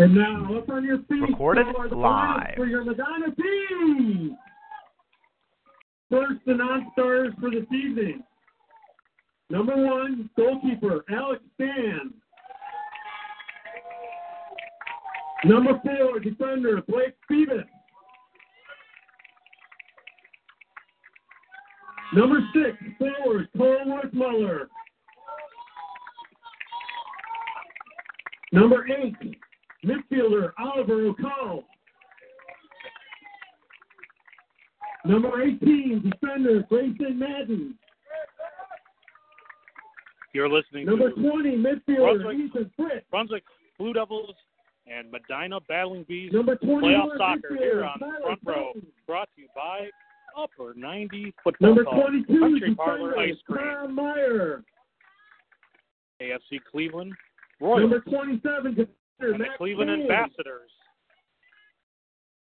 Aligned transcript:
And 0.00 0.14
now, 0.14 0.56
up 0.56 0.66
on 0.70 0.82
your 0.82 1.00
feet. 1.10 1.20
Recorded 1.20 1.66
live. 1.92 2.54
For 2.56 2.64
your 2.64 2.86
Medina 2.86 3.34
team. 3.36 4.34
First, 6.08 6.40
the 6.46 6.54
non-starters 6.54 7.34
for 7.38 7.50
this 7.50 7.66
evening. 7.70 8.22
Number 9.50 9.76
one, 9.76 10.30
goalkeeper, 10.38 11.04
Alex 11.10 11.42
Stan. 11.56 12.14
Number 15.44 15.78
four, 15.84 16.18
defender, 16.20 16.80
Blake 16.88 17.14
Stevens. 17.26 17.66
Number 22.14 22.40
six, 22.54 22.78
forward, 22.98 23.50
Cole 23.54 23.84
Worthmuller. 23.84 24.68
Number 28.52 28.86
eight, 28.88 29.14
midfielder, 29.84 30.52
Oliver 30.58 31.06
O'Connell. 31.08 31.64
Number 35.04 35.42
18, 35.42 36.10
defender, 36.10 36.62
Grayson 36.68 37.18
Madden. 37.18 37.78
You're 40.32 40.48
listening 40.48 40.86
to 40.86 40.90
Number 40.92 41.10
to 41.10 41.20
20, 41.20 41.56
midfielder, 41.56 42.22
Brunswick. 42.22 42.38
Ethan 42.38 42.70
Fritz. 42.76 43.06
Brunswick 43.10 43.42
Blue 43.78 43.92
Devils 43.92 44.34
and 44.86 45.10
Medina 45.10 45.58
Battling 45.60 46.04
Bees 46.08 46.32
Number 46.32 46.56
21, 46.56 46.82
playoff 46.82 47.18
soccer 47.18 47.56
here 47.56 47.84
on 47.84 47.98
Tyler 47.98 48.20
front 48.22 48.40
row. 48.44 48.72
Brought 49.06 49.28
to 49.34 49.42
you 49.42 49.48
by 49.54 49.88
Upper 50.36 50.74
90 50.76 51.34
Football 51.42 51.68
Number 51.68 51.84
22, 51.84 52.38
Country 52.38 52.74
Parlor 52.74 53.18
Ice 53.18 53.34
Cream, 53.46 53.94
Meyer. 53.94 54.62
AFC 56.22 56.60
Cleveland 56.70 57.14
Royals, 57.60 57.80
Number 57.80 58.00
27, 58.00 58.74
defender, 58.74 58.90
and 59.22 59.40
the 59.40 59.46
Cleveland 59.56 59.90
King. 59.90 60.02
Ambassadors. 60.02 60.70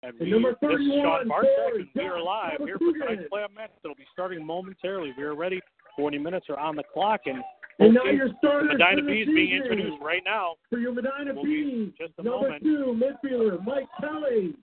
And 0.03 0.13
And 0.19 0.19
we, 0.19 0.31
number 0.31 0.51
this 0.61 0.69
is 0.71 0.77
31, 0.77 1.01
Sean 1.01 1.27
Bartek, 1.27 1.49
and 1.77 1.87
we 1.95 2.01
are 2.03 2.21
live 2.21 2.59
here 2.63 2.77
for 2.77 2.93
tonight's 2.93 3.29
playoff 3.31 3.55
match. 3.55 3.71
It'll 3.83 3.95
be 3.95 4.05
starting 4.13 4.45
momentarily. 4.45 5.13
We 5.17 5.23
are 5.23 5.35
ready. 5.35 5.61
40 5.95 6.17
minutes 6.19 6.47
are 6.49 6.59
on 6.59 6.75
the 6.75 6.83
clock, 6.93 7.21
and 7.25 7.41
And 7.79 7.93
now 7.93 8.05
your 8.05 8.29
starters 8.37 8.71
Medina 8.77 9.01
for 9.01 9.07
Bees 9.07 9.27
being 9.27 9.51
introduced 9.55 10.01
right 10.01 10.21
now. 10.25 10.55
For 10.69 10.77
your 10.77 10.93
Medina 10.93 11.33
Will 11.33 11.43
Bees, 11.43 11.91
just 11.97 12.13
a 12.17 12.23
number 12.23 12.49
moment. 12.49 12.63
two, 12.63 12.99
midfielder, 13.01 13.65
Mike 13.65 13.87
Kelly. 13.99 14.55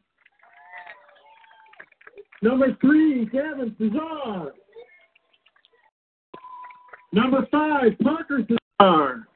Number 2.43 2.77
three, 2.81 3.27
Gavin 3.27 3.75
Cesar. 3.79 4.53
Number 7.13 7.47
five, 7.51 7.93
Parker 8.03 8.41
Cesar. 8.49 9.29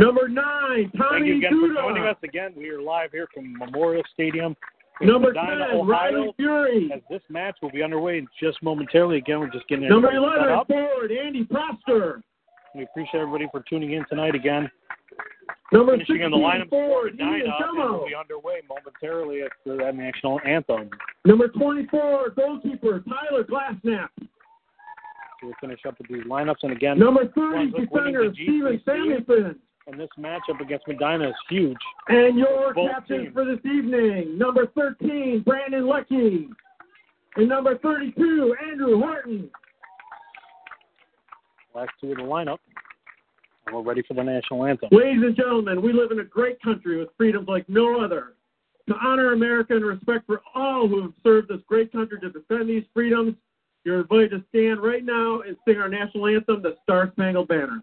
Number 0.00 0.28
nine, 0.28 0.90
Tommy 0.96 1.10
Thank 1.10 1.26
you 1.26 1.36
again 1.36 1.60
for 1.60 1.82
joining 1.82 2.04
us. 2.04 2.16
Again, 2.24 2.54
we 2.56 2.70
are 2.70 2.80
live 2.80 3.10
here 3.12 3.26
from 3.34 3.52
Memorial 3.58 4.02
Stadium 4.14 4.56
Number 5.02 5.30
Medina, 5.30 5.68
10, 5.72 5.86
Riley 5.86 6.32
Fury. 6.38 6.90
As 6.90 7.02
this 7.10 7.20
match 7.28 7.56
will 7.60 7.70
be 7.70 7.82
underway 7.82 8.26
just 8.42 8.62
momentarily. 8.62 9.18
Again, 9.18 9.40
we're 9.40 9.50
just 9.50 9.68
getting 9.68 9.86
Number 9.90 10.08
everybody 10.08 10.40
set 10.40 10.48
11, 10.48 10.58
up. 10.58 10.68
forward, 10.68 11.12
Andy 11.12 11.44
Prosper. 11.44 12.22
We 12.74 12.84
appreciate 12.84 13.20
everybody 13.20 13.46
for 13.52 13.62
tuning 13.68 13.92
in 13.92 14.06
tonight 14.08 14.34
again. 14.34 14.70
Number 15.70 15.92
Finishing 15.92 16.16
16, 16.16 16.24
in 16.24 16.30
the 16.30 16.36
lineup 16.38 16.70
for 16.70 16.88
forward, 16.88 17.18
Medina, 17.18 17.36
Ian 17.36 17.50
uh, 17.50 17.82
and 17.82 17.92
we'll 17.92 18.06
be 18.06 18.14
underway 18.14 18.60
momentarily 18.66 19.42
after 19.42 19.76
that 19.76 19.94
national 19.94 20.40
anthem. 20.46 20.88
Number 21.26 21.48
24, 21.48 22.30
goalkeeper, 22.36 23.04
Tyler 23.06 23.44
Glassnap. 23.44 24.08
We'll 25.42 25.52
finish 25.60 25.80
up 25.86 25.98
with 25.98 26.08
these 26.08 26.24
lineups. 26.24 26.62
And 26.62 26.72
again, 26.72 26.98
Number 26.98 27.28
30, 27.28 27.72
defender, 27.72 28.32
Steven. 28.32 28.80
Samuelson. 28.86 29.56
And 29.86 29.98
this 29.98 30.08
matchup 30.18 30.60
against 30.60 30.86
Medina 30.86 31.28
is 31.28 31.34
huge. 31.48 31.78
And 32.08 32.38
your 32.38 32.74
Both 32.74 32.90
captain 32.90 33.22
teams. 33.22 33.34
for 33.34 33.44
this 33.44 33.64
evening, 33.64 34.38
number 34.38 34.66
13, 34.76 35.42
Brandon 35.44 35.86
Lucky. 35.86 36.48
And 37.36 37.48
number 37.48 37.78
32, 37.78 38.56
Andrew 38.70 38.98
Horton. 38.98 39.50
Last 41.74 41.90
two 42.00 42.10
of 42.10 42.16
the 42.16 42.22
lineup. 42.22 42.58
And 43.66 43.76
we're 43.76 43.82
ready 43.82 44.02
for 44.06 44.14
the 44.14 44.22
national 44.22 44.64
anthem. 44.64 44.88
Ladies 44.90 45.22
and 45.22 45.36
gentlemen, 45.36 45.80
we 45.80 45.92
live 45.92 46.10
in 46.10 46.18
a 46.20 46.24
great 46.24 46.60
country 46.60 46.98
with 46.98 47.08
freedoms 47.16 47.48
like 47.48 47.68
no 47.68 48.00
other. 48.04 48.34
To 48.88 48.94
honor 48.96 49.32
America 49.32 49.76
and 49.76 49.84
respect 49.84 50.26
for 50.26 50.40
all 50.54 50.88
who 50.88 51.02
have 51.02 51.12
served 51.22 51.48
this 51.48 51.60
great 51.68 51.92
country 51.92 52.18
to 52.20 52.30
defend 52.30 52.68
these 52.68 52.82
freedoms, 52.92 53.36
you're 53.84 54.00
invited 54.00 54.30
to 54.30 54.44
stand 54.48 54.82
right 54.82 55.04
now 55.04 55.42
and 55.42 55.56
sing 55.66 55.76
our 55.76 55.88
national 55.88 56.26
anthem, 56.26 56.60
the 56.60 56.76
Star 56.82 57.10
Spangled 57.12 57.48
Banner. 57.48 57.82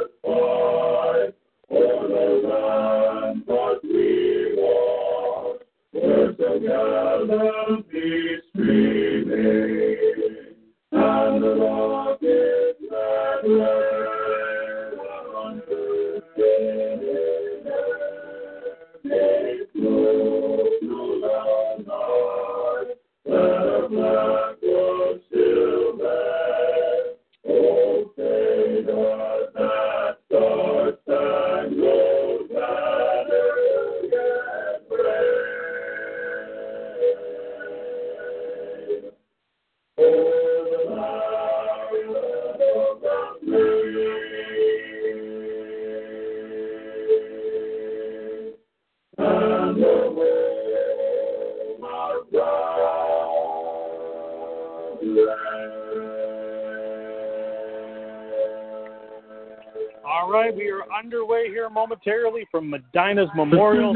from 62.49 62.69
Medina's 62.69 63.29
Memorial 63.35 63.93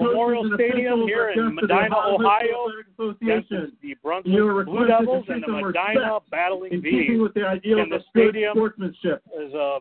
Memorial 0.00 0.50
Stadium 0.54 1.02
here 1.02 1.30
in 1.30 1.54
Medina, 1.54 1.96
Ohio. 1.96 2.66
The 2.98 3.94
Brunswick 4.02 4.66
Blue 4.66 4.86
Devils 4.86 5.24
and 5.28 5.42
the 5.42 5.46
treat 5.46 5.46
them 5.46 5.62
with 5.62 5.74
Medina 5.74 6.18
Battling 6.30 6.80
Bees. 6.80 7.20
with 7.20 7.34
the 7.34 7.46
ideal 7.46 7.80
And 7.80 7.92
the 7.92 7.96
of 7.96 8.02
good 8.14 8.30
stadium 8.30 8.52
sportsmanship. 8.56 9.22
is 9.40 9.52
a 9.54 9.78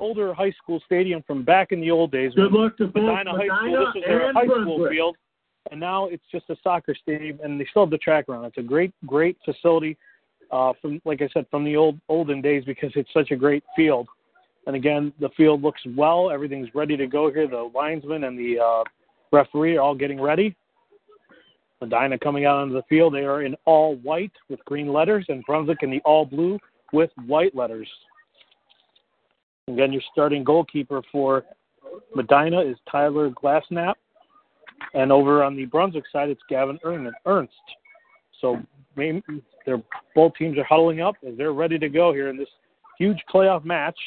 older 0.00 0.34
high 0.34 0.50
school 0.52 0.80
stadium 0.86 1.22
from 1.26 1.44
back 1.44 1.72
in 1.72 1.80
the 1.80 1.90
old 1.90 2.10
days. 2.10 2.32
Good 2.34 2.52
luck 2.52 2.76
to 2.78 2.86
both 2.86 3.04
Medina 3.04 3.30
High 3.32 3.46
School. 3.46 3.62
Medina 3.62 3.78
This 3.78 3.94
was 3.94 4.04
their 4.06 4.32
high 4.32 4.44
school 4.44 4.64
Brunswick. 4.64 4.90
field, 4.92 5.16
and 5.70 5.80
now 5.80 6.06
it's 6.08 6.24
just 6.32 6.50
a 6.50 6.56
soccer 6.62 6.94
stadium, 7.00 7.38
and 7.42 7.60
they 7.60 7.66
still 7.70 7.82
have 7.82 7.90
the 7.90 7.98
track 7.98 8.28
around. 8.28 8.44
It's 8.46 8.58
a 8.58 8.62
great, 8.62 8.92
great 9.06 9.36
facility 9.44 9.96
uh, 10.50 10.72
from, 10.80 11.00
like 11.04 11.22
I 11.22 11.28
said, 11.32 11.46
from 11.50 11.64
the 11.64 11.76
old 11.76 11.98
olden 12.08 12.40
days 12.42 12.64
because 12.64 12.90
it's 12.96 13.12
such 13.12 13.30
a 13.30 13.36
great 13.36 13.62
field. 13.76 14.08
And 14.66 14.76
again, 14.76 15.12
the 15.20 15.28
field 15.36 15.62
looks 15.62 15.82
well. 15.96 16.30
Everything's 16.30 16.74
ready 16.74 16.96
to 16.96 17.06
go 17.06 17.30
here. 17.30 17.46
The 17.46 17.70
linesman 17.74 18.24
and 18.24 18.38
the 18.38 18.58
uh, 18.58 18.84
referee 19.32 19.76
are 19.76 19.82
all 19.82 19.94
getting 19.94 20.20
ready. 20.20 20.56
Medina 21.80 22.18
coming 22.18 22.46
out 22.46 22.56
onto 22.56 22.74
the 22.74 22.82
field. 22.88 23.14
They 23.14 23.24
are 23.24 23.42
in 23.42 23.54
all 23.66 23.96
white 23.96 24.32
with 24.48 24.64
green 24.64 24.92
letters, 24.92 25.26
and 25.28 25.44
Brunswick 25.44 25.82
in 25.82 25.90
the 25.90 26.00
all 26.04 26.24
blue 26.24 26.58
with 26.92 27.10
white 27.26 27.54
letters. 27.54 27.88
Again, 29.68 29.92
your 29.92 30.02
starting 30.12 30.44
goalkeeper 30.44 31.02
for 31.10 31.44
Medina 32.14 32.60
is 32.60 32.76
Tyler 32.90 33.30
Glassnap. 33.30 33.94
And 34.94 35.10
over 35.10 35.42
on 35.42 35.56
the 35.56 35.64
Brunswick 35.66 36.04
side, 36.12 36.28
it's 36.28 36.40
Gavin 36.48 36.78
Ernst. 37.26 37.52
So 38.40 38.58
they're, 38.96 39.82
both 40.14 40.34
teams 40.36 40.58
are 40.58 40.64
huddling 40.64 41.00
up 41.00 41.16
as 41.26 41.36
they're 41.36 41.52
ready 41.52 41.78
to 41.78 41.88
go 41.88 42.12
here 42.12 42.28
in 42.28 42.36
this 42.36 42.48
huge 42.98 43.18
playoff 43.32 43.64
match 43.64 43.98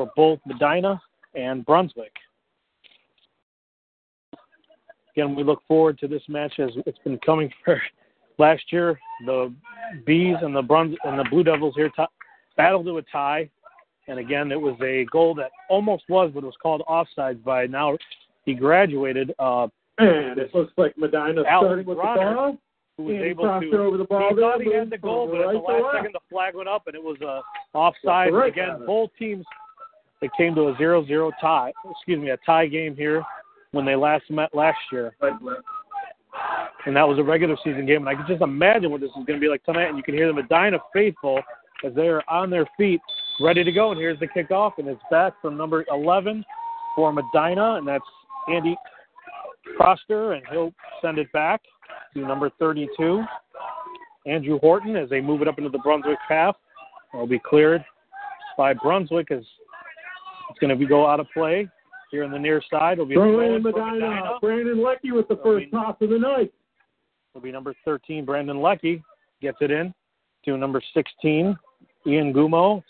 for 0.00 0.10
both 0.16 0.38
Medina 0.46 1.00
and 1.34 1.64
Brunswick. 1.66 2.12
Again, 5.14 5.34
we 5.34 5.44
look 5.44 5.60
forward 5.68 5.98
to 5.98 6.08
this 6.08 6.22
match 6.28 6.54
as 6.58 6.70
it's 6.86 6.98
been 7.00 7.18
coming 7.18 7.52
for 7.64 7.80
last 8.38 8.62
year. 8.72 8.98
The 9.26 9.52
Bees 10.06 10.36
and 10.40 10.56
the 10.56 10.62
Bruns 10.62 10.96
and 11.04 11.18
the 11.18 11.24
Blue 11.30 11.44
Devils 11.44 11.74
here 11.76 11.90
t- 11.90 12.04
battled 12.56 12.86
to 12.86 12.96
a 12.96 13.02
tie, 13.02 13.50
and 14.08 14.18
again, 14.18 14.50
it 14.50 14.60
was 14.60 14.76
a 14.82 15.04
goal 15.12 15.34
that 15.34 15.50
almost 15.68 16.04
was, 16.08 16.30
but 16.32 16.42
it 16.42 16.46
was 16.46 16.54
called 16.62 16.82
offsides 16.88 17.42
by 17.44 17.66
now 17.66 17.98
he 18.44 18.54
graduated. 18.54 19.34
Uh, 19.38 19.68
and 19.98 20.38
it 20.38 20.54
looks 20.54 20.72
like 20.78 20.96
Medina 20.96 21.42
starting 21.42 21.84
with 21.84 21.98
Bronner, 21.98 22.30
the 22.30 22.34
ball. 22.34 22.58
Who 22.96 23.04
was 23.04 23.16
able 23.16 23.44
to? 23.44 23.76
Over 23.76 23.96
the 23.98 24.04
ball 24.04 24.30
he 24.30 24.40
thought 24.40 24.62
he 24.62 24.72
had 24.72 24.88
the 24.88 24.98
goal, 24.98 25.26
but 25.26 25.40
at 25.42 25.52
the 25.52 25.58
last 25.58 25.94
second 25.94 26.14
the 26.14 26.20
flag 26.30 26.54
went 26.54 26.68
up 26.68 26.86
and 26.86 26.94
it 26.94 27.02
was 27.02 27.18
a 27.20 27.42
offside. 27.76 28.32
Right 28.32 28.50
Again, 28.50 28.82
both 28.86 29.10
teams 29.18 29.44
it 30.22 30.30
came 30.36 30.54
to 30.54 30.68
a 30.68 30.74
0-0 30.74 31.30
tie. 31.40 31.72
Excuse 31.90 32.20
me, 32.20 32.30
a 32.30 32.36
tie 32.44 32.66
game 32.66 32.96
here 32.96 33.22
when 33.72 33.84
they 33.84 33.96
last 33.96 34.24
met 34.30 34.54
last 34.54 34.78
year. 34.92 35.14
And 36.86 36.96
that 36.96 37.06
was 37.06 37.18
a 37.18 37.22
regular 37.22 37.56
season 37.62 37.86
game, 37.86 38.06
and 38.06 38.08
I 38.08 38.14
can 38.14 38.26
just 38.26 38.42
imagine 38.42 38.90
what 38.90 39.00
this 39.00 39.10
is 39.10 39.24
going 39.26 39.38
to 39.38 39.40
be 39.40 39.48
like 39.48 39.64
tonight. 39.64 39.88
And 39.88 39.96
you 39.96 40.02
can 40.02 40.14
hear 40.14 40.26
the 40.26 40.32
Medina 40.32 40.78
faithful 40.92 41.40
as 41.84 41.94
they 41.94 42.08
are 42.08 42.22
on 42.28 42.50
their 42.50 42.66
feet, 42.76 43.00
ready 43.40 43.64
to 43.64 43.72
go. 43.72 43.90
And 43.90 44.00
here's 44.00 44.18
the 44.18 44.28
kickoff, 44.28 44.72
and 44.78 44.88
it's 44.88 45.00
back 45.10 45.34
from 45.42 45.56
number 45.56 45.84
11 45.90 46.44
for 46.94 47.12
Medina, 47.12 47.76
and 47.76 47.86
that's 47.86 48.04
Andy 48.48 48.76
Proster, 49.78 50.36
and 50.36 50.42
he'll 50.50 50.72
send 51.02 51.18
it 51.18 51.30
back 51.32 51.60
to 52.14 52.20
number 52.20 52.50
32, 52.58 53.22
Andrew 54.26 54.58
Horton, 54.60 54.96
as 54.96 55.08
they 55.08 55.20
move 55.20 55.42
it 55.42 55.48
up 55.48 55.58
into 55.58 55.70
the 55.70 55.78
Brunswick 55.78 56.18
half. 56.28 56.56
It'll 57.12 57.26
be 57.26 57.38
cleared 57.40 57.84
by 58.56 58.74
Brunswick 58.74 59.30
as 59.30 59.42
it's 60.50 60.58
going 60.58 60.70
to 60.70 60.76
be 60.76 60.86
go 60.86 61.06
out 61.06 61.20
of 61.20 61.26
play 61.32 61.68
here 62.10 62.24
on 62.24 62.30
the 62.30 62.38
near 62.38 62.62
side. 62.70 62.94
It'll 62.94 63.06
be 63.06 63.14
Throw 63.14 63.40
in 63.40 63.62
Medina. 63.62 63.92
Medina. 63.92 64.38
Brandon 64.40 64.82
Lecky 64.82 65.12
with 65.12 65.28
the 65.28 65.34
It'll 65.34 65.44
first 65.44 65.66
be, 65.66 65.70
toss 65.70 65.96
of 66.00 66.10
the 66.10 66.18
night. 66.18 66.52
It'll 67.34 67.42
be 67.42 67.52
number 67.52 67.74
13, 67.84 68.24
Brandon 68.24 68.60
Lecky 68.60 69.02
gets 69.40 69.58
it 69.60 69.70
in 69.70 69.94
to 70.44 70.56
number 70.56 70.82
16, 70.94 71.56
Ian 72.06 72.32
Gumo. 72.32 72.82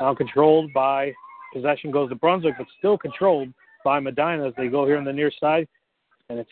Now 0.00 0.14
controlled 0.14 0.72
by 0.72 1.12
possession 1.52 1.90
goes 1.90 2.08
to 2.10 2.14
Brunswick, 2.14 2.54
but 2.56 2.66
still 2.78 2.96
controlled 2.96 3.52
by 3.84 3.98
Medina 3.98 4.46
as 4.46 4.54
they 4.56 4.68
go 4.68 4.86
here 4.86 4.96
on 4.96 5.04
the 5.04 5.12
near 5.12 5.32
side. 5.40 5.66
And 6.28 6.38
it's 6.38 6.50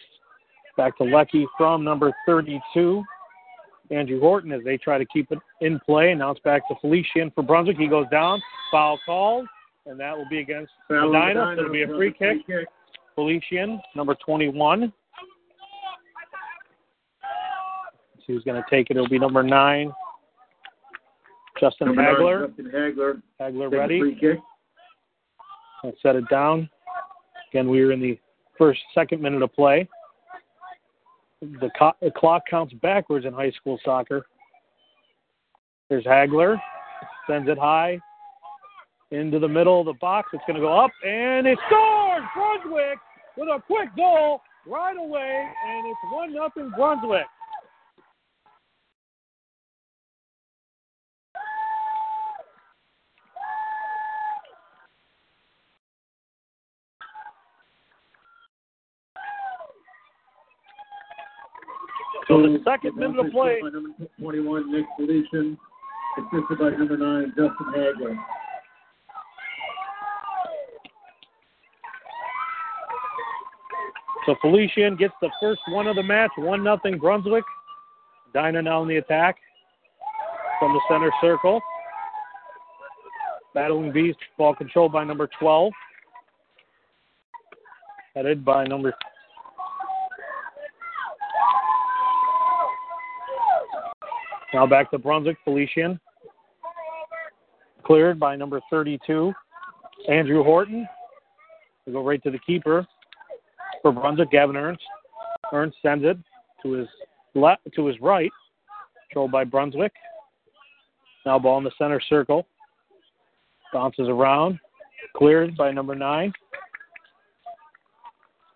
back 0.77 0.99
to 0.99 1.05
Lecky 1.05 1.47
from 1.57 1.85
number 1.85 2.13
32, 2.27 3.05
Andrew 3.91 4.21
Horton, 4.21 4.53
as 4.53 4.63
they 4.65 4.77
try 4.77 4.99
to 4.99 5.05
keep 5.07 5.31
it 5.31 5.39
in 5.61 5.79
play. 5.81 6.11
And 6.11 6.19
now 6.19 6.33
it's 6.33 6.41
back 6.41 6.67
to 6.69 6.75
Felician 6.81 7.31
for 7.35 7.43
Brunswick. 7.43 7.77
He 7.77 7.87
goes 7.87 8.07
down. 8.11 8.43
Foul 8.73 8.99
called, 9.07 9.47
and 9.89 9.99
that 9.99 10.17
will 10.17 10.29
be 10.29 10.39
against 10.39 10.73
Medina. 10.91 11.55
So 11.57 11.61
it'll 11.61 11.73
be 11.73 11.83
a 11.83 11.87
free 11.89 12.13
kick. 12.13 12.39
Felician, 13.15 13.81
number 13.97 14.15
21. 14.25 14.93
See 18.27 18.33
who's 18.33 18.45
going 18.45 18.63
to 18.63 18.71
take 18.71 18.91
it. 18.91 18.97
It'll 18.97 19.09
be 19.09 19.19
number 19.19 19.43
nine, 19.43 19.91
Justin 21.59 21.89
number 21.89 22.03
Hagler. 22.03 22.41
Nine, 22.41 22.49
Justin 22.49 22.71
Hagler. 22.73 23.23
Hagler 23.41 23.73
ready. 23.73 24.01
Free 24.01 24.19
kick. 24.21 24.39
Let's 25.83 25.97
set 26.03 26.17
it 26.17 26.29
down. 26.29 26.69
Again, 27.51 27.69
we 27.69 27.81
are 27.81 27.93
in 27.93 28.01
the 28.01 28.19
first, 28.59 28.81
second 28.95 29.23
minute 29.23 29.43
of 29.43 29.53
play. 29.55 29.89
The, 31.41 31.71
co- 31.79 31.95
the 32.03 32.11
clock 32.11 32.43
counts 32.51 32.75
backwards 32.83 33.25
in 33.25 33.33
high 33.33 33.53
school 33.53 33.79
soccer. 33.85 34.27
There's 35.89 36.05
Hagler, 36.05 36.61
sends 37.27 37.49
it 37.49 37.57
high 37.57 37.99
into 39.11 39.39
the 39.39 39.49
middle 39.49 39.81
of 39.81 39.87
the 39.87 39.95
box. 39.95 40.31
It's 40.33 40.43
going 40.47 40.57
to 40.57 40.61
go 40.61 40.79
up, 40.79 40.91
and 41.07 41.47
it 41.47 41.59
scores! 41.67 42.23
Brunswick 42.35 42.99
with 43.37 43.49
a 43.49 43.63
quick 43.67 43.89
goal 43.97 44.41
right 44.67 44.97
away, 44.99 45.49
and 45.69 45.87
it's 45.87 45.99
1 46.13 46.35
nothing 46.35 46.71
Brunswick. 46.77 47.27
So 62.27 62.43
the 62.43 62.59
second 62.63 62.95
minute 62.97 63.19
of 63.25 63.33
play. 63.33 63.59
Number 63.63 63.89
21, 64.21 64.71
Nick 64.71 64.85
Felician, 64.99 65.57
assisted 66.19 66.59
by 66.59 66.71
number 66.77 66.99
9, 66.99 67.29
Justin 67.29 67.73
Hagler. 67.75 68.19
So 74.29 74.37
Felician 74.43 74.95
gets 74.95 75.15
the 75.23 75.31
first 75.41 75.63
one 75.69 75.87
of 75.87 75.97
the 75.97 76.03
match, 76.03 76.31
1 76.37 76.63
nothing 76.63 76.99
Brunswick. 76.99 77.45
Dinah 78.35 78.61
now 78.61 78.83
in 78.83 78.89
the 78.89 78.97
attack 78.97 79.37
from 80.59 80.75
the 80.75 80.81
center 80.87 81.11
circle. 81.19 81.63
Battling 83.55 83.91
Beast, 83.91 84.19
ball 84.37 84.55
controlled 84.55 84.93
by 84.93 85.03
number 85.03 85.31
12. 85.41 85.73
Headed 88.15 88.45
by 88.45 88.65
number 88.65 88.93
Now 94.53 94.67
back 94.67 94.91
to 94.91 94.99
Brunswick, 94.99 95.39
Felician. 95.43 95.99
Cleared 97.83 98.21
by 98.21 98.37
number 98.37 98.61
32, 98.69 99.33
Andrew 100.07 100.45
Horton. 100.45 100.87
We 101.87 101.95
go 101.95 102.05
right 102.05 102.23
to 102.25 102.31
the 102.31 102.39
keeper 102.41 102.87
for 103.83 103.93
Brunswick, 103.93 104.31
Gavin 104.31 104.57
Ernst. 104.57 104.83
Ernst 105.53 105.77
sends 105.83 106.05
it 106.05 106.17
to 106.63 106.73
his 106.73 106.89
left, 107.35 107.63
to 107.75 107.87
his 107.87 108.01
right, 108.01 108.31
controlled 109.09 109.33
by 109.33 109.45
Brunswick. 109.45 109.93
Now 111.25 111.39
ball 111.39 111.59
in 111.59 111.65
the 111.65 111.71
center 111.79 112.01
circle. 112.09 112.47
Bounces 113.73 114.09
around. 114.09 114.59
Cleared 115.17 115.57
by 115.57 115.71
number 115.71 115.95
nine. 115.95 116.33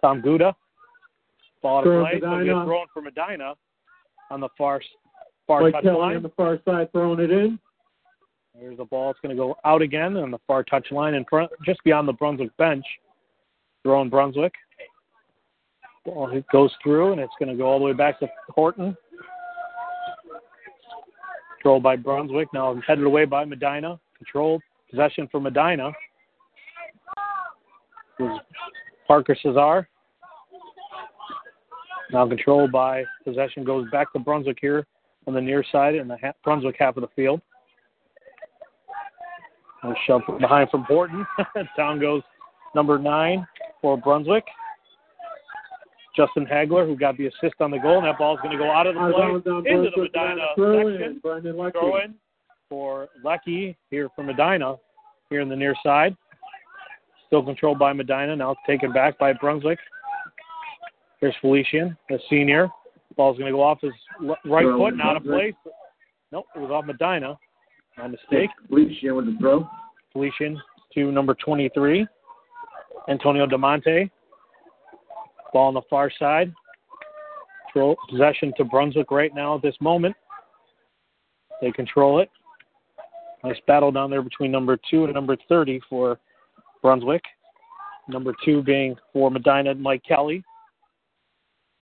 Tom 0.00 0.22
Guda. 0.22 0.54
Ball 1.62 1.78
out 1.78 1.86
of 1.86 2.02
play. 2.02 2.20
So 2.20 2.64
thrown 2.64 2.86
for 2.92 3.02
Medina 3.02 3.54
on 4.30 4.40
the 4.40 4.48
far 4.58 4.80
far 5.46 5.70
touch 5.70 5.84
line. 5.84 6.16
on 6.16 6.22
the 6.22 6.30
far 6.30 6.58
side 6.64 6.90
throwing 6.92 7.20
it 7.20 7.30
in. 7.30 7.58
There's 8.54 8.76
the 8.76 8.84
ball. 8.84 9.10
It's 9.10 9.20
going 9.20 9.34
to 9.34 9.40
go 9.40 9.56
out 9.64 9.82
again 9.82 10.16
on 10.16 10.30
the 10.30 10.38
far 10.46 10.62
touch 10.62 10.88
line 10.90 11.14
in 11.14 11.24
front, 11.24 11.50
just 11.64 11.82
beyond 11.84 12.06
the 12.06 12.12
Brunswick 12.12 12.54
bench. 12.58 12.84
Throwing 13.82 14.10
Brunswick. 14.10 14.52
It 16.04 16.44
goes 16.52 16.72
through, 16.82 17.12
and 17.12 17.20
it's 17.20 17.32
going 17.38 17.50
to 17.50 17.56
go 17.56 17.66
all 17.66 17.78
the 17.78 17.84
way 17.84 17.92
back 17.92 18.18
to 18.20 18.28
Horton. 18.48 18.96
Controlled 21.56 21.82
by 21.82 21.96
Brunswick. 21.96 22.48
Now 22.52 22.80
headed 22.86 23.04
away 23.04 23.24
by 23.24 23.44
Medina. 23.44 24.00
Controlled 24.16 24.62
possession 24.90 25.28
for 25.30 25.40
Medina. 25.40 25.92
Parker 29.06 29.36
Cesar. 29.40 29.88
Now 32.12 32.28
controlled 32.28 32.72
by 32.72 33.04
possession 33.24 33.64
goes 33.64 33.88
back 33.90 34.12
to 34.12 34.18
Brunswick 34.18 34.58
here 34.60 34.86
on 35.26 35.34
the 35.34 35.40
near 35.40 35.64
side 35.70 35.94
in 35.94 36.08
the 36.08 36.16
ha- 36.18 36.32
Brunswick 36.44 36.76
half 36.78 36.96
of 36.96 37.02
the 37.02 37.08
field. 37.14 37.40
And 39.82 39.96
shove 40.06 40.22
behind 40.40 40.68
from 40.70 40.84
Horton. 40.84 41.26
Down 41.76 42.00
goes 42.00 42.22
number 42.74 42.98
nine 42.98 43.46
for 43.80 43.96
Brunswick. 43.96 44.44
Justin 46.14 46.46
Hagler, 46.46 46.86
who 46.86 46.96
got 46.96 47.16
the 47.16 47.26
assist 47.26 47.54
on 47.60 47.70
the 47.70 47.78
goal, 47.78 47.98
and 47.98 48.06
that 48.06 48.18
ball 48.18 48.34
is 48.34 48.40
going 48.42 48.56
to 48.56 48.62
go 48.62 48.70
out 48.70 48.86
of 48.86 48.94
the 48.94 49.00
play 49.00 49.72
into 49.72 49.90
the 49.94 50.02
Medina 50.02 50.46
section. 50.56 51.20
Throw 51.20 51.96
in 51.98 52.14
for 52.68 53.08
Lecky 53.24 53.76
here 53.90 54.08
from 54.14 54.26
Medina, 54.26 54.76
here 55.30 55.40
in 55.40 55.48
the 55.48 55.56
near 55.56 55.74
side. 55.84 56.16
Still 57.26 57.42
controlled 57.42 57.78
by 57.78 57.92
Medina. 57.92 58.36
Now 58.36 58.54
taken 58.66 58.92
back 58.92 59.18
by 59.18 59.32
Brunswick. 59.32 59.78
Here's 61.20 61.34
Felician, 61.40 61.96
the 62.08 62.18
senior. 62.28 62.68
Ball's 63.16 63.38
going 63.38 63.50
to 63.50 63.56
go 63.56 63.62
off 63.62 63.80
his 63.80 63.92
right 64.44 64.64
throw 64.64 64.78
foot 64.78 64.92
and 64.94 65.02
out 65.02 65.16
of 65.16 65.24
place. 65.24 65.54
Nope, 66.30 66.46
it 66.54 66.58
was 66.58 66.70
off 66.70 66.84
Medina. 66.84 67.38
My 67.96 68.08
mistake. 68.08 68.50
Felician 68.68 69.14
with 69.14 69.26
the 69.26 69.36
throw. 69.38 69.68
Felician 70.12 70.60
to 70.94 71.10
number 71.12 71.34
23, 71.34 72.06
Antonio 73.08 73.46
DeMonte. 73.46 74.10
Ball 75.52 75.68
on 75.68 75.74
the 75.74 75.82
far 75.88 76.10
side. 76.18 76.52
Throw 77.72 77.96
possession 78.08 78.52
to 78.56 78.64
Brunswick 78.64 79.10
right 79.10 79.34
now 79.34 79.56
at 79.56 79.62
this 79.62 79.76
moment. 79.80 80.14
They 81.60 81.70
control 81.72 82.20
it. 82.20 82.28
Nice 83.44 83.56
battle 83.66 83.90
down 83.90 84.10
there 84.10 84.22
between 84.22 84.50
number 84.50 84.78
two 84.90 85.04
and 85.04 85.14
number 85.14 85.36
30 85.48 85.80
for 85.88 86.18
Brunswick. 86.82 87.22
Number 88.08 88.34
two 88.44 88.62
being 88.62 88.96
for 89.12 89.30
Medina, 89.30 89.70
and 89.70 89.80
Mike 89.80 90.02
Kelly. 90.06 90.44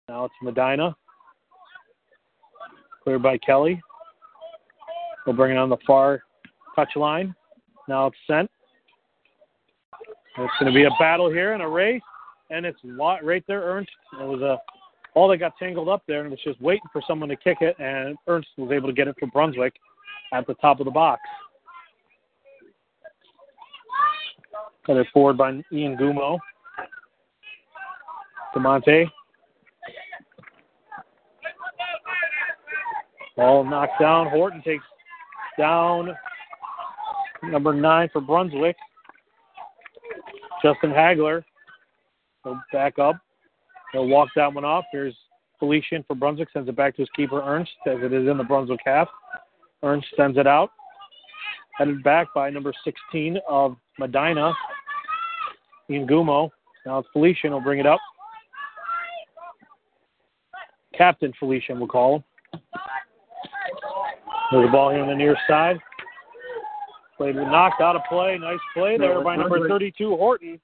Now 0.08 0.26
it's 0.26 0.34
Medina. 0.42 0.94
Cleared 3.02 3.22
by 3.22 3.38
Kelly. 3.38 3.80
We'll 5.26 5.36
bring 5.36 5.52
it 5.52 5.58
on 5.58 5.70
the 5.70 5.76
far 5.86 6.22
touch 6.76 6.90
line. 6.96 7.34
Now 7.88 8.06
it's 8.06 8.16
sent. 8.26 8.50
It's 10.38 10.52
going 10.58 10.72
to 10.72 10.76
be 10.76 10.84
a 10.84 10.90
battle 10.98 11.30
here 11.30 11.54
and 11.54 11.62
a 11.62 11.68
race, 11.68 12.00
and 12.50 12.66
it's 12.66 12.78
right 12.84 13.44
there. 13.46 13.62
Ernst. 13.62 13.90
It 14.20 14.26
was 14.26 14.42
a 14.42 14.58
all 15.14 15.28
that 15.28 15.38
got 15.38 15.56
tangled 15.58 15.88
up 15.88 16.02
there, 16.06 16.20
and 16.20 16.30
was 16.30 16.40
just 16.44 16.60
waiting 16.60 16.88
for 16.92 17.02
someone 17.06 17.28
to 17.28 17.36
kick 17.36 17.58
it, 17.60 17.76
and 17.80 18.16
Ernst 18.28 18.48
was 18.56 18.70
able 18.70 18.88
to 18.88 18.94
get 18.94 19.08
it 19.08 19.16
for 19.18 19.26
Brunswick 19.26 19.74
at 20.32 20.46
the 20.46 20.54
top 20.54 20.78
of 20.78 20.84
the 20.84 20.90
box. 20.90 21.20
Got 24.86 24.98
it 24.98 25.06
forward 25.12 25.36
by 25.36 25.60
Ian 25.72 25.96
Gumo. 25.96 26.38
DeMonte. 28.54 29.10
Ball 33.36 33.64
knocked 33.64 34.00
down. 34.00 34.28
Horton 34.28 34.62
takes 34.62 34.84
down 35.58 36.14
number 37.42 37.72
nine 37.72 38.08
for 38.12 38.20
Brunswick. 38.20 38.76
Justin 40.62 40.90
Hagler. 40.90 41.42
He'll 42.44 42.60
back 42.72 42.98
up. 42.98 43.16
He'll 43.92 44.08
walk 44.08 44.28
that 44.36 44.52
one 44.52 44.64
off. 44.64 44.84
Here's 44.92 45.14
Felician 45.58 46.04
for 46.06 46.14
Brunswick. 46.14 46.48
Sends 46.52 46.68
it 46.68 46.76
back 46.76 46.96
to 46.96 47.02
his 47.02 47.08
keeper, 47.16 47.42
Ernst, 47.42 47.72
as 47.86 47.98
it 48.02 48.12
is 48.12 48.28
in 48.28 48.38
the 48.38 48.44
Brunswick 48.44 48.80
half. 48.84 49.08
Ernst 49.82 50.06
sends 50.16 50.38
it 50.38 50.46
out. 50.46 50.70
Headed 51.78 52.02
back 52.02 52.28
by 52.34 52.50
number 52.50 52.72
16 52.84 53.38
of 53.48 53.76
Medina, 53.98 54.52
Gumo. 55.90 56.50
Now 56.86 56.98
it's 56.98 57.08
Felician 57.12 57.52
will 57.52 57.60
bring 57.60 57.80
it 57.80 57.86
up. 57.86 58.00
Captain 60.96 61.32
Felician, 61.38 61.78
we'll 61.78 61.88
call 61.88 62.16
him. 62.16 62.24
There's 64.52 64.68
a 64.68 64.72
ball 64.72 64.90
here 64.90 65.02
on 65.02 65.08
the 65.08 65.14
near 65.14 65.36
side. 65.48 65.78
Played 67.16 67.36
knocked 67.36 67.80
out 67.80 67.96
of 67.96 68.02
play. 68.08 68.36
Nice 68.38 68.58
play 68.74 68.98
there 68.98 69.22
by 69.22 69.36
number 69.36 69.68
32, 69.68 70.16
Horton. 70.16 70.60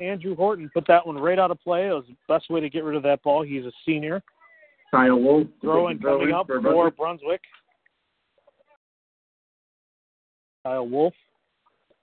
Andrew 0.00 0.34
Horton 0.34 0.70
put 0.72 0.86
that 0.88 1.06
one 1.06 1.16
right 1.16 1.38
out 1.38 1.50
of 1.50 1.60
play. 1.60 1.88
It 1.88 1.92
was 1.92 2.04
the 2.08 2.16
best 2.28 2.50
way 2.50 2.60
to 2.60 2.70
get 2.70 2.84
rid 2.84 2.96
of 2.96 3.02
that 3.04 3.22
ball. 3.22 3.42
He's 3.42 3.64
a 3.64 3.72
senior. 3.84 4.22
Kyle 4.90 5.18
Wolf. 5.18 5.46
Throwing 5.60 5.98
coming 5.98 6.32
up 6.32 6.46
for 6.46 6.60
Brunswick. 6.60 6.96
Brunswick. 6.96 7.40
Kyle 10.64 10.88
Wolf 10.88 11.14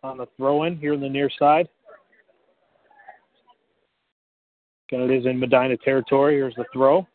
on 0.04 0.18
the 0.18 0.28
throw 0.38 0.64
in 0.64 0.78
here 0.78 0.94
in 0.94 1.02
the 1.02 1.10
near 1.10 1.30
side. 1.40 1.68
Again, 4.90 5.10
it 5.10 5.12
is 5.12 5.26
in 5.26 5.40
Medina 5.40 5.78
territory. 5.78 6.36
Here's 6.36 6.56
the 6.56 6.66
throw. 6.74 7.08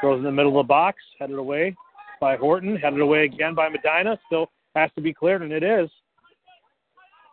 Throws 0.00 0.18
in 0.18 0.24
the 0.24 0.32
middle 0.32 0.58
of 0.58 0.66
the 0.66 0.68
box, 0.68 0.98
headed 1.18 1.38
away 1.38 1.74
by 2.20 2.36
Horton, 2.36 2.76
headed 2.76 3.00
away 3.00 3.24
again 3.24 3.54
by 3.54 3.68
Medina. 3.68 4.18
Still 4.26 4.50
has 4.74 4.90
to 4.94 5.00
be 5.00 5.12
cleared, 5.12 5.42
and 5.42 5.52
it 5.52 5.62
is. 5.62 5.88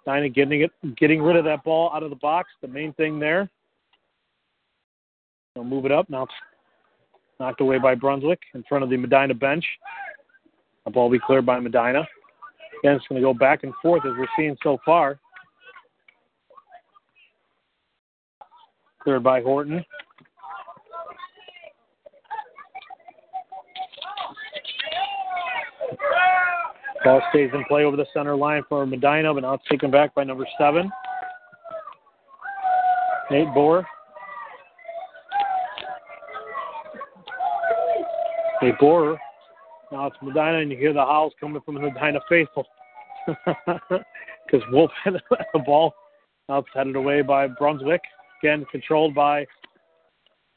Medina 0.06 0.30
getting 0.30 0.62
it, 0.62 0.72
getting 0.98 1.22
rid 1.22 1.36
of 1.36 1.46
that 1.46 1.64
ball 1.64 1.92
out 1.94 2.04
of 2.04 2.10
the 2.10 2.16
box. 2.18 2.50
The 2.62 2.68
main 2.68 2.94
thing 2.94 3.20
there. 3.20 3.50
They'll 5.56 5.64
move 5.64 5.86
it 5.86 5.92
up 5.92 6.10
now. 6.10 6.24
It's 6.24 6.34
knocked 7.40 7.62
away 7.62 7.78
by 7.78 7.96
Brunswick 7.96 8.40
in 8.54 8.64
front 8.64 8.84
of 8.84 8.90
the 8.90 8.98
Medina 8.98 9.34
bench. 9.34 9.66
The 10.86 10.92
ball 10.92 11.04
will 11.04 11.18
be 11.18 11.24
cleared 11.26 11.46
by 11.46 11.60
Medina. 11.60 12.08
Again, 12.80 12.96
it's 12.96 13.08
going 13.08 13.22
to 13.22 13.26
go 13.26 13.34
back 13.34 13.64
and 13.64 13.74
forth 13.82 14.06
as 14.06 14.12
we're 14.18 14.28
seeing 14.36 14.58
so 14.64 14.78
far. 14.86 15.20
Cleared 19.02 19.24
by 19.24 19.42
Horton. 19.42 19.84
Ball 27.04 27.22
stays 27.30 27.50
in 27.54 27.64
play 27.66 27.84
over 27.84 27.98
the 27.98 28.06
center 28.14 28.36
line 28.36 28.64
for 28.70 28.86
Medina, 28.86 29.34
but 29.34 29.42
now 29.42 29.54
it's 29.54 29.68
taken 29.70 29.92
back 29.92 30.16
by 30.16 30.24
number 30.24 30.46
seven. 30.58 30.90
Nate 33.30 33.48
Bohr. 33.48 33.84
Nate 38.62 38.78
Bohr. 38.78 39.18
Now 39.92 40.08
it's 40.08 40.16
Medina, 40.22 40.60
and 40.60 40.72
you 40.72 40.78
hear 40.78 40.94
the 40.94 41.00
howls 41.00 41.34
coming 41.40 41.62
from 41.66 41.76
the 41.76 41.82
Medina 41.82 42.20
faithful. 42.30 42.66
Because 44.46 44.68
Wolf 44.72 44.92
had 45.04 45.14
the 45.54 45.60
ball. 45.60 45.96
Now 46.50 46.60
it's 46.60 46.68
headed 46.74 46.96
away 46.96 47.22
by 47.22 47.48
Brunswick. 47.48 48.02
Again, 48.42 48.66
controlled 48.72 49.16
by 49.16 49.46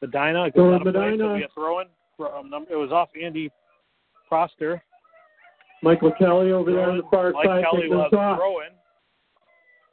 Medina. 0.02 0.46
It 0.46 0.56
goes 0.56 0.74
out 0.74 0.86
of 0.86 0.92
play, 0.92 1.16
so 1.16 1.38
throw-in. 1.54 1.86
From 2.16 2.50
number, 2.50 2.72
it 2.72 2.76
was 2.76 2.90
off 2.92 3.08
Andy 3.22 3.50
Proster. 4.30 4.80
Michael 5.82 6.12
Kelly 6.18 6.52
over 6.52 6.72
there 6.72 6.90
on 6.90 6.98
the 6.98 7.02
far 7.10 7.32
Mike 7.32 7.46
side. 7.46 7.64
Kelly. 7.64 7.88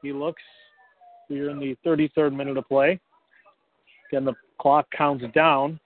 He 0.02 0.12
looks. 0.12 0.42
We're 1.30 1.50
in 1.50 1.60
the 1.60 1.76
33rd 1.86 2.36
minute 2.36 2.58
of 2.58 2.68
play. 2.68 3.00
Again, 4.10 4.26
the 4.26 4.34
clock 4.60 4.88
counts 4.96 5.24
down. 5.34 5.80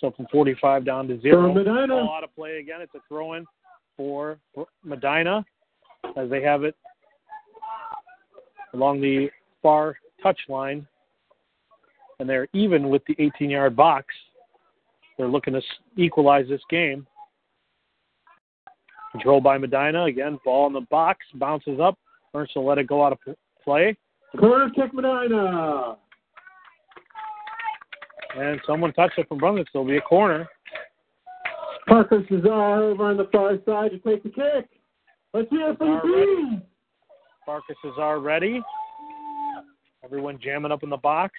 So 0.00 0.10
from 0.10 0.26
45 0.32 0.84
down 0.84 1.08
to 1.08 1.20
zero. 1.20 1.52
Medina. 1.52 1.86
Ball 1.88 2.14
out 2.16 2.24
of 2.24 2.34
play 2.34 2.58
again. 2.58 2.80
It's 2.80 2.94
a 2.94 3.00
throw 3.08 3.34
in 3.34 3.46
for 3.96 4.38
Medina 4.82 5.44
as 6.16 6.28
they 6.28 6.42
have 6.42 6.64
it 6.64 6.74
along 8.72 9.00
the 9.00 9.28
far 9.62 9.96
touch 10.22 10.38
line. 10.48 10.86
And 12.18 12.28
they're 12.28 12.48
even 12.52 12.90
with 12.90 13.02
the 13.06 13.16
18 13.18 13.50
yard 13.50 13.76
box. 13.76 14.06
They're 15.16 15.28
looking 15.28 15.54
to 15.54 15.62
equalize 15.96 16.48
this 16.48 16.60
game. 16.68 17.06
Controlled 19.14 19.44
by 19.44 19.56
Medina. 19.58 20.06
Again, 20.06 20.40
ball 20.44 20.66
in 20.66 20.72
the 20.72 20.80
box, 20.90 21.24
bounces 21.34 21.78
up. 21.78 21.96
Ernst 22.34 22.56
will 22.56 22.66
let 22.66 22.78
it 22.78 22.88
go 22.88 23.04
out 23.04 23.12
of 23.12 23.36
play. 23.62 23.96
Corner 24.36 24.68
kick 24.74 24.92
Medina. 24.92 25.96
And 28.36 28.60
someone 28.66 28.92
touched 28.92 29.16
it 29.18 29.28
from 29.28 29.38
Brunswick, 29.38 29.68
so 29.72 29.80
it'll 29.80 29.88
be 29.88 29.98
a 29.98 30.00
corner. 30.00 30.48
Parker 31.86 32.24
Cesar 32.28 32.52
over 32.52 33.04
on 33.04 33.16
the 33.16 33.28
far 33.30 33.52
side 33.64 33.92
to 33.92 33.98
take 33.98 34.24
the 34.24 34.30
kick. 34.30 34.68
Let's 35.32 35.48
hear 35.48 35.70
it 35.70 35.78
from 35.78 35.92
the 35.92 36.00
team. 36.02 36.62
Parker 37.46 37.74
Cesar 37.84 38.18
ready. 38.18 38.60
Everyone 40.02 40.40
jamming 40.42 40.72
up 40.72 40.82
in 40.82 40.90
the 40.90 40.96
box. 40.96 41.34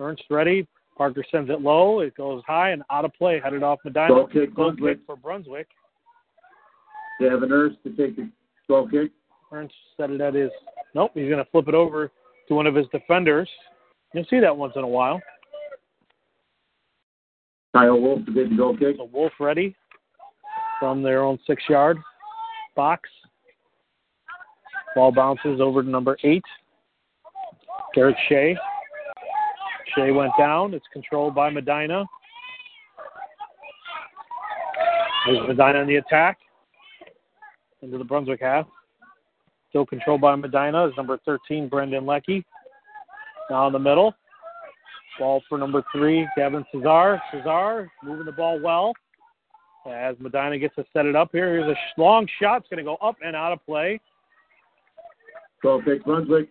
Ernst 0.00 0.24
ready. 0.30 0.66
Parker 0.96 1.24
sends 1.30 1.50
it 1.50 1.60
low. 1.60 2.00
It 2.00 2.16
goes 2.16 2.42
high 2.46 2.70
and 2.70 2.82
out 2.90 3.04
of 3.04 3.12
play. 3.12 3.38
Headed 3.44 3.62
off 3.62 3.80
Medina. 3.84 4.08
Goal 4.08 4.28
kick, 4.28 4.54
Brunswick. 4.54 5.00
for 5.04 5.16
Brunswick. 5.16 5.68
They 7.18 7.26
have 7.26 7.42
an 7.42 7.52
Ernst 7.52 7.78
to 7.84 7.90
take 7.90 8.16
the 8.16 8.30
goal 8.68 8.88
kick. 8.88 9.10
Ernst 9.52 9.74
set 9.96 10.10
it 10.10 10.20
at 10.20 10.34
his. 10.34 10.50
Nope, 10.94 11.12
he's 11.14 11.28
going 11.28 11.44
to 11.44 11.50
flip 11.50 11.68
it 11.68 11.74
over 11.74 12.10
to 12.48 12.54
one 12.54 12.66
of 12.66 12.74
his 12.74 12.86
defenders. 12.92 13.48
You'll 14.14 14.26
see 14.30 14.40
that 14.40 14.56
once 14.56 14.74
in 14.76 14.84
a 14.84 14.88
while. 14.88 15.20
Kyle 17.74 18.00
Wolf 18.00 18.24
to 18.26 18.32
get 18.32 18.50
the 18.50 18.56
goal 18.56 18.76
kick. 18.76 18.96
So 18.96 19.08
Wolf 19.12 19.32
ready 19.38 19.74
from 20.80 21.02
their 21.02 21.22
own 21.22 21.38
six 21.46 21.62
yard 21.68 21.98
box. 22.74 23.08
Ball 24.94 25.12
bounces 25.12 25.60
over 25.60 25.82
to 25.82 25.88
number 25.88 26.16
eight, 26.24 26.44
Garrett 27.94 28.16
Shea. 28.28 28.56
Shea 29.94 30.12
went 30.12 30.32
down. 30.38 30.72
It's 30.74 30.86
controlled 30.92 31.34
by 31.34 31.50
Medina. 31.50 32.04
There's 35.26 35.46
Medina 35.46 35.80
in 35.80 35.88
the 35.88 35.96
attack 35.96 36.38
into 37.82 37.98
the 37.98 38.04
Brunswick 38.04 38.40
half. 38.40 38.66
Still 39.70 39.86
controlled 39.86 40.20
by 40.20 40.34
Medina 40.34 40.86
is 40.86 40.94
number 40.96 41.18
13, 41.24 41.68
Brendan 41.68 42.06
Leckie. 42.06 42.44
Now 43.50 43.66
in 43.66 43.72
the 43.72 43.78
middle. 43.78 44.14
Ball 45.18 45.42
for 45.48 45.58
number 45.58 45.82
three, 45.92 46.26
Gavin 46.36 46.64
Cesar. 46.72 47.20
Cesar 47.32 47.90
moving 48.04 48.26
the 48.26 48.32
ball 48.32 48.60
well. 48.60 48.92
As 49.86 50.16
Medina 50.20 50.58
gets 50.58 50.74
to 50.76 50.84
set 50.92 51.06
it 51.06 51.16
up 51.16 51.30
here, 51.32 51.54
here's 51.54 51.76
a 51.76 52.00
long 52.00 52.26
shot. 52.40 52.60
It's 52.60 52.68
going 52.68 52.78
to 52.78 52.84
go 52.84 52.96
up 52.96 53.16
and 53.24 53.34
out 53.34 53.52
of 53.52 53.64
play. 53.64 54.00
Goal 55.62 55.82
kick, 55.82 56.04
Brunswick. 56.04 56.48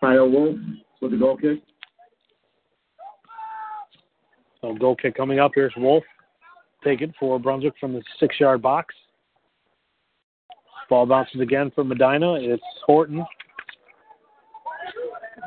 Kyle 0.00 0.28
Wolf 0.28 0.56
with 1.00 1.10
the 1.10 1.16
goal 1.16 1.36
kick. 1.36 1.62
So 4.64 4.74
goal 4.74 4.96
kick 4.96 5.14
coming 5.14 5.38
up. 5.40 5.52
Here's 5.54 5.74
Wolf. 5.76 6.04
Take 6.82 7.02
it 7.02 7.10
for 7.20 7.38
Brunswick 7.38 7.74
from 7.78 7.92
the 7.92 8.02
six 8.18 8.40
yard 8.40 8.62
box. 8.62 8.94
Ball 10.88 11.04
bounces 11.04 11.42
again 11.42 11.70
for 11.74 11.84
Medina. 11.84 12.36
It's 12.40 12.62
Horton. 12.86 13.24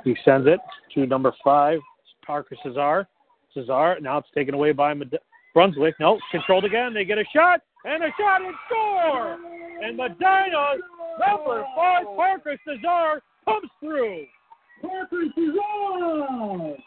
He 0.03 0.15
sends 0.23 0.47
it 0.47 0.59
to 0.93 1.07
number 1.07 1.33
five, 1.43 1.79
Parker 2.25 2.55
Cesar. 2.63 3.07
Cesar, 3.55 3.99
now 4.01 4.19
it's 4.19 4.27
taken 4.35 4.53
away 4.53 4.71
by 4.71 4.93
Med- 4.93 5.17
Brunswick. 5.55 5.95
No, 5.99 6.19
controlled 6.29 6.65
again. 6.65 6.93
They 6.93 7.03
get 7.03 7.17
a 7.17 7.25
shot, 7.35 7.61
and 7.85 8.03
a 8.03 8.09
shot 8.19 8.43
and 8.43 8.53
score! 8.67 9.37
And 9.83 9.97
Medina's 9.97 10.81
number 11.27 11.65
five, 11.75 12.05
Parker 12.15 12.55
Cesar, 12.67 13.23
comes 13.45 13.69
through. 13.79 14.25
Parker 14.81 15.23
Cesar! 15.33 16.83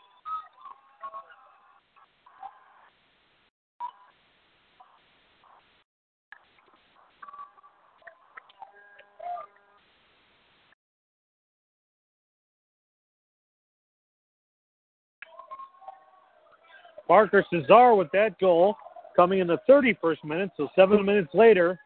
Parker 17.10 17.44
Cesar 17.50 17.96
with 17.96 18.06
that 18.12 18.38
goal 18.38 18.76
coming 19.16 19.40
in 19.40 19.48
the 19.48 19.58
31st 19.68 20.22
minute, 20.22 20.50
so 20.56 20.68
seven 20.76 21.04
minutes 21.04 21.30
later. 21.34 21.76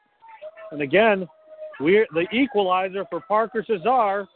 And 0.71 0.83
again, 0.83 1.27
we're 1.81 2.07
the 2.13 2.27
equalizer 2.31 3.07
for 3.09 3.21
Parker 3.21 3.65
Cesar, 3.67 4.27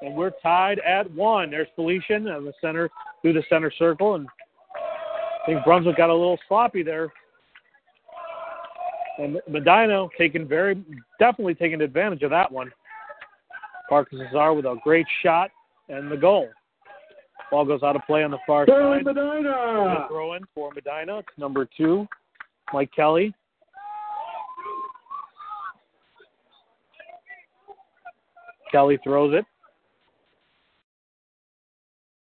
and 0.00 0.16
we're 0.16 0.32
tied 0.42 0.80
at 0.80 1.08
one. 1.12 1.52
There's 1.52 1.68
Felician 1.76 2.26
in 2.26 2.44
the 2.44 2.52
center 2.60 2.90
through 3.20 3.34
the 3.34 3.44
center 3.48 3.70
circle, 3.70 4.16
and 4.16 4.26
I 4.74 5.46
think 5.46 5.64
Brunswick 5.64 5.96
got 5.96 6.10
a 6.10 6.12
little 6.12 6.40
sloppy 6.48 6.82
there. 6.82 7.12
And 9.20 9.40
Medina 9.48 10.08
taking 10.18 10.48
very 10.48 10.74
definitely 11.20 11.54
taking 11.54 11.82
advantage 11.82 12.24
of 12.24 12.30
that 12.30 12.50
one. 12.50 12.72
Parker 13.88 14.16
Cesar 14.16 14.54
with 14.54 14.64
a 14.64 14.74
great 14.82 15.06
shot 15.22 15.52
and 15.88 16.10
the 16.10 16.16
goal. 16.16 16.48
Ball 17.52 17.66
goes 17.66 17.82
out 17.82 17.94
of 17.96 18.02
play 18.06 18.24
on 18.24 18.30
the 18.30 18.38
far 18.46 18.64
Sterling 18.64 19.04
side. 19.04 19.14
Medina! 19.14 20.06
Throw 20.08 20.32
in 20.32 20.42
for 20.54 20.72
Medina. 20.74 21.18
It's 21.18 21.28
number 21.36 21.68
two, 21.76 22.08
Mike 22.72 22.90
Kelly. 22.96 23.34
Kelly 28.72 28.98
throws 29.04 29.34
it. 29.34 29.44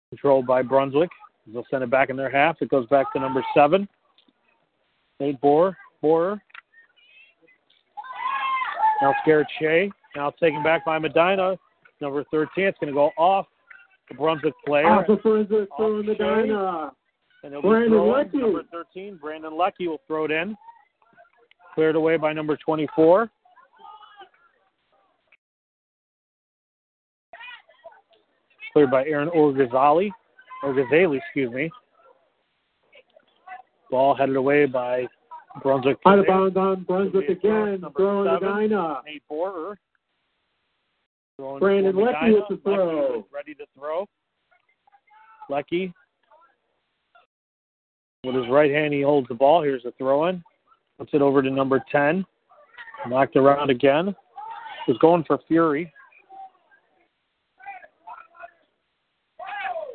Controlled 0.09 0.47
by 0.47 0.63
Brunswick. 0.63 1.11
They'll 1.45 1.63
send 1.69 1.83
it 1.83 1.91
back 1.91 2.09
in 2.09 2.15
their 2.15 2.31
half. 2.31 2.57
It 2.59 2.69
goes 2.69 2.87
back 2.87 3.13
to 3.13 3.19
number 3.19 3.45
seven. 3.53 3.87
Nate 5.19 5.39
Borer. 5.41 5.77
Borer. 6.01 6.41
Now 8.99 9.11
it's 9.11 9.19
Garrett 9.27 9.47
Shea. 9.59 9.91
Now 10.15 10.29
it's 10.29 10.39
taken 10.39 10.63
back 10.63 10.83
by 10.85 10.97
Medina. 10.97 11.55
Number 12.01 12.23
13. 12.31 12.65
It's 12.65 12.79
going 12.79 12.91
to 12.91 12.95
go 12.95 13.11
off 13.15 13.45
the 14.09 14.15
Brunswick 14.15 14.53
player. 14.65 14.87
Ah, 14.87 14.99
off 14.99 15.07
the 15.07 15.15
Brunswick 15.15 15.69
Off 15.71 15.77
Sterling 15.77 16.15
Shea. 16.17 16.89
And 17.43 17.53
it'll 17.53 17.61
Brandon 17.61 17.91
thrown. 17.91 18.11
Leckie. 18.11 18.37
Number 18.37 18.63
13, 18.71 19.17
Brandon 19.21 19.57
Leckie 19.57 19.87
will 19.87 20.01
throw 20.07 20.25
it 20.25 20.31
in. 20.31 20.57
Cleared 21.73 21.95
away 21.95 22.17
by 22.17 22.33
number 22.33 22.57
24. 22.57 23.29
Cleared 28.73 28.91
by 28.91 29.05
Aaron 29.05 29.29
Orgazali. 29.29 30.11
Orgazali, 30.63 31.17
excuse 31.17 31.51
me. 31.53 31.69
Ball 33.89 34.15
headed 34.15 34.35
away 34.35 34.65
by 34.65 35.07
Brunswick. 35.63 35.97
Out 36.05 36.19
of 36.19 36.27
bounds 36.27 36.57
on 36.57 36.83
Brunswick 36.83 37.23
It'll 37.23 37.35
be 37.35 37.39
a 37.39 37.41
throw, 37.41 37.73
again. 37.73 37.91
Sterling 37.93 38.39
seven. 38.39 38.55
Medina. 38.55 39.01
Nate 39.05 39.23
Borer. 39.29 39.79
Brandon 41.59 41.95
Medina. 41.95 42.33
with 42.33 42.43
the 42.49 42.57
throw. 42.63 43.19
is 43.19 43.25
ready 43.33 43.53
to 43.55 43.65
throw. 43.77 44.07
Leckie. 45.49 45.93
With 48.25 48.35
his 48.35 48.49
right 48.49 48.69
hand, 48.69 48.93
he 48.93 49.01
holds 49.01 49.27
the 49.29 49.35
ball. 49.35 49.63
Here's 49.63 49.83
the 49.83 49.93
throw 49.97 50.27
in. 50.27 50.43
Puts 50.97 51.11
it 51.13 51.21
over 51.21 51.41
to 51.41 51.49
number 51.49 51.81
10. 51.91 52.25
Knocked 53.07 53.37
around 53.37 53.69
again. 53.69 54.13
Was 54.87 54.97
going 54.97 55.23
for 55.25 55.39
Fury. 55.47 55.91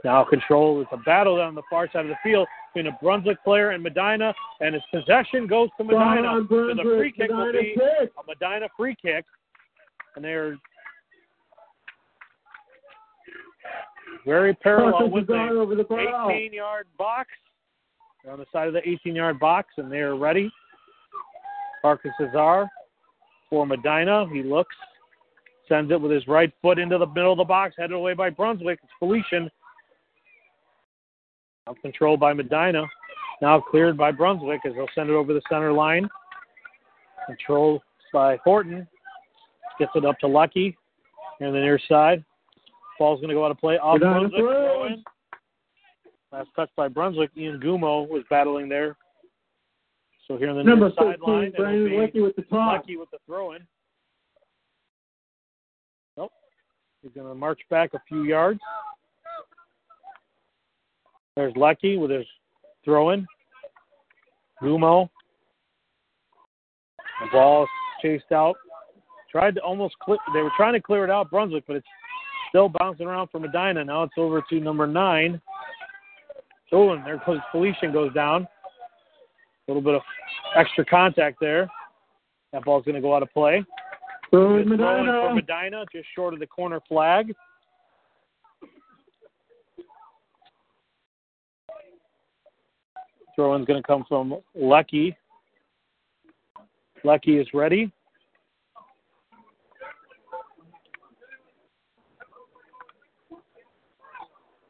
Now 0.05 0.25
control. 0.25 0.81
It's 0.81 0.91
a 0.93 0.99
battle 0.99 1.37
down 1.37 1.55
the 1.55 1.63
far 1.69 1.91
side 1.93 2.07
of 2.07 2.09
the 2.09 2.17
field 2.23 2.47
between 2.73 2.93
a 2.93 2.99
Brunswick 3.03 3.43
player 3.45 3.71
and 3.71 3.83
Medina, 3.83 4.35
and 4.61 4.75
his 4.75 4.83
possession 4.93 5.47
goes 5.47 5.69
to 5.79 5.85
Medina. 5.85 6.41
So 6.49 6.75
the 6.75 6.83
free 6.83 7.13
kick 7.13 7.31
will 7.31 7.53
be 7.53 7.75
kick. 7.75 8.13
a 8.19 8.27
Medina 8.27 8.69
free 8.77 8.97
kick, 9.01 9.25
and 10.17 10.25
they're 10.25 10.57
very 14.25 14.55
parallel 14.55 15.11
with 15.11 15.27
the 15.27 15.35
over 15.35 15.75
the 15.75 15.85
18 16.31 16.53
yard 16.53 16.87
box. 16.99 17.29
They're 18.23 18.33
on 18.33 18.39
the 18.39 18.47
side 18.53 18.69
of 18.69 18.75
the 18.75 18.87
18 18.89 19.15
yard 19.15 19.39
box, 19.39 19.75
and 19.77 19.91
they're 19.91 20.17
ready. 20.17 20.51
Parker 21.83 22.15
Cesar 22.19 22.67
for 23.51 23.67
Medina. 23.67 24.27
He 24.33 24.43
looks, 24.43 24.75
sends 25.69 25.93
it 25.93 26.01
with 26.01 26.11
his 26.11 26.27
right 26.27 26.51
foot 26.63 26.79
into 26.79 26.97
the 26.97 27.07
middle 27.07 27.33
of 27.33 27.39
the 27.39 27.45
box, 27.45 27.75
headed 27.77 27.93
away 27.93 28.15
by 28.15 28.31
Brunswick. 28.31 28.79
It's 28.83 28.93
Felician. 28.99 29.51
Now 31.67 31.75
controlled 31.83 32.21
by 32.21 32.33
Medina. 32.33 32.85
Now 33.43 33.61
cleared 33.61 33.97
by 33.99 34.11
Brunswick 34.13 34.61
as 34.65 34.73
they'll 34.75 34.87
send 34.95 35.11
it 35.11 35.15
over 35.15 35.35
the 35.35 35.43
center 35.51 35.73
line. 35.73 36.09
Controlled 37.27 37.83
by 38.13 38.39
Horton. 38.45 38.87
Gets 39.79 39.93
it 39.95 40.05
up 40.05 40.19
to 40.21 40.27
Lucky. 40.27 40.77
in 41.41 41.53
the 41.53 41.61
near 41.61 41.81
side. 41.89 42.25
Ball's 42.99 43.21
going 43.21 43.29
to 43.29 43.35
go 43.35 43.45
out 43.45 43.51
of 43.51 43.59
play 43.59 43.79
off 43.79 43.99
Brunswick. 43.99 44.43
Last 46.33 46.49
touch 46.57 46.71
by 46.77 46.89
Brunswick. 46.89 47.31
Ian 47.37 47.61
Gumo 47.61 48.09
was 48.09 48.25
battling 48.29 48.69
there. 48.69 48.97
So 50.27 50.37
here 50.37 50.49
in 50.49 50.57
the 50.57 50.65
Number 50.65 50.91
sideline, 50.97 51.53
13, 51.53 51.55
it'll 51.55 51.87
Brandon 51.87 52.11
be 52.13 52.21
with 52.23 52.35
the 52.37 52.43
top. 52.43 52.79
Lucky 52.79 52.97
with 52.97 53.11
the 53.11 53.19
throw 53.27 53.53
in. 53.53 53.63
Nope. 56.17 56.33
He's 57.03 57.13
going 57.13 57.29
to 57.29 57.35
march 57.35 57.61
back 57.69 57.95
a 57.95 58.01
few 58.09 58.25
yards. 58.25 58.61
There's 61.37 61.55
Lucky 61.57 61.99
with 61.99 62.11
his 62.11 62.27
throw 62.85 63.11
in. 63.11 63.27
Gumo. 64.63 65.09
The 67.21 67.27
ball 67.31 67.67
chased 68.01 68.33
out. 68.33 68.57
Tried 69.31 69.57
to 69.57 69.61
almost 69.61 69.99
clear, 70.01 70.19
they 70.33 70.43
were 70.43 70.53
trying 70.57 70.75
to 70.75 70.81
clear 70.81 71.05
it 71.05 71.11
out, 71.11 71.31
Brunswick, 71.31 71.65
but 71.67 71.77
it's 71.77 71.87
still 72.55 72.71
bouncing 72.79 73.09
around 73.09 73.29
for 73.33 73.41
Medina. 73.41 73.85
Now 73.85 74.05
it's 74.05 74.15
over 74.17 74.41
to 74.49 74.61
number 74.61 74.87
nine. 74.87 75.41
Oh, 76.71 76.91
and 76.91 77.05
there 77.05 77.21
goes 77.27 77.39
Felician 77.51 77.93
goes 77.93 78.15
down. 78.15 78.43
A 78.43 79.73
little 79.73 79.83
bit 79.83 79.95
of 79.95 80.03
extra 80.57 80.85
contact 80.85 81.39
there. 81.41 81.69
That 82.53 82.65
ball's 82.65 82.85
going 82.85 82.95
to 82.95 83.01
go 83.01 83.15
out 83.15 83.25
of 83.25 83.33
play. 83.33 83.65
Sterling 84.29 84.69
Good 84.69 84.79
throw 84.79 85.01
in 85.01 85.07
Medina. 85.07 85.29
for 85.29 85.35
Medina, 85.35 85.85
just 85.93 86.07
short 86.15 86.33
of 86.33 86.39
the 86.39 86.47
corner 86.47 86.81
flag. 86.89 87.35
Throw 93.35 93.57
in's 93.57 93.67
going 93.67 93.83
to 93.83 93.87
come 93.87 94.05
from 94.09 94.37
Lucky. 94.55 95.17
Lucky 97.03 97.39
is 97.39 97.49
ready. 97.53 97.91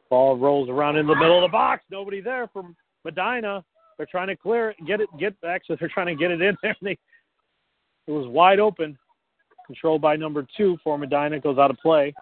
Ball 0.09 0.37
rolls 0.37 0.69
around 0.69 0.97
in 0.97 1.07
the 1.07 1.15
middle 1.15 1.43
of 1.43 1.49
the 1.49 1.51
box. 1.51 1.83
Nobody 1.89 2.21
there 2.21 2.47
from 2.47 2.75
Medina. 3.03 3.63
They're 3.97 4.07
trying 4.09 4.27
to 4.27 4.35
clear 4.35 4.71
it, 4.71 4.77
get 4.85 5.01
it, 5.01 5.09
get 5.19 5.39
back. 5.41 5.63
So 5.65 5.75
they're 5.79 5.89
trying 5.89 6.07
to 6.07 6.15
get 6.15 6.31
it 6.31 6.41
in 6.41 6.57
there. 6.61 6.75
They, 6.81 6.97
it 8.07 8.11
was 8.11 8.27
wide 8.27 8.59
open, 8.59 8.95
controlled 9.65 10.01
by 10.01 10.15
number 10.15 10.45
two 10.55 10.77
for 10.83 10.95
Medina. 10.95 11.39
Goes 11.39 11.57
out 11.57 11.71
of 11.71 11.77
play. 11.77 12.13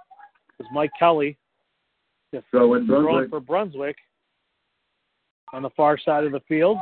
It's 0.60 0.70
Mike 0.72 0.92
Kelly. 0.98 1.38
Throw 2.52 2.76
in 2.76 2.88
Brunswick. 2.88 3.30
for 3.30 3.40
Brunswick 3.42 3.98
on 5.52 5.62
the 5.62 5.70
far 5.72 5.98
side 5.98 6.24
of 6.24 6.32
the 6.32 6.40
field. 6.48 6.78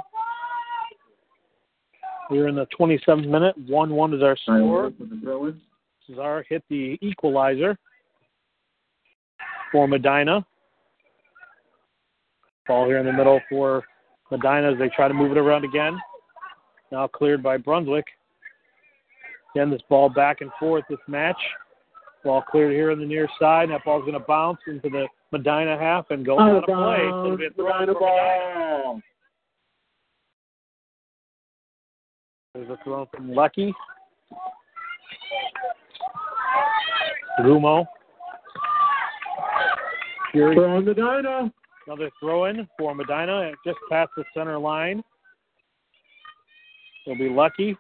We're 2.29 2.47
in 2.47 2.55
the 2.55 2.67
27th 2.79 3.27
minute. 3.27 3.55
1 3.67 3.89
1 3.93 4.13
is 4.13 4.21
our 4.21 4.37
score. 4.37 4.91
Cesar 6.07 6.45
hit 6.47 6.63
the 6.69 6.97
equalizer 7.01 7.77
for 9.71 9.87
Medina. 9.87 10.45
Ball 12.71 12.86
here 12.86 12.99
in 12.99 13.05
the 13.05 13.12
middle 13.12 13.41
for 13.49 13.84
Medina 14.31 14.71
as 14.71 14.79
they 14.79 14.88
try 14.95 15.10
to 15.10 15.13
move 15.13 15.34
it 15.34 15.38
around 15.38 15.65
again. 15.65 15.99
Now 16.89 17.05
cleared 17.05 17.43
by 17.43 17.57
Brunswick. 17.57 18.05
Again, 19.53 19.69
this 19.69 19.81
ball 19.89 20.07
back 20.07 20.39
and 20.39 20.49
forth 20.57 20.86
this 20.89 20.97
match. 21.05 21.36
Ball 22.23 22.41
cleared 22.41 22.71
here 22.71 22.93
on 22.93 22.99
the 22.99 23.05
near 23.05 23.27
side. 23.38 23.71
That 23.71 23.84
ball's 23.84 24.03
going 24.03 24.13
to 24.13 24.25
bounce 24.25 24.60
into 24.67 24.88
the 24.88 25.07
Medina 25.34 25.77
half 25.77 26.12
and 26.12 26.25
go 26.25 26.39
Out 26.39 26.49
out 26.49 26.55
of 26.60 26.63
play. 26.63 26.75
So 26.75 27.07
it'll 27.10 27.23
bounds. 27.23 27.39
be 27.39 27.45
a 27.47 27.49
throw 27.49 27.79
Medina 27.79 27.93
ball. 27.99 29.01
There's 32.53 32.69
a 32.69 32.77
throw 32.86 33.05
from 33.13 33.34
Lucky. 33.34 33.73
Gumo. 37.41 37.86
Fury. 40.31 40.55
Throwing 40.55 40.86
Medina. 40.86 41.51
Another 41.87 42.09
throw 42.19 42.45
in 42.45 42.67
for 42.77 42.93
Medina 42.93 43.41
It 43.41 43.55
just 43.65 43.79
past 43.89 44.11
the 44.15 44.23
center 44.35 44.57
line. 44.57 45.03
It'll 47.05 47.17
be 47.17 47.29
Lucky. 47.29 47.75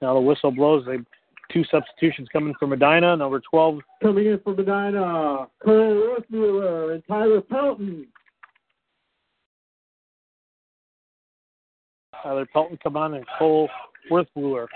Now 0.00 0.14
the 0.14 0.20
whistle 0.20 0.50
blows. 0.50 0.84
They 0.86 0.98
two 1.52 1.64
substitutions 1.70 2.28
coming 2.32 2.54
for 2.58 2.66
Medina. 2.66 3.16
Number 3.16 3.40
12 3.50 3.80
Coming 4.02 4.26
in 4.26 4.40
for 4.40 4.54
Medina. 4.54 5.48
Cole 5.64 6.16
Worthmuller 6.30 6.90
uh, 6.90 6.94
and 6.94 7.02
Tyler 7.08 7.40
Pelton. 7.40 8.06
Tyler 12.22 12.46
Pelton 12.52 12.78
come 12.82 12.96
on 12.96 13.14
and 13.14 13.24
Cole 13.38 13.68
Worthmuller. 14.10 14.66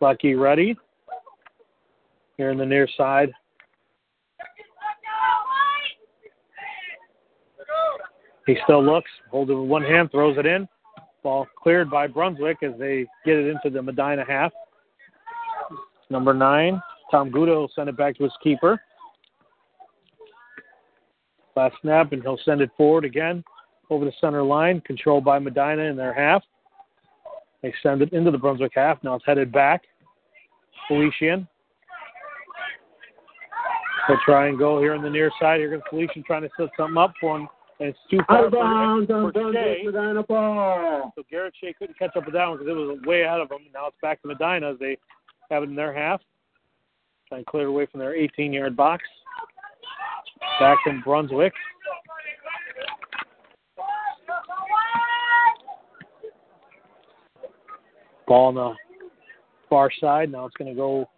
Lucky 0.00 0.34
ready. 0.34 0.76
Here 2.36 2.50
in 2.50 2.58
the 2.58 2.66
near 2.66 2.88
side. 2.96 3.32
He 8.46 8.56
still 8.64 8.84
looks, 8.84 9.10
holds 9.30 9.50
it 9.50 9.54
with 9.54 9.68
one 9.68 9.82
hand, 9.82 10.10
throws 10.10 10.36
it 10.36 10.44
in. 10.44 10.68
Ball 11.22 11.46
cleared 11.62 11.90
by 11.90 12.06
Brunswick 12.06 12.58
as 12.62 12.72
they 12.78 13.06
get 13.24 13.36
it 13.36 13.46
into 13.48 13.70
the 13.70 13.80
Medina 13.80 14.24
half. 14.26 14.52
Number 16.10 16.34
nine, 16.34 16.82
Tom 17.10 17.30
Guda 17.30 17.54
will 17.54 17.70
send 17.74 17.88
it 17.88 17.96
back 17.96 18.16
to 18.18 18.24
his 18.24 18.32
keeper. 18.42 18.80
Glassnap, 21.56 22.12
and 22.12 22.20
he'll 22.22 22.38
send 22.44 22.60
it 22.60 22.70
forward 22.76 23.04
again 23.04 23.42
over 23.88 24.04
the 24.04 24.12
center 24.20 24.42
line, 24.42 24.82
controlled 24.82 25.24
by 25.24 25.38
Medina 25.38 25.82
in 25.82 25.96
their 25.96 26.12
half. 26.12 26.42
They 27.62 27.72
send 27.82 28.02
it 28.02 28.12
into 28.12 28.30
the 28.30 28.38
Brunswick 28.38 28.72
half. 28.74 29.02
Now 29.02 29.14
it's 29.14 29.24
headed 29.24 29.50
back. 29.50 29.82
Felician. 30.86 31.48
They'll 34.08 34.18
try 34.24 34.48
and 34.48 34.58
go 34.58 34.80
here 34.80 34.94
on 34.94 35.02
the 35.02 35.10
near 35.10 35.30
side. 35.40 35.60
Here 35.60 35.70
comes 35.70 35.82
Felician 35.88 36.22
trying 36.26 36.42
to 36.42 36.50
set 36.58 36.68
something 36.76 36.96
up 36.96 37.12
for 37.20 37.38
him. 37.38 37.48
And 37.80 37.88
it's 37.88 37.98
too 38.10 38.20
far 38.28 38.50
for, 38.50 38.58
on 38.58 39.06
for 39.06 39.32
Brunswick 39.32 39.78
Shea. 39.78 39.82
Medina 39.84 40.22
ball. 40.22 41.12
So 41.16 41.22
Garrett 41.30 41.54
Shea 41.60 41.72
couldn't 41.72 41.98
catch 41.98 42.16
up 42.16 42.24
with 42.24 42.34
that 42.34 42.46
one 42.46 42.58
because 42.58 42.70
it 42.70 42.74
was 42.74 42.98
way 43.04 43.24
out 43.24 43.40
of 43.40 43.50
him. 43.50 43.58
Now 43.72 43.88
it's 43.88 43.96
back 44.00 44.22
to 44.22 44.28
Medina 44.28 44.72
as 44.72 44.78
they 44.78 44.96
have 45.50 45.62
it 45.62 45.70
in 45.70 45.74
their 45.74 45.92
half. 45.92 46.20
Trying 47.28 47.44
to 47.44 47.50
clear 47.50 47.64
it 47.64 47.70
away 47.70 47.86
from 47.86 48.00
their 48.00 48.14
18 48.14 48.52
yard 48.52 48.76
box. 48.76 49.02
Back 50.60 50.78
in 50.86 51.00
Brunswick. 51.00 51.52
Ball 58.26 58.48
on 58.48 58.54
the 58.54 58.72
far 59.68 59.90
side. 60.00 60.30
Now 60.30 60.46
it's 60.46 60.56
going 60.56 60.70
to 60.70 60.76
go 60.76 61.08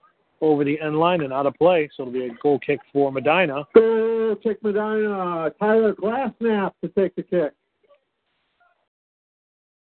over 0.41 0.65
the 0.65 0.81
end 0.81 0.99
line 0.99 1.23
and 1.23 1.33
out 1.33 1.47
of 1.47 1.55
play. 1.55 1.89
So 1.97 2.03
it'll 2.03 2.13
be 2.13 2.27
a 2.27 2.31
goal 2.43 2.59
kick 2.59 2.81
for 2.93 3.11
Medina. 3.11 3.61
Uh, 3.61 3.65
goal 3.75 4.37
kick 4.37 4.63
Medina. 4.63 5.51
Tyler 5.59 5.95
Glassnap 5.95 6.73
to 6.83 6.89
take 6.97 7.15
the 7.17 7.23
kick. 7.23 7.53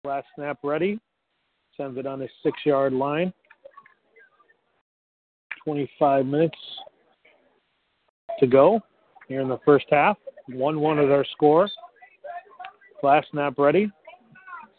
Glassnap 0.04 0.56
ready. 0.62 0.98
Sends 1.76 1.98
it 1.98 2.06
on 2.06 2.18
the 2.18 2.28
six 2.42 2.58
yard 2.64 2.92
line. 2.92 3.32
25 5.64 6.26
minutes 6.26 6.56
to 8.38 8.46
go 8.46 8.80
here 9.28 9.40
in 9.40 9.48
the 9.48 9.58
first 9.64 9.86
half. 9.90 10.16
1 10.48 10.80
1 10.80 10.98
is 10.98 11.10
our 11.10 11.24
score. 11.32 11.68
Glassnap 13.02 13.58
ready. 13.58 13.90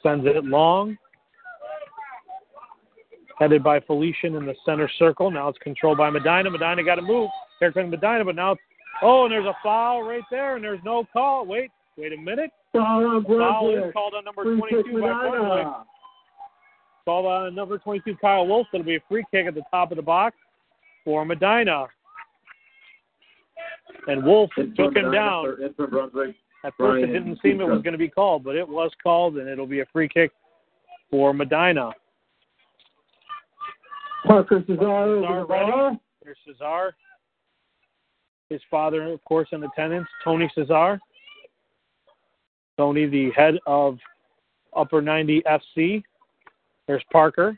Sends 0.03 0.25
it 0.25 0.43
long. 0.43 0.97
Headed 3.41 3.63
by 3.63 3.79
Felician 3.79 4.35
in 4.35 4.45
the 4.45 4.53
center 4.63 4.87
circle. 4.99 5.31
Now 5.31 5.49
it's 5.49 5.57
controlled 5.57 5.97
by 5.97 6.11
Medina. 6.11 6.51
Medina 6.51 6.83
got 6.83 6.95
to 6.95 7.01
move. 7.01 7.27
Here 7.59 7.71
comes 7.71 7.89
Medina, 7.89 8.23
but 8.23 8.35
now, 8.35 8.55
oh, 9.01 9.23
and 9.23 9.31
there's 9.31 9.47
a 9.47 9.57
foul 9.63 10.03
right 10.03 10.21
there, 10.29 10.57
and 10.57 10.63
there's 10.63 10.79
no 10.85 11.05
call. 11.11 11.47
Wait, 11.47 11.71
wait 11.97 12.13
a 12.13 12.17
minute. 12.17 12.51
Foul 12.71 13.03
on 13.03 13.25
Foul 13.25 13.75
is 13.75 13.91
called 13.93 14.13
on 14.13 14.25
number 14.25 14.43
Free 14.43 14.59
22 14.59 14.93
by 14.93 15.07
Brunswick. 15.07 15.41
Medina. 15.41 15.85
Called 17.03 17.25
on 17.25 17.55
number 17.55 17.79
22, 17.79 18.15
Kyle 18.21 18.45
Wolf. 18.45 18.67
It'll 18.75 18.85
be 18.85 18.97
a 18.97 19.03
free 19.09 19.25
kick 19.31 19.47
at 19.47 19.55
the 19.55 19.63
top 19.71 19.91
of 19.91 19.95
the 19.95 20.03
box 20.03 20.35
for 21.03 21.25
Medina. 21.25 21.87
And 24.05 24.23
Wolf 24.23 24.51
took 24.55 24.95
him 24.95 25.11
down. 25.11 25.55
It's 25.59 25.75
from 25.75 25.89
Brunswick. 25.89 26.35
At 26.63 26.73
first, 26.77 27.05
it 27.05 27.07
didn't 27.07 27.39
seem 27.41 27.59
it 27.59 27.65
was 27.65 27.81
going 27.81 27.93
to 27.93 27.97
be 27.97 28.07
called, 28.07 28.43
but 28.43 28.55
it 28.55 28.69
was 28.69 28.91
called, 29.01 29.37
and 29.37 29.49
it'll 29.49 29.65
be 29.65 29.79
a 29.79 29.85
free 29.91 30.07
kick 30.07 30.31
for 31.09 31.33
Medina. 31.33 31.89
Parker 34.25 34.63
Cesar 34.67 34.83
over 34.83 35.21
Cesar 35.21 35.45
ready. 35.45 35.99
There's 36.23 36.37
Cesar. 36.45 36.95
His 38.49 38.61
father, 38.69 39.11
of 39.11 39.23
course, 39.23 39.47
in 39.51 39.63
attendance, 39.63 40.07
Tony 40.23 40.51
Cesar. 40.55 40.99
Tony, 42.77 43.05
the 43.05 43.31
head 43.31 43.55
of 43.65 43.97
Upper 44.75 45.01
90 45.01 45.41
FC. 45.41 46.03
There's 46.87 47.03
Parker. 47.11 47.57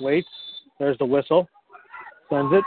Waits. 0.00 0.28
There's 0.78 0.98
the 0.98 1.04
whistle. 1.04 1.48
Sends 2.30 2.52
it. 2.54 2.64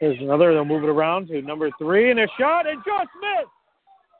There's 0.00 0.18
another. 0.20 0.52
They'll 0.52 0.64
move 0.64 0.84
it 0.84 0.88
around 0.88 1.28
to 1.28 1.42
number 1.42 1.70
three, 1.78 2.10
and 2.10 2.20
a 2.20 2.28
shot, 2.38 2.68
and 2.68 2.80
just 2.84 3.08
missed. 3.20 3.50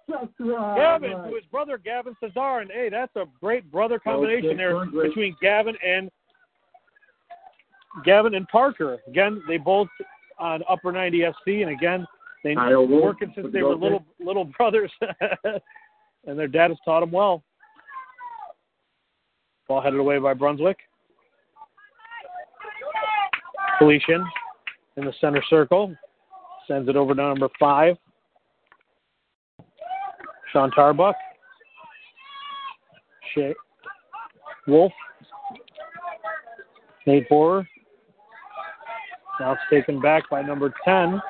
Just 0.09 0.33
right. 0.41 0.77
Gavin 0.77 1.11
to 1.11 1.35
his 1.35 1.45
brother 1.51 1.79
Gavin 1.79 2.17
Cesar, 2.21 2.61
and 2.61 2.71
hey, 2.71 2.89
that's 2.91 3.15
a 3.17 3.25
great 3.41 3.71
brother 3.71 3.99
combination 3.99 4.51
Okay, 4.51 4.57
there 4.57 4.85
between 4.87 5.37
Gavin 5.41 5.77
and 5.85 6.11
Gavin 8.05 8.35
and 8.35 8.47
Parker. 8.49 8.99
Again, 9.07 9.43
they 9.49 9.57
both 9.57 9.89
on 10.39 10.63
Upper 10.69 10.93
90 10.93 11.21
FC, 11.21 11.63
and 11.63 11.71
again, 11.71 12.07
they 12.45 12.55
Wolf 12.55 12.89
working 12.89 13.33
since 13.35 13.49
they 13.53 13.63
were 13.63 13.75
little 13.75 14.05
little 14.21 14.45
brothers, 14.45 14.93
and 16.27 16.39
their 16.39 16.49
dad 16.49 16.71
has 16.71 16.79
taught 16.85 17.01
them 17.01 17.11
well. 17.11 17.43
Ball 19.67 19.81
headed 19.81 19.99
away 19.99 20.19
by 20.19 20.33
Brunswick. 20.35 20.79
Felician 23.79 24.25
in 24.97 25.05
the 25.05 25.13
center 25.21 25.43
circle 25.51 25.95
sends 26.69 26.89
it 26.89 26.97
over 26.97 27.15
to 27.15 27.23
number 27.23 27.49
five. 27.59 27.97
Sean 30.53 30.71
Tarbuck. 30.71 31.15
Shea. 33.35 33.55
Wolf. 34.67 34.93
Nate 37.07 37.29
Borer. 37.29 37.67
Now 39.41 39.53
it's 39.53 39.63
taken 39.71 40.01
back 40.01 40.29
by 40.31 40.43
number 40.43 40.73
10 40.85 41.21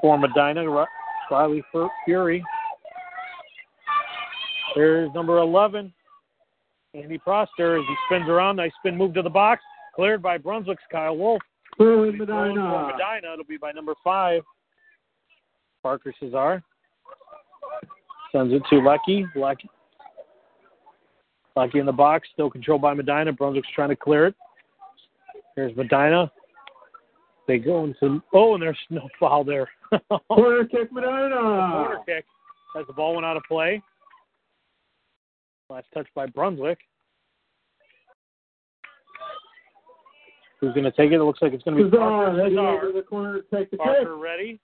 for 0.00 0.18
Medina, 0.18 0.68
Ri- 0.70 0.86
Riley 1.30 1.62
Fury. 2.04 2.44
There's 4.74 5.12
number 5.14 5.38
11, 5.38 5.92
Andy 6.94 7.18
Proster, 7.18 7.78
as 7.78 7.84
he 7.86 7.94
spins 8.06 8.28
around. 8.28 8.56
Nice 8.56 8.72
spin 8.80 8.96
move 8.96 9.14
to 9.14 9.22
the 9.22 9.30
box. 9.30 9.62
Cleared 9.94 10.20
by 10.20 10.38
Brunswick's 10.38 10.82
Kyle 10.90 11.16
Wolf. 11.16 11.40
In 11.78 12.18
Medina. 12.18 12.92
Medina. 12.92 13.32
It'll 13.32 13.44
be 13.48 13.56
by 13.56 13.72
number 13.72 13.94
five, 14.02 14.42
Parker 15.82 16.12
Cesar. 16.20 16.62
Sends 18.32 18.52
it 18.52 18.62
to 18.70 18.80
Lucky. 18.80 19.26
Lucky. 19.36 19.68
Lucky 21.56 21.78
in 21.78 21.86
the 21.86 21.92
box, 21.92 22.28
still 22.32 22.50
controlled 22.50 22.82
by 22.82 22.94
Medina. 22.94 23.32
Brunswick's 23.32 23.68
trying 23.74 23.90
to 23.90 23.96
clear 23.96 24.26
it. 24.26 24.34
Here's 25.54 25.74
Medina. 25.76 26.30
They 27.46 27.58
go 27.58 27.84
into 27.84 28.22
oh, 28.32 28.54
and 28.54 28.62
there's 28.62 28.78
no 28.90 29.08
foul 29.20 29.44
there. 29.44 29.68
Corner 30.28 30.64
kick 30.66 30.92
Medina. 30.92 31.36
Corner 31.36 31.98
kick 32.06 32.24
as 32.78 32.86
the 32.86 32.92
ball 32.92 33.14
went 33.14 33.26
out 33.26 33.36
of 33.36 33.42
play. 33.46 33.82
Last 35.68 35.86
touch 35.94 36.06
by 36.14 36.26
Brunswick. 36.26 36.78
Who's 40.60 40.72
going 40.72 40.84
to 40.84 40.92
take 40.92 41.10
it? 41.10 41.16
It 41.16 41.22
looks 41.22 41.42
like 41.42 41.52
it's 41.52 41.62
going 41.62 41.76
to 41.76 41.84
be 41.84 41.90
Cesar 41.90 42.42
heading 42.42 42.58
over 42.58 42.90
the 42.92 43.02
corner 43.02 43.40
to 43.40 43.42
take 43.54 43.70
the 43.70 43.76
kick. 43.76 43.86
Parker 43.86 44.16
ready. 44.16 44.60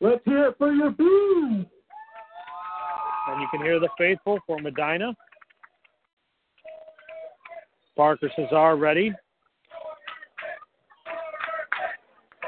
Let's 0.00 0.24
hear 0.24 0.46
it 0.46 0.58
for 0.58 0.72
your 0.72 0.90
bees. 0.90 1.66
And 3.28 3.40
you 3.42 3.48
can 3.50 3.62
hear 3.62 3.78
the 3.78 3.88
faithful 3.98 4.38
for 4.46 4.58
Medina. 4.58 5.14
Parker 7.96 8.30
Cesar 8.36 8.76
ready. 8.76 9.12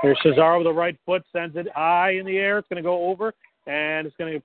Here's 0.02 0.18
Cesar 0.22 0.56
with 0.56 0.66
the 0.66 0.72
right 0.72 0.96
foot, 1.04 1.22
sends 1.32 1.56
it 1.56 1.66
high 1.74 2.12
in 2.12 2.26
the 2.26 2.38
air. 2.38 2.58
It's 2.58 2.68
going 2.68 2.82
to 2.82 2.86
go 2.86 3.08
over, 3.10 3.34
and 3.66 4.06
it's 4.06 4.16
going 4.16 4.32
to 4.32 4.42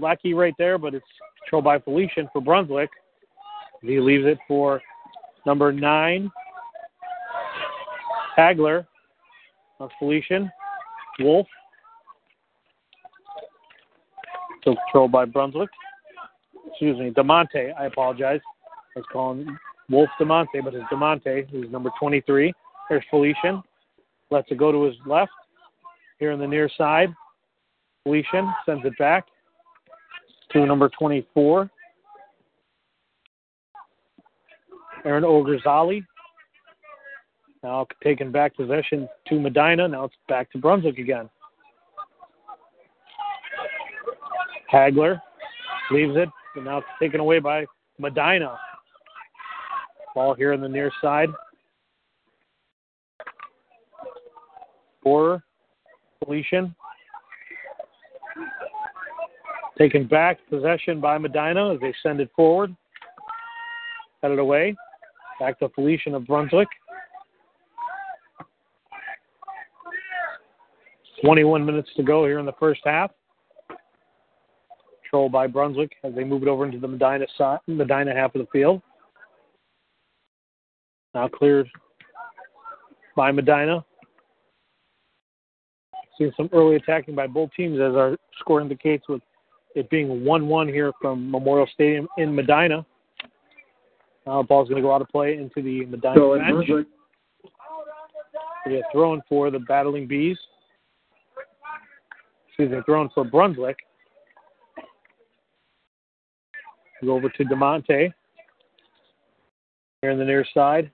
Lucky 0.00 0.34
right 0.34 0.54
there, 0.58 0.78
but 0.78 0.94
it's 0.94 1.04
controlled 1.42 1.64
by 1.64 1.78
Felician 1.78 2.28
for 2.32 2.40
Brunswick. 2.40 2.90
He 3.82 4.00
leaves 4.00 4.24
it 4.26 4.38
for 4.48 4.80
number 5.44 5.72
nine, 5.72 6.30
Hagler. 8.38 8.86
That's 9.78 9.92
Felician. 9.98 10.50
Wolf 11.20 11.46
Still 14.62 14.76
controlled 14.86 15.12
by 15.12 15.24
Brunswick. 15.24 15.70
Excuse 16.68 16.98
me, 16.98 17.10
DeMonte. 17.10 17.72
I 17.78 17.86
apologize. 17.86 18.40
I 18.96 19.00
was 19.00 19.06
calling 19.12 19.58
Wolf 19.90 20.08
DeMonte, 20.20 20.64
but 20.64 20.74
it's 20.74 20.84
DeMonte, 20.84 21.50
who's 21.50 21.70
number 21.70 21.90
23. 21.98 22.52
There's 22.88 23.04
Felician. 23.10 23.62
Lets 24.32 24.50
it 24.50 24.56
go 24.56 24.72
to 24.72 24.84
his 24.84 24.94
left. 25.04 25.30
Here 26.18 26.32
on 26.32 26.38
the 26.38 26.46
near 26.46 26.70
side. 26.78 27.10
Felician 28.02 28.50
sends 28.64 28.82
it 28.86 28.96
back 28.98 29.26
to 30.52 30.64
number 30.64 30.88
24. 30.98 31.70
Aaron 35.04 35.24
Ogrzali. 35.24 36.02
Now 37.62 37.86
taking 38.02 38.32
back 38.32 38.56
possession 38.56 39.06
to 39.28 39.38
Medina. 39.38 39.86
Now 39.86 40.04
it's 40.04 40.14
back 40.28 40.50
to 40.52 40.58
Brunswick 40.58 40.96
again. 40.96 41.28
Hagler 44.72 45.20
leaves 45.90 46.16
it, 46.16 46.30
and 46.56 46.64
now 46.64 46.78
it's 46.78 46.86
taken 46.98 47.20
away 47.20 47.38
by 47.38 47.66
Medina. 47.98 48.58
Ball 50.14 50.32
here 50.34 50.54
on 50.54 50.62
the 50.62 50.68
near 50.68 50.90
side. 51.02 51.28
For 55.02 55.42
Felician. 56.24 56.74
Taken 59.78 60.06
back 60.06 60.38
possession 60.48 61.00
by 61.00 61.18
Medina 61.18 61.74
as 61.74 61.80
they 61.80 61.94
send 62.02 62.20
it 62.20 62.30
forward. 62.36 62.74
Headed 64.22 64.38
away. 64.38 64.76
Back 65.40 65.58
to 65.58 65.68
Felician 65.70 66.14
of 66.14 66.26
Brunswick. 66.26 66.68
21 71.22 71.64
minutes 71.64 71.88
to 71.96 72.02
go 72.02 72.24
here 72.24 72.38
in 72.38 72.46
the 72.46 72.52
first 72.58 72.80
half. 72.84 73.10
Controlled 75.02 75.32
by 75.32 75.46
Brunswick 75.46 75.92
as 76.04 76.14
they 76.14 76.24
move 76.24 76.42
it 76.42 76.48
over 76.48 76.64
into 76.64 76.78
the 76.78 76.88
Medina 76.88 77.26
side, 77.38 77.58
Medina 77.66 78.14
half 78.14 78.34
of 78.34 78.40
the 78.40 78.48
field. 78.52 78.82
Now 81.14 81.28
cleared 81.28 81.68
by 83.14 83.30
Medina. 83.30 83.84
Seeing 86.18 86.32
some 86.36 86.48
early 86.52 86.76
attacking 86.76 87.14
by 87.14 87.26
both 87.26 87.50
teams 87.56 87.80
as 87.80 87.94
our 87.94 88.16
score 88.38 88.60
indicates 88.60 89.08
with 89.08 89.22
it 89.74 89.88
being 89.90 90.24
1 90.24 90.46
1 90.46 90.68
here 90.68 90.92
from 91.00 91.30
Memorial 91.30 91.66
Stadium 91.72 92.06
in 92.18 92.34
Medina. 92.34 92.84
Now 94.26 94.42
the 94.42 94.46
ball's 94.46 94.68
going 94.68 94.80
to 94.80 94.86
go 94.86 94.94
out 94.94 95.00
of 95.00 95.08
play 95.08 95.36
into 95.36 95.62
the 95.62 95.86
Medina 95.86 96.14
So 96.14 96.38
bench. 96.38 96.86
They're 98.66 98.82
throwing 98.92 99.22
for 99.28 99.50
the 99.50 99.58
Battling 99.58 100.06
Bees. 100.06 100.38
Excuse 102.48 102.70
me, 102.70 102.78
throwing 102.86 103.08
for 103.14 103.24
Brunswick. 103.24 103.78
Go 107.04 107.14
over 107.14 107.28
to 107.28 107.44
DeMonte. 107.44 108.12
Here 110.02 110.10
in 110.10 110.18
the 110.18 110.24
near 110.24 110.46
side. 110.54 110.90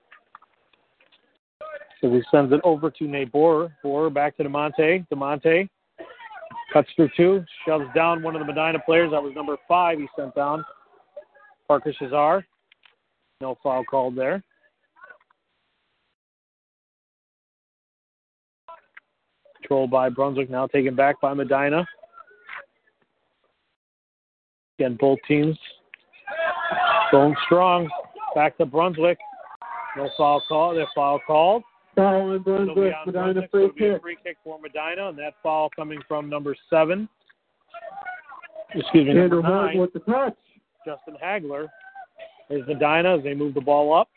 So 2.01 2.09
he 2.09 2.21
sends 2.31 2.53
it 2.53 2.61
over 2.63 2.89
to 2.89 3.07
Nate 3.07 3.31
Borer. 3.31 3.69
Back 4.09 4.37
to 4.37 4.43
DeMonte. 4.43 5.05
DeMonte 5.13 5.69
cuts 6.71 6.87
through 6.95 7.09
two, 7.17 7.43
shoves 7.65 7.85
down 7.95 8.21
one 8.21 8.35
of 8.35 8.39
the 8.39 8.45
Medina 8.45 8.79
players. 8.85 9.11
That 9.11 9.21
was 9.21 9.33
number 9.35 9.57
five 9.67 9.99
he 9.99 10.07
sent 10.15 10.33
down. 10.35 10.63
Parker 11.67 11.93
Cesar. 11.99 12.45
No 13.41 13.57
foul 13.63 13.83
called 13.83 14.15
there. 14.15 14.43
Controlled 19.61 19.91
by 19.91 20.09
Brunswick, 20.09 20.49
now 20.49 20.67
taken 20.67 20.95
back 20.95 21.19
by 21.21 21.33
Medina. 21.33 21.85
Again, 24.77 24.97
both 24.99 25.19
teams 25.27 25.57
going 27.11 27.35
strong. 27.45 27.89
Back 28.35 28.57
to 28.57 28.65
Brunswick. 28.65 29.17
No 29.97 30.09
foul 30.17 30.41
call. 30.47 30.73
Their 30.75 30.87
foul 30.95 31.19
called. 31.25 31.63
Foul 31.99 32.31
in 32.31 32.35
It'll 32.35 32.39
be 32.39 32.43
Brunswick. 32.43 32.93
on 32.95 33.05
Medina 33.05 33.33
Brunswick, 33.33 33.51
free 33.51 33.61
so 33.61 33.65
it'll 33.65 33.75
be 33.75 33.87
a 33.87 33.99
free 33.99 34.17
kick 34.23 34.37
for 34.43 34.59
Medina, 34.59 35.09
and 35.09 35.17
that 35.17 35.33
foul 35.43 35.69
coming 35.75 35.99
from 36.07 36.29
number 36.29 36.55
seven. 36.69 37.09
Excuse 38.73 39.05
me, 39.05 39.19
Andrew 39.19 39.41
number 39.41 39.65
nine, 39.65 39.77
with 39.77 39.91
the 39.93 39.99
touch. 39.99 40.37
Justin 40.85 41.15
Hagler. 41.21 41.67
There's 42.47 42.65
Medina 42.67 43.17
as 43.17 43.23
they 43.23 43.33
move 43.33 43.53
the 43.53 43.61
ball 43.61 43.93
up. 43.93 44.07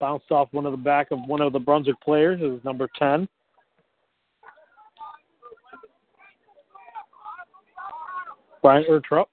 Bounced 0.00 0.30
off 0.30 0.48
one 0.52 0.64
of 0.64 0.72
the 0.72 0.78
back 0.78 1.10
of 1.10 1.18
one 1.26 1.40
of 1.40 1.52
the 1.52 1.58
Brunswick 1.58 2.00
players. 2.00 2.40
It 2.42 2.46
was 2.46 2.60
number 2.64 2.88
10. 2.98 3.28
Brian 8.62 8.84
Ertrup. 8.88 9.26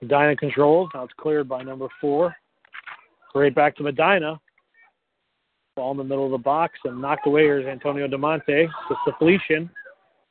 Medina 0.00 0.34
controls. 0.34 0.88
Now 0.92 1.04
it's 1.04 1.14
cleared 1.16 1.48
by 1.48 1.62
number 1.62 1.86
four. 2.00 2.34
Right 3.34 3.54
back 3.54 3.76
to 3.76 3.82
Medina. 3.82 4.40
Ball 5.76 5.92
in 5.92 5.96
the 5.96 6.04
middle 6.04 6.26
of 6.26 6.32
the 6.32 6.38
box 6.38 6.78
and 6.84 7.00
knocked 7.00 7.26
away. 7.26 7.42
Here's 7.42 7.66
Antonio 7.66 8.06
DeMonte. 8.06 8.66
Just 8.88 9.00
to 9.06 9.12
Felician. 9.18 9.70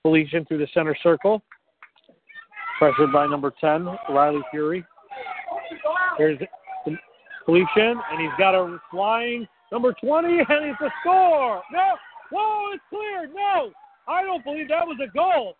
Felician 0.03 0.45
through 0.45 0.59
the 0.59 0.67
center 0.73 0.95
circle. 1.01 1.41
Pressured 2.77 3.11
by 3.11 3.27
number 3.27 3.51
10, 3.61 3.85
Riley 4.09 4.41
Fury. 4.51 4.83
Here's 6.17 6.39
Felician, 7.45 8.01
and 8.11 8.19
he's 8.19 8.31
got 8.37 8.55
a 8.55 8.77
flying 8.89 9.47
number 9.71 9.93
20, 10.03 10.27
and 10.27 10.65
it's 10.65 10.81
a 10.81 10.89
score. 11.01 11.61
No, 11.71 11.95
whoa, 12.31 12.73
it's 12.73 12.83
cleared. 12.89 13.33
No, 13.33 13.71
I 14.07 14.23
don't 14.23 14.43
believe 14.43 14.67
that 14.69 14.85
was 14.85 14.97
a 15.03 15.11
goal. 15.15 15.55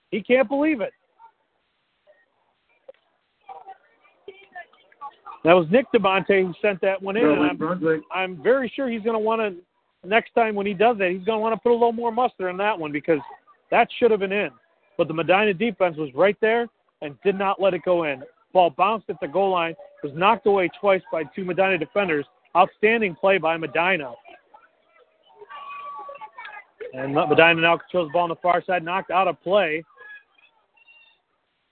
He 0.10 0.22
can't 0.22 0.48
believe 0.48 0.82
it. 0.82 0.92
That 5.44 5.54
was 5.54 5.68
Nick 5.70 5.86
DeMonte 5.94 6.42
who 6.42 6.54
sent 6.60 6.82
that 6.82 7.00
one 7.02 7.16
in. 7.16 7.24
And 7.24 7.44
I'm, 7.44 8.04
I'm 8.12 8.42
very 8.42 8.72
sure 8.76 8.90
he's 8.90 9.04
going 9.04 9.14
to 9.14 9.20
want 9.20 9.42
to, 9.42 10.08
next 10.08 10.34
time 10.34 10.56
when 10.56 10.66
he 10.66 10.74
does 10.74 10.98
that, 10.98 11.12
he's 11.12 11.24
going 11.24 11.38
to 11.38 11.42
want 11.42 11.54
to 11.54 11.60
put 11.62 11.70
a 11.70 11.74
little 11.74 11.92
more 11.92 12.12
mustard 12.12 12.50
on 12.50 12.58
that 12.58 12.78
one 12.78 12.92
because 12.92 13.20
that 13.70 13.88
should 14.00 14.10
have 14.10 14.22
been 14.22 14.32
in. 14.32 14.50
But 14.98 15.08
the 15.08 15.14
Medina 15.14 15.54
defense 15.54 15.98
was 15.98 16.10
right 16.16 16.38
there 16.42 16.68
and 17.04 17.16
did 17.24 17.38
not 17.38 17.62
let 17.62 17.76
it 17.76 17.84
go 17.86 18.06
in. 18.06 18.24
Ball 18.56 18.70
bounced 18.70 19.10
at 19.10 19.20
the 19.20 19.28
goal 19.28 19.52
line, 19.52 19.76
was 20.02 20.14
knocked 20.16 20.48
away 20.48 20.70
twice 20.80 21.02
by 21.12 21.24
two 21.36 21.44
Medina 21.44 21.78
defenders. 21.78 22.26
Outstanding 22.56 23.14
play 23.14 23.38
by 23.38 23.58
Medina. 23.58 24.14
And 26.94 27.14
Medina 27.14 27.56
now 27.56 27.78
controls 27.78 28.08
the 28.08 28.14
ball 28.14 28.24
on 28.24 28.30
the 28.30 28.38
far 28.38 28.64
side, 28.66 28.82
knocked 28.82 29.12
out 29.12 29.28
of 29.28 29.44
play. 29.44 29.84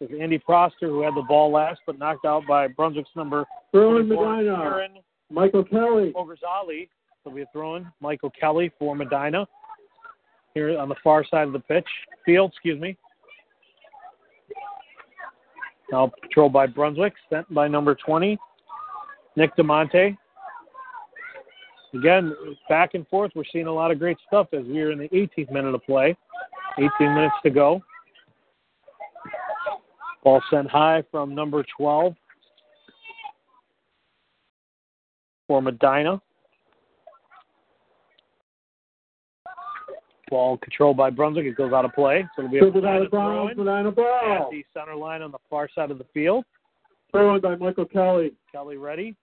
It 0.02 0.12
was 0.12 0.20
Andy 0.22 0.38
Proster 0.38 0.90
who 0.90 1.02
had 1.04 1.16
the 1.16 1.22
ball 1.22 1.54
last, 1.54 1.80
but 1.86 1.98
knocked 1.98 2.26
out 2.26 2.46
by 2.46 2.68
Brunswick's 2.68 3.12
number 3.16 3.46
Throwing 3.72 4.08
24, 4.08 4.36
Medina. 4.36 4.62
Aaron 4.62 4.92
Michael 5.32 5.64
Kelly. 5.64 6.12
Ogrzali. 6.18 6.90
So 7.24 7.30
we're 7.30 7.46
throwing 7.54 7.90
Michael 8.02 8.32
Kelly 8.38 8.70
for 8.78 8.94
Medina 8.94 9.48
here 10.54 10.78
on 10.78 10.90
the 10.90 10.96
far 11.02 11.24
side 11.24 11.48
of 11.48 11.54
the 11.54 11.60
pitch 11.60 11.88
field. 12.26 12.52
Excuse 12.52 12.82
me. 12.82 12.98
Now 15.92 16.12
patrolled 16.22 16.54
by 16.54 16.68
Brunswick, 16.68 17.14
sent 17.30 17.52
by 17.54 17.68
number 17.68 17.96
20, 17.96 18.38
Nick 19.36 19.56
DeMonte. 19.56 20.18
Again, 21.94 22.36
back 22.70 22.96
and 22.96 23.08
forth. 23.08 23.32
We're 23.36 23.44
seeing 23.52 23.68
a 23.68 23.74
lot 23.74 23.92
of 23.92 24.00
great 24.00 24.18
stuff 24.28 24.48
as 24.54 24.66
we 24.66 24.82
are 24.82 24.92
in 24.92 24.98
the 24.98 25.10
18th 25.10 25.52
minute 25.52 25.76
of 25.76 25.84
play. 25.84 26.16
18 26.78 26.90
minutes 27.14 27.36
to 27.44 27.52
go. 27.52 27.84
Ball 30.24 30.42
sent 30.50 30.70
high 30.70 31.04
from 31.12 31.36
number 31.36 31.64
12 31.78 32.16
for 35.48 35.62
Medina. 35.62 36.22
Ball 40.34 40.58
controlled 40.58 40.98
by 40.98 41.12
Brunswick. 41.12 41.46
It 41.46 41.56
goes 41.56 41.74
out 41.74 41.86
of 41.86 41.94
play. 41.94 42.28
So 42.36 42.42
it'll 42.42 42.52
be 42.52 42.58
a 42.58 42.66
Medina 42.66 43.08
Brown, 43.08 43.52
at 43.52 43.96
ball. 43.96 44.50
the 44.52 44.66
center 44.74 44.96
line 44.96 45.22
on 45.22 45.32
the 45.32 45.38
far 45.48 45.70
side 45.76 45.92
of 45.92 46.00
the 46.00 46.08
field. 46.12 46.44
Throwing 47.12 47.40
by 47.40 47.56
Michael 47.56 47.86
Kelly. 47.86 48.32
Kelly 48.52 48.78
ready. 48.78 49.16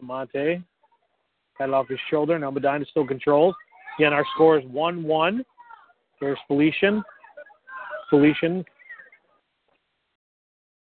DeMonte 0.00 0.64
had 1.58 1.68
it 1.68 1.74
off 1.74 1.88
his 1.88 1.98
shoulder. 2.08 2.38
Now 2.38 2.50
Medina 2.50 2.86
still 2.90 3.06
controls. 3.06 3.54
Again, 3.98 4.14
our 4.14 4.24
score 4.34 4.58
is 4.58 4.64
1 4.64 5.02
1. 5.02 5.44
Here's 6.20 6.38
Felician. 6.48 7.02
Felician 8.08 8.64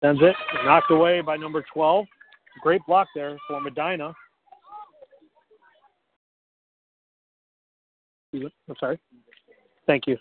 sends 0.04 0.20
it. 0.22 0.36
Knocked 0.64 0.90
away 0.90 1.22
by 1.22 1.36
number 1.36 1.64
12. 1.72 2.04
great 2.62 2.82
block 2.86 3.08
there 3.14 3.36
for 3.48 3.60
Medina. 3.60 4.12
I'm 8.34 8.76
sorry. 8.78 8.98
Thank 9.86 10.06
you. 10.06 10.16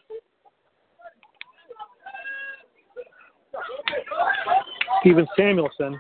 Steven 5.01 5.27
Samuelson, 5.37 5.99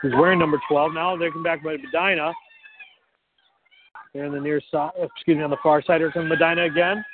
who's 0.00 0.12
wearing 0.16 0.38
number 0.38 0.60
12. 0.68 0.94
Now 0.94 1.16
they 1.16 1.30
come 1.30 1.42
back 1.42 1.64
by 1.64 1.76
Medina. 1.76 2.32
They're 4.14 4.26
in 4.26 4.32
the 4.32 4.40
near 4.40 4.60
side, 4.70 4.90
excuse 5.02 5.36
me, 5.36 5.42
on 5.42 5.50
the 5.50 5.56
far 5.62 5.82
side. 5.82 6.00
Here 6.00 6.12
comes 6.12 6.28
Medina 6.28 6.64
again. 6.64 7.04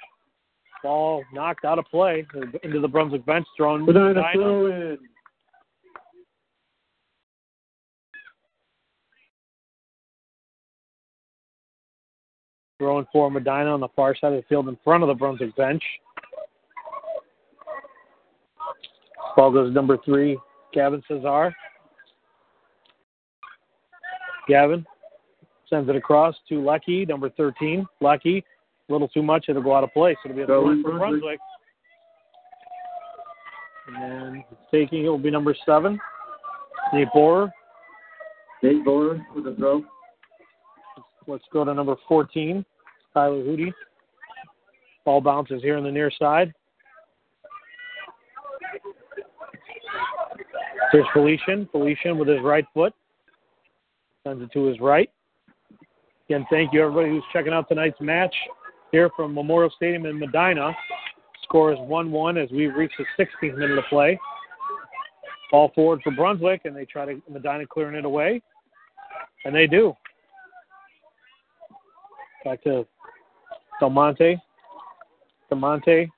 Ball 0.82 1.22
knocked 1.32 1.64
out 1.64 1.78
of 1.78 1.86
play 1.86 2.26
into 2.62 2.80
the 2.80 2.88
Brunswick 2.88 3.24
bench, 3.24 3.46
thrown 3.56 3.86
Medina, 3.86 4.14
Medina. 4.14 4.96
Throwing 12.84 13.06
for 13.10 13.30
Medina 13.30 13.72
on 13.72 13.80
the 13.80 13.88
far 13.96 14.14
side 14.14 14.34
of 14.34 14.42
the 14.42 14.46
field 14.46 14.68
in 14.68 14.76
front 14.84 15.02
of 15.02 15.08
the 15.08 15.14
Brunswick 15.14 15.56
bench. 15.56 15.82
Ball 19.34 19.50
goes 19.50 19.70
to 19.70 19.74
number 19.74 19.96
three, 20.04 20.38
Gavin 20.74 21.02
Cesar. 21.08 21.54
Gavin 24.46 24.84
sends 25.70 25.88
it 25.88 25.96
across 25.96 26.34
to 26.50 26.62
Lucky, 26.62 27.06
number 27.06 27.30
13. 27.30 27.86
Lucky, 28.02 28.44
a 28.90 28.92
little 28.92 29.08
too 29.08 29.22
much. 29.22 29.46
It'll 29.48 29.62
go 29.62 29.74
out 29.74 29.82
of 29.82 29.90
place. 29.94 30.18
It'll 30.22 30.36
be 30.36 30.42
a 30.42 30.44
in 30.44 30.82
for 30.82 30.98
Brunswick. 30.98 31.40
And 33.96 34.44
taking 34.70 35.06
it 35.06 35.08
will 35.08 35.16
be 35.16 35.30
number 35.30 35.56
seven, 35.64 35.98
Nate 36.92 37.08
Borer. 37.14 37.50
Nate 38.62 38.84
Borer 38.84 39.24
with 39.34 39.44
the 39.44 39.54
throw. 39.54 39.82
Let's 41.26 41.44
go 41.50 41.64
to 41.64 41.72
number 41.72 41.96
14, 42.06 42.62
Tyler 43.14 43.42
Hootie. 43.42 43.72
Ball 45.04 45.20
bounces 45.20 45.62
here 45.62 45.76
on 45.76 45.84
the 45.84 45.90
near 45.90 46.10
side. 46.18 46.52
Here's 50.92 51.06
Felician. 51.12 51.68
Felician 51.72 52.18
with 52.18 52.28
his 52.28 52.40
right 52.42 52.64
foot. 52.74 52.92
Sends 54.26 54.42
it 54.42 54.52
to 54.52 54.64
his 54.64 54.80
right. 54.80 55.10
Again, 56.28 56.46
thank 56.50 56.72
you 56.72 56.82
everybody 56.82 57.10
who's 57.10 57.24
checking 57.32 57.52
out 57.52 57.68
tonight's 57.68 58.00
match 58.00 58.34
here 58.92 59.10
from 59.14 59.34
Memorial 59.34 59.70
Stadium 59.76 60.06
in 60.06 60.18
Medina. 60.18 60.72
Score 61.42 61.72
is 61.72 61.78
1 61.80 62.10
1 62.10 62.38
as 62.38 62.50
we 62.50 62.66
reach 62.68 62.92
the 62.98 63.04
16th 63.18 63.58
minute 63.58 63.76
of 63.76 63.84
play. 63.90 64.18
Ball 65.50 65.70
forward 65.74 66.00
for 66.02 66.12
Brunswick, 66.12 66.62
and 66.64 66.74
they 66.74 66.86
try 66.86 67.04
to 67.04 67.20
Medina 67.30 67.66
clearing 67.66 67.96
it 67.96 68.04
away. 68.04 68.40
And 69.44 69.54
they 69.54 69.66
do. 69.66 69.94
Back 72.44 72.62
to 72.62 72.86
Del 73.80 73.90
Monte. 73.90 74.40
Del 75.50 75.58
Monte 75.58 76.10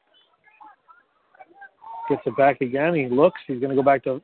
gets 2.08 2.22
it 2.26 2.36
back 2.36 2.60
again. 2.60 2.94
He 2.94 3.06
looks. 3.08 3.40
He's 3.46 3.58
going 3.60 3.70
to 3.70 3.76
go 3.76 3.82
back 3.82 4.04
to. 4.04 4.20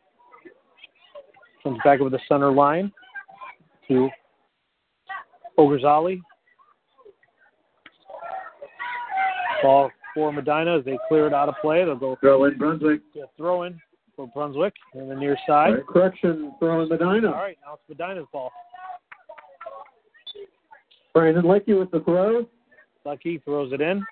Comes 1.63 1.79
back 1.85 2.01
over 2.01 2.11
the 2.11 2.19
center 2.29 2.51
line 2.51 2.91
to 3.89 4.09
Ogrzali. 5.59 6.21
Ball 9.63 9.91
for 10.15 10.33
Medina 10.33 10.79
as 10.79 10.85
they 10.85 10.99
clear 11.09 11.29
it 11.29 11.33
out 11.33 11.49
of 11.49 11.55
play. 11.63 11.85
They'll 11.85 11.95
go 11.95 12.17
Throw 12.21 12.45
in 12.47 12.59
Brunswick. 12.59 13.01
yeah, 13.15 13.25
throw 13.37 13.63
in 13.63 13.81
for 14.17 14.27
Brunswick 14.35 14.75
in 14.95 15.09
the 15.09 15.15
near 15.15 15.37
side. 15.47 15.75
Right, 15.75 15.87
correction, 15.87 16.53
throw 16.59 16.83
in 16.83 16.89
Medina. 16.89 17.29
All 17.29 17.35
right, 17.35 17.57
now 17.65 17.75
it's 17.75 17.83
Medina's 17.89 18.27
ball. 18.33 18.51
Brandon 21.15 21.45
Leckie 21.45 21.75
with 21.75 21.91
the 21.93 22.01
throw. 22.01 22.47
Lucky 23.05 23.39
throws 23.45 23.73
it 23.73 23.81
in. 23.81 24.05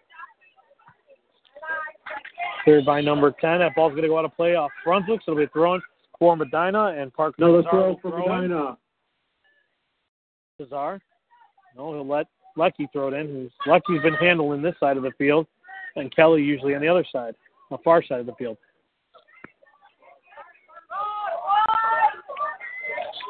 Cleared 2.65 2.85
by 2.85 3.01
number 3.01 3.35
10. 3.41 3.61
That 3.61 3.75
ball's 3.75 3.93
going 3.93 4.03
to 4.03 4.09
go 4.09 4.19
out 4.19 4.25
of 4.25 4.37
play 4.37 4.55
off 4.55 4.71
Brunswick, 4.85 5.21
so 5.25 5.33
it'll 5.33 5.45
be 5.45 5.51
thrown 5.53 5.81
for 6.19 6.37
Medina 6.37 6.95
and 6.99 7.13
Parker 7.13 7.37
Another 7.39 7.63
throw 7.71 7.99
for. 8.03 8.19
Medina. 8.19 8.77
Cesar. 10.59 11.01
No, 11.77 11.95
he'll 11.95 12.07
let 12.07 12.27
Lucky 12.57 12.89
throw 12.93 13.09
it 13.09 13.15
in. 13.15 13.29
Who's 13.29 13.53
Lucky's 13.67 14.03
been 14.03 14.15
handling 14.15 14.61
this 14.61 14.75
side 14.79 14.97
of 14.97 15.03
the 15.03 15.13
field, 15.17 15.47
and 15.97 16.15
Kelly 16.15 16.43
usually 16.43 16.75
on 16.75 16.83
the 16.83 16.89
other 16.89 17.05
side, 17.11 17.35
the 17.71 17.79
far 17.79 18.03
side 18.03 18.21
of 18.21 18.27
the 18.27 18.35
field. 18.35 18.59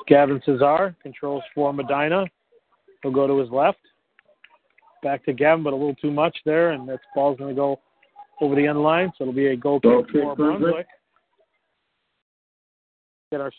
Gavin 0.08 0.42
Cesar 0.44 0.96
controls 1.02 1.44
for 1.54 1.72
Medina. 1.72 2.24
He'll 3.02 3.12
go 3.12 3.28
to 3.28 3.38
his 3.38 3.50
left. 3.50 3.78
Back 5.02 5.24
to 5.24 5.32
Gavin, 5.32 5.64
but 5.64 5.72
a 5.72 5.76
little 5.76 5.94
too 5.94 6.10
much 6.10 6.36
there, 6.44 6.70
and 6.70 6.88
that 6.88 7.00
ball's 7.14 7.38
going 7.38 7.54
to 7.54 7.58
go 7.58 7.80
over 8.40 8.54
the 8.54 8.66
end 8.66 8.82
line, 8.82 9.12
so 9.16 9.24
it'll 9.24 9.34
be 9.34 9.48
a 9.48 9.56
goal 9.56 9.80
kick 9.80 10.10
for 10.12 10.36
Brunswick. 10.36 10.86
Get 13.30 13.40
our 13.40 13.52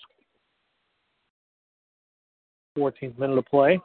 14th 2.77 3.17
minute 3.17 3.37
of 3.37 3.45
play. 3.45 3.79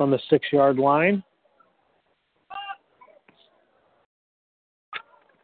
On 0.00 0.10
the 0.10 0.18
six 0.28 0.46
yard 0.52 0.78
line. 0.78 1.22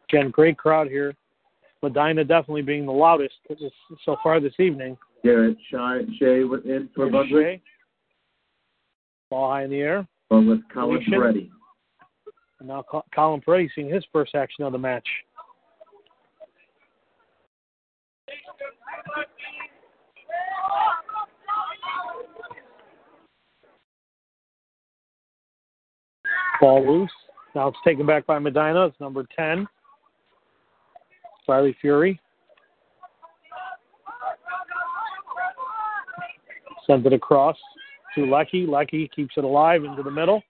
Again, 0.09 0.31
great 0.31 0.57
crowd 0.57 0.87
here. 0.87 1.13
Medina 1.81 2.23
definitely 2.23 2.63
being 2.63 2.85
the 2.85 2.91
loudest 2.91 3.35
so 4.03 4.17
far 4.21 4.39
this 4.39 4.53
evening. 4.59 4.97
Garrett 5.23 5.57
Shea, 5.69 6.05
Shea 6.17 6.43
with 6.43 6.65
in 6.65 6.89
for 6.95 7.09
Brunswick. 7.09 7.61
Ball 9.29 9.51
high 9.51 9.63
in 9.63 9.69
the 9.69 9.79
air. 9.79 10.07
Well, 10.29 10.43
with 10.43 10.61
Colin. 10.73 11.03
Peretti. 11.09 11.49
And 12.59 12.67
now 12.67 12.83
Col- 12.89 13.05
Colin 13.13 13.41
Peretti 13.41 13.69
seeing 13.75 13.89
his 13.89 14.03
first 14.11 14.35
action 14.35 14.63
of 14.63 14.71
the 14.71 14.77
match. 14.77 15.07
Ball 26.59 26.85
loose. 26.85 27.11
Now 27.55 27.69
it's 27.69 27.77
taken 27.85 28.05
back 28.05 28.25
by 28.25 28.37
Medina. 28.39 28.85
It's 28.85 28.99
number 28.99 29.25
10. 29.35 29.67
Riley 31.47 31.75
Fury. 31.81 32.19
Sends 36.89 37.05
it 37.05 37.13
across 37.13 37.55
to 38.15 38.25
Lecky. 38.25 38.65
Lecky 38.65 39.09
keeps 39.15 39.35
it 39.37 39.43
alive 39.43 39.83
into 39.83 40.01
the 40.01 40.09
middle. 40.09 40.41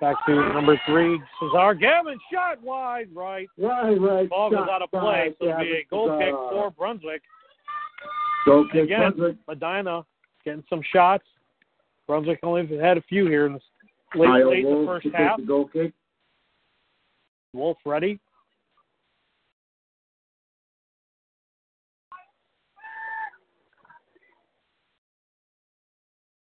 Back 0.00 0.16
to 0.26 0.34
number 0.52 0.78
three, 0.86 1.20
Cesar. 1.40 1.72
Gavin 1.74 2.18
shot 2.32 2.60
wide 2.62 3.08
right. 3.14 3.46
Right, 3.56 3.94
right. 3.98 4.28
Ball 4.28 4.50
goes 4.50 4.66
out 4.68 4.82
of 4.82 4.90
play, 4.90 5.34
so 5.38 5.48
it'll 5.48 5.60
be 5.60 5.72
a 5.72 5.86
goal 5.88 6.18
kick 6.18 6.32
for 6.32 6.70
Brunswick. 6.72 7.22
Goal 8.44 8.66
kick, 8.72 8.84
Again, 8.84 9.12
Brunswick. 9.16 9.36
Medina 9.46 10.04
getting 10.44 10.64
some 10.68 10.82
shots. 10.92 11.24
Brunswick 12.08 12.40
only 12.42 12.66
had 12.78 12.98
a 12.98 13.02
few 13.02 13.26
here 13.26 13.46
in 13.46 13.52
the 13.52 13.60
late, 14.18 14.44
late 14.44 14.66
in 14.66 14.80
the 14.80 14.86
first 14.86 15.06
half. 15.14 15.38
the 15.38 15.44
goal 15.44 15.68
kick. 15.72 15.92
Wolf 17.52 17.78
ready. 17.86 18.18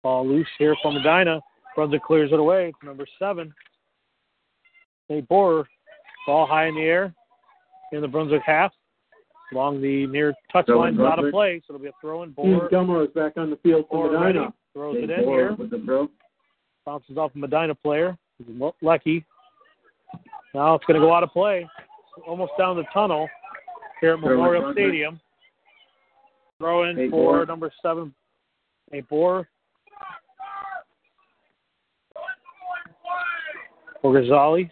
Ball 0.05 0.27
loose 0.27 0.47
here 0.59 0.75
from 0.83 0.93
Medina. 0.93 1.41
Brunswick 1.75 2.03
clears 2.03 2.31
it 2.31 2.37
away. 2.37 2.67
It's 2.67 2.77
number 2.83 3.07
seven. 3.17 3.51
Nate 5.09 5.27
Borer. 5.27 5.67
Ball 6.27 6.45
high 6.45 6.67
in 6.67 6.75
the 6.75 6.81
air 6.81 7.11
in 7.91 8.01
the 8.01 8.07
Brunswick 8.07 8.43
half. 8.45 8.71
Along 9.51 9.81
the 9.81 10.05
near 10.05 10.35
touch 10.53 10.67
Throw 10.67 10.81
line, 10.81 10.93
in 10.93 11.01
it's 11.01 11.11
out 11.11 11.25
of 11.25 11.31
play, 11.31 11.59
so 11.65 11.73
it'll 11.73 11.81
be 11.81 11.87
a 11.89 11.91
throw 11.99 12.21
in. 12.21 12.33
Steve 12.33 12.45
Borer, 12.45 12.69
Gilmore 12.69 13.03
is 13.03 13.09
back 13.15 13.33
on 13.37 13.49
the 13.49 13.55
field 13.57 13.85
for 13.89 14.09
Borer 14.09 14.19
ready. 14.19 14.37
Medina. 14.37 14.53
Throws 14.73 14.93
Nate 14.93 15.09
it 15.09 15.19
in 15.21 15.25
Borer 15.25 15.39
here. 15.39 15.55
With 15.55 15.71
the 15.71 15.79
throw. 15.83 16.07
Bounces 16.85 17.17
off 17.17 17.31
a 17.33 17.37
Medina 17.39 17.73
player. 17.73 18.15
Lucky. 18.83 19.25
Now 20.53 20.75
it's 20.75 20.85
going 20.85 21.01
to 21.01 21.03
go 21.03 21.15
out 21.15 21.23
of 21.23 21.31
play. 21.31 21.67
Almost 22.27 22.51
down 22.59 22.77
the 22.77 22.85
tunnel 22.93 23.27
here 24.01 24.13
at 24.13 24.19
Memorial 24.19 24.71
Stadium. 24.71 25.19
Throw 26.59 26.83
in 26.83 26.95
Nate 26.95 27.09
for 27.09 27.33
Borer. 27.33 27.45
number 27.47 27.73
seven, 27.81 28.13
Nate 28.91 29.09
Borer. 29.09 29.47
For. 34.05 34.69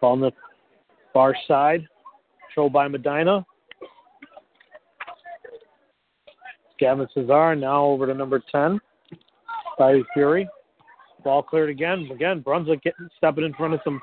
Ball 0.00 0.12
on 0.12 0.20
the 0.20 0.30
far 1.14 1.34
side. 1.48 1.86
Controlled 2.48 2.74
by 2.74 2.88
Medina. 2.88 3.46
Gavin 6.78 7.08
Cesar 7.14 7.56
now 7.56 7.84
over 7.84 8.06
to 8.06 8.12
number 8.12 8.42
10. 8.52 8.78
By 9.78 10.00
Fury. 10.12 10.46
Ball 11.24 11.42
cleared 11.42 11.70
again. 11.70 12.10
Again, 12.12 12.40
Brunswick 12.40 12.82
getting 12.82 13.08
stepping 13.16 13.44
in 13.44 13.54
front 13.54 13.72
of 13.72 13.80
some 13.84 14.00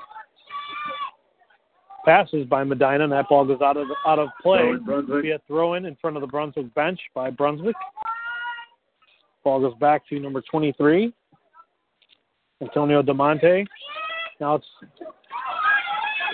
passes 2.04 2.44
by 2.48 2.64
Medina, 2.64 3.04
and 3.04 3.12
that 3.12 3.28
ball 3.28 3.44
goes 3.44 3.60
out 3.62 3.76
of 3.76 3.86
out 4.04 4.18
of 4.18 4.30
play. 4.42 4.72
Be 5.22 5.30
a 5.30 5.38
throw 5.46 5.74
in 5.74 5.86
in 5.86 5.96
front 6.00 6.16
of 6.16 6.22
the 6.22 6.26
Brunswick 6.26 6.74
bench 6.74 6.98
by 7.14 7.30
Brunswick. 7.30 7.76
Ball 9.44 9.60
goes 9.60 9.74
back 9.80 10.06
to 10.08 10.20
number 10.20 10.42
23, 10.50 11.12
Antonio 12.60 13.02
Demonte. 13.02 13.66
Now 14.40 14.54
it's 14.56 14.66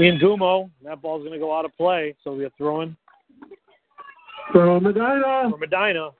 Ian 0.00 0.18
Gumo. 0.18 0.70
That 0.84 1.00
ball's 1.00 1.22
going 1.22 1.32
to 1.32 1.38
go 1.38 1.56
out 1.56 1.64
of 1.64 1.76
play, 1.76 2.14
so 2.22 2.34
we 2.34 2.42
have 2.44 2.52
throw 2.56 2.82
in 2.82 2.96
Medina. 4.52 5.48
for 5.50 5.59
Medina. 5.59 6.11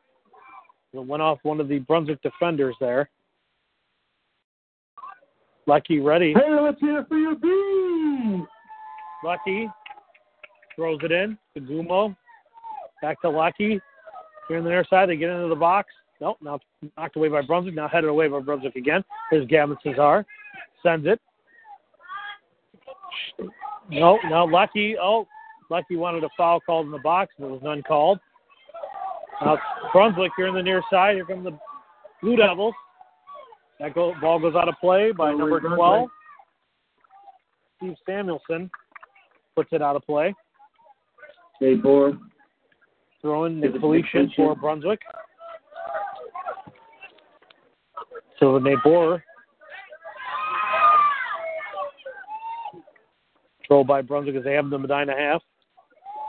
It 0.93 1.07
went 1.07 1.23
off 1.23 1.39
one 1.43 1.61
of 1.61 1.69
the 1.69 1.79
Brunswick 1.81 2.23
defenders 2.23 2.75
there. 2.81 3.11
Lucky 5.67 6.01
ready. 6.01 6.33
Hey, 6.33 6.61
let's 6.61 6.81
hear 6.81 7.01
it 7.01 7.09
for 7.09 7.19
your 7.19 7.35
bees. 7.35 8.47
Lucky 9.23 9.69
throws 10.75 10.99
it 11.03 11.13
in 11.13 11.37
to 11.55 11.61
Gumo. 11.61 12.17
Back 13.03 13.21
to 13.23 13.29
Lucky. 13.29 13.81
Here 14.49 14.59
on 14.59 14.65
the 14.65 14.71
near 14.71 14.85
side, 14.89 15.11
they 15.11 15.17
get 15.17 15.29
into 15.29 15.49
the 15.49 15.55
box. 15.55 15.93
Nope, 16.21 16.39
now 16.43 16.59
knocked 16.97 17.17
away 17.17 17.29
by 17.29 17.43
Brunswick. 17.43 17.75
Now 17.75 17.89
headed 17.89 18.11
away 18.11 18.29
by 18.29 18.41
Brunswick 18.41 18.77
again. 18.77 19.05
Here's 19.31 19.47
Gavin 19.47 19.77
Cesar. 19.83 20.27
Sends 20.83 21.07
it. 21.07 21.21
No, 23.91 24.19
no, 24.29 24.45
Lucky. 24.45 24.97
Oh, 25.01 25.27
Lucky 25.71 25.97
wanted 25.97 26.25
a 26.25 26.29
foul 26.37 26.61
called 26.61 26.87
in 26.87 26.93
the 26.93 26.99
box. 26.99 27.33
There 27.39 27.49
was 27.49 27.63
none 27.63 27.83
called. 27.83 28.19
Now 29.41 29.59
Brunswick 29.93 30.33
here 30.37 30.49
on 30.49 30.55
the 30.55 30.63
near 30.63 30.83
side. 30.91 31.15
Here 31.15 31.25
come 31.25 31.45
the 31.45 31.59
Blue 32.23 32.37
Devils. 32.37 32.75
That 33.79 33.95
go, 33.95 34.13
ball 34.21 34.41
goes 34.41 34.57
out 34.57 34.69
of 34.69 34.75
play 34.81 35.13
by 35.13 35.31
Go 35.31 35.39
number 35.39 35.61
12. 35.61 36.09
Steve 37.77 37.95
Samuelson 38.05 38.69
puts 39.55 39.69
it 39.73 39.83
out 39.83 39.95
of 39.95 40.05
play. 40.05 40.35
Eight 41.63 41.81
four. 41.83 42.19
Throwing 43.21 43.61
the 43.61 43.77
Felician 43.81 44.33
for 44.37 44.55
Brunswick. 44.57 45.01
So 48.39 48.55
the 48.55 48.61
Nate 48.61 48.83
Borer. 48.85 49.23
Controlled 53.61 53.87
by 53.87 54.01
Brunswick 54.01 54.37
as 54.37 54.45
they 54.45 54.55
have 54.55 54.71
the 54.71 54.79
Medina 54.79 55.15
half. 55.17 55.43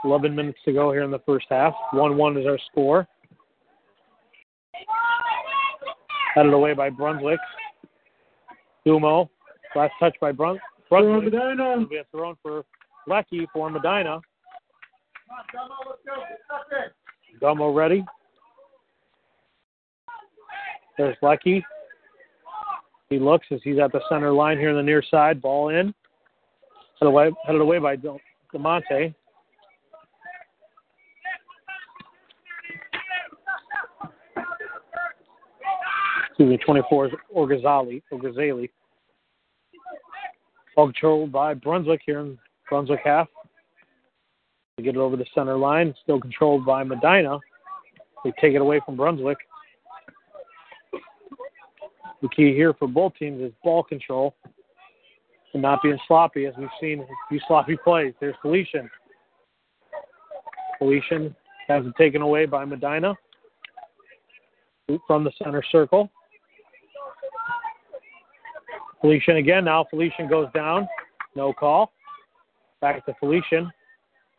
11 0.04 0.34
minutes 0.34 0.58
to 0.64 0.72
go 0.72 0.92
here 0.92 1.04
in 1.04 1.10
the 1.10 1.20
first 1.20 1.46
half. 1.50 1.74
1 1.92 2.16
1 2.16 2.36
is 2.36 2.46
our 2.46 2.58
score. 2.70 3.06
Headed 6.34 6.52
away 6.52 6.74
by 6.74 6.90
Brunswick. 6.90 7.40
Dumo. 8.86 9.28
Last 9.74 9.92
touch 10.00 10.16
by 10.20 10.32
Brun- 10.32 10.60
Brunswick. 10.88 11.32
It'll 11.32 11.86
be 11.86 11.98
a 11.98 12.04
thrown 12.10 12.34
for 12.42 12.64
Lecky 13.06 13.46
for 13.52 13.70
Medina. 13.70 14.20
Gumo 17.40 17.74
ready. 17.74 18.04
There's 20.98 21.16
Lecky. 21.22 21.64
He 23.10 23.18
looks 23.18 23.48
as 23.50 23.60
he's 23.64 23.78
at 23.80 23.90
the 23.90 24.00
center 24.08 24.32
line 24.32 24.56
here 24.56 24.70
in 24.70 24.76
the 24.76 24.82
near 24.82 25.02
side. 25.02 25.42
Ball 25.42 25.70
in. 25.70 25.92
Headed 27.00 27.12
away, 27.12 27.30
headed 27.44 27.60
away 27.60 27.78
by 27.78 27.96
DeMonte. 27.96 29.14
Excuse 36.28 36.48
me, 36.48 36.56
24 36.58 37.06
is 37.06 37.12
Orgazali. 37.36 38.00
Orgazali. 38.12 38.70
Ball 40.76 40.86
controlled 40.86 41.32
by 41.32 41.52
Brunswick 41.54 42.02
here 42.06 42.20
in 42.20 42.38
Brunswick 42.68 43.00
half. 43.04 43.26
They 44.76 44.84
get 44.84 44.94
it 44.94 44.98
over 44.98 45.16
the 45.16 45.26
center 45.34 45.56
line. 45.56 45.94
Still 46.04 46.20
controlled 46.20 46.64
by 46.64 46.84
Medina. 46.84 47.40
They 48.24 48.32
take 48.40 48.54
it 48.54 48.60
away 48.60 48.80
from 48.86 48.96
Brunswick. 48.96 49.38
The 52.22 52.28
key 52.28 52.54
here 52.54 52.74
for 52.74 52.86
both 52.86 53.14
teams 53.18 53.40
is 53.40 53.52
ball 53.64 53.82
control 53.82 54.34
and 55.54 55.62
not 55.62 55.82
being 55.82 55.98
sloppy, 56.06 56.46
as 56.46 56.54
we've 56.58 56.68
seen 56.80 57.00
a 57.00 57.06
few 57.28 57.40
sloppy 57.46 57.76
plays. 57.84 58.14
There's 58.20 58.36
Felician. 58.42 58.90
Felician 60.78 61.34
has 61.68 61.84
it 61.84 61.92
taken 61.96 62.22
away 62.22 62.46
by 62.46 62.64
Medina 62.64 63.14
from 65.06 65.24
the 65.24 65.32
center 65.42 65.62
circle. 65.70 66.10
Felician 69.00 69.36
again. 69.36 69.64
Now 69.64 69.86
Felician 69.88 70.28
goes 70.28 70.48
down. 70.54 70.88
No 71.34 71.52
call. 71.52 71.92
Back 72.80 73.04
to 73.06 73.14
Felician 73.20 73.70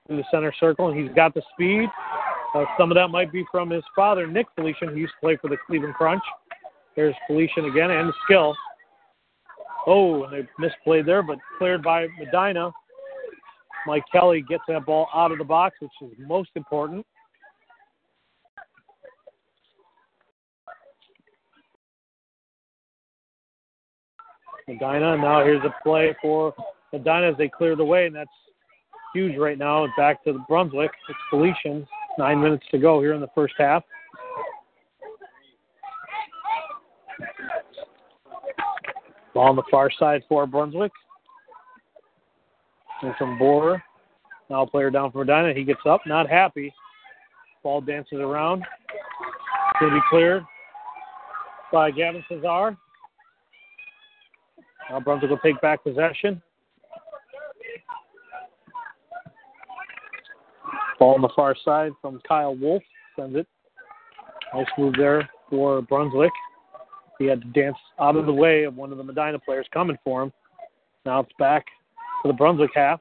in 0.10 0.18
the 0.18 0.24
center 0.32 0.54
circle, 0.60 0.90
and 0.90 1.00
he's 1.00 1.14
got 1.16 1.34
the 1.34 1.42
speed. 1.54 1.88
Uh, 2.54 2.66
some 2.78 2.92
of 2.92 2.96
that 2.96 3.08
might 3.08 3.32
be 3.32 3.46
from 3.52 3.70
his 3.70 3.84
father, 3.96 4.28
Nick 4.28 4.48
Felician, 4.56 4.90
who 4.90 4.96
used 4.96 5.14
to 5.14 5.26
play 5.26 5.38
for 5.38 5.48
the 5.48 5.58
Cleveland 5.66 5.94
Crunch. 5.94 6.24
There's 6.96 7.16
Felician 7.28 7.66
again, 7.66 7.92
and 7.92 8.14
skill. 8.26 8.56
Oh, 9.88 10.26
and 10.26 10.34
they 10.34 10.68
misplayed 10.68 11.06
there, 11.06 11.24
but 11.24 11.38
cleared 11.58 11.84
by 11.84 12.08
Medina. 12.20 12.72
Mike 13.88 14.04
Kelly 14.12 14.44
gets 14.48 14.64
that 14.68 14.86
ball 14.86 15.08
out 15.14 15.32
of 15.32 15.39
the 15.39 15.44
box, 15.44 15.76
which 15.80 15.92
is 16.02 16.18
most 16.20 16.52
important. 16.56 17.06
Medina. 24.68 25.18
Now 25.18 25.44
here's 25.44 25.64
a 25.64 25.74
play 25.84 26.16
for 26.22 26.54
Medina 26.94 27.32
as 27.32 27.38
they 27.38 27.50
clear 27.50 27.76
the 27.76 27.84
way, 27.84 28.06
and 28.06 28.16
that's 28.16 28.30
huge 29.14 29.38
right 29.38 29.58
now. 29.58 29.86
Back 29.98 30.24
to 30.26 30.34
the 30.34 30.44
Brunswick. 30.48 30.92
It's 31.10 31.20
Felician. 31.30 31.88
Nine 32.18 32.42
minutes 32.42 32.66
to 32.72 32.78
go 32.78 33.00
here 33.00 33.14
in 33.14 33.22
the 33.22 33.30
first 33.34 33.56
half. 33.58 33.84
Ball 39.34 39.50
on 39.50 39.56
the 39.56 39.64
far 39.72 39.90
side 39.92 40.24
for 40.28 40.46
Brunswick. 40.46 40.92
And 43.02 43.16
from 43.18 43.38
Borer. 43.40 43.82
Now 44.50 44.66
player 44.66 44.90
down 44.90 45.12
for 45.12 45.24
Medina. 45.24 45.54
He 45.54 45.64
gets 45.64 45.80
up, 45.86 46.02
not 46.06 46.30
happy. 46.30 46.74
Ball 47.64 47.82
dances 47.82 48.20
around. 48.20 48.64
Going 49.80 49.94
to 49.94 49.98
be 49.98 50.04
cleared 50.10 50.44
by 51.72 51.92
Gavin 51.92 52.24
Cesar. 52.28 52.78
Now 54.90 55.00
Brunswick 55.00 55.32
will 55.32 55.40
take 55.40 55.60
back 55.62 55.84
possession. 55.84 56.42
Ball 61.00 61.16
on 61.16 61.22
the 61.22 61.30
far 61.36 61.56
side 61.64 61.94
from 62.02 62.22
Kyle 62.28 62.56
Wolf. 62.56 62.84
Sends 63.16 63.36
it. 63.36 63.48
Nice 64.54 64.68
move 64.78 64.94
there 64.98 65.30
for 65.50 65.82
Brunswick. 65.82 66.32
He 67.22 67.28
had 67.28 67.41
to 67.43 67.47
dance 67.49 67.78
out 67.99 68.15
of 68.15 68.26
the 68.26 68.34
way 68.34 68.63
of 68.63 68.76
one 68.76 68.91
of 68.91 68.97
the 68.97 69.03
Medina 69.03 69.38
players 69.38 69.67
coming 69.72 69.95
for 70.03 70.24
him. 70.24 70.34
Now 71.05 71.19
it's 71.19 71.32
back 71.38 71.67
to 72.24 72.28
the 72.28 72.34
Brunswick 72.34 72.72
half. 72.74 72.99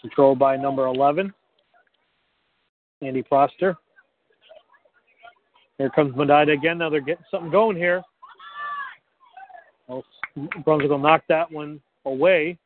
Controlled 0.00 0.38
by 0.38 0.56
number 0.56 0.86
11, 0.86 1.34
Andy 3.02 3.24
Foster. 3.28 3.76
Here 5.78 5.90
comes 5.90 6.14
Medina 6.14 6.52
again. 6.52 6.78
Now 6.78 6.90
they're 6.90 7.00
getting 7.00 7.24
something 7.28 7.50
going 7.50 7.76
here. 7.76 8.02
Well, 9.88 10.04
Brunswick 10.64 10.92
will 10.92 10.98
knock 10.98 11.24
that 11.28 11.50
one 11.50 11.80
away. 12.04 12.56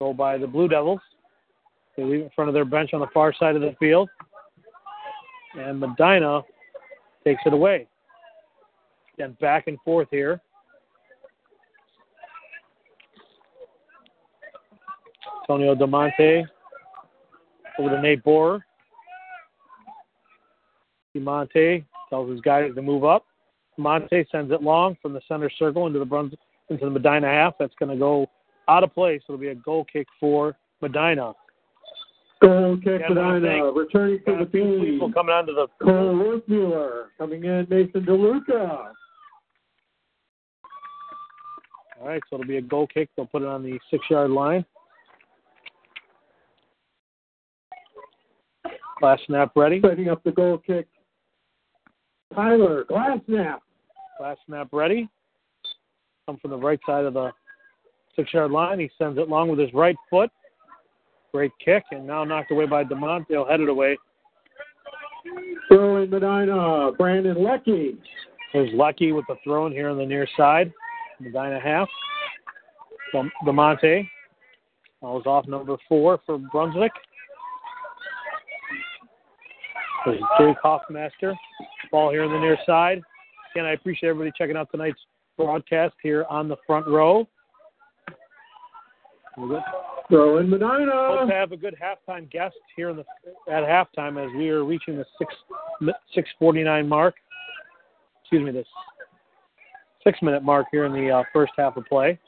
Go 0.00 0.12
by 0.12 0.38
the 0.38 0.46
Blue 0.48 0.66
Devils. 0.66 1.00
They 1.96 2.02
leave 2.02 2.22
in 2.22 2.30
front 2.34 2.48
of 2.48 2.54
their 2.54 2.64
bench 2.64 2.94
on 2.94 3.00
the 3.00 3.06
far 3.14 3.32
side 3.32 3.54
of 3.54 3.62
the 3.62 3.76
field. 3.78 4.08
And 5.56 5.78
Medina 5.78 6.42
takes 7.26 7.42
it 7.44 7.52
away. 7.52 7.88
Again, 9.14 9.36
back 9.40 9.66
and 9.66 9.78
forth 9.84 10.08
here. 10.10 10.40
Antonio 15.42 15.74
Demonte 15.74 16.44
over 17.78 17.90
to 17.90 18.00
Nate 18.00 18.22
Borer. 18.22 18.64
Demonte 21.14 21.84
tells 22.10 22.30
his 22.30 22.40
guys 22.40 22.74
to 22.74 22.82
move 22.82 23.04
up. 23.04 23.24
Demonte 23.78 24.26
sends 24.30 24.52
it 24.52 24.62
long 24.62 24.96
from 25.02 25.12
the 25.12 25.20
center 25.28 25.50
circle 25.58 25.86
into 25.86 25.98
the 25.98 26.30
into 26.68 26.84
the 26.84 26.90
Medina 26.90 27.26
half. 27.26 27.54
That's 27.58 27.74
going 27.78 27.90
to 27.90 27.98
go 27.98 28.26
out 28.68 28.84
of 28.84 28.92
place. 28.92 29.22
It'll 29.28 29.38
be 29.38 29.48
a 29.48 29.54
goal 29.54 29.86
kick 29.92 30.06
for 30.18 30.56
Medina. 30.80 31.32
Goal 32.42 32.76
kick 32.76 33.00
Yeah, 33.00 33.08
what 33.08 33.14
do 33.14 33.20
you 33.20 33.40
Medina. 33.40 33.64
think? 33.64 33.76
Returning 33.76 34.18
to 34.26 34.32
the 34.32 34.42
a 34.42 34.46
few 34.46 34.80
people 34.80 35.12
coming 35.12 35.34
onto 35.34 35.54
the 35.54 35.66
Cole 35.82 36.14
Worthmuller. 36.16 37.06
Coming 37.18 37.44
in, 37.44 37.66
Mason 37.70 38.02
DeLuca. 38.04 38.92
All 41.98 42.06
right, 42.08 42.22
so 42.28 42.36
it'll 42.36 42.46
be 42.46 42.58
a 42.58 42.62
goal 42.62 42.86
kick. 42.86 43.08
They'll 43.16 43.26
put 43.26 43.42
it 43.42 43.48
on 43.48 43.62
the 43.62 43.78
six 43.90 44.04
yard 44.10 44.30
line. 44.30 44.64
Last 49.00 49.22
snap 49.26 49.52
ready. 49.56 49.80
Setting 49.80 50.08
up 50.08 50.22
the 50.24 50.32
goal 50.32 50.58
kick. 50.58 50.86
Tyler 52.34 52.84
Glassnap. 52.84 53.58
Last 54.20 54.40
snap 54.46 54.68
ready. 54.72 55.08
Come 56.26 56.38
from 56.38 56.50
the 56.50 56.56
right 56.56 56.80
side 56.86 57.04
of 57.04 57.14
the 57.14 57.32
six 58.14 58.32
yard 58.32 58.50
line. 58.50 58.78
He 58.78 58.90
sends 58.98 59.18
it 59.18 59.28
long 59.28 59.48
with 59.48 59.58
his 59.58 59.72
right 59.72 59.96
foot. 60.10 60.30
Great 61.36 61.52
kick, 61.62 61.84
and 61.90 62.06
now 62.06 62.24
knocked 62.24 62.50
away 62.50 62.64
by 62.64 62.82
DeMonte. 62.82 63.26
He'll 63.28 63.44
head 63.44 63.60
it 63.60 63.68
away. 63.68 63.98
Throwing 65.68 66.08
Medina, 66.08 66.92
Brandon 66.96 67.44
Lecky. 67.44 67.98
There's 68.54 68.70
Lucky 68.72 69.12
with 69.12 69.26
the 69.28 69.36
throw 69.44 69.66
in 69.66 69.72
here 69.72 69.90
on 69.90 69.98
the 69.98 70.06
near 70.06 70.26
side. 70.34 70.72
Medina 71.20 71.60
half. 71.60 71.90
DeMonte. 73.44 74.08
was 75.02 75.24
off 75.26 75.46
number 75.46 75.76
four 75.86 76.20
for 76.24 76.38
Brunswick. 76.38 76.92
There's 80.06 80.18
Jake 80.38 80.56
Hoffmaster. 80.64 81.34
Ball 81.92 82.12
here 82.12 82.24
on 82.24 82.32
the 82.32 82.40
near 82.40 82.56
side. 82.64 83.02
Again, 83.54 83.66
I 83.66 83.72
appreciate 83.72 84.08
everybody 84.08 84.32
checking 84.38 84.56
out 84.56 84.70
tonight's 84.70 85.00
broadcast 85.36 85.96
here 86.02 86.24
on 86.30 86.48
the 86.48 86.56
front 86.66 86.86
row. 86.86 87.28
Throw 90.08 90.38
in 90.38 90.48
Medina. 90.48 90.92
Hope 90.92 91.28
to 91.28 91.34
have 91.34 91.52
a 91.52 91.56
good 91.56 91.74
halftime 91.82 92.30
guest 92.30 92.54
here 92.76 92.90
in 92.90 92.96
the 92.96 93.04
at 93.50 93.64
halftime 93.64 94.24
as 94.24 94.30
we 94.36 94.48
are 94.50 94.64
reaching 94.64 94.96
the 94.96 95.04
six 95.18 95.34
six 96.14 96.28
forty 96.38 96.62
nine 96.62 96.88
mark. 96.88 97.16
Excuse 98.22 98.44
me, 98.44 98.52
this 98.52 98.66
six 100.04 100.22
minute 100.22 100.44
mark 100.44 100.66
here 100.70 100.84
in 100.84 100.92
the 100.92 101.10
uh, 101.10 101.22
first 101.32 101.52
half 101.56 101.76
of 101.76 101.84
play. 101.86 102.18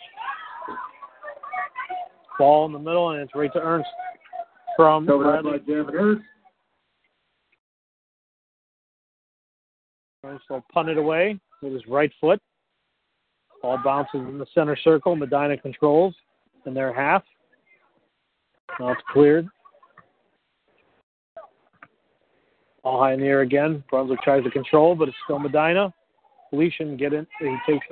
Ball 2.39 2.67
in 2.67 2.73
the 2.73 2.79
middle 2.79 3.11
and 3.11 3.21
it's 3.21 3.35
right 3.35 3.53
to 3.53 3.61
Ernst 3.61 3.89
from 4.77 5.07
Bradley. 5.07 5.61
Ernst. 5.69 6.23
Ernst 10.25 10.45
will 10.51 10.65
punt 10.73 10.89
it 10.89 10.99
away 10.99 11.39
with 11.63 11.73
his 11.73 11.87
right 11.89 12.11
foot. 12.21 12.41
Ball 13.63 13.79
bounces 13.85 14.21
in 14.21 14.39
the 14.39 14.47
center 14.53 14.77
circle. 14.77 15.15
Medina 15.15 15.57
controls 15.57 16.15
in 16.67 16.75
their 16.75 16.93
half. 16.93 17.23
Now 18.79 18.91
it's 18.91 19.03
cleared. 19.13 19.49
All 22.85 23.01
high 23.01 23.13
in 23.13 23.21
the 23.21 23.27
air 23.27 23.41
again. 23.41 23.83
Brunswick 23.91 24.21
tries 24.23 24.45
to 24.45 24.51
control, 24.51 24.95
but 24.95 25.09
it's 25.09 25.17
still 25.25 25.39
Medina. 25.39 25.93
Felician 26.51 26.97
get 26.97 27.13
in. 27.13 27.27
He 27.41 27.57
takes. 27.67 27.87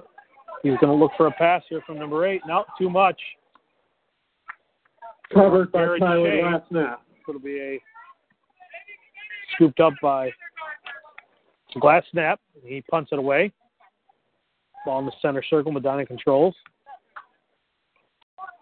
He's 0.63 0.77
going 0.81 0.87
to 0.87 0.95
look 0.95 1.13
for 1.17 1.27
a 1.27 1.33
pass 1.33 1.63
here 1.69 1.83
from 1.87 1.99
number 1.99 2.27
eight. 2.27 2.41
No, 2.47 2.65
too 2.79 2.89
much. 2.89 3.21
Covered 5.35 5.73
by 5.73 5.99
Tyler 5.99 6.61
Glassnap. 6.71 6.97
It'll 7.29 7.41
be 7.41 7.61
a 7.61 7.81
scooped 9.55 9.81
up 9.81 9.93
by 10.01 10.31
Glassnap. 11.77 12.37
He 12.65 12.83
punts 12.91 13.11
it 13.13 13.19
away. 13.19 13.53
Ball 14.85 15.01
in 15.01 15.07
the 15.07 15.13
center 15.21 15.43
circle. 15.43 15.73
Medina 15.73 16.07
controls. 16.07 16.55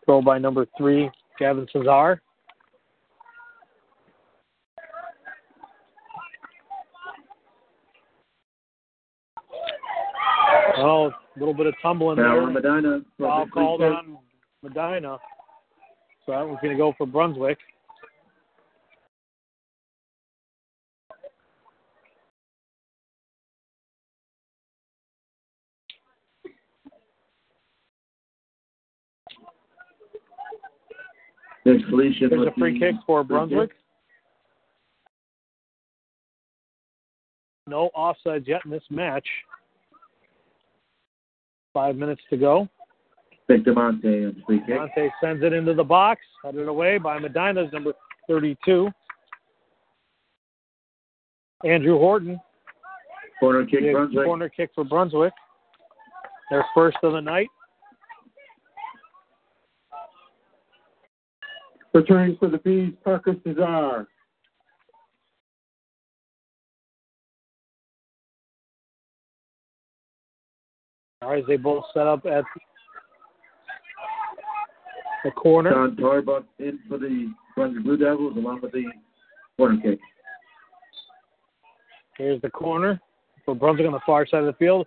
Throw 0.05 0.20
by 0.20 0.39
number 0.39 0.66
three, 0.77 1.11
Gavin 1.39 1.66
Cesar. 1.72 2.20
Oh, 10.76 11.07
a 11.07 11.39
little 11.39 11.55
bit 11.55 11.66
of 11.66 11.74
tumbling 11.80 12.16
Foul 12.16 12.47
there. 12.47 12.47
Medina. 12.51 13.01
Foul 13.18 13.47
called 13.49 13.82
on 13.82 14.18
Medina. 14.62 15.18
So 16.26 16.32
that 16.32 16.47
one's 16.47 16.59
going 16.61 16.72
to 16.72 16.78
go 16.78 16.95
for 16.99 17.07
Brunswick. 17.07 17.59
There's 31.65 31.83
Felician 31.89 32.29
There's 32.29 32.41
with 32.41 32.49
a 32.49 32.59
free 32.59 32.79
kick 32.79 32.95
for 33.07 33.25
Brunswick. 33.25 33.71
No 37.67 37.91
offsides 37.97 38.47
yet 38.47 38.61
in 38.65 38.71
this 38.71 38.83
match. 38.91 39.27
Five 41.73 41.97
minutes 41.97 42.21
to 42.31 42.37
go. 42.37 42.69
Pick 43.49 43.65
DeMonte 43.65 44.27
on 44.27 44.43
free 44.47 44.61
kick. 44.67 44.77
Monte 44.77 45.09
sends 45.23 45.43
it 45.43 45.53
into 45.53 45.75
the 45.75 45.85
box, 45.85 46.21
headed 46.45 46.69
away 46.69 46.99
by 46.99 47.19
Medina's 47.19 47.73
number 47.73 47.93
32. 48.29 48.91
Andrew 51.65 51.99
Horton, 51.99 52.39
Corner 53.41 53.65
kick 53.65 53.81
big 53.81 53.93
Brunswick. 53.93 54.27
corner 54.27 54.49
kick 54.49 54.71
for 54.75 54.85
Brunswick. 54.85 55.33
Their 56.51 56.65
first 56.75 56.99
of 57.03 57.15
the 57.15 57.21
night. 57.21 57.49
Returning 61.95 62.36
for 62.38 62.49
the 62.49 62.59
Bees, 62.59 62.92
Parker 63.05 63.36
Cesar. 63.45 64.09
All 71.22 71.30
right, 71.30 71.45
they 71.47 71.57
both 71.57 71.84
set 71.95 72.07
up 72.07 72.26
at 72.26 72.45
the 75.24 75.30
corner. 75.30 75.70
Don 75.70 75.97
Tarbuck 75.97 76.45
in 76.59 76.80
for 76.88 76.99
the 76.99 77.32
Brunswick 77.55 77.84
Blue 77.84 77.97
Devils 77.97 78.36
along 78.36 78.61
with 78.61 78.72
the 78.72 78.84
corner 79.57 79.80
kick. 79.80 80.01
Here's 82.18 82.42
the 82.42 82.51
corner 82.51 83.01
for 83.45 83.55
Brunswick 83.55 83.86
on 83.86 83.92
the 83.92 84.01
far 84.05 84.26
side 84.26 84.40
of 84.40 84.47
the 84.47 84.53
field. 84.55 84.86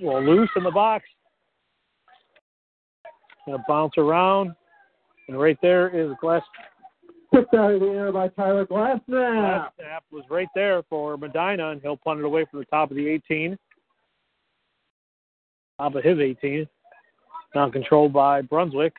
Well, 0.00 0.24
loose 0.24 0.48
in 0.56 0.62
the 0.62 0.70
box. 0.70 1.04
Gonna 3.44 3.62
bounce 3.68 3.98
around, 3.98 4.54
and 5.28 5.38
right 5.40 5.58
there 5.62 5.88
is 5.88 6.12
Glass. 6.20 6.42
Picked 7.32 7.54
out 7.54 7.72
of 7.72 7.80
the 7.80 7.86
air 7.86 8.12
by 8.12 8.28
Tyler 8.28 8.64
Glassnap. 8.64 9.02
That 9.08 9.72
snap 9.76 10.04
was 10.12 10.22
right 10.30 10.46
there 10.54 10.82
for 10.88 11.16
Medina, 11.16 11.70
and 11.70 11.80
he'll 11.82 11.96
punt 11.96 12.20
it 12.20 12.24
away 12.24 12.44
from 12.48 12.60
the 12.60 12.66
top 12.66 12.90
of 12.90 12.96
the 12.96 13.08
18. 13.08 13.58
Top 15.80 15.94
of 15.96 16.04
his 16.04 16.18
18. 16.20 16.68
Now 17.56 17.70
controlled 17.70 18.12
by 18.12 18.40
Brunswick. 18.42 18.94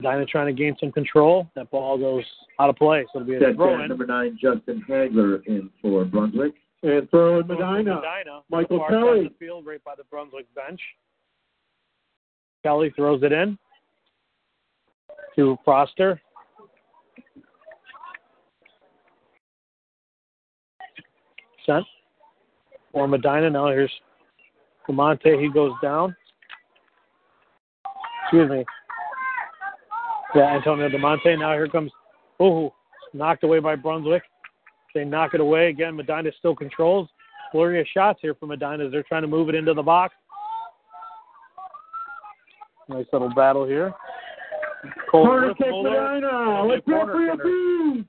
Medina 0.00 0.24
trying 0.24 0.46
to 0.46 0.52
gain 0.52 0.76
some 0.80 0.92
control. 0.92 1.46
That 1.56 1.70
ball 1.70 1.98
goes 1.98 2.24
out 2.58 2.70
of 2.70 2.76
play, 2.76 3.04
so 3.12 3.20
it'll 3.20 3.28
be 3.28 3.34
a 3.44 3.54
throw 3.54 3.82
in. 3.82 3.88
number 3.88 4.06
nine, 4.06 4.38
Justin 4.40 4.82
Hagler 4.88 5.44
in 5.46 5.68
for 5.82 6.04
Brunswick. 6.06 6.54
And 6.82 7.08
Throw 7.10 7.40
throw 7.40 7.40
in 7.40 7.40
in 7.42 7.46
for 7.48 7.54
Medina. 7.54 7.94
Medina. 7.96 8.40
Michael 8.50 8.78
Far 8.78 8.90
side 8.90 8.96
of 8.96 9.04
Kelly. 9.04 9.24
the 9.24 9.34
field, 9.38 9.66
right 9.66 9.82
by 9.84 9.94
the 9.96 10.04
Brunswick 10.04 10.46
bench. 10.54 10.80
Kelly 12.62 12.92
throws 12.96 13.22
it 13.22 13.32
in 13.32 13.58
to 15.36 15.56
Foster. 15.64 16.20
Sent 21.64 21.84
for 22.92 23.06
Medina. 23.08 23.50
Now 23.50 23.68
here's 23.68 23.92
Camonte. 24.88 25.40
He 25.40 25.50
goes 25.50 25.72
down. 25.82 26.16
Excuse 28.24 28.50
me. 28.50 28.64
Yeah, 30.34 30.56
Antonio 30.56 30.88
DeMonte. 30.88 31.38
Now 31.38 31.52
here 31.52 31.68
comes. 31.68 31.90
Oh, 32.40 32.72
knocked 33.12 33.44
away 33.44 33.58
by 33.58 33.76
Brunswick. 33.76 34.22
They 34.94 35.04
knock 35.04 35.34
it 35.34 35.40
away 35.40 35.68
again. 35.68 35.96
Medina 35.96 36.30
still 36.38 36.54
controls. 36.54 37.08
Of 37.54 37.86
shots 37.94 38.18
here 38.20 38.34
for 38.34 38.44
Medina 38.44 38.84
as 38.84 38.92
they're 38.92 39.02
trying 39.04 39.22
to 39.22 39.28
move 39.28 39.48
it 39.48 39.54
into 39.54 39.72
the 39.72 39.82
box. 39.82 40.14
Nice 42.88 43.06
little 43.12 43.32
battle 43.34 43.66
here. 43.66 43.94
Cole 45.10 45.26
Corner 45.26 45.54
kick 45.54 45.70
Muller. 45.70 46.66
Let's 46.66 46.86
go 46.86 47.06
for 47.06 47.20
your. 47.20 47.36
Bees. 47.36 48.04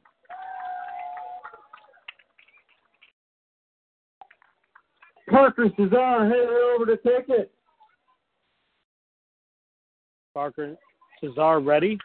Parker 5.29 5.67
Cesar 5.75 6.25
headed 6.29 6.49
over 6.49 6.85
to 6.85 6.97
take 6.97 7.27
it. 7.27 7.51
Parker 10.33 10.75
Cesar 11.19 11.59
ready. 11.59 11.97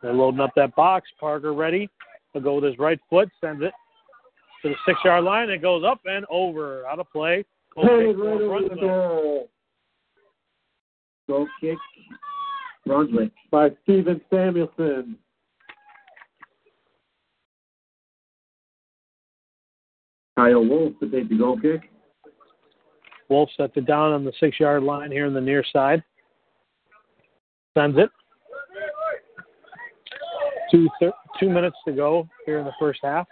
They're 0.00 0.12
loading 0.12 0.40
up 0.40 0.50
that 0.56 0.74
box. 0.74 1.08
Parker 1.18 1.54
ready. 1.54 1.88
He'll 2.32 2.42
go 2.42 2.54
with 2.54 2.64
his 2.64 2.78
right 2.78 2.98
foot, 3.10 3.28
sends 3.40 3.62
it 3.62 3.72
to 4.62 4.68
the 4.68 4.74
six 4.86 4.98
yard 5.04 5.24
line. 5.24 5.50
It 5.50 5.62
goes 5.62 5.84
up 5.84 6.00
and 6.04 6.24
over. 6.30 6.86
Out 6.86 6.98
of 6.98 7.10
play. 7.10 7.44
Goal 7.74 7.84
kick 7.84 8.16
right 8.18 8.40
over 8.40 8.68
the 8.68 8.80
goal 8.80 9.48
Goal 11.28 11.48
kick, 11.60 11.78
Brunswick. 12.84 13.32
by 13.50 13.70
Steven 13.84 14.20
Samuelson. 14.28 15.16
Kyle 20.36 20.64
Wolf 20.66 20.94
to 21.00 21.08
take 21.10 21.28
the 21.28 21.38
goal 21.38 21.58
kick. 21.60 21.82
Wolf 23.28 23.48
sets 23.56 23.72
it 23.76 23.86
down 23.86 24.12
on 24.12 24.24
the 24.24 24.32
six 24.40 24.58
yard 24.58 24.82
line 24.82 25.10
here 25.10 25.26
in 25.26 25.34
the 25.34 25.40
near 25.40 25.64
side. 25.72 26.02
Sends 27.76 27.96
it. 27.98 28.10
Two, 30.70 30.88
thir- 31.00 31.12
two 31.38 31.48
minutes 31.48 31.76
to 31.86 31.92
go 31.92 32.28
here 32.46 32.58
in 32.58 32.64
the 32.64 32.72
first 32.80 33.00
half. 33.02 33.26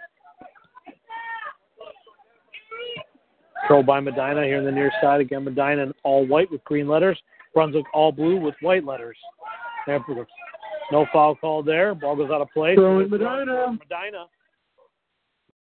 Controlled 3.71 3.85
by 3.85 4.01
Medina 4.01 4.43
here 4.43 4.57
in 4.57 4.65
the 4.65 4.71
near 4.71 4.91
side. 5.01 5.21
Again, 5.21 5.45
Medina 5.45 5.83
in 5.83 5.93
all 6.03 6.27
white 6.27 6.51
with 6.51 6.61
green 6.65 6.89
letters. 6.89 7.17
Brunswick 7.53 7.85
all 7.93 8.11
blue 8.11 8.35
with 8.35 8.53
white 8.59 8.83
letters. 8.83 9.15
No 9.87 11.05
foul 11.13 11.35
call 11.35 11.63
there. 11.63 11.95
Ball 11.95 12.17
goes 12.17 12.29
out 12.31 12.41
of 12.41 12.49
play. 12.53 12.75
Throwing 12.75 13.09
Medina. 13.09 13.67
Medina. 13.71 14.25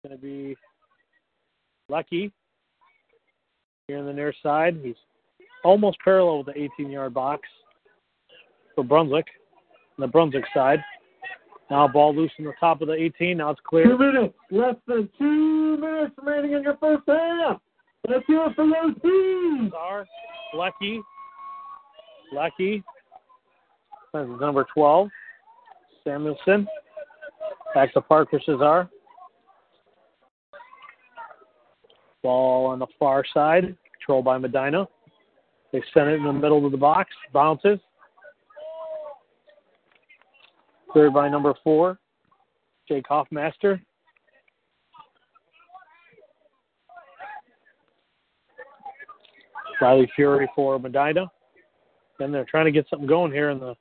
Going 0.03 0.17
to 0.17 0.21
be 0.21 0.57
Lucky 1.89 2.33
here 3.87 3.99
in 3.99 4.07
the 4.07 4.13
near 4.13 4.35
side. 4.43 4.81
He's 4.83 4.97
almost 5.63 5.97
parallel 6.03 6.39
with 6.39 6.53
the 6.53 6.69
18 6.81 6.91
yard 6.91 7.15
box 7.15 7.43
for 8.75 8.83
Brunswick 8.83 9.27
on 9.97 10.03
the 10.03 10.09
Brunswick 10.09 10.47
side. 10.53 10.81
Now 11.71 11.87
ball 11.87 12.13
loose 12.13 12.33
in 12.41 12.45
the 12.45 12.55
top 12.59 12.83
of 12.83 12.89
the 12.89 12.95
18. 12.95 13.37
Now 13.37 13.51
it's 13.51 13.61
clear. 13.65 13.85
Two 13.85 13.99
minutes. 13.99 14.35
Less 14.51 14.75
than 14.89 15.09
two 15.17 15.77
minutes 15.77 16.17
remaining 16.21 16.55
in 16.55 16.65
your 16.65 16.77
first 16.79 17.05
half. 17.07 17.61
Let's 18.11 18.27
hear 18.27 18.45
it 18.45 18.57
for 18.57 18.67
those 18.67 19.01
teams. 19.03 19.73
Are 19.73 20.05
Lucky. 20.53 21.01
Lucky. 22.33 22.83
That's 24.13 24.29
number 24.41 24.67
12. 24.75 25.09
Samuelson. 26.03 26.67
Back 27.73 27.93
to 27.95 28.01
Parker 28.01 28.41
Cesar. 28.45 28.89
Ball 32.25 32.67
on 32.67 32.81
the 32.81 32.89
far 32.99 33.25
side, 33.33 33.77
controlled 33.97 34.25
by 34.25 34.39
Medina. 34.39 34.89
They 35.73 35.81
send 35.95 36.11
it 36.11 36.15
in 36.15 36.25
the 36.25 36.33
middle 36.33 36.67
of 36.67 36.73
the 36.73 36.79
box, 36.79 37.11
bounces. 37.33 37.79
Third 40.93 41.15
by 41.15 41.29
number 41.29 41.55
four, 41.63 41.97
Jake 42.89 43.07
Hoffmaster. 43.09 43.81
Riley 49.81 50.11
Fury 50.15 50.49
for 50.55 50.79
Medina. 50.79 51.31
And 52.19 52.35
they're 52.35 52.45
trying 52.45 52.67
to 52.67 52.71
get 52.71 52.87
something 52.91 53.09
going 53.09 53.33
here 53.33 53.51
in 53.51 53.59
the 53.59 53.75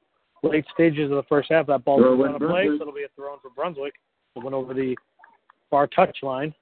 late 0.43 0.65
stages 0.73 1.11
of 1.11 1.17
the 1.17 1.23
first 1.23 1.51
half. 1.51 1.67
That 1.67 1.83
ball 1.83 1.99
is 1.99 2.17
going 2.17 2.33
to 2.33 2.39
play, 2.39 2.67
so 2.67 2.81
it'll 2.81 2.93
be 2.93 3.03
a 3.03 3.07
throw 3.15 3.33
in 3.33 3.39
for 3.41 3.49
Brunswick. 3.49 3.93
It 4.35 4.43
went 4.43 4.53
over 4.53 4.73
the 4.73 4.95
far 5.69 5.87
touch 5.87 6.17
line. 6.23 6.53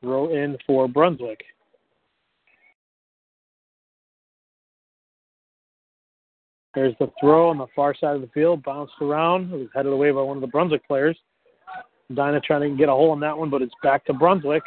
Throw 0.00 0.32
in 0.32 0.56
for 0.66 0.88
Brunswick. 0.88 1.40
There's 6.74 6.94
the 7.00 7.10
throw 7.20 7.48
on 7.48 7.58
the 7.58 7.66
far 7.74 7.94
side 7.94 8.14
of 8.14 8.20
the 8.20 8.28
field, 8.28 8.62
bounced 8.62 8.94
around. 9.00 9.52
It 9.52 9.56
was 9.56 9.68
headed 9.74 9.92
away 9.92 10.12
by 10.12 10.22
one 10.22 10.36
of 10.36 10.40
the 10.40 10.46
Brunswick 10.46 10.86
players. 10.86 11.18
Dinah 12.14 12.40
trying 12.40 12.70
to 12.70 12.76
get 12.76 12.88
a 12.88 12.92
hole 12.92 13.12
in 13.14 13.20
that 13.20 13.36
one, 13.36 13.50
but 13.50 13.62
it's 13.62 13.74
back 13.82 14.04
to 14.06 14.12
Brunswick. 14.12 14.62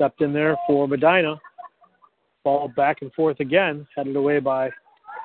Stepped 0.00 0.22
in 0.22 0.32
there 0.32 0.56
for 0.66 0.88
Medina. 0.88 1.38
Ball 2.42 2.72
back 2.74 3.02
and 3.02 3.12
forth 3.12 3.38
again, 3.38 3.86
headed 3.94 4.16
away 4.16 4.38
by 4.38 4.70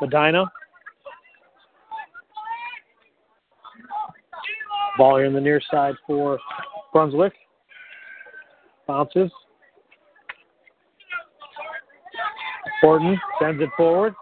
Medina. 0.01 0.43
Ball 4.97 5.15
here 5.15 5.27
in 5.27 5.33
the 5.33 5.39
near 5.39 5.61
side 5.71 5.95
for 6.05 6.37
Brunswick. 6.91 7.31
Bounces. 8.85 9.31
Horton 12.81 13.17
sends 13.41 13.61
it 13.61 13.69
forward 13.77 14.13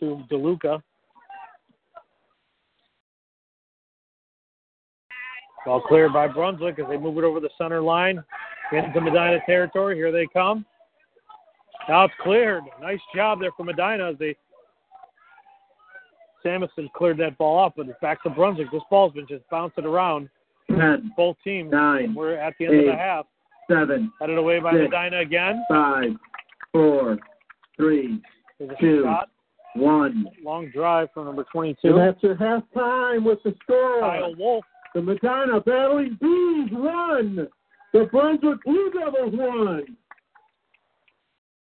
to 0.00 0.24
DeLuca. 0.28 0.82
Ball 5.64 5.80
cleared 5.82 6.12
by 6.12 6.26
Brunswick 6.26 6.80
as 6.80 6.86
they 6.88 6.96
move 6.96 7.16
it 7.18 7.22
over 7.22 7.38
the 7.38 7.50
center 7.56 7.80
line 7.80 8.24
into 8.72 9.00
Medina 9.00 9.38
territory. 9.46 9.96
Here 9.96 10.12
they 10.12 10.26
come. 10.32 10.64
Now 11.88 12.04
it's 12.04 12.14
cleared. 12.20 12.64
Nice 12.80 13.00
job 13.14 13.40
there 13.40 13.52
for 13.56 13.64
Medina 13.64 14.10
as 14.10 14.18
they 14.18 14.36
Samuelson 16.42 16.88
cleared 16.94 17.18
that 17.18 17.36
ball 17.38 17.58
off, 17.58 17.72
but 17.76 17.88
it's 17.88 17.98
back 18.00 18.22
to 18.22 18.30
Brunswick. 18.30 18.70
This 18.70 18.82
ball's 18.90 19.12
been 19.12 19.26
just 19.26 19.48
bouncing 19.50 19.84
around. 19.84 20.28
Ten, 20.70 21.12
Both 21.16 21.36
teams. 21.44 21.70
Nine, 21.72 22.14
We're 22.14 22.34
at 22.34 22.54
the 22.58 22.66
end 22.66 22.74
eight, 22.74 22.80
of 22.88 22.94
the 22.94 22.96
half. 22.96 23.26
seven, 23.70 24.12
Headed 24.20 24.38
away 24.38 24.58
by 24.60 24.72
six, 24.72 24.82
Medina 24.90 25.20
again. 25.20 25.64
five, 25.68 26.10
four, 26.72 27.18
three, 27.76 28.20
There's 28.58 28.70
a 28.70 28.80
two, 28.80 29.02
shot. 29.04 29.28
one. 29.74 30.26
Long 30.42 30.70
drive 30.70 31.08
from 31.14 31.26
number 31.26 31.44
22. 31.52 31.88
And 31.88 31.98
that's 31.98 32.22
your 32.22 32.34
halftime 32.36 33.24
with 33.24 33.38
the 33.44 33.54
score. 33.62 34.00
Kyle 34.00 34.34
Wolf. 34.36 34.64
The 34.94 35.02
Medina 35.02 35.60
Battling 35.60 36.16
Bees 36.20 36.68
won. 36.72 37.48
The 37.92 38.04
Brunswick 38.10 38.62
Blue 38.64 38.90
Devils 38.90 39.34
won. 39.34 39.96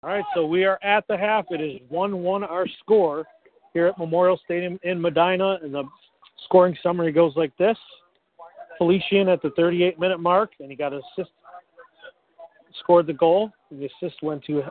All 0.02 0.10
right, 0.10 0.24
so 0.34 0.46
we 0.46 0.64
are 0.64 0.78
at 0.82 1.04
the 1.08 1.16
half. 1.16 1.44
It 1.50 1.60
is 1.60 1.80
1 1.88 2.22
1 2.22 2.44
our 2.44 2.66
score 2.80 3.24
here 3.72 3.86
at 3.86 3.98
Memorial 3.98 4.40
Stadium 4.44 4.78
in 4.82 5.00
Medina. 5.00 5.58
And 5.62 5.74
the 5.74 5.84
scoring 6.44 6.76
summary 6.82 7.12
goes 7.12 7.34
like 7.36 7.56
this 7.56 7.76
Felician 8.78 9.28
at 9.28 9.42
the 9.42 9.50
38 9.50 9.98
minute 9.98 10.18
mark, 10.18 10.52
and 10.58 10.70
he 10.70 10.76
got 10.76 10.92
an 10.92 11.02
assist, 11.16 11.30
scored 12.80 13.06
the 13.06 13.12
goal. 13.12 13.50
The 13.70 13.88
assist 14.02 14.22
went 14.22 14.44
to 14.44 14.62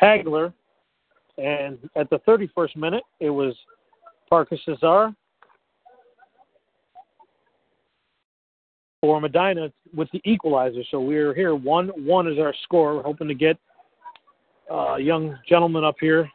Hagler. 0.00 0.52
And 1.38 1.78
at 1.96 2.08
the 2.08 2.18
31st 2.20 2.76
minute, 2.76 3.02
it 3.20 3.30
was 3.30 3.54
Parker 4.30 4.56
Cesar 4.64 5.14
for 9.00 9.20
Medina 9.20 9.70
with 9.94 10.08
the 10.12 10.20
equalizer. 10.24 10.82
So 10.90 11.00
we're 11.00 11.34
here. 11.34 11.54
One 11.54 11.88
one 12.04 12.26
is 12.26 12.38
our 12.38 12.54
score. 12.64 12.96
We're 12.96 13.02
hoping 13.02 13.28
to 13.28 13.34
get 13.34 13.56
uh, 14.70 14.94
a 14.94 15.00
young 15.00 15.36
gentleman 15.48 15.84
up 15.84 15.96
here 16.00 16.28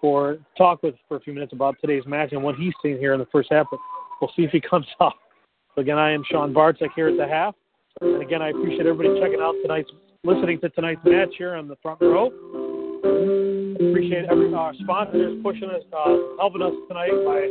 for 0.00 0.38
talk 0.56 0.82
with 0.82 0.94
for 1.08 1.16
a 1.16 1.20
few 1.20 1.32
minutes 1.32 1.52
about 1.52 1.76
today's 1.80 2.06
match 2.06 2.32
and 2.32 2.42
what 2.42 2.56
he's 2.56 2.72
seen 2.82 2.98
here 2.98 3.12
in 3.12 3.20
the 3.20 3.28
first 3.32 3.48
half. 3.50 3.66
But 3.70 3.80
we'll 4.20 4.32
see 4.36 4.42
if 4.42 4.50
he 4.50 4.60
comes 4.70 4.86
up. 5.00 5.14
So 5.74 5.82
again, 5.82 5.98
I 5.98 6.10
am 6.10 6.22
Sean 6.30 6.52
Barczyk 6.52 6.90
here 6.96 7.08
at 7.08 7.16
the 7.16 7.26
half. 7.26 7.54
And 8.00 8.22
again, 8.22 8.42
I 8.42 8.50
appreciate 8.50 8.86
everybody 8.86 9.20
checking 9.20 9.40
out 9.40 9.54
tonight's, 9.62 9.90
listening 10.24 10.60
to 10.60 10.68
tonight's 10.70 11.00
match 11.04 11.30
here 11.36 11.54
on 11.54 11.68
the 11.68 11.76
front 11.82 12.00
row. 12.00 12.30
Appreciate 13.80 14.26
every 14.30 14.52
our 14.52 14.74
sponsors 14.74 15.40
pushing 15.42 15.70
us, 15.70 15.82
uh, 15.96 16.16
helping 16.38 16.60
us 16.60 16.72
tonight 16.86 17.12
by 17.24 17.48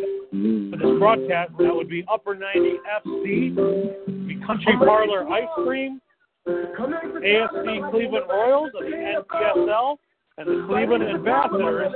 for 0.69 0.77
this 0.77 0.99
broadcast. 0.99 1.51
That 1.57 1.73
would 1.73 1.89
be 1.89 2.05
Upper 2.11 2.35
90 2.35 2.77
FC, 3.03 3.55
the 3.55 4.45
Country 4.45 4.77
Parlor 4.77 5.27
Ice 5.27 5.47
Cream, 5.55 5.99
AFC 6.47 7.89
Cleveland 7.89 8.25
Royals 8.29 8.69
of 8.75 8.85
the 8.85 8.91
NPSL, 8.91 9.97
and 10.37 10.47
the 10.47 10.67
Cleveland 10.67 11.03
Ambassadors 11.03 11.93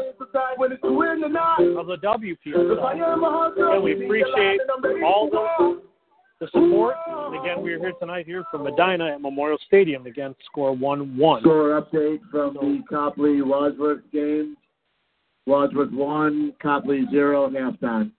of 1.78 1.88
the 1.88 1.98
WPSL. 1.98 3.76
And 3.76 3.84
we 3.84 3.94
appreciate 4.04 4.62
all 5.06 5.30
the, 5.30 5.82
the 6.44 6.50
support. 6.52 6.96
And 7.08 7.40
again, 7.40 7.64
we 7.64 7.74
are 7.74 7.80
here 7.80 7.94
tonight 8.00 8.26
here 8.26 8.44
from 8.52 8.64
Medina 8.64 9.14
at 9.14 9.22
Memorial 9.22 9.58
Stadium. 9.68 10.06
Again, 10.06 10.36
score 10.46 10.76
1 10.76 11.18
1. 11.18 11.42
Score 11.42 11.82
update 11.82 12.20
from 12.30 12.56
the 12.56 12.84
Copley 12.90 13.42
Wadsworth 13.42 14.02
game. 14.12 14.58
Wadsworth 15.46 15.92
one, 15.92 16.54
Copley 16.62 17.04
zero, 17.12 17.50
halftime. 17.50 18.12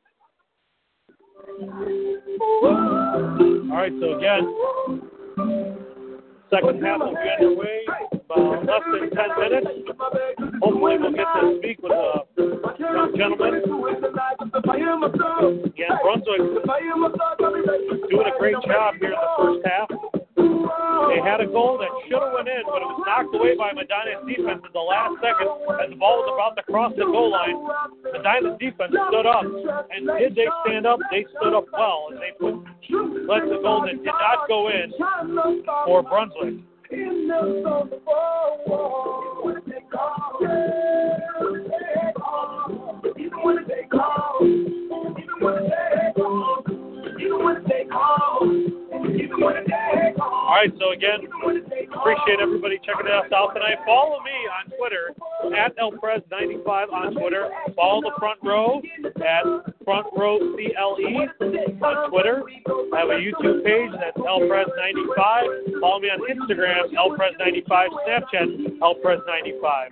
All 2.62 3.70
right, 3.70 3.92
so 3.98 4.18
again, 4.18 5.00
second 6.50 6.82
half 6.84 7.00
will 7.00 7.14
be 7.14 7.30
underway 7.38 7.86
about 8.34 8.66
less 8.66 8.82
than 8.90 9.10
10 9.10 9.38
minutes. 9.38 9.66
Hopefully, 10.62 10.98
we'll 10.98 11.12
get 11.12 11.26
to 11.40 11.58
speak 11.58 11.78
with 11.82 11.92
uh, 11.92 12.24
a 12.38 12.78
young 12.78 13.12
gentleman. 13.16 13.62
Again, 15.64 15.94
Brunswick 16.02 16.42
doing 18.10 18.26
a 18.26 18.38
great 18.38 18.56
job 18.66 18.94
here 19.00 19.12
in 19.12 19.18
the 19.18 19.30
first 19.38 19.66
half. 19.66 19.88
They 20.34 21.20
had 21.22 21.40
a 21.40 21.46
goal 21.46 21.78
that 21.78 21.90
should 22.08 22.20
have 22.20 22.32
went 22.34 22.48
in, 22.48 22.62
but 22.66 22.82
it 22.82 22.88
was 22.90 23.02
knocked 23.06 23.34
away 23.34 23.54
by 23.56 23.72
Medina's 23.72 24.24
defense 24.26 24.62
in 24.64 24.72
the 24.72 24.82
last 24.82 25.14
second 25.22 25.48
as 25.78 25.90
the 25.90 25.96
ball 25.96 26.22
was 26.22 26.30
about 26.34 26.56
to 26.58 26.64
cross 26.66 26.92
the 26.96 27.06
goal 27.06 27.30
line. 27.30 27.58
Medina's 28.02 28.58
defense 28.58 28.90
stood 28.90 29.26
up, 29.26 29.44
and 29.44 30.10
did 30.18 30.34
they 30.34 30.48
stand 30.64 30.86
up? 30.86 30.98
They 31.10 31.24
stood 31.38 31.54
up 31.54 31.66
well, 31.72 32.10
and 32.10 32.18
they 32.18 32.32
put 32.38 32.54
let 33.26 33.48
the 33.48 33.58
goal 33.62 33.86
that 33.86 33.96
did 33.96 34.06
not 34.06 34.48
go 34.48 34.68
in 34.68 34.92
for 35.86 36.02
Brunswick 36.02 36.64
in 36.94 37.28
the 37.28 37.40
soul 37.64 37.88
Even 39.40 39.44
when 39.44 39.62
they 39.66 39.82
call, 39.92 40.38
even 43.18 43.38
when 43.44 43.56
they 43.68 43.88
call, 43.90 44.38
even 44.42 45.40
when 45.40 45.56
they 45.64 46.12
call, 46.16 46.64
even 47.20 47.44
when 47.44 47.64
they 47.68 47.84
call. 47.90 48.83
All 49.04 50.56
right, 50.56 50.72
so 50.78 50.92
again, 50.92 51.20
appreciate 51.24 52.40
everybody 52.40 52.78
checking 52.84 53.10
us 53.10 53.30
out 53.34 53.52
tonight. 53.54 53.78
Follow 53.84 54.20
me 54.20 54.30
on 54.48 54.70
Twitter 54.76 55.12
at 55.56 55.76
elprez95 55.76 56.92
on 56.92 57.14
Twitter. 57.14 57.48
Follow 57.74 58.00
the 58.02 58.12
front 58.18 58.38
row 58.42 58.80
at 59.04 59.44
Front 59.84 60.06
Row 60.16 60.38
CLE 60.38 61.28
on 61.82 62.10
Twitter. 62.10 62.42
I 62.92 62.98
have 63.00 63.10
a 63.10 63.18
YouTube 63.20 63.64
page 63.64 63.90
that's 64.00 64.16
LPres95. 64.16 65.80
Follow 65.80 66.00
me 66.00 66.08
on 66.08 66.20
Instagram, 66.30 66.92
LPres95, 66.94 67.88
Snapchat, 68.06 68.78
LPres95. 68.80 69.90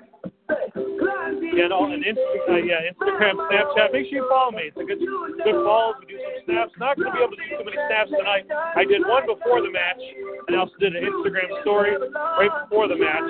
Yeah, 1.53 1.69
no, 1.69 1.85
and 1.85 2.01
Insta- 2.01 2.49
uh, 2.49 2.57
yeah, 2.65 2.81
Instagram, 2.89 3.37
Snapchat. 3.37 3.93
Make 3.93 4.09
sure 4.09 4.25
you 4.25 4.29
follow 4.29 4.53
me. 4.53 4.73
It's 4.73 4.77
a 4.81 4.85
good, 4.89 4.99
good 4.99 5.59
follow. 5.61 5.93
We 6.01 6.07
do 6.09 6.17
some 6.17 6.49
snaps. 6.49 6.73
Not 6.81 6.97
going 6.97 7.13
to 7.13 7.17
be 7.17 7.21
able 7.21 7.37
to 7.37 7.41
do 7.45 7.61
too 7.61 7.65
many 7.69 7.77
snaps 7.93 8.09
tonight. 8.09 8.49
I 8.49 8.89
did 8.89 9.05
one 9.05 9.29
before 9.29 9.61
the 9.61 9.69
match, 9.69 10.01
and 10.49 10.57
I 10.57 10.65
also 10.65 10.73
did 10.81 10.97
an 10.97 11.05
Instagram 11.05 11.53
story 11.61 11.93
right 11.93 12.53
before 12.65 12.89
the 12.89 12.97
match. 12.97 13.29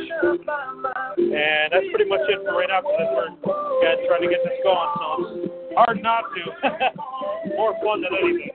And 1.18 1.74
that's 1.74 1.86
pretty 1.90 2.06
much 2.06 2.22
it 2.30 2.46
for 2.46 2.62
right 2.62 2.70
now 2.70 2.86
because 2.86 3.10
we're 3.10 3.34
yeah, 3.82 3.98
trying 4.06 4.22
to 4.22 4.30
get 4.30 4.38
this 4.46 4.54
going. 4.62 4.90
So 5.02 5.50
hard 5.74 5.98
not 5.98 6.30
to. 6.30 6.42
More 7.58 7.74
fun 7.82 8.06
than 8.06 8.14
anything. 8.22 8.54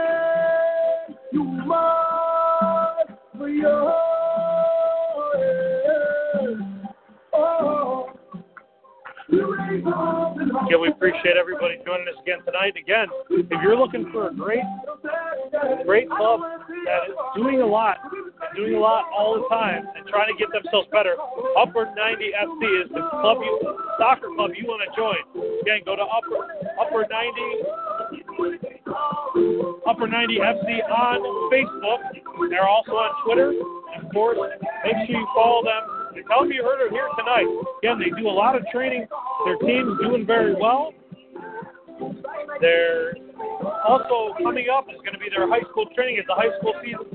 Yeah, 9.83 10.77
we 10.77 10.89
appreciate 10.89 11.37
everybody 11.39 11.77
joining 11.85 12.07
us 12.07 12.15
again 12.21 12.39
tonight. 12.45 12.75
Again, 12.77 13.07
if 13.29 13.47
you're 13.63 13.77
looking 13.77 14.09
for 14.11 14.29
a 14.29 14.33
great, 14.33 14.63
great 15.85 16.09
club 16.09 16.41
that 16.85 17.09
is 17.09 17.15
doing 17.35 17.61
a 17.61 17.65
lot, 17.65 17.97
doing 18.55 18.75
a 18.75 18.79
lot 18.79 19.05
all 19.15 19.35
the 19.35 19.47
time, 19.49 19.83
and 19.95 20.05
trying 20.07 20.31
to 20.31 20.37
get 20.37 20.51
themselves 20.53 20.87
better, 20.91 21.15
Upper 21.57 21.85
90 21.85 21.97
FC 21.97 22.61
is 22.85 22.89
the 22.93 23.01
club 23.21 23.37
you, 23.41 23.77
soccer 23.97 24.29
club 24.35 24.51
you 24.55 24.65
want 24.67 24.81
to 24.85 24.89
join. 24.95 25.17
Again, 25.61 25.81
go 25.85 25.95
to 25.95 26.03
Upper 26.03 26.45
Upper 26.79 27.05
90 27.09 27.81
Upper 29.87 30.07
90 30.07 30.37
FC 30.37 30.67
on 30.89 31.19
Facebook. 31.51 32.01
They're 32.49 32.67
also 32.67 32.91
on 32.91 33.11
Twitter. 33.25 33.53
Of 33.97 34.11
course, 34.13 34.37
make 34.85 34.95
sure 35.07 35.17
you 35.19 35.27
follow 35.35 35.63
them. 35.63 36.00
Tell 36.27 36.41
them 36.43 36.51
you 36.51 36.63
heard 36.63 36.85
it 36.85 36.91
here 36.91 37.07
tonight. 37.17 37.47
Again, 37.83 37.99
they 37.99 38.09
do 38.19 38.27
a 38.27 38.31
lot 38.31 38.55
of 38.55 38.63
training. 38.71 39.07
Their 39.45 39.57
team's 39.57 39.99
doing 40.01 40.25
very 40.25 40.55
well. 40.55 40.93
They're 42.59 43.13
also 43.85 44.33
coming 44.41 44.67
up 44.73 44.87
is 44.89 44.97
going 44.97 45.13
to 45.13 45.19
be 45.19 45.29
their 45.29 45.47
high 45.47 45.63
school 45.71 45.85
training 45.95 46.17
as 46.19 46.25
the 46.27 46.33
high 46.33 46.51
school 46.59 46.73
season 46.83 47.05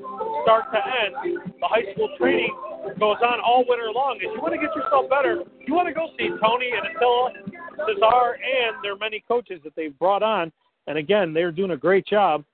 starts 0.43 0.69
to 0.73 0.79
end. 0.79 1.41
The 1.61 1.67
high 1.67 1.93
school 1.93 2.09
training 2.19 2.55
goes 2.99 3.17
on 3.23 3.41
all 3.41 3.65
winter 3.69 3.91
long. 3.93 4.17
If 4.17 4.35
you 4.35 4.41
want 4.41 4.55
to 4.55 4.61
get 4.61 4.75
yourself 4.75 5.11
better, 5.11 5.43
you 5.67 5.75
want 5.75 5.89
to 5.89 5.95
go 5.95 6.09
see 6.19 6.29
Tony 6.43 6.71
and 6.71 6.97
Attila, 6.97 7.33
Cesar, 7.87 8.39
and 8.39 8.77
their 8.83 8.97
many 8.97 9.23
coaches 9.27 9.61
that 9.65 9.75
they've 9.77 9.97
brought 9.99 10.23
on. 10.23 10.53
And 10.87 10.99
again, 10.99 11.35
they're 11.35 11.53
doing 11.53 11.73
a 11.73 11.77
great 11.77 12.07
job 12.07 12.45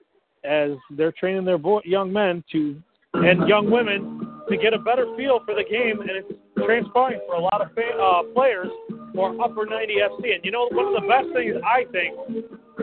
as 0.44 0.72
they're 0.90 1.12
training 1.12 1.44
their 1.44 1.58
boy, 1.58 1.80
young 1.84 2.12
men 2.12 2.42
to 2.52 2.80
and 3.14 3.46
young 3.46 3.70
women 3.70 4.31
to 4.48 4.56
get 4.56 4.74
a 4.74 4.78
better 4.78 5.06
feel 5.16 5.40
for 5.44 5.54
the 5.54 5.64
game, 5.64 6.00
and 6.00 6.10
it's 6.10 6.32
transpiring 6.58 7.20
for 7.26 7.34
a 7.34 7.40
lot 7.40 7.60
of 7.60 7.72
fa- 7.74 7.98
uh, 7.98 8.22
players 8.34 8.68
for 9.14 9.30
Upper 9.42 9.66
90 9.66 9.94
FC. 9.94 10.34
And 10.34 10.44
you 10.44 10.50
know, 10.50 10.68
one 10.72 10.86
of 10.86 10.94
the 11.00 11.06
best 11.06 11.28
things 11.34 11.56
I 11.64 11.84
think, 11.92 12.16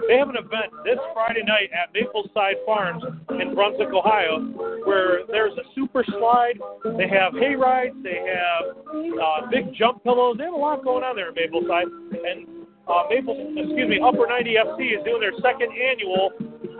they 0.07 0.17
have 0.17 0.29
an 0.29 0.37
event 0.37 0.71
this 0.85 0.97
Friday 1.13 1.43
night 1.43 1.69
at 1.73 1.93
Mapleside 1.93 2.57
Farms 2.65 3.03
in 3.41 3.55
Brunswick, 3.55 3.89
Ohio, 3.89 4.39
where 4.85 5.25
there's 5.27 5.53
a 5.57 5.65
super 5.75 6.03
slide. 6.05 6.59
They 6.97 7.09
have 7.09 7.33
hay 7.33 7.55
rides. 7.55 7.95
They 8.03 8.21
have 8.21 8.77
uh, 8.85 9.47
big 9.51 9.73
jump 9.75 10.03
pillows. 10.03 10.37
They 10.37 10.45
have 10.45 10.53
a 10.53 10.57
lot 10.57 10.83
going 10.83 11.03
on 11.03 11.15
there 11.15 11.29
at 11.29 11.35
Mapleside. 11.35 11.89
And 11.89 12.47
uh, 12.87 13.03
Maple, 13.09 13.53
excuse 13.57 13.89
me, 13.89 13.99
Upper 14.01 14.25
90 14.27 14.55
FC 14.55 14.97
is 14.97 15.03
doing 15.05 15.21
their 15.21 15.33
second 15.41 15.69
annual 15.73 16.31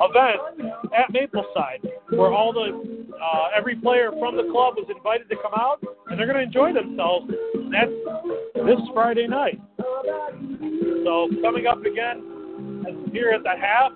event 0.02 0.74
at 0.94 1.12
Mapleside, 1.14 1.86
where 2.10 2.34
all 2.34 2.54
the 2.54 2.99
uh, 3.22 3.50
every 3.56 3.76
player 3.76 4.12
from 4.20 4.38
the 4.38 4.44
club 4.52 4.76
was 4.78 4.88
invited 4.90 5.30
to 5.30 5.36
come 5.42 5.54
out, 5.56 5.84
and 6.08 6.20
they're 6.20 6.28
going 6.28 6.38
to 6.38 6.44
enjoy 6.44 6.74
themselves. 6.74 7.30
That's 7.72 7.92
this 8.66 8.80
Friday 8.94 9.28
night. 9.28 9.60
So 11.06 11.30
coming 11.42 11.68
up 11.68 11.84
again 11.86 13.10
here 13.12 13.32
at 13.32 13.44
the 13.44 13.56
half 13.60 13.92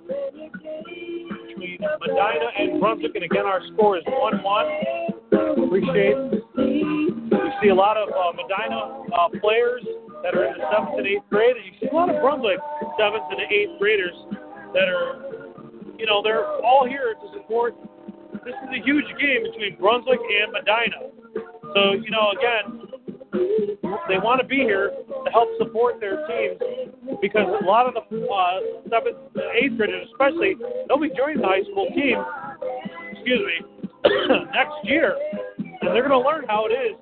between 1.48 1.80
Medina 1.80 2.48
and 2.58 2.80
Brunswick, 2.80 3.16
and 3.16 3.24
again 3.24 3.46
our 3.46 3.62
score 3.74 3.98
is 3.98 4.04
one-one. 4.08 4.68
Appreciate. 5.66 6.18
We 6.56 7.52
see 7.62 7.70
a 7.70 7.76
lot 7.76 7.98
of 7.98 8.10
uh, 8.10 8.34
Medina 8.36 9.04
uh, 9.14 9.30
players 9.42 9.84
that 10.24 10.36
are 10.36 10.46
in 10.46 10.58
the 10.58 10.66
seventh 10.72 10.98
and 10.98 11.08
eighth 11.08 11.24
grade, 11.30 11.56
and 11.56 11.66
you 11.66 11.74
see 11.82 11.88
a 11.92 11.96
lot 11.96 12.10
of 12.10 12.22
Brunswick 12.22 12.60
seventh 13.00 13.24
and 13.32 13.40
eighth 13.52 13.80
graders 13.80 14.16
that 14.74 14.88
are, 14.88 15.22
you 15.98 16.06
know, 16.06 16.22
they're 16.24 16.46
all 16.64 16.86
here 16.88 17.14
to 17.14 17.28
support. 17.40 17.76
This 18.46 18.56
is 18.64 18.70
a 18.76 18.84
huge 18.84 19.06
game 19.20 19.44
between 19.44 19.78
Brunswick 19.80 20.20
and 20.20 20.52
Medina. 20.52 21.12
So, 21.74 21.94
you 21.94 22.12
know, 22.12 22.32
again, 22.36 22.84
they 24.08 24.20
want 24.20 24.42
to 24.42 24.48
be 24.48 24.58
here 24.58 24.92
to 24.92 25.32
help 25.32 25.50
support 25.58 26.00
their 26.00 26.28
teams 26.28 26.60
because 27.22 27.48
a 27.48 27.66
lot 27.66 27.88
of 27.88 27.96
the 27.96 28.28
uh, 28.28 28.60
seventh, 28.92 29.18
eighth 29.56 29.78
graders, 29.78 30.08
especially, 30.12 30.56
they'll 30.88 31.00
be 31.00 31.12
joining 31.18 31.42
the 31.42 31.48
high 31.48 31.64
school 31.72 31.88
team. 31.96 32.20
Excuse 33.16 33.42
me, 33.48 33.58
next 34.54 34.76
year, 34.84 35.16
and 35.58 35.96
they're 35.96 36.08
going 36.08 36.22
to 36.22 36.28
learn 36.28 36.44
how 36.48 36.68
it 36.68 36.74
is 36.74 36.96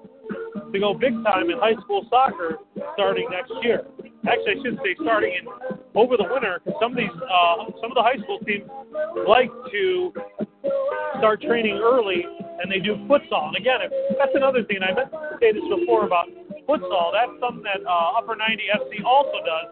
to 0.74 0.80
go 0.80 0.93
big 0.93 1.13
time 1.24 1.49
in 1.49 1.57
high 1.57 1.76
school 1.84 2.05
soccer 2.09 2.59
starting 2.93 3.28
next 3.32 3.51
year. 3.61 3.86
Actually, 4.28 4.59
I 4.59 4.63
should 4.63 4.78
say 4.84 4.95
starting 5.01 5.34
in 5.34 5.47
over 5.95 6.15
the 6.15 6.28
winter 6.30 6.61
because 6.63 6.80
some 6.82 6.91
of 6.91 6.97
these, 6.97 7.11
uh, 7.11 7.65
some 7.82 7.91
of 7.91 7.95
the 7.95 8.05
high 8.05 8.17
school 8.22 8.39
teams 8.45 8.69
like 9.28 9.49
to 9.72 10.13
start 11.17 11.41
training 11.41 11.82
early 11.82 12.24
and 12.61 12.72
they 12.72 12.80
do 12.80 12.95
futsal. 13.09 13.49
And 13.49 13.57
again, 13.57 13.82
if, 13.82 13.91
that's 14.17 14.32
another 14.36 14.63
thing. 14.63 14.80
I 14.86 14.93
meant 14.93 15.11
to 15.11 15.38
say 15.41 15.51
this 15.51 15.65
before 15.67 16.05
about 16.05 16.30
futsal. 16.69 17.11
That's 17.11 17.34
something 17.41 17.65
that 17.65 17.82
uh, 17.84 18.17
Upper 18.22 18.36
90 18.36 18.61
FC 18.69 19.03
also 19.03 19.38
does 19.41 19.69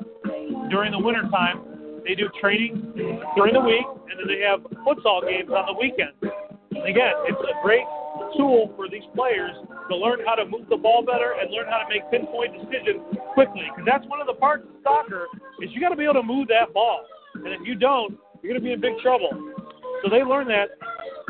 during 0.70 0.92
the 0.92 1.00
winter 1.00 1.24
time. 1.30 1.62
They 2.06 2.16
do 2.16 2.30
training 2.42 2.94
during 3.36 3.54
the 3.54 3.62
week, 3.62 3.86
and 3.86 4.18
then 4.18 4.26
they 4.26 4.42
have 4.42 4.66
futsal 4.82 5.22
games 5.22 5.52
on 5.54 5.70
the 5.70 5.78
weekend. 5.78 6.18
And 6.22 6.88
again, 6.88 7.14
it's 7.30 7.38
a 7.38 7.54
great 7.62 7.86
tool 8.38 8.74
for 8.76 8.90
these 8.90 9.06
players 9.16 9.52
to 9.90 9.96
learn 9.96 10.20
how 10.26 10.36
to 10.36 10.46
move 10.46 10.70
the 10.70 10.78
ball 10.78 11.04
better 11.06 11.36
and 11.40 11.50
learn 11.52 11.66
how 11.70 11.80
to 11.82 11.90
make 11.90 12.04
pinpoint 12.12 12.54
decisions 12.54 13.02
quickly. 13.34 13.66
Because 13.70 13.86
that's 13.86 14.06
one 14.08 14.22
of 14.22 14.28
the 14.28 14.38
parts 14.38 14.66
of 14.68 14.76
soccer 14.84 15.26
is 15.62 15.70
you 15.74 15.82
got 15.82 15.90
to 15.90 16.00
be 16.00 16.04
able 16.04 16.22
to 16.22 16.24
move 16.24 16.48
that 16.50 16.74
ball. 16.74 17.06
And 17.36 17.48
if 17.48 17.62
you 17.66 17.76
don't, 17.76 18.18
you're 18.42 18.54
going 18.54 18.62
to 18.62 18.66
be 18.66 18.74
in 18.74 18.82
big 18.82 18.98
trouble. 19.02 19.30
So 20.04 20.10
they 20.10 20.24
learn 20.24 20.48
that. 20.48 20.70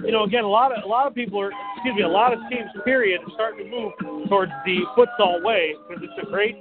You 0.05 0.11
know, 0.13 0.23
again, 0.23 0.45
a 0.45 0.47
lot 0.47 0.71
of 0.71 0.83
a 0.83 0.87
lot 0.87 1.07
of 1.07 1.13
people 1.13 1.41
are, 1.41 1.51
excuse 1.75 1.95
me, 1.95 2.03
a 2.03 2.07
lot 2.07 2.31
of 2.31 2.39
teams, 2.49 2.69
period, 2.85 3.19
are 3.19 3.33
starting 3.33 3.65
to 3.65 3.69
move 3.69 3.91
towards 4.29 4.51
the 4.63 4.79
futsal 4.95 5.43
way 5.43 5.75
because 5.87 6.03
it's 6.03 6.27
a 6.27 6.31
great, 6.31 6.55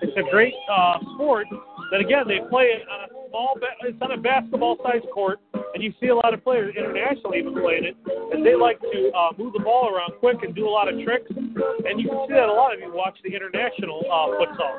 it's 0.00 0.16
a 0.16 0.30
great 0.30 0.54
uh, 0.72 0.96
sport. 1.14 1.46
That 1.92 2.00
again, 2.00 2.24
they 2.26 2.40
play 2.48 2.72
it 2.72 2.88
on 2.88 3.04
a 3.04 3.28
small, 3.28 3.58
it's 3.82 4.00
on 4.00 4.12
a 4.12 4.16
basketball-sized 4.16 5.10
court, 5.12 5.40
and 5.74 5.82
you 5.82 5.92
see 6.00 6.08
a 6.08 6.14
lot 6.14 6.34
of 6.34 6.42
players 6.42 6.74
internationally 6.76 7.38
even 7.38 7.54
playing 7.54 7.84
it, 7.84 7.96
and 8.32 8.44
they 8.44 8.54
like 8.54 8.80
to 8.80 9.10
uh, 9.14 9.30
move 9.38 9.52
the 9.52 9.62
ball 9.62 9.94
around 9.94 10.12
quick 10.18 10.42
and 10.42 10.54
do 10.54 10.66
a 10.66 10.72
lot 10.72 10.92
of 10.92 10.98
tricks, 11.04 11.30
and 11.30 12.00
you 12.00 12.08
can 12.08 12.18
see 12.26 12.34
that 12.34 12.48
a 12.48 12.52
lot 12.52 12.74
if 12.74 12.80
you 12.80 12.92
watch 12.92 13.18
the 13.22 13.30
international 13.30 14.02
uh, 14.10 14.34
futsal. 14.38 14.74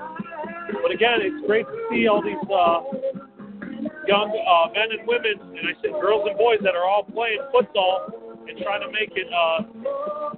But 0.82 0.92
again, 0.92 1.20
it's 1.22 1.46
great 1.48 1.66
to 1.66 1.78
see 1.89 2.08
all 2.08 2.22
these 2.22 2.42
uh, 2.48 3.22
young 4.08 4.30
uh, 4.32 4.68
men 4.74 4.92
and 4.92 5.08
women, 5.08 5.36
and 5.58 5.64
I 5.68 5.74
said 5.82 5.92
girls 6.02 6.28
and 6.28 6.38
boys 6.38 6.60
that 6.64 6.76
are 6.76 6.86
all 6.86 7.04
playing 7.04 7.39
futsal 7.54 8.12
and 8.48 8.58
trying 8.60 8.82
to 8.82 8.92
make 8.92 9.14
it 9.16 9.30
uh, 9.32 10.36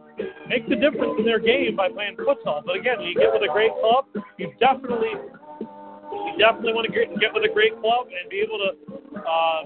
make 0.47 0.67
the 0.69 0.75
difference 0.75 1.17
in 1.17 1.25
their 1.25 1.39
game 1.39 1.75
by 1.75 1.89
playing 1.89 2.17
futsal. 2.17 2.61
But 2.65 2.77
again, 2.77 3.01
you 3.01 3.15
get 3.15 3.33
with 3.33 3.43
a 3.43 3.51
great 3.51 3.71
club, 3.81 4.05
you 4.37 4.53
definitely 4.59 5.17
you 5.61 6.35
definitely 6.37 6.73
want 6.73 6.85
to 6.87 6.93
get, 6.93 7.09
get 7.19 7.33
with 7.33 7.43
a 7.43 7.53
great 7.53 7.73
club 7.81 8.07
and 8.07 8.29
be 8.29 8.39
able 8.41 8.59
to 8.59 8.71
uh, 9.17 9.65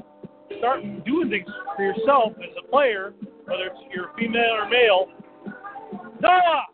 start 0.60 0.82
doing 1.06 1.30
things 1.30 1.48
for 1.76 1.84
yourself 1.84 2.34
as 2.38 2.56
a 2.64 2.68
player, 2.70 3.14
whether 3.46 3.66
it's 3.66 3.80
you're 3.94 4.12
female 4.18 4.54
or 4.54 4.70
male. 4.70 5.08
Noah. 6.22 6.66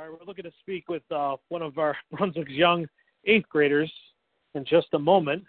All 0.00 0.08
right, 0.08 0.18
we're 0.18 0.26
looking 0.26 0.44
to 0.44 0.52
speak 0.60 0.88
with 0.88 1.02
uh, 1.10 1.36
one 1.48 1.62
of 1.62 1.78
our 1.78 1.96
Brunswick's 2.12 2.50
young 2.50 2.86
eighth 3.24 3.48
graders 3.48 3.92
in 4.54 4.64
just 4.64 4.88
a 4.94 4.98
moment. 4.98 5.44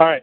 All 0.00 0.10
right. 0.10 0.22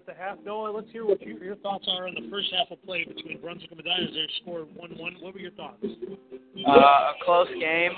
At 0.00 0.06
the 0.06 0.22
half. 0.22 0.38
Noah, 0.46 0.70
let's 0.70 0.90
hear 0.92 1.04
what 1.04 1.20
you, 1.20 1.36
your 1.42 1.56
thoughts 1.56 1.84
are 1.86 2.08
on 2.08 2.14
the 2.14 2.26
first 2.30 2.48
half 2.56 2.70
of 2.70 2.82
play 2.86 3.04
between 3.04 3.38
Brunswick 3.38 3.70
and 3.70 3.76
Medina. 3.76 4.10
Their 4.10 4.28
score 4.40 4.60
1 4.60 4.96
1. 4.96 5.16
What 5.20 5.34
were 5.34 5.40
your 5.40 5.50
thoughts? 5.50 5.76
Uh, 5.84 6.72
a 6.72 7.12
close 7.22 7.48
game. 7.60 7.92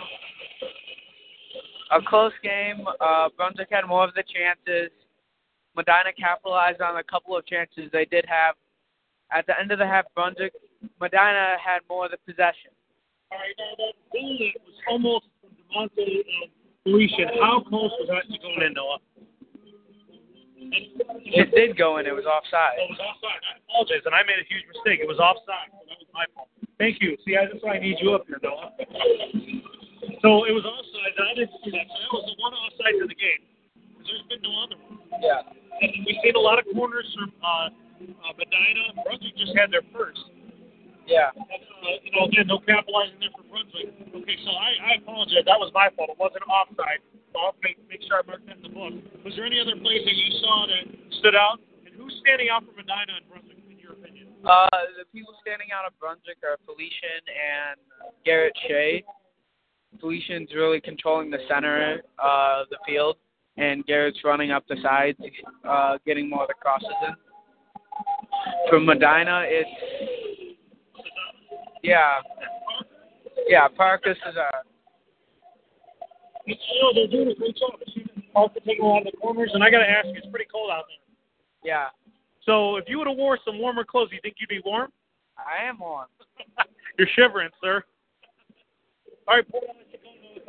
A 1.92 2.02
close 2.04 2.32
game. 2.42 2.84
Uh, 3.00 3.28
Brunswick 3.36 3.68
had 3.70 3.86
more 3.86 4.02
of 4.02 4.14
the 4.14 4.24
chances. 4.26 4.90
Medina 5.76 6.10
capitalized 6.18 6.80
on 6.80 6.96
a 6.96 7.04
couple 7.04 7.36
of 7.36 7.46
chances 7.46 7.84
they 7.92 8.04
did 8.06 8.24
have. 8.26 8.56
At 9.30 9.46
the 9.46 9.54
end 9.60 9.70
of 9.70 9.78
the 9.78 9.86
half, 9.86 10.06
Brunswick, 10.16 10.52
Medina 11.00 11.54
had 11.64 11.82
more 11.88 12.06
of 12.06 12.10
the 12.10 12.18
possession. 12.26 12.74
All 13.30 13.38
right, 13.38 13.54
now 13.58 13.78
that 13.78 13.94
goal 14.10 14.38
was 14.66 14.74
almost 14.90 15.26
from 15.40 15.50
DeMonte 15.54 16.02
and 16.02 16.50
Felician, 16.82 17.28
how 17.40 17.62
close 17.62 17.92
was 18.00 18.08
that 18.08 18.26
to 18.26 18.38
going 18.42 18.66
in, 18.66 18.74
Noah? 18.74 18.98
It 20.70 21.50
did 21.54 21.76
go 21.76 21.98
in. 21.98 22.06
It 22.06 22.14
was 22.14 22.28
offside. 22.28 22.78
Oh, 22.78 22.86
it 22.86 22.92
was 22.94 23.02
offside. 23.02 23.40
I 23.42 23.58
apologize, 23.64 24.04
and 24.04 24.14
I 24.14 24.22
made 24.22 24.38
a 24.38 24.46
huge 24.46 24.66
mistake. 24.68 25.00
It 25.02 25.08
was 25.08 25.18
offside. 25.18 25.72
So 25.74 25.82
that 25.88 25.98
was 25.98 26.10
my 26.14 26.26
fault. 26.36 26.52
Thank 26.78 27.00
you. 27.00 27.16
See, 27.24 27.34
I, 27.34 27.46
that's 27.48 27.62
why 27.64 27.76
I 27.76 27.80
need 27.80 27.98
you 27.98 28.14
up 28.14 28.26
here, 28.26 28.38
Noah. 28.42 28.74
So 30.22 30.46
it 30.46 30.54
was 30.54 30.62
offside, 30.62 31.14
I 31.18 31.34
didn't 31.34 31.54
see 31.66 31.74
that. 31.74 31.86
So 31.86 31.98
that 31.98 32.10
was 32.14 32.26
the 32.30 32.36
one 32.38 32.54
offside 32.54 32.94
in 32.98 33.06
the 33.10 33.18
game. 33.18 33.42
There's 34.02 34.26
been 34.30 34.42
no 34.42 34.52
other 34.66 34.78
one. 34.86 34.98
Yeah. 35.22 35.46
And 35.46 35.90
we've 36.06 36.18
seen 36.22 36.34
a 36.34 36.42
lot 36.42 36.58
of 36.58 36.66
corners 36.74 37.06
from 37.14 37.30
uh, 37.42 37.70
uh, 38.22 38.32
Medina. 38.38 38.98
Brunswick 39.02 39.34
just 39.38 39.54
had 39.54 39.70
their 39.70 39.86
first. 39.94 40.22
Yeah. 41.06 41.34
And, 41.34 41.46
uh, 41.46 41.98
you 42.02 42.10
know, 42.14 42.26
again, 42.30 42.46
no 42.46 42.58
capitalizing 42.62 43.18
there 43.18 43.34
for 43.34 43.46
Brunswick. 43.50 43.94
Okay, 44.14 44.36
so 44.46 44.50
I, 44.54 44.94
I 44.94 45.02
apologize. 45.02 45.42
That 45.46 45.58
was 45.58 45.70
my 45.74 45.90
fault. 45.94 46.10
It 46.14 46.18
wasn't 46.18 46.46
offside. 46.46 47.02
I'll 47.36 47.56
make, 47.62 47.78
make 47.88 48.02
sure 48.06 48.20
I 48.20 48.26
mark 48.26 48.44
that 48.46 48.56
in 48.56 48.62
the 48.62 48.74
book. 48.74 48.92
Was 49.24 49.34
there 49.36 49.46
any 49.46 49.60
other 49.60 49.76
plays 49.80 50.04
that 50.04 50.14
you 50.14 50.30
saw 50.40 50.66
that 50.68 50.84
stood 51.20 51.34
out? 51.34 51.58
And 51.86 51.94
who's 51.96 52.14
standing 52.20 52.48
out 52.52 52.64
for 52.64 52.72
Medina 52.76 53.16
and 53.16 53.26
Brunswick, 53.28 53.58
in 53.70 53.78
your 53.78 53.92
opinion? 53.92 54.28
Uh, 54.44 54.68
the 54.98 55.06
people 55.12 55.34
standing 55.40 55.68
out 55.72 55.86
of 55.86 55.96
Brunswick 55.98 56.38
are 56.44 56.58
Felician 56.64 57.22
and 57.28 57.78
Garrett 58.24 58.52
Shea. 58.68 59.04
Felician's 60.00 60.48
really 60.54 60.80
controlling 60.80 61.30
the 61.30 61.38
center 61.48 62.02
uh, 62.18 62.62
of 62.62 62.68
the 62.70 62.78
field, 62.86 63.16
and 63.56 63.84
Garrett's 63.86 64.18
running 64.24 64.50
up 64.50 64.64
the 64.68 64.76
sides, 64.82 65.18
uh, 65.68 65.98
getting 66.06 66.28
more 66.30 66.42
of 66.42 66.48
the 66.48 66.54
crosses 66.54 66.88
in. 67.06 67.14
For 68.70 68.80
Medina, 68.80 69.44
it's 69.44 70.56
yeah, 71.82 72.20
yeah. 73.48 73.68
Parkus 73.68 74.12
is 74.12 74.36
a 74.36 74.50
You 76.46 76.56
know, 76.82 76.92
they're 76.94 77.06
doing 77.06 77.28
a 77.30 77.34
great 77.34 77.56
job. 77.56 77.78
Also 78.34 78.60
taking 78.66 78.84
a 78.84 78.88
lot 78.88 79.06
of 79.06 79.12
the 79.12 79.16
corners. 79.18 79.50
And 79.54 79.62
I 79.62 79.70
got 79.70 79.78
to 79.78 79.88
ask 79.88 80.06
you, 80.06 80.16
it's 80.16 80.26
pretty 80.26 80.48
cold 80.50 80.70
out 80.70 80.84
there. 80.88 81.02
yeah. 81.64 81.88
So 82.44 82.76
if 82.76 82.84
you 82.88 82.98
would 82.98 83.06
have 83.06 83.16
wore 83.16 83.38
some 83.44 83.58
warmer 83.58 83.84
clothes, 83.84 84.10
you 84.10 84.18
think 84.22 84.36
you'd 84.40 84.50
be 84.50 84.60
warm? 84.64 84.90
I 85.38 85.62
am 85.62 85.80
on. 85.80 86.06
You're 86.98 87.08
shivering, 87.14 87.50
sir. 87.62 87.84
All 89.28 89.36
right, 89.36 89.46
Paul, 89.46 89.62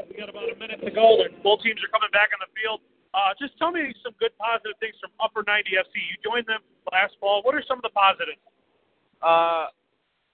we 0.10 0.18
got 0.18 0.30
about 0.30 0.50
a 0.50 0.58
minute 0.58 0.82
to 0.82 0.90
go. 0.90 1.22
Both 1.44 1.62
teams 1.62 1.78
are 1.86 1.94
coming 1.94 2.10
back 2.10 2.34
on 2.34 2.42
the 2.42 2.50
field. 2.58 2.82
Uh, 3.14 3.38
just 3.38 3.54
tell 3.62 3.70
me 3.70 3.94
some 4.02 4.18
good 4.18 4.34
positive 4.42 4.74
things 4.82 4.98
from 4.98 5.14
Upper 5.22 5.46
90 5.46 5.70
FC. 5.70 5.94
You 6.02 6.18
joined 6.26 6.50
them 6.50 6.66
last 6.90 7.14
fall. 7.22 7.46
What 7.46 7.54
are 7.54 7.62
some 7.68 7.78
of 7.78 7.86
the 7.86 7.94
positives? 7.94 8.42
Uh, 9.22 9.70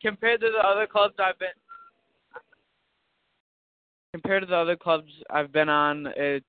compared 0.01 0.39
to 0.39 0.49
the 0.49 0.63
other 0.63 0.87
clubs 0.87 1.19
I've 1.19 1.37
been 1.37 1.53
compared 4.13 4.43
to 4.43 4.47
the 4.47 4.55
other 4.55 4.75
clubs 4.75 5.11
I've 5.29 5.51
been 5.51 5.69
on, 5.69 6.07
it's 6.15 6.45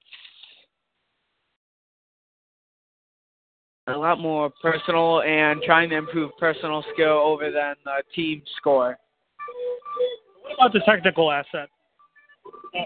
a 3.86 3.96
lot 3.96 4.20
more 4.20 4.50
personal 4.62 5.22
and 5.22 5.62
trying 5.62 5.90
to 5.90 5.96
improve 5.96 6.30
personal 6.38 6.84
skill 6.92 7.18
over 7.18 7.50
than 7.50 7.74
the 7.84 8.02
team 8.14 8.42
score. 8.56 8.98
What 10.42 10.54
about 10.54 10.72
the 10.72 10.80
technical 10.80 11.30
asset 11.30 11.68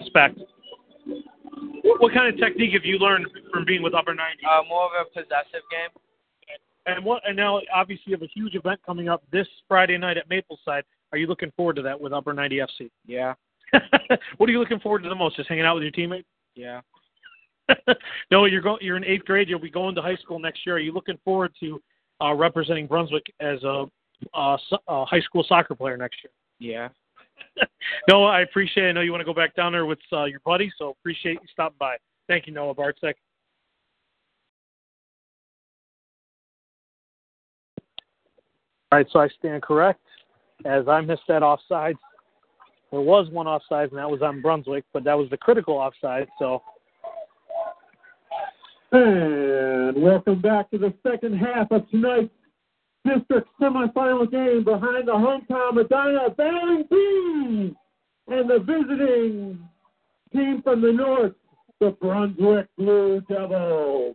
aspect? 0.00 0.38
What, 1.82 2.00
what 2.00 2.14
kind 2.14 2.32
of 2.32 2.40
technique 2.40 2.72
have 2.72 2.84
you 2.84 2.98
learned 2.98 3.26
from 3.52 3.64
being 3.64 3.82
with 3.82 3.94
Upper 3.94 4.14
90? 4.14 4.42
Uh, 4.44 4.62
more 4.68 4.86
of 4.86 5.06
a 5.06 5.10
possessive 5.10 5.62
game. 5.70 5.90
And 6.86 7.04
what? 7.04 7.22
And 7.26 7.36
now, 7.36 7.60
obviously, 7.74 8.04
you 8.06 8.14
have 8.14 8.22
a 8.22 8.30
huge 8.34 8.54
event 8.54 8.78
coming 8.84 9.08
up 9.08 9.22
this 9.32 9.46
Friday 9.68 9.96
night 9.96 10.18
at 10.18 10.28
Mapleside. 10.28 10.82
Are 11.12 11.18
you 11.18 11.26
looking 11.26 11.50
forward 11.56 11.76
to 11.76 11.82
that 11.82 11.98
with 11.98 12.12
Upper 12.12 12.34
90 12.34 12.56
FC? 12.56 12.90
Yeah, 13.06 13.34
what 14.36 14.48
are 14.48 14.52
you 14.52 14.58
looking 14.60 14.80
forward 14.80 15.02
to 15.02 15.08
the 15.08 15.14
most? 15.14 15.36
Just 15.36 15.48
hanging 15.48 15.64
out 15.64 15.74
with 15.74 15.82
your 15.82 15.92
teammates? 15.92 16.28
yeah. 16.54 16.80
no, 18.30 18.44
you're 18.44 18.60
going. 18.60 18.78
You're 18.82 18.98
in 18.98 19.04
eighth 19.04 19.24
grade. 19.24 19.48
You'll 19.48 19.58
be 19.58 19.70
going 19.70 19.94
to 19.94 20.02
high 20.02 20.16
school 20.16 20.38
next 20.38 20.66
year. 20.66 20.76
Are 20.76 20.80
you 20.80 20.92
looking 20.92 21.18
forward 21.24 21.50
to 21.60 21.80
uh, 22.22 22.34
representing 22.34 22.86
Brunswick 22.86 23.24
as 23.40 23.62
a, 23.64 23.86
a, 24.34 24.58
so- 24.68 24.78
a 24.86 25.04
high 25.06 25.20
school 25.20 25.44
soccer 25.48 25.74
player 25.74 25.96
next 25.96 26.18
year? 26.22 26.30
Yeah. 27.58 27.66
Noah, 28.10 28.30
I 28.30 28.40
appreciate. 28.42 28.84
it. 28.84 28.88
I 28.90 28.92
know 28.92 29.00
you 29.00 29.12
want 29.12 29.22
to 29.22 29.24
go 29.24 29.32
back 29.32 29.54
down 29.56 29.72
there 29.72 29.86
with 29.86 29.98
uh, 30.12 30.24
your 30.24 30.40
buddy, 30.44 30.70
so 30.78 30.90
appreciate 30.90 31.34
you 31.40 31.48
stopping 31.50 31.76
by. 31.78 31.96
Thank 32.28 32.46
you, 32.46 32.52
Noah 32.52 32.74
Bartzek. 32.74 33.14
All 38.92 38.98
right, 38.98 39.06
so 39.10 39.18
I 39.20 39.28
stand 39.38 39.62
correct. 39.62 40.00
As 40.64 40.86
I 40.86 41.00
missed 41.00 41.22
that 41.28 41.42
offside, 41.42 41.96
there 42.94 43.02
was 43.02 43.28
one 43.30 43.46
offside, 43.46 43.90
and 43.90 43.98
that 43.98 44.08
was 44.08 44.22
on 44.22 44.40
Brunswick, 44.40 44.84
but 44.92 45.04
that 45.04 45.18
was 45.18 45.28
the 45.30 45.36
critical 45.36 45.74
offside. 45.74 46.28
So 46.38 46.62
And 48.92 50.00
welcome 50.00 50.40
back 50.40 50.70
to 50.70 50.78
the 50.78 50.94
second 51.04 51.36
half 51.36 51.66
of 51.72 51.90
tonight's 51.90 52.30
district 53.04 53.48
semifinal 53.60 54.30
game 54.30 54.62
behind 54.62 55.08
the 55.08 55.12
hometown 55.12 55.74
Medina 55.74 56.32
Valley 56.36 56.84
team 56.84 57.76
and 58.28 58.48
the 58.48 58.60
visiting 58.60 59.68
team 60.32 60.62
from 60.62 60.80
the 60.80 60.92
north, 60.92 61.32
the 61.80 61.90
Brunswick 62.00 62.68
Blue 62.78 63.20
Devils. 63.28 64.14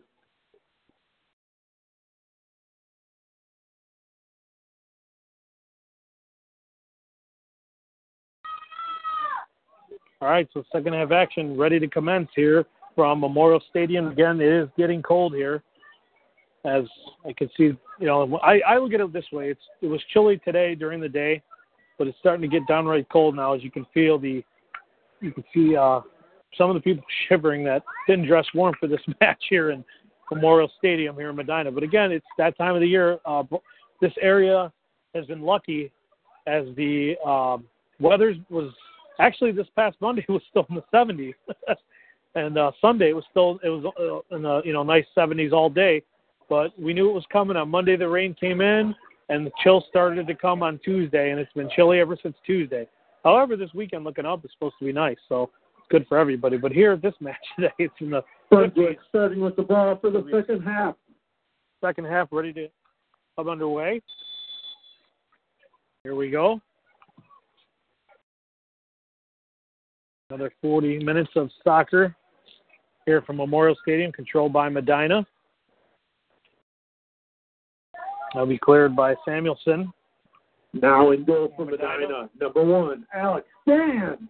All 10.21 10.27
right, 10.27 10.49
so 10.53 10.65
second 10.69 10.91
half 10.93 11.11
action 11.11 11.55
ready 11.55 11.79
to 11.79 11.87
commence 11.87 12.27
here 12.35 12.65
from 12.93 13.21
Memorial 13.21 13.63
Stadium. 13.69 14.07
Again, 14.07 14.41
it 14.41 14.51
is 14.51 14.67
getting 14.77 15.01
cold 15.01 15.33
here. 15.33 15.63
As 16.65 16.83
I 17.25 17.31
can 17.31 17.49
see, 17.55 17.71
you 18.01 18.05
know, 18.05 18.37
I, 18.43 18.59
I 18.67 18.79
look 18.79 18.91
at 18.91 18.99
it 18.99 19.13
this 19.13 19.23
way. 19.31 19.49
It's 19.49 19.61
it 19.81 19.87
was 19.87 20.01
chilly 20.11 20.37
today 20.43 20.75
during 20.75 20.99
the 20.99 21.07
day, 21.07 21.41
but 21.97 22.05
it's 22.05 22.17
starting 22.19 22.41
to 22.41 22.49
get 22.49 22.67
downright 22.67 23.07
cold 23.09 23.33
now. 23.33 23.53
As 23.53 23.63
you 23.63 23.71
can 23.71 23.85
feel 23.93 24.19
the, 24.19 24.43
you 25.21 25.31
can 25.31 25.45
see 25.53 25.77
uh, 25.77 26.01
some 26.57 26.69
of 26.69 26.73
the 26.73 26.81
people 26.81 27.05
shivering 27.29 27.63
that 27.63 27.83
didn't 28.05 28.27
dress 28.27 28.45
warm 28.53 28.75
for 28.77 28.87
this 28.87 28.99
match 29.21 29.41
here 29.49 29.71
in 29.71 29.85
Memorial 30.29 30.69
Stadium 30.79 31.15
here 31.15 31.29
in 31.29 31.37
Medina. 31.37 31.71
But 31.71 31.83
again, 31.83 32.11
it's 32.11 32.25
that 32.37 32.57
time 32.57 32.75
of 32.75 32.81
the 32.81 32.87
year. 32.87 33.19
Uh, 33.25 33.43
this 34.01 34.13
area 34.21 34.69
has 35.15 35.25
been 35.27 35.43
lucky 35.43 35.93
as 36.45 36.65
the 36.75 37.15
um, 37.25 37.63
weather 38.01 38.35
was 38.49 38.73
actually 39.19 39.51
this 39.51 39.67
past 39.75 39.97
Monday 40.01 40.25
was 40.29 40.41
still 40.49 40.65
in 40.69 40.75
the 40.75 40.83
70s, 40.93 41.33
and 42.35 42.57
uh, 42.57 42.71
Sunday 42.81 43.09
it 43.09 43.15
was 43.15 43.25
still 43.29 43.59
it 43.63 43.69
was 43.69 43.85
uh, 43.99 44.35
in 44.35 44.43
the 44.43 44.61
you 44.65 44.73
know 44.73 44.83
nice 44.83 45.05
70s 45.15 45.51
all 45.51 45.69
day. 45.69 46.01
But 46.49 46.77
we 46.79 46.93
knew 46.93 47.09
it 47.09 47.13
was 47.13 47.25
coming 47.31 47.57
on 47.57 47.69
Monday. 47.69 47.95
The 47.95 48.09
rain 48.09 48.33
came 48.33 48.59
in, 48.59 48.95
and 49.29 49.45
the 49.45 49.51
chill 49.63 49.85
started 49.87 50.25
to 50.27 50.35
come 50.35 50.63
on 50.63 50.79
Tuesday, 50.83 51.29
and 51.29 51.39
it's 51.39 51.53
been 51.53 51.69
chilly 51.75 51.99
ever 51.99 52.17
since 52.21 52.35
Tuesday. 52.45 52.87
However, 53.23 53.55
this 53.55 53.73
weekend 53.73 54.03
looking 54.03 54.25
up 54.25 54.43
is 54.43 54.51
supposed 54.53 54.75
to 54.79 54.85
be 54.85 54.93
nice, 54.93 55.17
so 55.27 55.51
it's 55.77 55.87
good 55.89 56.07
for 56.07 56.17
everybody. 56.17 56.57
But 56.57 56.71
here 56.71 56.93
at 56.93 57.01
this 57.01 57.13
match 57.19 57.35
today, 57.55 57.73
it's 57.77 57.93
in 57.99 58.09
the 58.09 58.23
Brunswick 58.49 58.97
starting 59.09 59.41
with 59.41 59.55
the 59.55 59.61
ball 59.61 59.97
for 60.01 60.09
the 60.09 60.23
second 60.31 60.63
half. 60.63 60.95
second 61.81 62.05
half, 62.05 62.29
ready 62.31 62.53
to 62.53 62.67
come 63.35 63.49
underway. 63.49 64.01
Here 66.03 66.15
we 66.15 66.31
go. 66.31 66.61
Another 70.29 70.51
40 70.61 71.03
minutes 71.03 71.31
of 71.35 71.49
soccer 71.63 72.15
here 73.07 73.23
from 73.23 73.37
Memorial 73.37 73.75
Stadium, 73.81 74.11
controlled 74.11 74.53
by 74.53 74.69
Medina. 74.69 75.25
That'll 78.33 78.47
be 78.47 78.59
cleared 78.59 78.95
by 78.95 79.15
Samuelson. 79.25 79.91
Now 80.73 81.09
in 81.11 81.25
goal 81.25 81.51
for 81.57 81.65
Medina, 81.65 82.29
number 82.39 82.63
one, 82.63 83.07
Alex 83.11 83.47
Stan. 83.63 84.29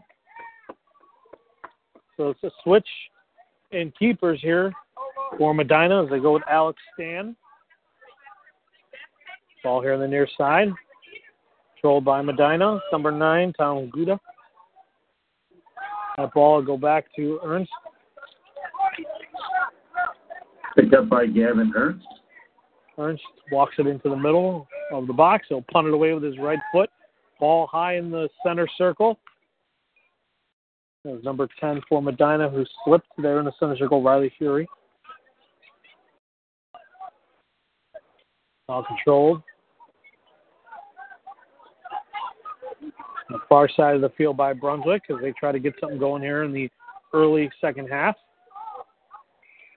So 2.15 2.29
it's 2.29 2.43
a 2.43 2.51
switch 2.63 2.87
in 3.71 3.91
keepers 3.99 4.39
here 4.41 4.71
for 5.37 5.53
Medina 5.53 6.03
as 6.05 6.09
they 6.09 6.19
go 6.19 6.33
with 6.33 6.43
Alex 6.49 6.79
Stan. 6.93 7.35
Ball 9.65 9.81
here 9.81 9.95
on 9.95 9.99
the 9.99 10.07
near 10.07 10.29
side. 10.37 10.69
Controlled 11.75 12.05
by 12.05 12.21
Medina. 12.21 12.79
Number 12.93 13.11
nine, 13.11 13.51
Tom 13.51 13.91
Guda. 13.93 14.17
That 16.19 16.33
ball 16.33 16.57
will 16.57 16.63
go 16.63 16.75
back 16.75 17.05
to 17.15 17.39
Ernst. 17.45 17.71
Picked 20.75 20.93
up 20.93 21.07
by 21.07 21.25
Gavin 21.27 21.71
Ernst. 21.73 22.05
Ernst 22.97 23.23
walks 23.53 23.75
it 23.79 23.87
into 23.87 24.09
the 24.09 24.17
middle 24.17 24.67
of 24.91 25.07
the 25.07 25.13
box. 25.13 25.45
He'll 25.47 25.63
punt 25.71 25.87
it 25.87 25.93
away 25.93 26.13
with 26.13 26.23
his 26.23 26.37
right 26.37 26.59
foot. 26.73 26.89
Ball 27.39 27.67
high 27.67 27.95
in 27.95 28.11
the 28.11 28.27
center 28.45 28.67
circle. 28.77 29.17
There's 31.05 31.23
number 31.23 31.47
10 31.61 31.79
for 31.87 32.01
Medina, 32.01 32.49
who 32.49 32.65
slipped 32.83 33.07
there 33.17 33.39
in 33.39 33.45
the 33.45 33.53
center 33.57 33.77
circle, 33.77 34.03
Riley 34.03 34.33
Fury. 34.37 34.67
Ball 38.67 38.83
controlled. 38.83 39.41
On 42.81 42.91
the 43.29 43.39
far 43.47 43.69
side 43.69 43.95
of 43.95 44.01
the 44.01 44.09
field 44.09 44.37
by 44.37 44.53
Brunswick 44.53 45.03
as 45.09 45.17
they 45.21 45.31
try 45.39 45.51
to 45.51 45.59
get 45.59 45.73
something 45.79 45.99
going 45.99 46.21
here 46.21 46.43
in 46.43 46.51
the 46.51 46.69
early 47.13 47.49
second 47.61 47.87
half. 47.87 48.15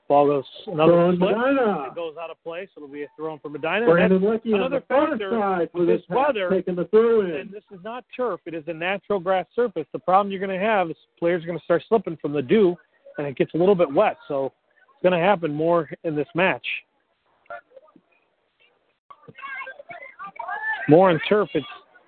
Ball 0.08 0.26
goes 0.26 0.44
another 0.66 1.14
slip. 1.16 1.30
It 1.30 1.94
goes 1.94 2.16
out 2.20 2.30
of 2.30 2.42
place. 2.42 2.68
It'll 2.76 2.88
be 2.88 3.04
a 3.04 3.06
throw 3.16 3.34
in 3.34 3.38
for 3.38 3.48
Medina. 3.48 3.86
And 3.86 3.86
Brandon 3.86 4.22
on 4.22 4.40
another 4.44 4.80
the 4.80 4.86
far 4.86 5.08
factor 5.10 5.30
side 5.30 5.68
for 5.72 5.86
this 5.86 6.00
this 6.00 6.08
weather. 6.10 6.50
taking 6.50 6.74
the 6.74 6.84
throw 6.86 7.22
in. 7.22 7.30
And 7.30 7.50
this 7.50 7.62
is 7.72 7.78
not 7.82 8.04
turf. 8.14 8.40
It 8.44 8.52
is 8.52 8.64
a 8.66 8.74
natural 8.74 9.20
grass 9.20 9.46
surface. 9.54 9.86
The 9.92 9.98
problem 9.98 10.30
you're 10.30 10.44
going 10.44 10.58
to 10.58 10.64
have 10.64 10.90
is 10.90 10.96
players 11.18 11.42
are 11.44 11.46
going 11.46 11.58
to 11.58 11.64
start 11.64 11.82
slipping 11.88 12.18
from 12.20 12.32
the 12.32 12.42
dew, 12.42 12.76
and 13.16 13.26
it 13.26 13.36
gets 13.36 13.54
a 13.54 13.56
little 13.56 13.74
bit 13.74 13.90
wet. 13.90 14.16
So 14.28 14.46
it's 14.46 15.02
going 15.02 15.18
to 15.18 15.24
happen 15.24 15.54
more 15.54 15.88
in 16.04 16.14
this 16.14 16.28
match. 16.34 16.66
More 20.88 21.10
in 21.10 21.20
turf, 21.26 21.48
it's 21.54 21.64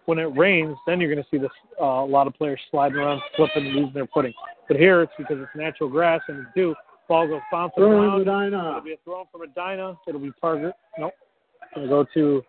when 0.06 0.18
it 0.18 0.36
rains, 0.36 0.76
then 0.86 1.00
you're 1.00 1.12
going 1.12 1.22
to 1.22 1.28
see 1.30 1.38
this 1.38 1.50
uh, 1.80 1.84
a 1.84 2.06
lot 2.06 2.26
of 2.26 2.34
players 2.34 2.60
sliding 2.70 2.98
around, 2.98 3.22
slipping, 3.36 3.66
and 3.66 3.74
losing 3.74 3.92
their 3.94 4.06
footing. 4.12 4.32
But 4.68 4.76
here, 4.76 5.02
it's 5.02 5.12
because 5.16 5.38
it's 5.40 5.50
natural 5.54 5.88
grass 5.88 6.20
and 6.28 6.38
it's 6.40 6.48
dew. 6.54 6.74
Ball 7.08 7.28
goes 7.28 7.40
bouncing 7.52 7.82
Throwing 7.82 8.26
around. 8.26 8.50
Medina. 8.50 8.68
It'll 8.70 8.80
be 8.80 8.92
a 8.92 8.96
throw 9.04 9.28
from 9.30 9.42
Medina. 9.42 9.94
It'll 10.06 10.20
be 10.20 10.32
Parker. 10.40 10.72
Nope. 10.98 11.12
Going 11.74 11.86
to 11.86 11.90
go 11.90 12.06
to 12.14 12.42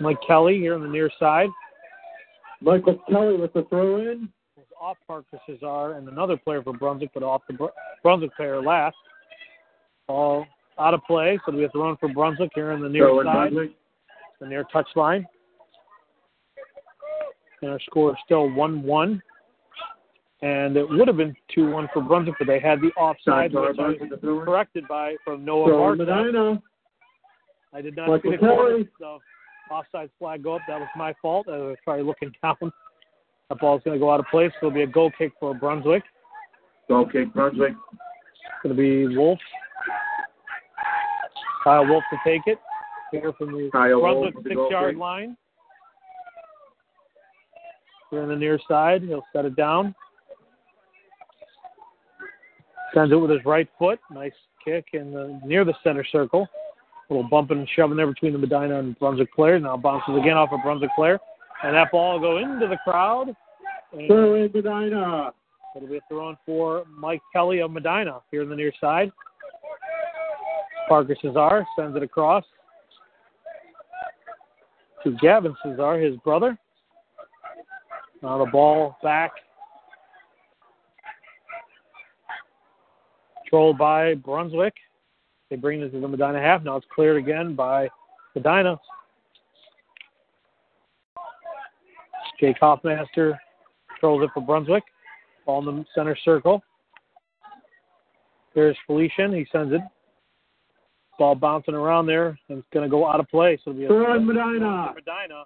Mike 0.00 0.18
Kelly 0.26 0.58
here 0.58 0.74
on 0.74 0.82
the 0.82 0.88
near 0.88 1.10
side. 1.18 1.48
Michael 2.60 2.98
Kelly 3.08 3.36
with 3.36 3.52
the 3.52 3.64
throw 3.64 3.96
in. 3.96 4.28
was 4.56 4.66
off 4.80 4.96
Parker 5.06 5.38
Cesar 5.46 5.92
and 5.92 6.08
another 6.08 6.36
player 6.36 6.62
for 6.62 6.72
Brunswick, 6.72 7.10
but 7.14 7.22
off 7.22 7.42
the 7.48 7.54
Br- 7.54 7.66
Brunswick 8.02 8.34
player 8.36 8.60
last. 8.60 8.96
All 10.08 10.46
out 10.78 10.94
of 10.94 11.00
play, 11.06 11.38
so 11.44 11.52
we 11.54 11.62
have 11.62 11.72
to 11.72 11.78
run 11.78 11.96
for 11.98 12.08
Brunswick 12.08 12.50
here 12.54 12.72
on 12.72 12.80
the 12.80 12.88
near 12.88 13.06
Throw 13.06 13.22
side, 13.22 13.52
the 14.40 14.46
near 14.46 14.64
touch 14.72 14.88
line. 14.96 15.26
And 17.62 17.70
our 17.70 17.80
score 17.80 18.10
is 18.10 18.16
still 18.24 18.50
1 18.50 18.82
1. 18.82 19.22
And 20.42 20.76
it 20.76 20.88
would 20.88 21.06
have 21.06 21.18
been 21.18 21.34
2 21.54 21.70
1 21.70 21.88
for 21.92 22.02
Brunswick, 22.02 22.36
but 22.38 22.46
they 22.46 22.60
had 22.60 22.80
the 22.80 22.88
offside, 22.98 23.52
which 23.52 23.60
was 23.60 23.76
Brunswick, 23.76 24.10
the 24.10 24.16
throw 24.16 24.40
in. 24.40 24.46
corrected 24.46 24.88
by 24.88 25.16
from 25.24 25.44
Noah 25.44 25.70
Barca. 25.70 26.04
Medina. 26.04 26.62
I 27.72 27.82
did 27.82 27.94
not 27.96 28.08
Michael 28.08 28.32
see 28.32 28.36
the 28.36 28.46
corner. 28.46 28.84
The 28.98 29.18
offside 29.70 30.10
flag 30.18 30.42
go 30.42 30.54
up. 30.54 30.62
That 30.66 30.80
was 30.80 30.88
my 30.96 31.14
fault. 31.20 31.46
I 31.48 31.58
was 31.58 31.76
probably 31.84 32.04
looking 32.04 32.32
down. 32.42 32.56
That 33.50 33.60
ball's 33.60 33.82
going 33.84 33.98
to 33.98 34.00
go 34.00 34.10
out 34.10 34.20
of 34.20 34.26
place. 34.26 34.50
It'll 34.58 34.70
be 34.70 34.82
a 34.82 34.86
goal 34.86 35.10
kick 35.18 35.32
for 35.38 35.54
Brunswick. 35.54 36.02
Goal 36.88 37.06
kick, 37.06 37.32
Brunswick. 37.34 37.72
It's 37.72 38.62
going 38.62 38.76
to 38.76 38.80
be 38.80 39.16
Wolf. 39.16 39.38
Kyle 41.62 41.86
Wolf 41.86 42.02
to 42.10 42.18
take 42.24 42.42
it. 42.46 42.58
Here 43.12 43.32
from 43.36 43.52
the 43.52 43.68
Kyle 43.72 44.00
Brunswick 44.00 44.34
Wolf 44.34 44.34
with 44.36 44.44
the 44.44 44.50
six 44.50 44.56
goal 44.56 44.70
yard 44.70 44.94
kick. 44.94 45.00
line. 45.00 45.36
Here 48.10 48.22
on 48.22 48.28
the 48.28 48.36
near 48.36 48.58
side. 48.68 49.02
He'll 49.02 49.24
set 49.32 49.44
it 49.44 49.56
down. 49.56 49.94
Sends 52.92 53.12
it 53.12 53.16
with 53.16 53.30
his 53.30 53.44
right 53.44 53.68
foot. 53.78 54.00
Nice 54.12 54.32
kick 54.64 54.86
in 54.92 55.12
the 55.12 55.40
near 55.44 55.64
the 55.64 55.74
center 55.84 56.04
circle. 56.04 56.48
A 57.08 57.14
little 57.14 57.28
bumping 57.28 57.58
and 57.58 57.68
shoving 57.74 57.96
there 57.96 58.06
between 58.06 58.32
the 58.32 58.38
Medina 58.38 58.78
and 58.78 58.98
Brunswick 58.98 59.32
players. 59.34 59.62
Now 59.62 59.76
bounces 59.76 60.16
again 60.16 60.36
off 60.36 60.50
a 60.52 60.58
Brunswick 60.58 60.90
player. 60.96 61.18
And 61.62 61.74
that 61.74 61.92
ball 61.92 62.14
will 62.14 62.20
go 62.20 62.38
into 62.38 62.66
the 62.66 62.78
crowd. 62.84 63.34
And 63.92 64.06
Throw 64.06 64.34
in 64.34 64.50
Medina. 64.52 65.32
It'll 65.76 65.88
be 65.88 65.98
a 65.98 66.00
throw 66.08 66.30
in 66.30 66.36
for 66.44 66.84
Mike 66.88 67.22
Kelly 67.32 67.60
of 67.60 67.70
Medina 67.70 68.20
here 68.30 68.42
on 68.42 68.48
the 68.48 68.56
near 68.56 68.72
side. 68.80 69.12
Parker 70.88 71.14
Cesar 71.22 71.64
sends 71.78 71.96
it 71.96 72.02
across 72.02 72.44
to 75.04 75.16
Gavin 75.22 75.54
Cesar, 75.62 75.98
his 75.98 76.16
brother. 76.16 76.58
Now 78.22 78.44
the 78.44 78.50
ball 78.50 78.96
back. 79.02 79.32
Controlled 83.42 83.78
by 83.78 84.14
Brunswick. 84.14 84.74
They 85.48 85.56
bring 85.56 85.80
it 85.80 85.90
to 85.90 86.00
the 86.00 86.06
Medina 86.06 86.38
half. 86.38 86.62
Now 86.62 86.76
it's 86.76 86.86
cleared 86.94 87.16
again 87.16 87.54
by 87.56 87.88
Medina. 88.34 88.78
Jake 92.38 92.58
Hoffmaster 92.60 93.36
controls 93.88 94.22
it 94.22 94.30
for 94.32 94.40
Brunswick. 94.40 94.84
Ball 95.46 95.68
in 95.68 95.76
the 95.78 95.84
center 95.94 96.16
circle. 96.24 96.62
There's 98.54 98.76
Felician. 98.86 99.32
He 99.32 99.46
sends 99.50 99.72
it. 99.72 99.80
Ball 101.18 101.34
bouncing 101.34 101.74
around 101.74 102.06
there 102.06 102.38
and 102.48 102.58
it's 102.58 102.68
going 102.72 102.84
to 102.84 102.90
go 102.90 103.06
out 103.06 103.20
of 103.20 103.28
play. 103.28 103.58
So 103.64 103.72
it'll 103.72 103.80
be 103.80 103.86
a 103.86 104.20
Medina. 104.20 104.94
Medina. 104.94 105.44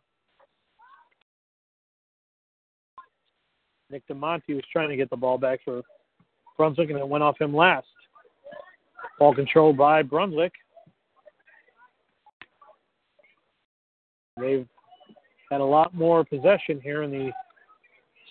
Nick 3.94 4.08
DeMonte 4.08 4.56
was 4.56 4.64
trying 4.72 4.88
to 4.88 4.96
get 4.96 5.08
the 5.08 5.16
ball 5.16 5.38
back 5.38 5.60
for 5.64 5.80
Brunswick 6.56 6.90
and 6.90 6.98
it 6.98 7.08
went 7.08 7.22
off 7.22 7.40
him 7.40 7.54
last. 7.54 7.86
Ball 9.20 9.32
controlled 9.32 9.76
by 9.76 10.02
Brunswick. 10.02 10.52
They've 14.36 14.66
had 15.48 15.60
a 15.60 15.64
lot 15.64 15.94
more 15.94 16.24
possession 16.24 16.80
here 16.82 17.04
in 17.04 17.12
the 17.12 17.30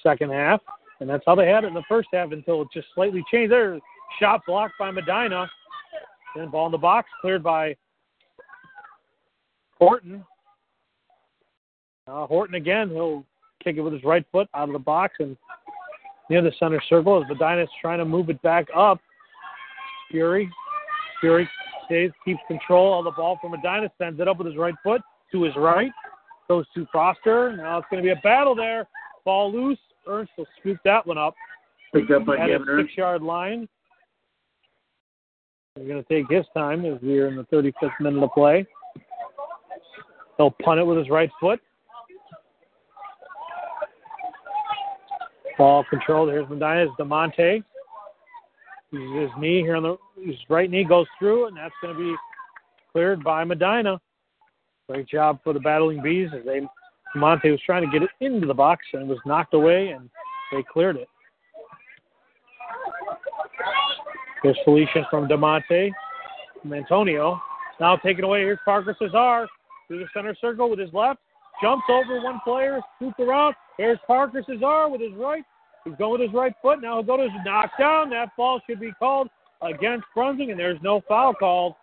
second 0.05 0.31
half, 0.31 0.59
and 0.99 1.09
that's 1.09 1.23
how 1.25 1.33
they 1.33 1.47
had 1.47 1.63
it 1.63 1.67
in 1.67 1.73
the 1.73 1.83
first 1.87 2.09
half 2.11 2.33
until 2.33 2.63
it 2.63 2.67
just 2.73 2.87
slightly 2.93 3.23
changed. 3.31 3.53
There, 3.53 3.79
shot 4.19 4.41
blocked 4.45 4.73
by 4.77 4.91
Medina. 4.91 5.49
Then 6.35 6.49
ball 6.49 6.65
in 6.65 6.73
the 6.73 6.77
box, 6.77 7.09
cleared 7.21 7.41
by 7.41 7.77
Horton. 9.79 10.25
Uh, 12.05 12.27
Horton 12.27 12.55
again, 12.55 12.89
he'll 12.89 13.23
kick 13.63 13.77
it 13.77 13.81
with 13.81 13.93
his 13.93 14.03
right 14.03 14.25
foot 14.31 14.47
out 14.53 14.69
of 14.69 14.73
the 14.73 14.79
box 14.79 15.15
and 15.19 15.37
near 16.29 16.41
the 16.41 16.51
center 16.59 16.81
circle 16.89 17.21
as 17.21 17.29
Medina's 17.29 17.69
trying 17.81 17.99
to 17.99 18.05
move 18.05 18.29
it 18.29 18.41
back 18.41 18.67
up. 18.75 18.99
Fury. 20.11 20.49
Fury 21.19 21.49
stays, 21.85 22.11
keeps 22.25 22.39
control 22.47 22.99
of 22.99 23.05
the 23.05 23.11
ball 23.11 23.37
from 23.41 23.51
Medina, 23.51 23.89
sends 23.97 24.19
it 24.19 24.27
up 24.27 24.37
with 24.37 24.47
his 24.47 24.57
right 24.57 24.75
foot 24.83 25.01
to 25.31 25.43
his 25.43 25.55
right. 25.55 25.91
Goes 26.47 26.65
to 26.75 26.85
Foster. 26.91 27.55
Now 27.55 27.77
it's 27.77 27.87
going 27.89 28.03
to 28.03 28.05
be 28.05 28.11
a 28.11 28.21
battle 28.23 28.55
there. 28.55 28.87
Ball 29.25 29.51
loose. 29.51 29.79
Ernst 30.05 30.33
will 30.37 30.47
scoop 30.59 30.77
that 30.83 31.07
one 31.07 31.17
up 31.17 31.33
Picked 31.93 32.11
up 32.11 32.25
by 32.25 32.35
Gavin 32.35 32.67
Ernst. 32.67 32.89
six 32.89 32.97
yard 32.97 33.21
line. 33.21 33.69
He's 35.75 35.87
going 35.87 36.03
to 36.03 36.09
take 36.09 36.29
his 36.29 36.45
time 36.53 36.85
as 36.85 36.99
we're 37.01 37.27
in 37.27 37.37
the 37.37 37.43
35th 37.45 37.91
minute 38.01 38.21
of 38.21 38.31
play. 38.33 38.65
He'll 40.37 40.51
punt 40.63 40.79
it 40.79 40.83
with 40.83 40.97
his 40.97 41.09
right 41.09 41.29
foot. 41.39 41.59
Ball 45.57 45.85
controlled. 45.89 46.29
Here's 46.29 46.49
Medina. 46.49 46.83
It's 46.83 46.93
DeMonte. 46.99 47.63
His 48.91 49.29
knee 49.39 49.61
here 49.61 49.75
on 49.75 49.83
the 49.83 49.97
his 50.23 50.35
right 50.49 50.69
knee 50.69 50.83
goes 50.83 51.07
through, 51.17 51.47
and 51.47 51.57
that's 51.57 51.73
going 51.81 51.95
to 51.95 51.99
be 51.99 52.15
cleared 52.91 53.23
by 53.23 53.43
Medina. 53.43 53.99
Great 54.87 55.07
job 55.07 55.39
for 55.43 55.53
the 55.53 55.59
Battling 55.59 56.01
Bees 56.01 56.29
as 56.35 56.45
they 56.45 56.61
DeMonte 57.15 57.49
was 57.51 57.59
trying 57.65 57.83
to 57.83 57.91
get 57.91 58.03
it 58.03 58.09
into 58.19 58.47
the 58.47 58.53
box 58.53 58.85
and 58.93 59.07
was 59.07 59.17
knocked 59.25 59.53
away, 59.53 59.89
and 59.89 60.09
they 60.51 60.63
cleared 60.71 60.97
it. 60.97 61.07
Here's 64.41 64.57
Felicia 64.65 65.07
from 65.09 65.27
DeMonte. 65.27 65.91
From 66.61 66.73
Antonio. 66.73 67.41
Now 67.79 67.95
taken 67.97 68.23
away. 68.23 68.41
Here's 68.41 68.59
Parker 68.63 68.95
Cesar 68.99 69.47
through 69.87 69.99
the 69.99 70.05
center 70.13 70.35
circle 70.39 70.69
with 70.69 70.79
his 70.79 70.93
left. 70.93 71.19
Jumps 71.61 71.85
over 71.89 72.21
one 72.21 72.39
player, 72.43 72.79
scoops 72.95 73.19
around. 73.19 73.55
Here's 73.77 73.99
Parker 74.05 74.43
Cesar 74.45 74.89
with 74.89 75.01
his 75.01 75.13
right. 75.13 75.43
He's 75.85 75.95
going 75.97 76.19
with 76.19 76.21
his 76.21 76.33
right 76.33 76.53
foot. 76.61 76.81
Now 76.81 76.95
he'll 76.95 77.03
go 77.03 77.17
to 77.17 77.23
his 77.23 77.31
knockdown. 77.45 78.09
That 78.11 78.29
ball 78.37 78.61
should 78.67 78.79
be 78.79 78.91
called 78.99 79.29
against 79.61 80.05
Brunswick, 80.13 80.49
and 80.49 80.59
there's 80.59 80.79
no 80.81 81.01
foul 81.07 81.33
called. 81.33 81.73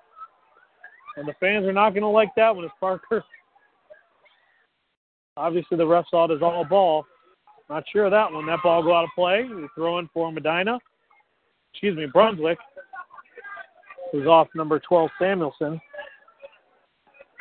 And 1.16 1.26
the 1.26 1.34
fans 1.41 1.66
are 1.66 1.72
not 1.72 1.91
going 1.91 2.03
to 2.03 2.09
like 2.09 2.30
that 2.36 2.55
one. 2.55 2.64
It's 2.64 2.74
Parker. 2.80 3.24
Obviously, 5.36 5.76
the 5.76 5.86
ref 5.86 6.05
saw 6.11 6.24
it 6.26 6.34
as 6.34 6.43
all 6.43 6.64
ball. 6.64 7.05
Not 7.68 7.84
sure 7.93 8.05
of 8.05 8.11
that 8.11 8.32
one. 8.32 8.47
That 8.47 8.61
ball 8.62 8.82
go 8.82 8.95
out 8.95 9.05
of 9.05 9.11
play. 9.14 9.45
We 9.45 9.68
throw 9.74 9.99
in 9.99 10.09
for 10.12 10.30
Medina. 10.30 10.78
Excuse 11.72 11.97
me, 11.97 12.07
Brunswick. 12.07 12.59
Who's 14.12 14.26
off 14.26 14.49
number 14.55 14.80
12, 14.80 15.11
Samuelson. 15.20 15.80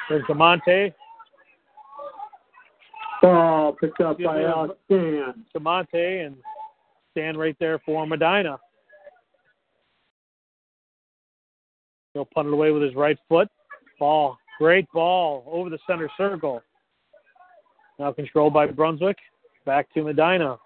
There's 0.08 0.24
DeMonte. 0.26 0.94
Ball 3.22 3.74
picked 3.74 4.02
up 4.02 4.18
by 4.22 4.44
Alex 4.44 4.76
Stan. 4.86 5.46
Demonte 5.56 6.26
and 6.26 6.36
Stan 7.12 7.38
right 7.38 7.56
there 7.60 7.80
for 7.80 8.06
Medina. 8.08 8.58
He'll 12.14 12.26
punt 12.26 12.48
it 12.48 12.54
away 12.54 12.72
with 12.72 12.82
his 12.82 12.96
right 12.96 13.18
foot. 13.28 13.50
Ball, 14.00 14.38
great 14.58 14.90
ball 14.94 15.44
over 15.48 15.70
the 15.70 15.80
center 15.86 16.10
circle. 16.18 16.62
Now 18.00 18.14
controlled 18.14 18.54
by 18.54 18.68
Brunswick. 18.68 19.18
Back 19.66 19.94
to 19.94 20.04
Medina. 20.04 20.58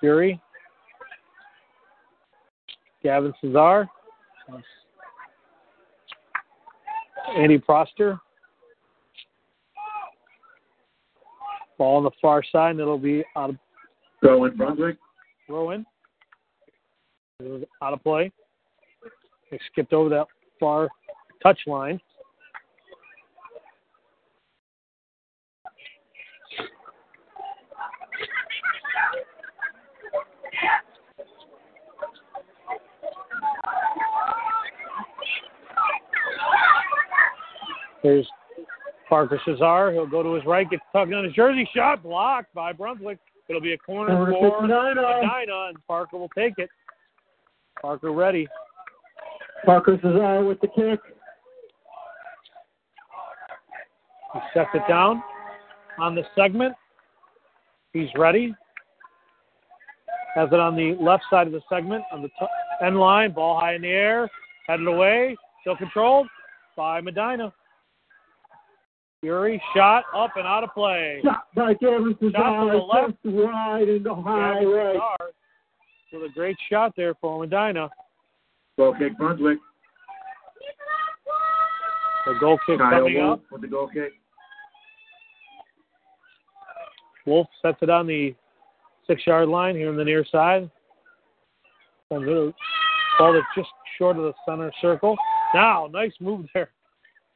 Fury. 0.00 0.40
Gavin 3.02 3.32
Cesar. 3.40 3.88
Andy 7.36 7.58
Proster. 7.58 8.20
Ball 11.78 11.98
on 11.98 12.04
the 12.04 12.10
far 12.20 12.42
side, 12.50 12.70
and 12.70 12.80
it'll 12.80 12.98
be 12.98 13.24
out 13.36 13.50
of 13.50 13.56
Throw 14.20 14.44
in 14.44 14.56
Brunswick. 14.56 14.96
throw 15.46 15.68
was 17.40 17.62
out 17.82 17.92
of 17.92 18.02
play. 18.02 18.32
They 19.50 19.60
skipped 19.70 19.92
over 19.92 20.08
that 20.08 20.26
far 20.58 20.88
touch 21.42 21.60
line. 21.66 22.00
There's 38.02 38.26
Parker 39.08 39.40
Cesar. 39.44 39.92
He'll 39.92 40.06
go 40.06 40.22
to 40.22 40.34
his 40.34 40.44
right, 40.44 40.68
gets 40.68 40.82
tugged 40.92 41.12
on 41.12 41.24
his 41.24 41.32
jersey. 41.32 41.68
Shot 41.74 42.02
blocked 42.02 42.52
by 42.54 42.72
Brunswick. 42.72 43.18
It'll 43.48 43.60
be 43.60 43.72
a 43.72 43.78
corner 43.78 44.14
Corner 44.14 44.32
for. 44.32 44.62
Medina, 44.62 45.68
and 45.68 45.86
Parker 45.86 46.18
will 46.18 46.30
take 46.36 46.54
it. 46.58 46.68
Parker 47.80 48.12
ready. 48.12 48.48
Parker 49.64 49.96
Cesar 50.02 50.44
with 50.44 50.60
the 50.60 50.68
kick. 50.68 51.00
He 54.32 54.40
sets 54.52 54.70
it 54.74 54.82
down 54.88 55.22
on 55.98 56.14
the 56.14 56.22
segment. 56.34 56.74
He's 57.92 58.08
ready. 58.16 58.54
Has 60.34 60.48
it 60.52 60.60
on 60.60 60.76
the 60.76 60.96
left 61.00 61.24
side 61.30 61.46
of 61.46 61.52
the 61.52 61.62
segment 61.68 62.04
on 62.12 62.20
the 62.20 62.28
t- 62.28 62.84
end 62.84 62.98
line. 62.98 63.32
Ball 63.32 63.58
high 63.58 63.74
in 63.74 63.82
the 63.82 63.88
air. 63.88 64.28
Headed 64.66 64.86
away. 64.86 65.36
Still 65.62 65.76
controlled 65.76 66.26
by 66.76 67.00
Medina. 67.00 67.52
Fury 69.26 69.60
shot 69.74 70.04
up 70.16 70.30
and 70.36 70.46
out 70.46 70.62
of 70.62 70.72
play. 70.72 71.18
Shot 71.24 71.48
by 71.56 71.74
Gavin 71.74 72.14
Cesar. 72.20 72.30
the 72.30 72.76
left. 72.76 73.14
Just 73.24 73.34
wide 73.34 73.88
into 73.88 74.14
high 74.14 74.60
Gavin 74.60 74.68
right. 74.68 75.00
Cesar 76.12 76.22
With 76.22 76.30
a 76.30 76.32
great 76.32 76.56
shot 76.70 76.92
there 76.96 77.12
for 77.20 77.40
Medina. 77.40 77.90
Goal 78.78 78.94
kick 78.96 79.18
Brunswick. 79.18 79.58
The 82.26 82.34
goal 82.38 82.56
kick 82.68 82.78
Kyle 82.78 83.00
coming 83.00 83.16
Wolf 83.16 83.40
up. 83.40 83.44
with 83.50 83.62
the 83.62 83.66
goal 83.66 83.88
kick. 83.92 84.12
Wolf 87.26 87.48
sets 87.60 87.78
it 87.82 87.90
on 87.90 88.06
the 88.06 88.32
six 89.08 89.26
yard 89.26 89.48
line 89.48 89.74
here 89.74 89.88
on 89.88 89.96
the 89.96 90.04
near 90.04 90.24
side. 90.30 90.70
And 92.12 92.24
the 92.24 92.54
ball 93.18 93.32
that's 93.32 93.44
just 93.56 93.70
short 93.98 94.18
of 94.18 94.22
the 94.22 94.34
center 94.48 94.70
circle. 94.80 95.16
Now, 95.52 95.88
nice 95.92 96.12
move 96.20 96.46
there 96.54 96.70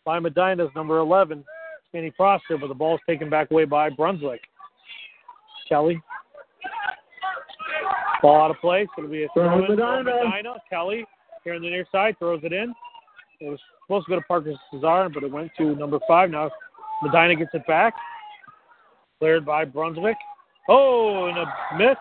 by 0.05 0.21
Medina's 0.21 0.71
number 0.77 0.99
11, 0.99 1.45
Kenny 1.93 2.11
Prosser, 2.11 2.57
but 2.61 2.69
the 2.69 2.75
ball's 2.75 3.01
taken 3.09 3.29
back 3.29 3.51
away 3.51 3.65
by 3.65 3.91
Brunswick. 3.91 4.41
Kelly. 5.69 6.01
Ball 8.23 8.43
out 8.43 8.51
of 8.51 8.59
play, 8.61 8.87
so 8.87 9.03
it'll 9.03 9.11
be 9.11 9.25
a 9.25 9.29
throw 9.35 9.59
in 9.59 9.67
for 9.67 9.77
Medina. 9.77 10.55
Kelly 10.69 11.07
here 11.45 11.55
on 11.55 11.63
the 11.63 11.71
near 11.71 11.87
side 11.91 12.19
throws 12.19 12.41
it 12.43 12.53
in. 12.53 12.75
It 13.41 13.49
was 13.49 13.59
supposed 13.87 14.07
to 14.07 14.11
go 14.11 14.17
to 14.17 14.27
Parker 14.27 14.53
Cesar, 14.71 15.09
but 15.13 15.23
it 15.23 15.31
went 15.31 15.51
to 15.57 15.75
number 15.77 15.99
five. 16.07 16.31
Now 16.31 16.51
Medina 17.03 17.35
gets 17.35 17.51
it 17.55 17.67
back. 17.67 17.95
Cleared 19.19 19.47
by 19.47 19.65
Brunswick. 19.65 20.17
Oh, 20.69 21.27
and 21.27 21.39
a 21.39 21.47
miss 21.79 21.97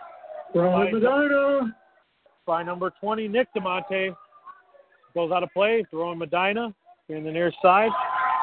Throw 0.52 0.72
By- 0.72 0.90
Medina. 0.90 1.76
by 2.46 2.62
number 2.62 2.92
20, 3.00 3.28
Nick 3.28 3.48
DeMonte. 3.56 4.14
Goes 5.14 5.32
out 5.32 5.42
of 5.42 5.50
play, 5.52 5.84
throwing 5.90 6.18
Medina 6.18 6.72
here 7.08 7.16
in 7.16 7.24
the 7.24 7.30
near 7.32 7.52
side. 7.62 7.90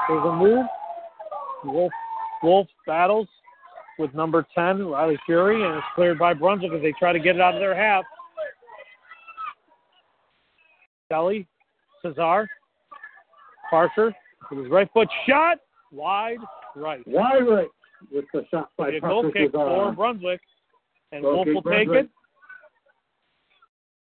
There's 0.07 0.23
a 0.25 0.33
move. 0.33 0.65
Wolf, 1.67 1.91
Wolf 2.43 2.67
battles 2.85 3.27
with 3.99 4.13
number 4.13 4.45
10, 4.55 4.85
Riley 4.87 5.17
Fury, 5.25 5.63
and 5.63 5.75
it's 5.75 5.85
cleared 5.95 6.19
by 6.19 6.33
Brunswick 6.33 6.71
as 6.73 6.81
they 6.81 6.93
try 6.99 7.11
to 7.11 7.19
get 7.19 7.35
it 7.35 7.41
out 7.41 7.55
of 7.55 7.59
their 7.59 7.75
half. 7.75 8.03
Kelly, 11.09 11.47
Cesar, 12.01 12.47
Parker 13.69 14.13
with 14.49 14.59
his 14.59 14.69
right 14.69 14.89
foot 14.93 15.07
shot 15.27 15.57
wide 15.91 16.37
right. 16.75 17.01
Wide 17.07 17.47
right 17.47 17.67
with 18.11 18.25
the 18.33 18.45
shot 18.51 18.69
by 18.77 18.89
A 18.89 18.99
goal 18.99 19.31
kick 19.31 19.51
for 19.51 19.91
Brunswick, 19.93 20.41
and 21.11 21.23
Goal 21.23 21.45
Wolf 21.45 21.47
will 21.47 21.71
take 21.71 21.87
Brunswick. 21.87 22.05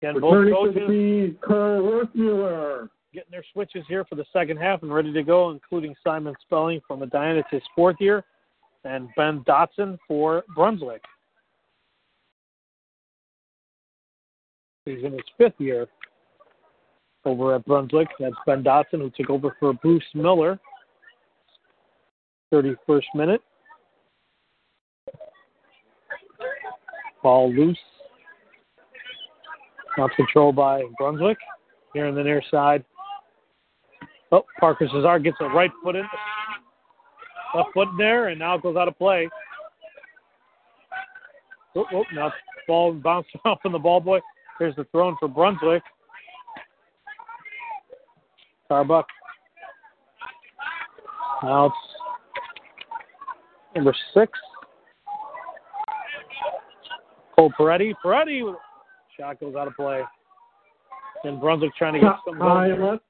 it. 0.02 0.08
And 0.08 0.22
both 0.22 0.34
Returning 0.34 0.54
to 0.54 0.56
coaches 0.56 0.82
the 0.88 1.28
feed, 1.28 1.42
Carl 1.42 1.84
Worthmuller. 1.84 2.90
Getting 3.14 3.32
their 3.32 3.44
switches 3.54 3.84
here 3.88 4.06
for 4.06 4.16
the 4.16 4.26
second 4.32 4.58
half 4.58 4.84
and 4.84 4.94
ready 4.94 5.12
to 5.14 5.24
go, 5.24 5.52
including 5.52 5.96
Simon 6.04 6.36
Spelling 6.42 6.82
from 6.88 7.00
Medina. 7.00 7.44
His 7.52 7.62
fourth 7.76 7.98
year, 8.00 8.24
and 8.84 9.10
Ben 9.16 9.44
Dotson 9.48 9.98
for 10.08 10.44
Brunswick. 10.56 11.04
He's 14.86 15.04
in 15.04 15.12
his 15.14 15.22
fifth 15.38 15.60
year 15.60 15.88
over 17.26 17.56
at 17.56 17.66
Brunswick. 17.66 18.08
That's 18.20 18.36
Ben 18.46 18.64
Dotson, 18.64 19.00
who 19.00 19.12
took 19.16 19.30
over 19.30 19.56
for 19.60 19.74
Bruce 19.74 20.04
Miller. 20.14 20.60
31st 22.54 23.04
minute. 23.14 23.42
Ball 27.22 27.54
loose. 27.54 27.78
Not 29.98 30.10
controlled 30.16 30.56
by 30.56 30.84
Brunswick. 30.98 31.38
Here 31.94 32.08
on 32.08 32.16
the 32.16 32.24
near 32.24 32.42
side. 32.50 32.84
Oh, 34.32 34.44
Parker 34.60 34.88
Cesar 34.92 35.20
gets 35.20 35.38
a 35.40 35.46
right 35.46 35.72
foot 35.84 35.96
in, 35.96 36.06
left 37.56 37.70
foot 37.74 37.88
in 37.90 37.98
there, 37.98 38.28
and 38.28 38.38
now 38.38 38.56
it 38.56 38.62
goes 38.62 38.76
out 38.78 38.88
of 38.88 38.98
play. 38.98 39.28
Oh, 41.76 41.86
oh, 41.94 42.04
now 42.14 42.32
ball 42.68 42.94
bounced 42.94 43.30
off 43.46 43.60
from 43.62 43.72
the 43.72 43.80
ball 43.80 44.00
boy. 44.00 44.20
Here's 44.60 44.76
the 44.76 44.86
throw 44.92 45.10
in 45.10 45.16
for 45.20 45.28
Brunswick. 45.28 45.84
Starbuck. 48.66 49.08
Now 51.42 51.68
it's 51.68 51.76
number 53.76 53.96
six. 54.14 54.32
Cole 57.36 57.52
Peretti. 57.58 57.94
Peretti, 58.04 58.54
shot 59.18 59.40
goes 59.40 59.56
out 59.56 59.68
of 59.68 59.76
play. 59.76 60.02
And 61.24 61.40
Brunswick 61.40 61.72
trying 61.78 61.94
to 61.94 62.00
get 62.00 62.16
some 62.28 62.38
high 62.38 62.76
left 62.76 63.04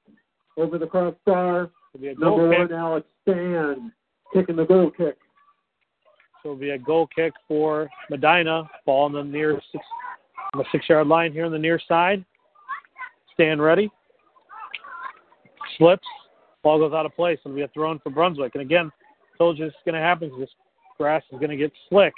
over 0.60 0.78
the 0.78 0.86
crossbar. 0.86 1.70
It'll 1.94 2.02
be 2.02 2.08
a 2.08 2.14
goal 2.14 2.38
Number 2.38 2.50
kick. 2.56 2.70
one, 2.70 2.78
Alex 2.78 3.06
Stan, 3.22 3.92
kicking 4.32 4.56
the 4.56 4.64
goal 4.64 4.90
kick. 4.90 5.16
So 6.42 6.50
it'll 6.50 6.56
be 6.56 6.70
a 6.70 6.78
goal 6.78 7.08
kick 7.14 7.32
for 7.48 7.88
Medina. 8.08 8.68
Ball 8.86 9.04
on 9.06 9.12
the 9.12 9.22
near 9.24 9.60
six, 9.72 9.84
on 10.54 10.58
the 10.60 10.64
six 10.72 10.88
yard 10.88 11.06
line 11.06 11.32
here 11.32 11.44
on 11.44 11.52
the 11.52 11.58
near 11.58 11.80
side. 11.86 12.24
Stan 13.34 13.60
ready. 13.60 13.90
Slips. 15.78 16.06
Ball 16.62 16.78
goes 16.78 16.92
out 16.92 17.06
of 17.06 17.14
place. 17.14 17.38
It'll 17.44 17.54
be 17.54 17.62
a 17.62 17.68
throw 17.68 17.90
in 17.92 17.98
for 18.00 18.10
Brunswick. 18.10 18.54
And 18.54 18.62
again, 18.62 18.90
told 19.38 19.58
you 19.58 19.64
this 19.64 19.74
is 19.74 19.80
going 19.84 19.94
to 19.94 20.00
happen 20.00 20.30
'cause 20.30 20.40
this 20.40 20.54
grass 20.98 21.22
is 21.32 21.38
going 21.38 21.50
to 21.50 21.56
get 21.56 21.72
slick 21.88 22.12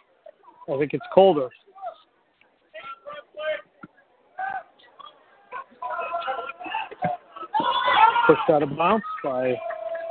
as 0.69 0.81
it 0.81 0.91
gets 0.91 1.05
colder. 1.15 1.49
Pushed 8.33 8.51
out 8.51 8.63
of 8.63 8.75
bounds 8.79 9.05
by 9.23 9.55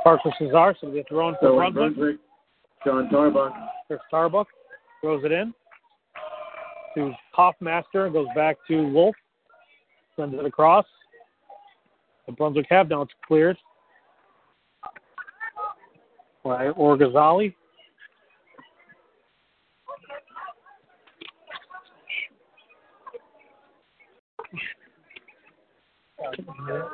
Parker 0.04 0.30
Cesar. 0.38 0.76
So 0.80 0.86
it'll 0.86 0.92
be 0.92 1.00
a 1.00 1.04
throw 1.08 1.30
in 1.30 1.34
for 1.40 1.48
So 1.48 1.56
Brunswick. 1.56 1.96
Brunswick. 1.96 2.16
John 2.86 3.08
Tarbuck. 3.10 3.52
Chris 3.88 3.98
Starbuck 4.06 4.46
throws 5.00 5.24
it 5.24 5.32
in 5.32 5.52
to 6.94 7.12
Hoffmaster, 7.36 8.12
goes 8.12 8.28
back 8.36 8.58
to 8.68 8.86
Wolf, 8.92 9.16
sends 10.14 10.34
it 10.34 10.44
across. 10.44 10.84
The 12.26 12.32
Brunswick 12.32 12.66
have 12.68 12.88
now 12.90 13.02
it's 13.02 13.12
cleared 13.26 13.56
by 16.44 16.66
Orgazali. 16.68 17.54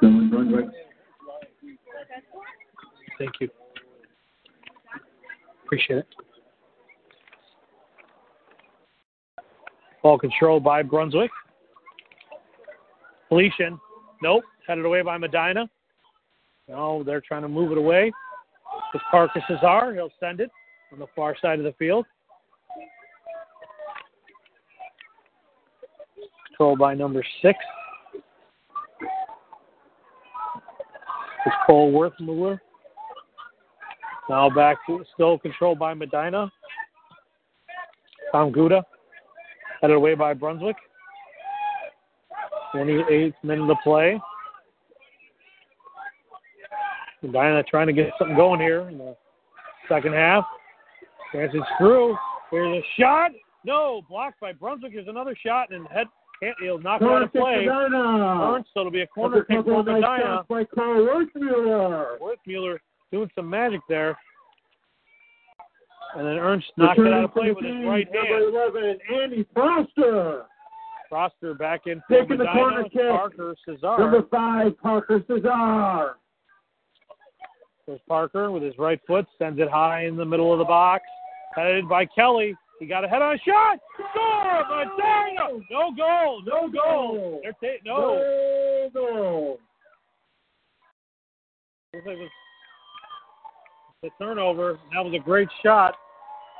Brunswick. 0.01 0.88
Thank 3.19 3.32
you. 3.40 3.49
Appreciate 5.65 5.99
it. 5.99 6.07
Ball 10.03 10.19
control 10.19 10.61
by 10.61 10.82
Brunswick. 10.82 11.31
Felician. 13.28 13.78
Nope. 14.23 14.45
Headed 14.66 14.85
away 14.85 15.03
by 15.03 15.19
Medina. 15.19 15.69
No, 16.69 17.03
they're 17.03 17.20
trying 17.20 17.43
to 17.43 17.49
move 17.49 17.73
it 17.73 17.78
away. 17.78 18.12
It's 18.95 19.05
carcasses 19.11 19.59
are. 19.62 19.93
He'll 19.93 20.12
send 20.20 20.40
it 20.40 20.51
on 20.93 20.99
the 20.99 21.07
far 21.16 21.36
side 21.40 21.59
of 21.59 21.65
the 21.65 21.73
field. 21.73 22.07
Control 26.47 26.77
by 26.77 26.95
number 26.95 27.24
six. 27.43 27.59
It's 31.47 31.57
Cole 31.66 31.93
Worthmuller. 31.93 32.61
Now 34.29 34.51
back 34.51 34.77
to 34.87 35.05
still 35.15 35.39
controlled 35.39 35.79
by 35.79 35.95
Medina. 35.95 36.53
Tom 38.33 38.53
Guda. 38.53 38.83
Headed 39.81 39.97
away 39.97 40.15
by 40.15 40.35
Brunswick. 40.35 40.77
28th 42.75 43.35
minute 43.43 43.71
of 43.71 43.77
play. 43.83 44.21
Medina 47.23 47.63
trying 47.65 47.87
to 47.87 47.93
get 47.93 48.11
something 48.19 48.37
going 48.37 48.61
here 48.61 48.83
in 48.89 48.99
the 48.99 49.17
second 49.89 50.13
half. 50.13 50.45
Chances 51.33 51.63
through. 51.79 52.17
Here's 52.51 52.83
a 52.83 53.01
shot. 53.01 53.31
No, 53.65 54.03
blocked 54.09 54.41
by 54.41 54.53
Brunswick. 54.53 54.93
Here's 54.93 55.09
another 55.09 55.37
shot 55.43 55.73
and 55.73 55.87
head. 55.89 56.07
Can't, 56.41 56.57
he'll 56.61 56.79
knock 56.79 57.03
it 57.03 57.09
out 57.09 57.23
of 57.23 57.33
play. 57.33 57.67
Ernst, 57.67 58.71
so 58.73 58.81
it'll 58.81 58.93
be 58.93 59.01
a 59.01 59.07
corner 59.07 59.43
kick 59.43 59.65
for 59.65 59.83
Medina. 59.83 60.45
By 60.49 60.65
Carl 60.65 61.05
Worthmuller. 61.05 62.19
Worthmuller 62.21 62.79
doing 63.12 63.30
some 63.35 63.48
magic 63.48 63.80
there. 63.89 64.16
And 66.16 66.26
then 66.26 66.36
Ernst 66.36 66.66
knocked 66.76 66.98
it 67.01 67.12
out 67.12 67.24
of 67.24 67.32
play 67.32 67.52
with 67.52 67.64
his 67.64 67.74
right 67.85 68.09
hand. 68.12 68.55
Number 68.55 68.68
11, 68.70 68.98
Andy 69.22 69.47
Foster. 69.55 70.44
Foster 71.10 71.55
back 71.55 71.82
in 71.86 72.02
for 72.06 72.20
Taking 72.20 72.39
the 72.39 72.47
corner 72.47 72.85
kick. 72.85 73.10
Parker 73.10 73.55
Cesar. 73.64 73.98
Number 73.98 74.22
5, 74.30 74.78
Parker 74.78 75.22
Cesar. 75.26 76.16
There's 77.86 78.01
Parker 78.06 78.51
with 78.51 78.62
his 78.62 78.74
right 78.78 79.01
foot, 79.06 79.26
sends 79.39 79.59
it 79.60 79.70
high 79.70 80.05
in 80.05 80.16
the 80.16 80.24
middle 80.24 80.52
of 80.52 80.59
the 80.59 80.64
box. 80.64 81.05
Headed 81.55 81.89
by 81.89 82.05
Kelly. 82.05 82.55
He 82.78 82.86
got 82.86 83.05
a 83.05 83.09
head 83.09 83.22
on 83.22 83.39
shot. 83.47 83.78
Score! 83.94 84.64
Medina! 84.68 85.64
No 85.70 85.90
goal! 85.97 86.43
No 86.47 86.68
goal! 86.68 87.40
They're 87.43 87.52
ta- 87.52 87.82
no. 87.85 88.14
No 88.14 88.90
goal. 88.94 89.59
Looks 91.94 92.06
like 92.06 92.16
it 92.16 92.20
was 92.20 92.30
the 94.03 94.11
turnover. 94.19 94.79
That 94.93 95.05
was 95.05 95.15
a 95.15 95.19
great 95.19 95.49
shot 95.62 95.95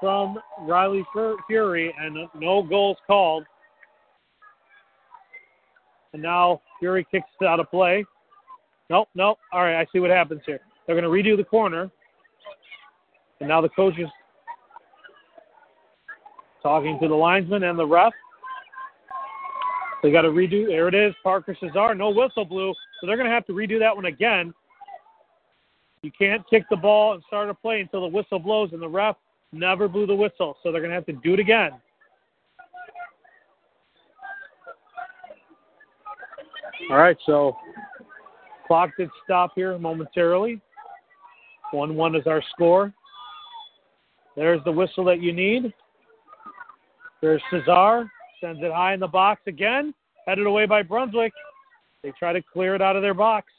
from 0.01 0.39
Riley 0.63 1.05
Fury, 1.47 1.95
and 2.01 2.17
no 2.35 2.63
goals 2.63 2.97
called. 3.07 3.45
And 6.13 6.23
now 6.23 6.61
Fury 6.81 7.07
kicks 7.11 7.27
it 7.41 7.47
out 7.47 7.61
of 7.61 7.71
play. 7.71 8.05
Nope, 8.91 9.09
nope. 9.15 9.39
All 9.53 9.63
right, 9.63 9.79
I 9.79 9.87
see 9.93 10.01
what 10.01 10.11
happens 10.11 10.41
here. 10.47 10.61
They're 10.87 10.99
going 10.99 11.05
to 11.05 11.11
redo 11.11 11.37
the 11.37 11.45
corner. 11.45 11.91
And 13.41 13.49
now 13.49 13.61
the 13.61 13.69
coach 13.69 13.99
is 13.99 14.09
talking 16.63 16.99
to 17.01 17.09
the 17.09 17.15
linesman 17.15 17.63
and 17.65 17.79
the 17.79 17.87
ref. 17.87 18.13
They 20.03 20.11
got 20.11 20.23
to 20.23 20.29
redo. 20.29 20.67
There 20.67 20.89
it 20.89 20.95
is. 20.95 21.15
Parker 21.23 21.57
Cesar. 21.61 21.95
No 21.95 22.11
whistle 22.11 22.45
blew. 22.45 22.73
So 23.01 23.07
they're 23.07 23.17
going 23.17 23.29
to 23.29 23.35
have 23.35 23.47
to 23.47 23.53
redo 23.53 23.79
that 23.79 23.95
one 23.95 24.07
again. 24.07 24.55
You 26.03 26.11
can't 26.17 26.49
kick 26.49 26.65
the 26.71 26.77
ball 26.77 27.15
and 27.15 27.23
start 27.27 27.49
a 27.51 27.55
play 27.55 27.81
until 27.81 28.03
the 28.03 28.07
whistle 28.07 28.39
blows, 28.39 28.71
and 28.73 28.81
the 28.81 28.89
ref 28.89 29.17
never 29.53 29.89
blew 29.89 30.07
the 30.07 30.15
whistle. 30.15 30.57
So 30.63 30.71
they're 30.71 30.81
going 30.81 30.91
to 30.91 30.95
have 30.95 31.07
to 31.07 31.13
do 31.13 31.35
it 31.35 31.41
again. 31.41 31.73
All 36.91 36.97
right, 36.97 37.17
so 37.27 37.57
clock 38.67 38.91
did 38.97 39.11
stop 39.25 39.53
here 39.55 39.77
momentarily. 39.79 40.61
1 41.73 41.95
1 41.95 42.15
is 42.15 42.27
our 42.27 42.43
score. 42.53 42.95
There's 44.37 44.63
the 44.65 44.73
whistle 44.73 45.05
that 45.05 45.21
you 45.21 45.33
need. 45.33 45.73
There's 47.21 47.43
Cesar. 47.51 48.09
Sends 48.41 48.63
it 48.63 48.73
high 48.73 48.95
in 48.95 49.01
the 49.01 49.09
box 49.09 49.43
again. 49.47 49.93
Headed 50.27 50.47
away 50.47 50.65
by 50.65 50.83
Brunswick. 50.83 51.33
They 52.03 52.13
try 52.17 52.33
to 52.33 52.41
clear 52.41 52.75
it 52.75 52.81
out 52.81 52.95
of 52.95 53.03
their 53.03 53.15
box. 53.15 53.53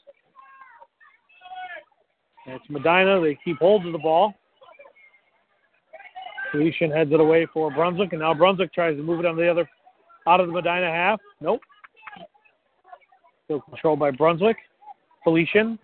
It's 2.52 2.66
Medina. 2.70 3.22
They 3.22 3.38
keep 3.44 3.58
hold 3.58 3.86
of 3.86 3.92
the 3.92 4.00
ball. 4.00 4.34
Felician 6.52 6.90
heads 6.90 7.12
it 7.14 7.20
away 7.20 7.48
for 7.54 7.72
Brunswick, 7.72 8.12
and 8.14 8.22
now 8.22 8.34
Brunswick 8.34 8.74
tries 8.74 8.98
to 8.98 9.04
move 9.04 9.20
it 9.20 9.26
on 9.26 9.38
the 9.38 9.48
other 9.48 9.70
out 10.28 10.40
of 10.40 10.48
the 10.48 10.54
Medina 10.54 10.90
half. 10.90 11.20
Nope. 11.42 11.62
Still 13.46 13.62
controlled 13.62 14.00
by 14.00 14.12
Brunswick. 14.12 14.58
Felician. 15.24 15.78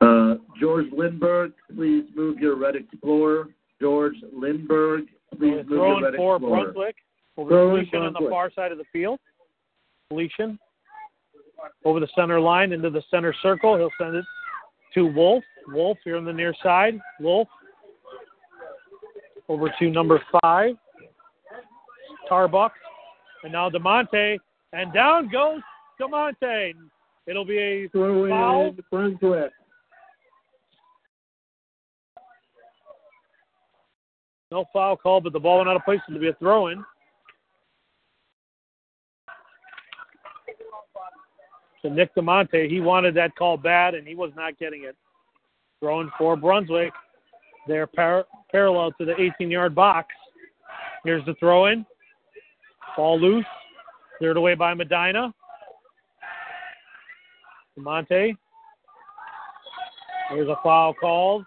Uh, 0.00 0.34
George 0.60 0.86
Lindbergh, 0.92 1.52
please 1.74 2.04
move 2.16 2.38
your 2.38 2.56
Red 2.56 2.74
Explorer. 2.76 3.48
George 3.80 4.14
Lindbergh, 4.32 5.06
please 5.36 5.64
move 5.68 5.70
your 5.70 6.02
Red 6.02 6.14
for 6.16 6.36
Explorer. 6.36 6.72
Brunswick. 6.72 6.96
Over 7.36 7.50
Throwing 7.50 7.86
Felician 7.86 8.02
on 8.02 8.12
the 8.24 8.28
far 8.28 8.50
side 8.50 8.72
of 8.72 8.78
the 8.78 8.84
field. 8.92 9.20
Felician. 10.08 10.58
Over 11.84 12.00
the 12.00 12.08
center 12.14 12.40
line 12.40 12.72
into 12.72 12.90
the 12.90 13.02
center 13.10 13.34
circle. 13.42 13.76
He'll 13.76 13.90
send 14.00 14.16
it 14.16 14.24
to 14.94 15.06
Wolf. 15.06 15.44
Wolf 15.68 15.98
here 16.04 16.16
on 16.16 16.24
the 16.24 16.32
near 16.32 16.54
side. 16.62 16.98
Wolf. 17.20 17.48
Over 19.48 19.72
to 19.78 19.90
number 19.90 20.22
five. 20.42 20.76
Tarbuck. 22.30 22.70
And 23.44 23.52
now 23.52 23.68
DeMonte. 23.70 24.38
And 24.72 24.92
down 24.92 25.30
goes 25.30 25.60
DeMonte. 26.00 26.72
It'll 27.26 27.44
be 27.44 27.58
a 27.58 27.88
Throw 27.88 28.28
Foul. 28.28 28.68
in 28.68 28.78
Brunswick. 28.90 29.52
no 34.50 34.64
foul 34.72 34.96
call, 34.96 35.20
but 35.20 35.32
the 35.32 35.38
ball 35.40 35.58
went 35.58 35.68
out 35.68 35.76
of 35.76 35.84
place. 35.84 36.00
It'll 36.08 36.20
be 36.20 36.28
a 36.28 36.34
throw 36.34 36.68
in. 36.68 36.82
So 41.82 41.88
Nick 41.88 42.14
DeMonte, 42.14 42.68
he 42.68 42.80
wanted 42.80 43.14
that 43.14 43.36
call 43.36 43.56
bad, 43.56 43.94
and 43.94 44.06
he 44.06 44.14
was 44.14 44.32
not 44.36 44.58
getting 44.58 44.84
it. 44.84 44.96
Throwing 45.80 46.10
for 46.18 46.36
Brunswick. 46.36 46.92
They're 47.68 47.86
par- 47.86 48.26
parallel 48.50 48.92
to 48.92 49.04
the 49.04 49.12
18-yard 49.12 49.74
box. 49.74 50.08
Here's 51.04 51.24
the 51.24 51.34
throw 51.34 51.66
in. 51.66 51.86
Ball 52.96 53.20
loose. 53.20 53.46
Cleared 54.18 54.36
away 54.36 54.54
by 54.54 54.74
Medina. 54.74 55.32
DeMonte. 57.78 58.36
There's 60.30 60.48
a 60.48 60.56
foul 60.62 60.94
called. 60.94 61.44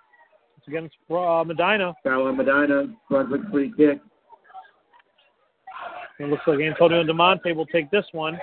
It's 0.58 0.68
against 0.68 0.95
uh, 1.10 1.44
Medina. 1.45 1.94
Foul 2.03 2.28
on 2.28 2.38
Medina. 2.38 2.86
Brunswick 3.10 3.41
free 3.52 3.74
kick. 3.76 3.99
It 6.20 6.30
looks 6.30 6.44
like 6.45 6.60
Antonio 6.60 7.03
DeMonte 7.03 7.56
will 7.56 7.66
take 7.66 7.90
this 7.91 8.06
one. 8.12 8.40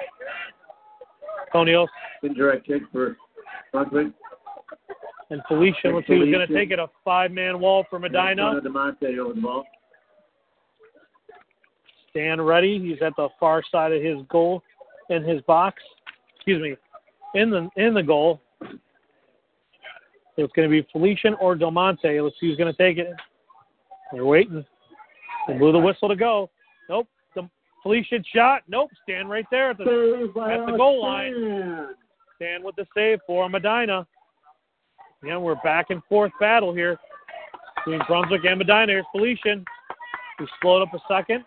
Antonio 1.48 1.86
Indirect 2.22 2.66
kick 2.66 2.82
for 2.92 3.16
Brunswick. 3.72 4.08
and 5.30 5.42
Felicia. 5.48 5.88
Let's 5.88 6.06
see 6.06 6.14
who's 6.16 6.32
going 6.32 6.46
to 6.46 6.54
take 6.54 6.70
it. 6.70 6.78
A 6.78 6.88
five-man 7.04 7.60
wall 7.60 7.84
for 7.88 7.98
Medina. 7.98 8.60
DeMonte 8.64 9.18
over 9.18 9.34
the 9.34 9.40
ball. 9.40 9.64
Stan 12.10 12.40
ready. 12.40 12.78
He's 12.78 13.02
at 13.02 13.14
the 13.16 13.28
far 13.38 13.62
side 13.70 13.92
of 13.92 14.02
his 14.02 14.16
goal, 14.30 14.62
in 15.10 15.22
his 15.24 15.40
box. 15.42 15.82
Excuse 16.36 16.62
me, 16.62 16.76
in 17.40 17.50
the 17.50 17.68
in 17.76 17.94
the 17.94 18.02
goal. 18.02 18.40
It's 20.36 20.52
going 20.52 20.70
to 20.70 20.82
be 20.82 20.86
Felician 20.92 21.34
or 21.40 21.56
DeMonte. 21.56 22.22
Let's 22.22 22.36
see 22.40 22.48
who's 22.48 22.56
going 22.56 22.72
to 22.72 22.78
take 22.78 22.96
it. 22.98 23.08
They're 24.12 24.24
waiting. 24.24 24.64
They 25.46 25.54
blew 25.54 25.72
the 25.72 25.78
whistle 25.78 26.08
to 26.08 26.16
go. 26.16 26.48
Felician 27.88 28.22
shot. 28.34 28.64
Nope. 28.68 28.90
Stan 29.02 29.28
right 29.28 29.46
there 29.50 29.70
at 29.70 29.78
the 29.78 29.84
at 29.84 30.66
the 30.70 30.76
goal 30.76 31.02
line. 31.02 31.94
Stan 32.36 32.62
with 32.62 32.76
the 32.76 32.86
save 32.94 33.18
for 33.26 33.48
Medina. 33.48 34.06
Yeah, 35.24 35.38
we're 35.38 35.54
back 35.64 35.86
and 35.88 36.02
forth 36.04 36.30
battle 36.38 36.74
here 36.74 36.98
between 37.78 38.02
Brunswick 38.06 38.44
and 38.44 38.58
Medina. 38.58 38.92
Here's 38.92 39.06
Felician. 39.10 39.64
He 40.38 40.44
slowed 40.60 40.82
up 40.82 40.92
a 40.92 40.98
second, 41.10 41.44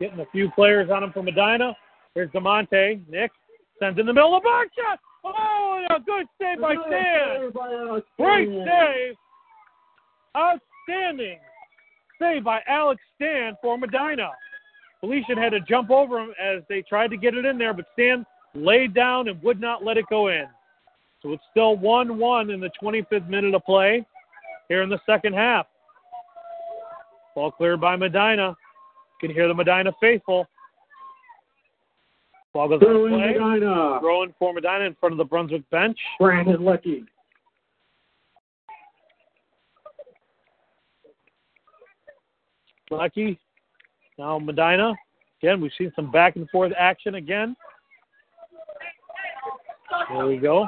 getting 0.00 0.18
a 0.18 0.26
few 0.32 0.50
players 0.50 0.90
on 0.90 1.04
him 1.04 1.12
for 1.12 1.22
Medina. 1.22 1.76
Here's 2.16 2.30
DeMonte. 2.32 3.08
Nick 3.08 3.30
sends 3.78 4.00
in 4.00 4.06
the 4.06 4.12
middle 4.12 4.36
of 4.36 4.42
the 4.42 4.48
box 4.48 4.70
shot. 4.76 4.98
Oh, 5.24 5.84
and 5.88 6.02
a 6.02 6.04
good 6.04 6.26
save 6.40 6.60
by 6.60 6.74
Stan. 6.88 7.42
Saved 7.42 7.54
by 7.54 7.72
Alex 7.72 8.06
Great 8.18 8.48
save. 8.48 9.14
Outstanding 10.36 11.38
save 12.20 12.42
by 12.42 12.60
Alex 12.66 13.00
Stan 13.14 13.54
for 13.62 13.78
Medina. 13.78 14.30
Felician 15.00 15.36
had 15.36 15.50
to 15.50 15.60
jump 15.60 15.90
over 15.90 16.18
him 16.18 16.32
as 16.42 16.62
they 16.68 16.82
tried 16.82 17.08
to 17.08 17.16
get 17.16 17.34
it 17.34 17.44
in 17.44 17.58
there, 17.58 17.74
but 17.74 17.86
Stan 17.92 18.24
laid 18.54 18.94
down 18.94 19.28
and 19.28 19.40
would 19.42 19.60
not 19.60 19.84
let 19.84 19.96
it 19.96 20.06
go 20.08 20.28
in. 20.28 20.46
So 21.22 21.32
it's 21.32 21.42
still 21.50 21.76
1 21.76 22.18
1 22.18 22.50
in 22.50 22.60
the 22.60 22.70
25th 22.82 23.28
minute 23.28 23.54
of 23.54 23.64
play. 23.64 24.06
here 24.68 24.82
in 24.82 24.88
the 24.88 25.00
second 25.06 25.34
half. 25.34 25.66
Ball 27.34 27.50
cleared 27.50 27.80
by 27.80 27.96
Medina. 27.96 28.48
You 28.48 29.28
can 29.28 29.30
hear 29.30 29.48
the 29.48 29.54
Medina 29.54 29.92
faithful. 30.00 30.46
Ball 32.54 32.68
goes 32.68 32.80
Throwing 32.80 33.14
on 33.14 33.20
play. 33.20 33.38
Medina. 33.38 33.98
Throwing 34.00 34.34
for 34.38 34.54
Medina 34.54 34.84
in 34.84 34.96
front 34.98 35.12
of 35.12 35.18
the 35.18 35.24
Brunswick 35.24 35.68
bench. 35.70 35.98
Brandon 36.18 36.64
Lucky. 36.64 37.04
Lucky. 42.90 43.38
Now 44.18 44.38
Medina. 44.38 44.94
Again, 45.42 45.60
we've 45.60 45.72
seen 45.76 45.92
some 45.94 46.10
back 46.10 46.36
and 46.36 46.48
forth 46.50 46.72
action 46.78 47.16
again. 47.16 47.54
There 50.12 50.26
we 50.26 50.38
go. 50.38 50.66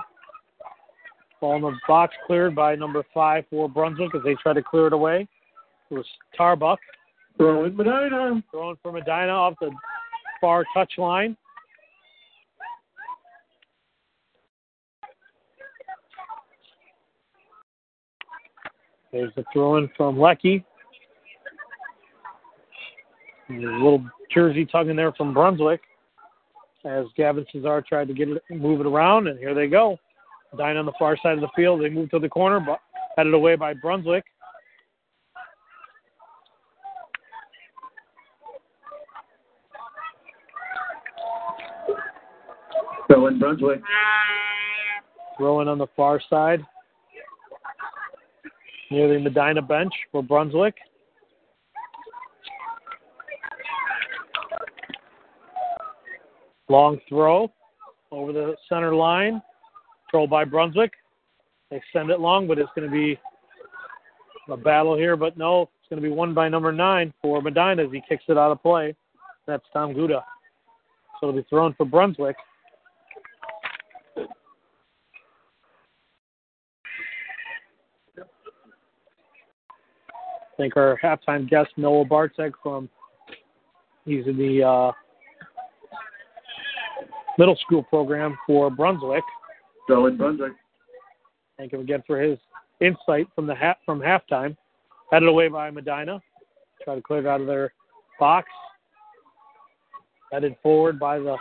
Ball 1.40 1.56
in 1.56 1.62
the 1.62 1.72
box 1.86 2.14
cleared 2.26 2.54
by 2.54 2.74
number 2.74 3.04
five 3.14 3.44
for 3.48 3.68
Brunswick 3.68 4.14
as 4.14 4.22
they 4.24 4.34
try 4.42 4.52
to 4.52 4.62
clear 4.62 4.88
it 4.88 4.92
away. 4.92 5.28
It 5.90 5.94
was 5.94 6.06
Tarbuck 6.36 6.78
Throwing 7.36 7.76
Medina. 7.76 8.42
throwing 8.50 8.76
for 8.82 8.92
Medina 8.92 9.32
off 9.32 9.54
the 9.60 9.70
far 10.40 10.64
touch 10.74 10.92
line. 10.98 11.36
There's 19.12 19.32
the 19.36 19.44
throw 19.52 19.76
in 19.78 19.88
from 19.96 20.18
Lecky. 20.18 20.64
A 23.50 23.52
little 23.52 24.04
jersey 24.32 24.66
tug 24.66 24.88
in 24.88 24.96
there 24.96 25.12
from 25.12 25.32
Brunswick 25.32 25.80
as 26.84 27.06
Gavin 27.16 27.46
Cesar 27.52 27.82
tried 27.86 28.08
to 28.08 28.14
get 28.14 28.28
it, 28.28 28.42
move 28.50 28.80
it 28.80 28.86
around, 28.86 29.26
and 29.26 29.38
here 29.38 29.54
they 29.54 29.66
go. 29.66 29.98
Dine 30.56 30.76
on 30.76 30.86
the 30.86 30.92
far 30.98 31.16
side 31.22 31.34
of 31.34 31.40
the 31.40 31.48
field. 31.54 31.82
They 31.82 31.90
move 31.90 32.10
to 32.10 32.18
the 32.18 32.28
corner, 32.28 32.60
but 32.60 32.80
headed 33.16 33.34
away 33.34 33.56
by 33.56 33.74
Brunswick. 33.74 34.24
Throwing 43.06 43.38
Brunswick. 43.38 43.80
Throwing 45.36 45.68
on 45.68 45.78
the 45.78 45.86
far 45.96 46.20
side 46.28 46.62
near 48.90 49.12
the 49.12 49.20
Medina 49.20 49.62
bench 49.62 49.92
for 50.12 50.22
Brunswick. 50.22 50.74
Long 56.68 56.98
throw 57.08 57.52
over 58.10 58.32
the 58.32 58.56
center 58.68 58.94
line. 58.94 59.42
Throw 60.10 60.26
by 60.26 60.44
Brunswick. 60.44 60.92
They 61.70 61.82
send 61.92 62.10
it 62.10 62.20
long, 62.20 62.46
but 62.46 62.58
it's 62.58 62.70
going 62.74 62.88
to 62.88 62.92
be 62.92 63.18
a 64.50 64.56
battle 64.56 64.96
here. 64.96 65.16
But 65.16 65.36
no, 65.36 65.62
it's 65.62 65.88
going 65.90 66.02
to 66.02 66.08
be 66.08 66.14
won 66.14 66.34
by 66.34 66.48
number 66.48 66.72
nine 66.72 67.12
for 67.20 67.42
Medina 67.42 67.84
as 67.84 67.92
he 67.92 68.02
kicks 68.08 68.24
it 68.28 68.38
out 68.38 68.52
of 68.52 68.62
play. 68.62 68.94
That's 69.46 69.64
Tom 69.72 69.94
Guda. 69.94 70.22
So 71.20 71.28
it'll 71.28 71.40
be 71.40 71.46
thrown 71.48 71.74
for 71.74 71.84
Brunswick. 71.84 72.36
thank 80.58 80.76
our 80.76 80.98
halftime 81.02 81.48
guest 81.48 81.70
Noah 81.76 82.04
Bartek 82.04 82.52
from 82.62 82.90
he's 84.04 84.26
in 84.26 84.36
the 84.36 84.62
uh, 84.62 84.92
middle 87.38 87.56
school 87.56 87.82
program 87.84 88.36
for 88.46 88.70
Brunswick. 88.70 89.24
Throwing 89.86 90.16
Brunswick. 90.16 90.52
Thank 91.56 91.72
him 91.72 91.80
again 91.80 92.02
for 92.06 92.20
his 92.20 92.38
insight 92.80 93.26
from 93.34 93.46
the 93.46 93.54
half 93.54 93.78
from 93.86 94.00
halftime. 94.00 94.56
Headed 95.10 95.28
away 95.28 95.48
by 95.48 95.70
Medina. 95.70 96.20
Try 96.84 96.96
to 96.96 97.02
clear 97.02 97.20
it 97.20 97.26
out 97.26 97.40
of 97.40 97.46
their 97.46 97.72
box. 98.20 98.48
Headed 100.30 100.56
forward 100.62 100.98
by 100.98 101.18
the 101.18 101.36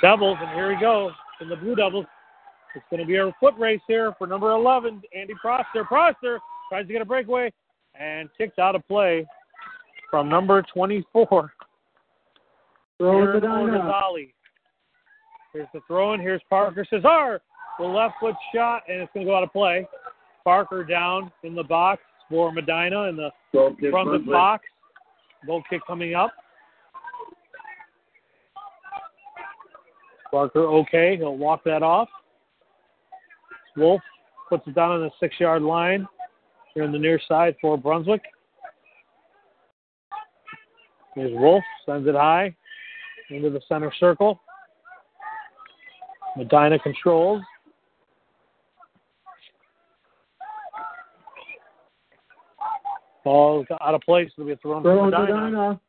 Devils, 0.00 0.38
and 0.40 0.50
here 0.50 0.68
we 0.68 0.80
go 0.80 1.10
from 1.38 1.48
the 1.48 1.56
Blue 1.56 1.74
Devils. 1.74 2.06
It's 2.74 2.84
going 2.90 3.00
to 3.00 3.06
be 3.06 3.16
a 3.16 3.32
foot 3.40 3.54
race 3.58 3.80
here 3.88 4.14
for 4.18 4.26
number 4.26 4.52
11, 4.52 5.02
Andy 5.16 5.34
Proster. 5.42 5.84
Proster 5.84 6.38
tries 6.70 6.86
to 6.86 6.92
get 6.92 7.02
a 7.02 7.04
breakaway 7.04 7.52
and 7.98 8.28
kicked 8.38 8.60
out 8.60 8.76
of 8.76 8.86
play 8.86 9.26
from 10.10 10.28
number 10.28 10.62
24. 10.72 11.52
Throwing 12.98 13.16
Aaron 13.16 13.40
Medina. 13.40 13.80
Ordazali. 13.80 14.32
Here's 15.52 15.68
the 15.72 15.80
throw 15.86 16.14
in. 16.14 16.20
Here's 16.20 16.42
Parker 16.50 16.86
Cesar. 16.88 17.40
The 17.78 17.84
left 17.84 18.14
foot 18.20 18.34
shot, 18.54 18.82
and 18.88 19.00
it's 19.00 19.12
going 19.14 19.26
to 19.26 19.30
go 19.30 19.36
out 19.36 19.42
of 19.42 19.52
play. 19.52 19.86
Parker 20.44 20.84
down 20.84 21.30
in 21.42 21.54
the 21.54 21.62
box 21.62 22.02
for 22.28 22.52
Medina 22.52 23.04
in 23.04 23.16
the 23.16 23.30
front 23.52 24.14
of 24.14 24.24
the 24.24 24.30
box. 24.30 24.64
Goal 25.46 25.62
kick 25.70 25.80
coming 25.86 26.14
up. 26.14 26.32
Parker 30.30 30.66
okay. 30.66 31.16
He'll 31.16 31.36
walk 31.36 31.62
that 31.64 31.82
off. 31.82 32.08
Wolf 33.76 34.02
puts 34.48 34.66
it 34.66 34.74
down 34.74 34.90
on 34.90 35.00
the 35.00 35.10
six 35.20 35.38
yard 35.38 35.62
line 35.62 36.06
here 36.74 36.84
on 36.84 36.92
the 36.92 36.98
near 36.98 37.20
side 37.28 37.54
for 37.60 37.78
Brunswick. 37.78 38.22
Here's 41.14 41.32
Wolf, 41.32 41.64
sends 41.86 42.06
it 42.06 42.14
high 42.14 42.54
into 43.30 43.50
the 43.50 43.60
center 43.68 43.92
circle. 43.98 44.40
Medina 46.36 46.78
controls. 46.78 47.42
Ball 53.24 53.64
out 53.80 53.94
of 53.94 54.00
place. 54.02 54.30
It'll 54.38 54.48
be 54.48 54.56
thrown 54.56 54.82
Throwing 54.82 55.10
Medina. 55.10 55.34
Medina. 55.34 55.80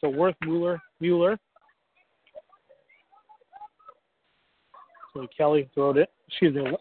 So 0.00 0.08
Worthmuller, 0.10 0.78
Mueller. 1.00 1.38
So 5.14 5.26
Kelly 5.36 5.68
throwed 5.74 5.96
it. 5.96 6.10
Excuse 6.28 6.54
me. 6.54 6.76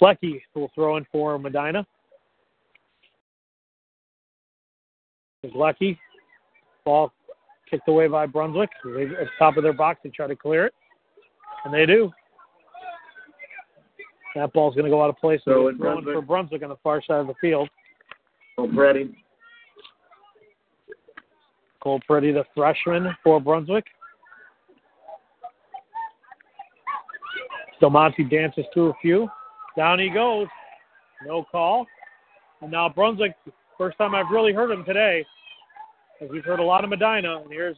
Flecky 0.00 0.40
will 0.54 0.70
throw 0.74 0.96
in 0.96 1.06
for 1.10 1.38
Medina. 1.38 1.86
Is 5.42 5.52
Lucky. 5.54 5.98
Ball 6.84 7.12
kicked 7.70 7.88
away 7.88 8.06
by 8.08 8.26
Brunswick. 8.26 8.70
They, 8.84 9.04
at 9.04 9.08
the 9.08 9.26
top 9.38 9.56
of 9.56 9.62
their 9.62 9.72
box, 9.72 10.00
they 10.04 10.10
try 10.10 10.26
to 10.26 10.36
clear 10.36 10.66
it, 10.66 10.74
and 11.64 11.72
they 11.72 11.86
do. 11.86 12.10
That 14.34 14.52
ball's 14.52 14.74
going 14.74 14.84
to 14.84 14.90
go 14.90 15.02
out 15.02 15.10
of 15.10 15.16
place. 15.18 15.40
So 15.44 15.52
Throw 15.52 15.62
they're 15.62 15.70
in 15.70 15.78
throwing 15.78 16.04
Brunswick. 16.04 16.14
for 16.14 16.22
Brunswick 16.22 16.62
on 16.62 16.68
the 16.70 16.76
far 16.82 17.02
side 17.02 17.20
of 17.20 17.26
the 17.28 17.34
field. 17.40 17.68
Oh, 18.58 18.66
Brady. 18.66 19.16
Cole 21.80 22.00
Peretti, 22.08 22.32
the 22.32 22.44
freshman 22.54 23.14
for 23.22 23.40
Brunswick. 23.40 23.84
DeMonte 27.82 28.30
dances 28.30 28.64
through 28.72 28.90
a 28.90 28.94
few. 29.02 29.28
Down 29.76 29.98
he 29.98 30.08
goes. 30.08 30.46
No 31.26 31.44
call. 31.50 31.86
And 32.62 32.70
now 32.70 32.88
Brunswick, 32.88 33.34
first 33.76 33.98
time 33.98 34.14
I've 34.14 34.30
really 34.30 34.52
heard 34.54 34.70
him 34.70 34.84
today, 34.84 35.24
we've 36.30 36.44
heard 36.44 36.60
a 36.60 36.64
lot 36.64 36.84
of 36.84 36.90
Medina. 36.90 37.38
And 37.38 37.50
here's 37.50 37.76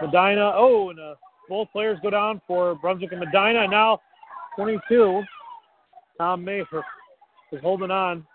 Medina. 0.00 0.52
Oh, 0.54 0.90
and 0.90 0.98
uh, 0.98 1.14
both 1.48 1.68
players 1.72 1.98
go 2.02 2.10
down 2.10 2.40
for 2.46 2.74
Brunswick 2.76 3.12
and 3.12 3.20
Medina. 3.20 3.62
And 3.62 3.70
now 3.70 4.00
22, 4.56 5.22
Tom 6.18 6.44
Mayher 6.44 6.82
is 7.52 7.60
holding 7.62 7.90
on 7.90 8.26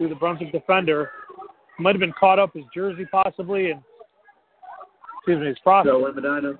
to 0.00 0.08
the 0.08 0.14
Brunswick 0.14 0.52
defender. 0.52 1.10
Might 1.78 1.94
have 1.94 2.00
been 2.00 2.14
caught 2.18 2.38
up 2.38 2.54
his 2.54 2.64
jersey 2.74 3.04
possibly, 3.10 3.70
and 3.70 3.80
excuse 5.18 5.40
me, 5.40 5.46
his 5.46 5.56
Proster. 5.64 5.84
Throwing 5.84 6.14
Medina. 6.14 6.52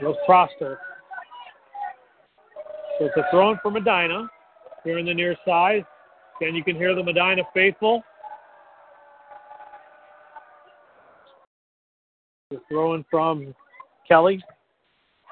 Goes 0.00 0.16
Proster. 0.28 0.76
So 2.98 3.06
it's 3.06 3.16
a 3.16 3.24
throw 3.30 3.52
in 3.52 3.58
for 3.62 3.70
Medina 3.70 4.28
here 4.84 4.98
in 4.98 5.06
the 5.06 5.14
near 5.14 5.36
side. 5.46 5.84
Again, 6.40 6.54
you 6.54 6.64
can 6.64 6.76
hear 6.76 6.94
the 6.94 7.02
Medina 7.02 7.42
faithful. 7.52 8.02
The 12.50 12.58
throw 12.66 12.94
in 12.94 13.04
from 13.10 13.54
Kelly. 14.08 14.42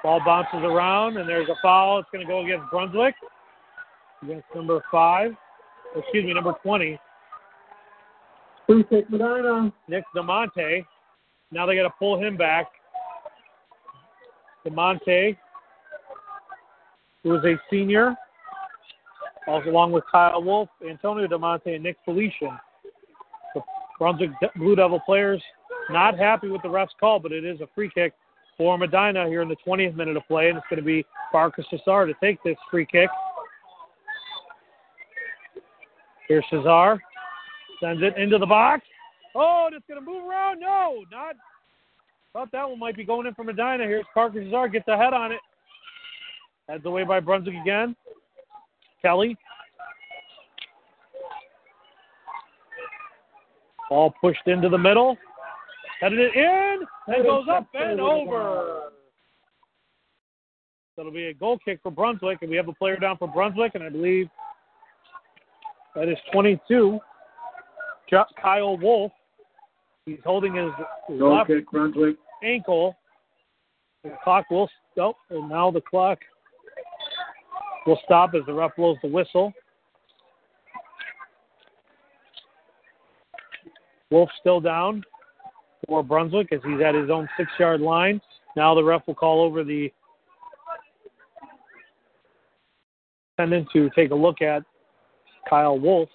Ball 0.03 0.21
bounces 0.23 0.59
around, 0.63 1.17
and 1.17 1.27
there's 1.27 1.49
a 1.49 1.55
foul. 1.63 1.97
It's 1.97 2.07
going 2.11 2.23
to 2.23 2.31
go 2.31 2.45
against 2.45 2.69
Brunswick, 2.69 3.15
against 4.21 4.45
number 4.53 4.83
five. 4.91 5.31
Excuse 5.95 6.25
me, 6.25 6.33
number 6.35 6.53
20. 6.61 6.99
Free 8.67 8.83
kick 8.83 9.09
Medina. 9.09 9.73
Nick 9.87 10.03
DeMonte. 10.15 10.85
Now 11.51 11.65
they 11.65 11.75
got 11.75 11.83
to 11.83 11.93
pull 11.97 12.21
him 12.21 12.37
back. 12.37 12.67
DeMonte, 14.63 15.35
who 17.23 17.35
is 17.35 17.43
a 17.45 17.55
senior, 17.71 18.13
also 19.47 19.71
along 19.71 19.91
with 19.91 20.03
Kyle 20.11 20.43
Wolf, 20.43 20.69
Antonio 20.87 21.25
DeMonte, 21.25 21.73
and 21.73 21.83
Nick 21.83 21.97
Felician. 22.05 22.59
The 23.55 23.61
Brunswick 23.97 24.29
Blue 24.55 24.75
Devil 24.75 24.99
players 25.03 25.41
not 25.89 26.17
happy 26.17 26.49
with 26.49 26.61
the 26.61 26.69
ref's 26.69 26.93
call, 26.99 27.19
but 27.19 27.31
it 27.31 27.45
is 27.45 27.61
a 27.61 27.67
free 27.73 27.89
kick 27.93 28.13
for 28.57 28.77
Medina 28.77 29.27
here 29.27 29.41
in 29.41 29.47
the 29.47 29.55
20th 29.65 29.95
minute 29.95 30.17
of 30.17 30.23
play, 30.27 30.49
and 30.49 30.57
it's 30.57 30.65
going 30.69 30.79
to 30.79 30.85
be 30.85 31.05
Parker 31.31 31.63
Cesar 31.69 32.07
to 32.07 32.13
take 32.21 32.41
this 32.43 32.57
free 32.71 32.85
kick. 32.85 33.09
Here's 36.27 36.43
Cesar. 36.49 37.01
Sends 37.81 38.01
it 38.01 38.17
into 38.17 38.37
the 38.37 38.45
box. 38.45 38.83
Oh, 39.35 39.65
and 39.67 39.75
it's 39.75 39.85
going 39.87 40.03
to 40.03 40.05
move 40.05 40.27
around. 40.27 40.59
No, 40.59 41.03
not. 41.11 41.35
Thought 42.33 42.51
that 42.51 42.69
one 42.69 42.79
might 42.79 42.95
be 42.95 43.03
going 43.03 43.27
in 43.27 43.33
for 43.35 43.43
Medina. 43.43 43.83
Here's 43.83 44.05
Parker 44.13 44.43
Cesar. 44.43 44.67
Gets 44.67 44.85
the 44.87 44.97
head 44.97 45.13
on 45.13 45.31
it. 45.31 45.39
Heads 46.67 46.85
away 46.85 47.03
by 47.03 47.19
Brunswick 47.19 47.55
again. 47.61 47.95
Kelly. 49.01 49.37
Ball 53.89 54.13
pushed 54.19 54.47
into 54.47 54.67
the 54.67 54.77
middle. 54.77 55.17
Headed 55.99 56.19
it 56.19 56.35
in. 56.35 56.79
And 57.07 57.25
goes 57.25 57.45
up 57.49 57.67
and 57.73 57.99
over. 57.99 58.91
So 60.95 61.01
it'll 61.01 61.11
be 61.11 61.27
a 61.27 61.33
goal 61.33 61.57
kick 61.63 61.79
for 61.83 61.91
Brunswick, 61.91 62.39
and 62.41 62.49
we 62.49 62.57
have 62.57 62.67
a 62.67 62.73
player 62.73 62.97
down 62.97 63.17
for 63.17 63.27
Brunswick, 63.27 63.75
and 63.75 63.83
I 63.83 63.89
believe 63.89 64.27
that 65.95 66.07
is 66.07 66.17
22, 66.31 66.99
Kyle 68.41 68.77
Wolf. 68.77 69.11
He's 70.05 70.17
holding 70.23 70.55
his, 70.55 70.71
Goal 71.19 71.35
left 71.35 71.47
kick, 71.47 71.69
Brunswick. 71.69 72.17
ankle. 72.43 72.95
The 74.03 74.13
clock 74.23 74.49
will 74.49 74.69
stop, 74.91 75.17
oh, 75.31 75.39
and 75.39 75.49
now 75.49 75.69
the 75.69 75.81
clock 75.81 76.19
will 77.85 77.99
stop 78.05 78.31
as 78.35 78.41
the 78.45 78.53
ref 78.53 78.75
blows 78.75 78.97
the 79.01 79.09
whistle. 79.09 79.53
Wolf 84.09 84.29
still 84.39 84.61
down 84.61 85.03
for 85.87 86.03
Brunswick 86.03 86.51
as 86.51 86.59
he's 86.63 86.81
at 86.81 86.95
his 86.95 87.09
own 87.09 87.27
six 87.37 87.49
yard 87.59 87.81
line. 87.81 88.21
Now 88.55 88.75
the 88.75 88.83
ref 88.83 89.01
will 89.07 89.15
call 89.15 89.41
over 89.41 89.63
the 89.63 89.91
attendant 93.37 93.67
to 93.73 93.89
take 93.95 94.11
a 94.11 94.15
look 94.15 94.41
at 94.41 94.63
Kyle 95.49 95.79
Wolf. 95.79 96.09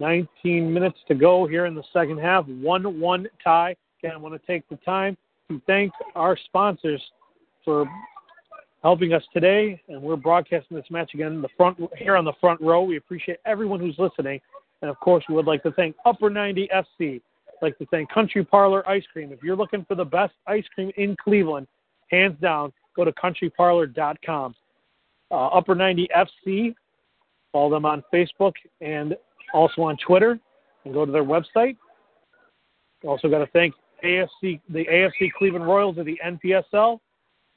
Nineteen 0.00 0.72
minutes 0.72 0.98
to 1.08 1.14
go 1.14 1.46
here 1.46 1.66
in 1.66 1.74
the 1.74 1.82
second 1.92 2.18
half. 2.18 2.46
One 2.46 3.00
one 3.00 3.26
tie. 3.42 3.74
Again, 3.98 4.12
I 4.14 4.18
want 4.18 4.40
to 4.40 4.46
take 4.46 4.68
the 4.68 4.76
time 4.76 5.16
to 5.48 5.60
thank 5.66 5.92
our 6.14 6.36
sponsors 6.36 7.02
for 7.64 7.84
helping 8.82 9.12
us 9.12 9.22
today, 9.32 9.80
and 9.88 10.00
we're 10.00 10.16
broadcasting 10.16 10.76
this 10.76 10.86
match 10.90 11.12
again 11.14 11.32
in 11.32 11.42
the 11.42 11.48
front 11.56 11.78
here 11.96 12.16
on 12.16 12.24
the 12.24 12.32
front 12.40 12.60
row. 12.60 12.82
We 12.82 12.96
appreciate 12.96 13.38
everyone 13.44 13.80
who's 13.80 13.96
listening, 13.98 14.40
and 14.82 14.90
of 14.90 14.98
course, 15.00 15.24
we 15.28 15.34
would 15.34 15.46
like 15.46 15.62
to 15.64 15.72
thank 15.72 15.96
Upper 16.04 16.30
90 16.30 16.68
FC. 16.72 17.20
I'd 17.48 17.62
like 17.62 17.78
to 17.78 17.86
thank 17.86 18.10
Country 18.10 18.44
Parlor 18.44 18.88
Ice 18.88 19.04
Cream. 19.12 19.32
If 19.32 19.42
you're 19.42 19.56
looking 19.56 19.84
for 19.84 19.94
the 19.94 20.04
best 20.04 20.34
ice 20.46 20.64
cream 20.74 20.92
in 20.96 21.16
Cleveland, 21.22 21.66
hands 22.08 22.36
down, 22.40 22.72
go 22.94 23.04
to 23.04 23.12
countryparlor.com. 23.12 24.54
Uh, 25.30 25.34
Upper 25.34 25.74
90 25.74 26.08
FC, 26.16 26.74
follow 27.52 27.70
them 27.70 27.84
on 27.84 28.02
Facebook 28.14 28.52
and 28.80 29.16
also 29.52 29.82
on 29.82 29.96
Twitter, 30.06 30.38
and 30.84 30.94
go 30.94 31.04
to 31.04 31.10
their 31.10 31.24
website. 31.24 31.76
Also, 33.04 33.28
got 33.28 33.38
to 33.38 33.46
thank 33.48 33.74
AFC, 34.04 34.60
the 34.68 34.84
AFC 34.84 35.32
Cleveland 35.36 35.66
Royals 35.66 35.98
of 35.98 36.06
the 36.06 36.18
NPSL 36.24 37.00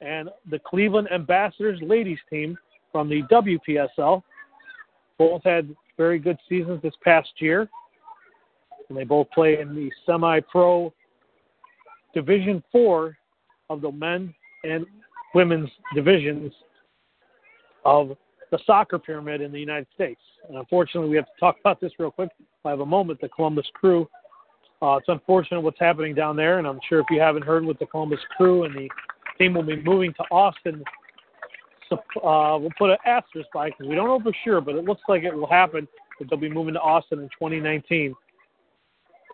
and 0.02 0.28
the 0.50 0.58
Cleveland 0.58 1.08
Ambassadors 1.12 1.78
ladies 1.82 2.18
team 2.28 2.58
from 2.90 3.08
the 3.08 3.22
WPSL. 3.30 4.22
Both 5.18 5.44
had 5.44 5.74
very 5.96 6.18
good 6.18 6.38
seasons 6.48 6.82
this 6.82 6.94
past 7.02 7.30
year, 7.38 7.68
and 8.88 8.98
they 8.98 9.04
both 9.04 9.30
play 9.30 9.60
in 9.60 9.74
the 9.74 9.90
semi-pro 10.04 10.92
Division 12.14 12.62
Four 12.72 13.16
of 13.70 13.80
the 13.80 13.90
men 13.90 14.34
and 14.64 14.84
women's 15.34 15.70
divisions 15.94 16.52
of 17.84 18.16
the 18.50 18.58
soccer 18.66 18.98
pyramid 18.98 19.40
in 19.40 19.50
the 19.50 19.60
United 19.60 19.86
States. 19.94 20.20
And 20.48 20.58
unfortunately, 20.58 21.08
we 21.08 21.16
have 21.16 21.26
to 21.26 21.40
talk 21.40 21.56
about 21.60 21.80
this 21.80 21.92
real 21.98 22.10
quick. 22.10 22.30
If 22.38 22.46
I 22.66 22.70
have 22.70 22.80
a 22.80 22.86
moment. 22.86 23.20
The 23.20 23.28
Columbus 23.28 23.66
Crew. 23.74 24.08
Uh, 24.82 24.96
it's 24.96 25.08
unfortunate 25.08 25.60
what's 25.60 25.78
happening 25.78 26.12
down 26.12 26.34
there, 26.34 26.58
and 26.58 26.66
I'm 26.66 26.80
sure 26.88 26.98
if 26.98 27.06
you 27.08 27.20
haven't 27.20 27.44
heard 27.44 27.64
with 27.64 27.78
the 27.78 27.86
Columbus 27.86 28.18
Crew 28.36 28.64
and 28.64 28.74
the 28.74 28.88
team 29.38 29.54
will 29.54 29.62
be 29.62 29.82
moving 29.82 30.12
to 30.14 30.22
Austin. 30.30 30.82
So, 31.88 31.96
uh, 32.20 32.58
we'll 32.58 32.70
put 32.78 32.90
an 32.90 32.96
asterisk 33.04 33.48
by 33.52 33.70
because 33.70 33.86
we 33.86 33.94
don't 33.94 34.06
know 34.06 34.20
for 34.20 34.36
sure, 34.44 34.60
but 34.60 34.74
it 34.74 34.84
looks 34.84 35.02
like 35.08 35.24
it 35.24 35.34
will 35.34 35.48
happen 35.48 35.86
that 36.18 36.30
they'll 36.30 36.38
be 36.38 36.48
moving 36.48 36.74
to 36.74 36.80
Austin 36.80 37.18
in 37.18 37.28
2019. 37.28 38.14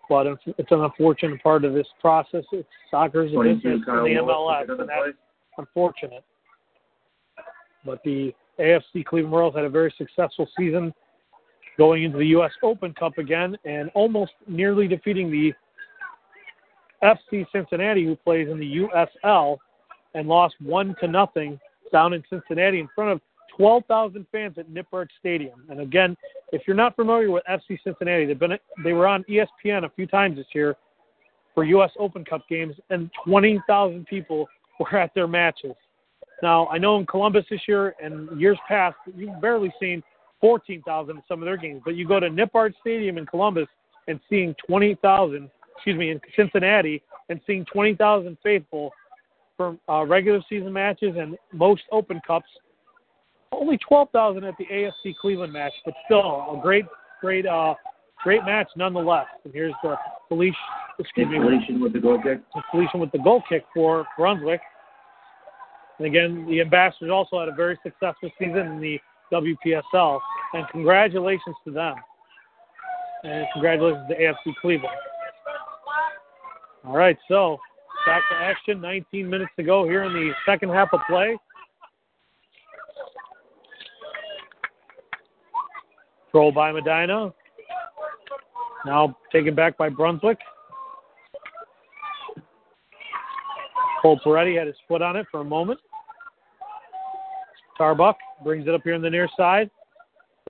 But 0.09 0.27
it's 0.27 0.73
an 0.73 0.81
unfortunate 0.81 1.43
part 1.43 1.65
of 1.65 1.75
this 1.75 1.87
process. 2.01 2.45
It's 2.53 2.69
soccer's 2.91 3.31
a 3.33 3.35
22, 3.35 3.57
business 3.57 3.75
in 3.75 3.85
Kyle 3.85 4.05
the 4.05 4.11
MLS, 4.11 4.65
is 4.65 4.71
and 4.71 4.89
that's 4.89 5.03
place? 5.03 5.15
unfortunate. 5.59 6.25
But 7.85 8.03
the 8.05 8.35
AFC 8.59 9.05
Cleveland 9.05 9.35
Royals 9.35 9.55
had 9.55 9.65
a 9.65 9.69
very 9.69 9.95
successful 9.99 10.49
season 10.59 10.95
going 11.77 12.05
into 12.05 12.19
the 12.19 12.27
U.S. 12.29 12.51
Open 12.63 12.93
Cup 12.95 13.19
again 13.19 13.57
and 13.65 13.91
almost 13.95 14.33
nearly 14.47 14.89
defeating 14.89 15.31
the 15.31 15.53
FC 17.03 17.47
Cincinnati, 17.53 18.05
who 18.05 18.17
plays 18.17 18.49
in 18.49 18.59
the 18.59 18.89
USL, 19.25 19.59
and 20.15 20.29
lost 20.29 20.55
one 20.61 20.95
to 21.01 21.09
nothing 21.09 21.59
down 21.93 22.13
in 22.13 22.23
Cincinnati 22.31 22.81
in 22.81 22.89
front 22.95 23.11
of 23.13 23.21
12,000 23.57 24.27
fans 24.31 24.57
at 24.57 24.71
Nippert 24.71 25.09
Stadium. 25.19 25.65
And 25.69 25.81
again, 25.81 26.17
if 26.53 26.63
you're 26.67 26.77
not 26.77 26.97
familiar 26.97 27.31
with 27.31 27.43
FC 27.51 27.79
Cincinnati, 27.83 28.25
they've 28.25 28.39
been 28.39 28.59
they 28.85 28.93
were 28.93 29.07
on 29.07 29.25
ESPN 29.25 29.85
a 29.85 29.91
few 29.91 30.07
times 30.07 30.37
this 30.37 30.47
year 30.55 30.77
for 31.55 31.65
U.S. 31.65 31.91
Open 31.99 32.25
Cup 32.25 32.49
games, 32.49 32.77
and 32.91 33.11
20,000 33.25 34.07
people 34.07 34.47
were 34.81 34.97
at 34.97 35.13
their 35.15 35.27
matches. 35.27 35.75
Now, 36.41 36.69
I 36.69 36.79
know 36.79 36.99
in 36.99 37.07
Columbus 37.07 37.47
this 37.51 37.63
year 37.67 37.97
and 38.01 38.41
years 38.41 38.59
past, 38.69 38.97
you've 39.17 39.41
barely 39.41 39.73
seen 39.81 40.03
14,000 40.41 41.17
in 41.17 41.23
some 41.27 41.43
of 41.43 41.47
their 41.47 41.57
games, 41.57 41.83
but 41.85 41.97
you 41.97 42.07
go 42.07 42.21
to 42.21 42.29
Nippert 42.31 42.75
Stadium 42.81 43.19
in 43.19 43.27
Columbus 43.27 43.67
and 44.07 44.21
seeing 44.31 44.55
20,000, 44.69 45.51
excuse 45.75 45.99
me, 45.99 46.11
in 46.11 46.21
Cincinnati 46.37 47.03
and 47.29 47.41
seeing 47.45 47.65
20,000 47.65 48.39
faithful 48.43 48.93
for 49.59 49.77
uh, 49.91 50.07
regular 50.07 50.41
season 50.49 50.73
matches 50.73 51.17
and 51.19 51.37
most 51.53 51.83
Open 51.93 52.23
Cups. 52.27 52.49
Only 53.53 53.77
12,000 53.87 54.45
at 54.45 54.55
the 54.59 54.65
AFC 54.67 55.17
Cleveland 55.21 55.53
match, 55.53 55.73
but 55.85 55.95
still 56.07 56.21
a 56.21 56.61
great, 56.63 56.85
great, 57.21 57.45
uh, 57.45 57.75
great 58.23 58.45
match 58.45 58.69
nonetheless. 58.77 59.27
And 59.45 59.53
here's 59.53 59.75
the 59.83 59.97
Felicia, 60.29 60.57
excuse 60.99 61.29
me, 61.29 61.39
Felician 61.39 61.81
with 61.81 61.93
the 61.93 61.99
goal 61.99 62.21
kick. 62.23 62.41
Felician 62.71 63.01
with 63.01 63.11
the 63.13 63.19
goal 63.19 63.43
kick 63.49 63.65
for 63.75 64.07
Brunswick. 64.17 64.61
And 65.99 66.07
again, 66.07 66.47
the 66.49 66.61
Ambassadors 66.61 67.11
also 67.11 67.41
had 67.41 67.49
a 67.49 67.55
very 67.55 67.77
successful 67.83 68.31
season 68.39 68.59
in 68.59 68.81
the 68.81 69.01
WPSL, 69.33 70.21
and 70.55 70.67
congratulations 70.71 71.57
to 71.65 71.73
them. 71.73 71.95
And 73.25 73.47
congratulations 73.53 74.07
to 74.09 74.15
AFC 74.15 74.55
Cleveland. 74.61 74.95
All 76.85 76.97
right, 76.97 77.19
so 77.27 77.59
back 78.07 78.23
to 78.31 78.37
action. 78.37 78.81
19 78.81 79.29
minutes 79.29 79.51
to 79.57 79.63
go 79.63 79.85
here 79.85 80.05
in 80.05 80.13
the 80.13 80.33
second 80.47 80.71
half 80.71 80.89
of 80.93 81.01
play. 81.09 81.37
Control 86.31 86.53
by 86.53 86.73
Medina. 86.73 87.33
Now 88.85 89.17
taken 89.33 89.55
back 89.55 89.77
by 89.77 89.89
Brunswick. 89.89 90.39
Cole 94.03 94.21
Peretti 94.25 94.57
had 94.57 94.67
his 94.67 94.77
foot 94.87 95.03
on 95.03 95.17
it 95.17 95.27
for 95.31 95.41
a 95.41 95.45
moment. 95.45 95.81
Tarbuck 97.79 98.15
brings 98.45 98.67
it 98.67 98.75
up 98.75 98.83
here 98.85 98.95
on 98.95 99.03
the 99.03 99.11
near 99.11 99.29
side. 99.37 99.71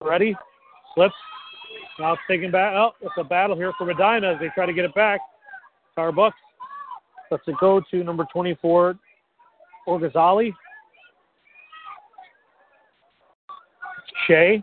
Peretti 0.02 0.34
slips. 0.94 1.14
Now 1.98 2.12
it's 2.12 2.22
taken 2.28 2.50
back. 2.50 2.74
Oh, 2.74 2.90
it's 3.00 3.14
a 3.18 3.24
battle 3.24 3.56
here 3.56 3.72
for 3.78 3.84
Medina 3.84 4.32
as 4.32 4.40
they 4.40 4.48
try 4.54 4.66
to 4.66 4.72
get 4.72 4.84
it 4.84 4.94
back. 4.94 5.20
Tarbuck 5.96 6.32
lets 7.30 7.44
go 7.60 7.80
to 7.90 8.04
number 8.04 8.26
24, 8.32 8.94
Orgazali. 9.86 10.52
Shea 14.26 14.62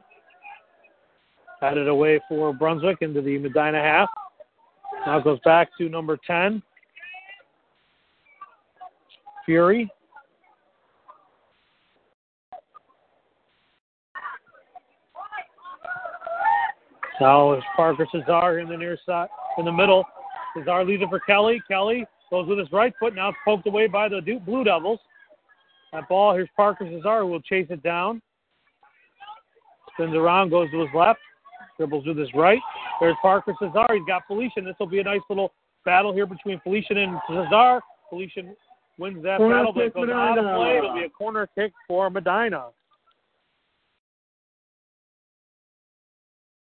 had 1.62 1.78
it 1.78 1.88
away 1.88 2.20
for 2.30 2.54
Brunswick 2.54 2.98
into 3.02 3.22
the 3.22 3.38
Medina 3.38 3.82
half. 3.82 4.10
Now 5.06 5.20
goes 5.20 5.40
back 5.44 5.70
to 5.78 5.90
number 5.90 6.18
10, 6.26 6.62
Fury. 9.46 9.90
Now 17.22 17.54
it's 17.54 17.66
Parker 17.76 18.06
Cesar 18.12 18.60
in 18.60 18.68
the 18.68 18.76
near 18.76 18.98
side, 19.06 19.30
in 19.58 19.66
the 19.66 19.72
middle. 19.72 20.04
Cesar 20.56 20.84
leaves 20.84 21.02
it 21.02 21.10
for 21.10 21.20
Kelly. 21.22 21.62
Kelly 21.68 22.06
goes 22.30 22.48
with 22.48 22.60
his 22.60 22.72
right 22.72 22.94
foot. 23.00 23.16
Now 23.16 23.30
it's 23.30 23.38
poked 23.46 23.68
away 23.68 23.88
by 23.88 24.10
the 24.10 24.22
Duke 24.22 24.46
Blue 24.46 24.64
Devils. 24.64 25.00
That 25.94 26.08
ball, 26.10 26.34
here's 26.34 26.50
Parker 26.56 26.86
Cesar 26.86 27.22
who 27.22 27.28
will 27.28 27.42
chase 27.42 27.68
it 27.70 27.82
down. 27.84 28.22
Spins 29.94 30.16
around, 30.16 30.50
goes 30.50 30.70
to 30.72 30.82
his 30.82 30.90
left. 30.94 31.20
Dribbles 31.78 32.06
with 32.06 32.18
his 32.18 32.34
right. 32.34 32.60
There's 33.00 33.16
Parker 33.22 33.54
Cesar. 33.60 33.86
He's 33.94 34.06
got 34.08 34.24
Felician. 34.28 34.66
This 34.66 34.76
will 34.80 34.88
be 34.88 35.00
a 35.00 35.04
nice 35.04 35.22
little 35.30 35.54
battle 35.84 36.14
here 36.14 36.26
between 36.26 36.60
Felician 36.62 36.98
and 36.98 37.18
Cesar. 37.28 37.82
Felician 38.10 38.56
wins 38.98 39.22
that 39.24 39.38
Corner 39.38 39.56
battle, 39.56 39.74
but 39.74 39.84
it 39.84 39.94
goes 39.94 40.10
out 40.10 40.38
of 40.38 40.46
Medina. 40.46 40.58
play. 40.58 40.78
It'll 40.78 40.96
be 40.96 41.04
a 41.04 41.10
corner 41.10 41.50
kick 41.56 41.74
for 41.88 42.10
Medina. 42.10 42.68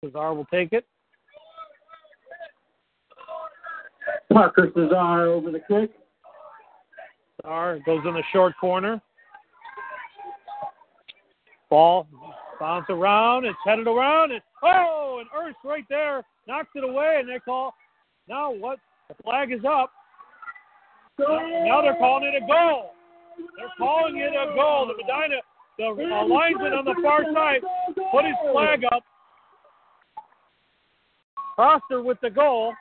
Cesar 0.04 0.34
will 0.34 0.46
take 0.46 0.74
it. 0.74 0.86
Parker 4.32 4.70
Cesar 4.76 4.96
over 4.96 5.52
the 5.52 5.60
kick. 5.60 5.92
Cesar 7.44 7.80
goes 7.86 8.02
in 8.06 8.14
the 8.14 8.24
short 8.32 8.54
corner. 8.60 9.02
Ball 11.70 12.08
bounce 12.60 12.86
around. 12.90 13.46
It's 13.46 13.58
headed 13.66 13.88
around. 13.88 14.32
And, 14.32 14.42
oh, 14.64 15.18
and 15.20 15.30
Ernst 15.36 15.60
right 15.64 15.84
there 15.90 16.24
knocks 16.48 16.70
it 16.76 16.84
away, 16.84 17.18
and 17.20 17.30
they 17.30 17.40
call. 17.40 17.74
Now 18.28 18.52
what? 18.54 18.80
The 19.10 19.16
flag 19.24 19.52
is 19.52 19.62
up. 19.68 19.92
Now 21.20 21.82
they're 21.82 21.96
calling 21.96 22.26
it 22.26 22.44
a 22.44 22.46
goal. 22.46 22.92
They're 23.58 23.72
calling 23.78 24.18
it 24.18 24.34
a 24.34 24.54
goal. 24.56 24.88
The 24.88 24.94
Medina, 24.94 25.42
the 25.78 25.86
uh, 25.86 26.26
linesman 26.26 26.74
on 26.74 26.86
the 26.86 26.96
far 27.04 27.24
side, 27.34 27.62
put 28.12 28.26
his 28.26 28.36
flag 28.52 28.84
up. 28.92 29.04
Foster 31.56 32.04
with 32.04 32.20
the 32.22 32.30
goal. 32.30 32.74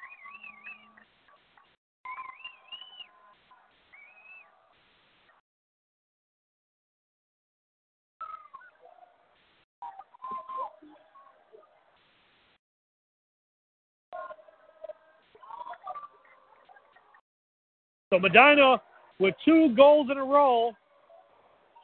So 18.17 18.21
Medina 18.21 18.81
with 19.19 19.35
two 19.45 19.75
goals 19.77 20.09
in 20.11 20.17
a 20.17 20.25
row, 20.25 20.73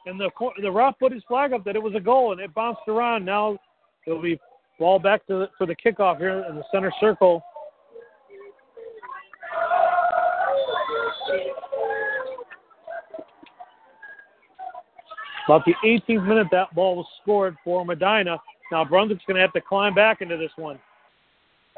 and 0.07 0.19
the 0.19 0.31
the 0.61 0.71
ref 0.71 0.97
put 0.97 1.11
his 1.11 1.21
flag 1.27 1.53
up 1.53 1.63
that 1.65 1.75
it 1.75 1.83
was 1.83 1.93
a 1.95 1.99
goal, 1.99 2.31
and 2.31 2.41
it 2.41 2.51
bounced 2.55 2.81
around. 2.87 3.23
Now 3.23 3.59
it'll 4.07 4.21
be 4.21 4.39
ball 4.79 4.97
back 4.97 5.27
to 5.27 5.33
the, 5.33 5.49
for 5.59 5.67
the 5.67 5.75
kickoff 5.75 6.17
here 6.17 6.43
in 6.49 6.55
the 6.55 6.63
center 6.71 6.91
circle. 6.99 7.43
About 15.45 15.63
the 15.65 15.73
18th 15.85 16.25
minute, 16.25 16.47
that 16.51 16.73
ball 16.73 16.95
was 16.95 17.05
scored 17.21 17.57
for 17.63 17.85
Medina. 17.85 18.39
Now 18.71 18.83
Brunswick's 18.83 19.23
going 19.27 19.35
to 19.35 19.41
have 19.41 19.53
to 19.53 19.61
climb 19.61 19.93
back 19.93 20.21
into 20.21 20.37
this 20.37 20.51
one 20.55 20.79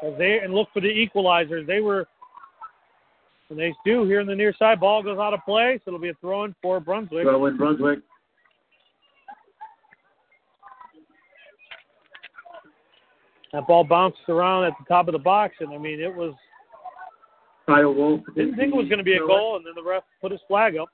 as 0.02 0.14
they 0.16 0.38
and 0.38 0.54
look 0.54 0.68
for 0.72 0.80
the 0.80 0.88
equalizers. 0.88 1.66
They 1.66 1.80
were 1.80 2.06
and 3.50 3.58
they 3.58 3.72
do 3.84 4.04
here 4.04 4.20
in 4.20 4.26
the 4.26 4.34
near 4.34 4.54
side. 4.58 4.80
Ball 4.80 5.02
goes 5.02 5.18
out 5.18 5.34
of 5.34 5.40
play, 5.44 5.78
so 5.84 5.90
it'll 5.90 6.00
be 6.00 6.08
a 6.08 6.14
throw 6.20 6.44
in 6.44 6.54
for 6.60 6.80
Brunswick. 6.80 7.24
Throw 7.24 7.46
in 7.46 7.56
Brunswick. 7.56 8.00
That 13.52 13.66
ball 13.66 13.84
bounced 13.84 14.18
around 14.28 14.64
at 14.64 14.74
the 14.78 14.84
top 14.86 15.08
of 15.08 15.12
the 15.12 15.18
box, 15.18 15.54
and 15.60 15.72
I 15.72 15.78
mean, 15.78 16.00
it 16.00 16.14
was 16.14 16.34
Kyle 17.66 17.94
Wolf. 17.94 18.20
didn't 18.34 18.56
think 18.56 18.72
it 18.72 18.76
was 18.76 18.88
going 18.88 18.98
to 18.98 19.04
be 19.04 19.14
a 19.14 19.20
goal, 19.20 19.56
and 19.56 19.64
then 19.64 19.72
the 19.74 19.88
ref 19.88 20.02
put 20.20 20.32
his 20.32 20.40
flag 20.46 20.76
up. 20.76 20.88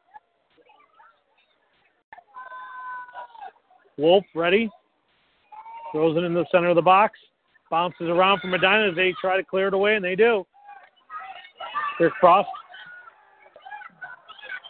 Wolf 3.99 4.25
ready, 4.35 4.71
throws 5.93 6.17
it 6.17 6.25
in 6.25 6.35
the 6.35 6.47
center 6.51 6.69
of 6.69 6.77
the 6.77 6.83
box, 6.83 7.19
bounces 7.71 8.09
around 8.09 8.41
for 8.41 8.47
Medina 8.47 8.89
as 8.89 8.97
they 8.97 9.15
try 9.21 9.37
to 9.37 9.45
clear 9.45 9.69
it 9.69 9.75
away, 9.75 9.97
and 9.97 10.05
they 10.05 10.17
do. 10.17 10.47
Here's 12.03 12.13
Frost. 12.21 12.49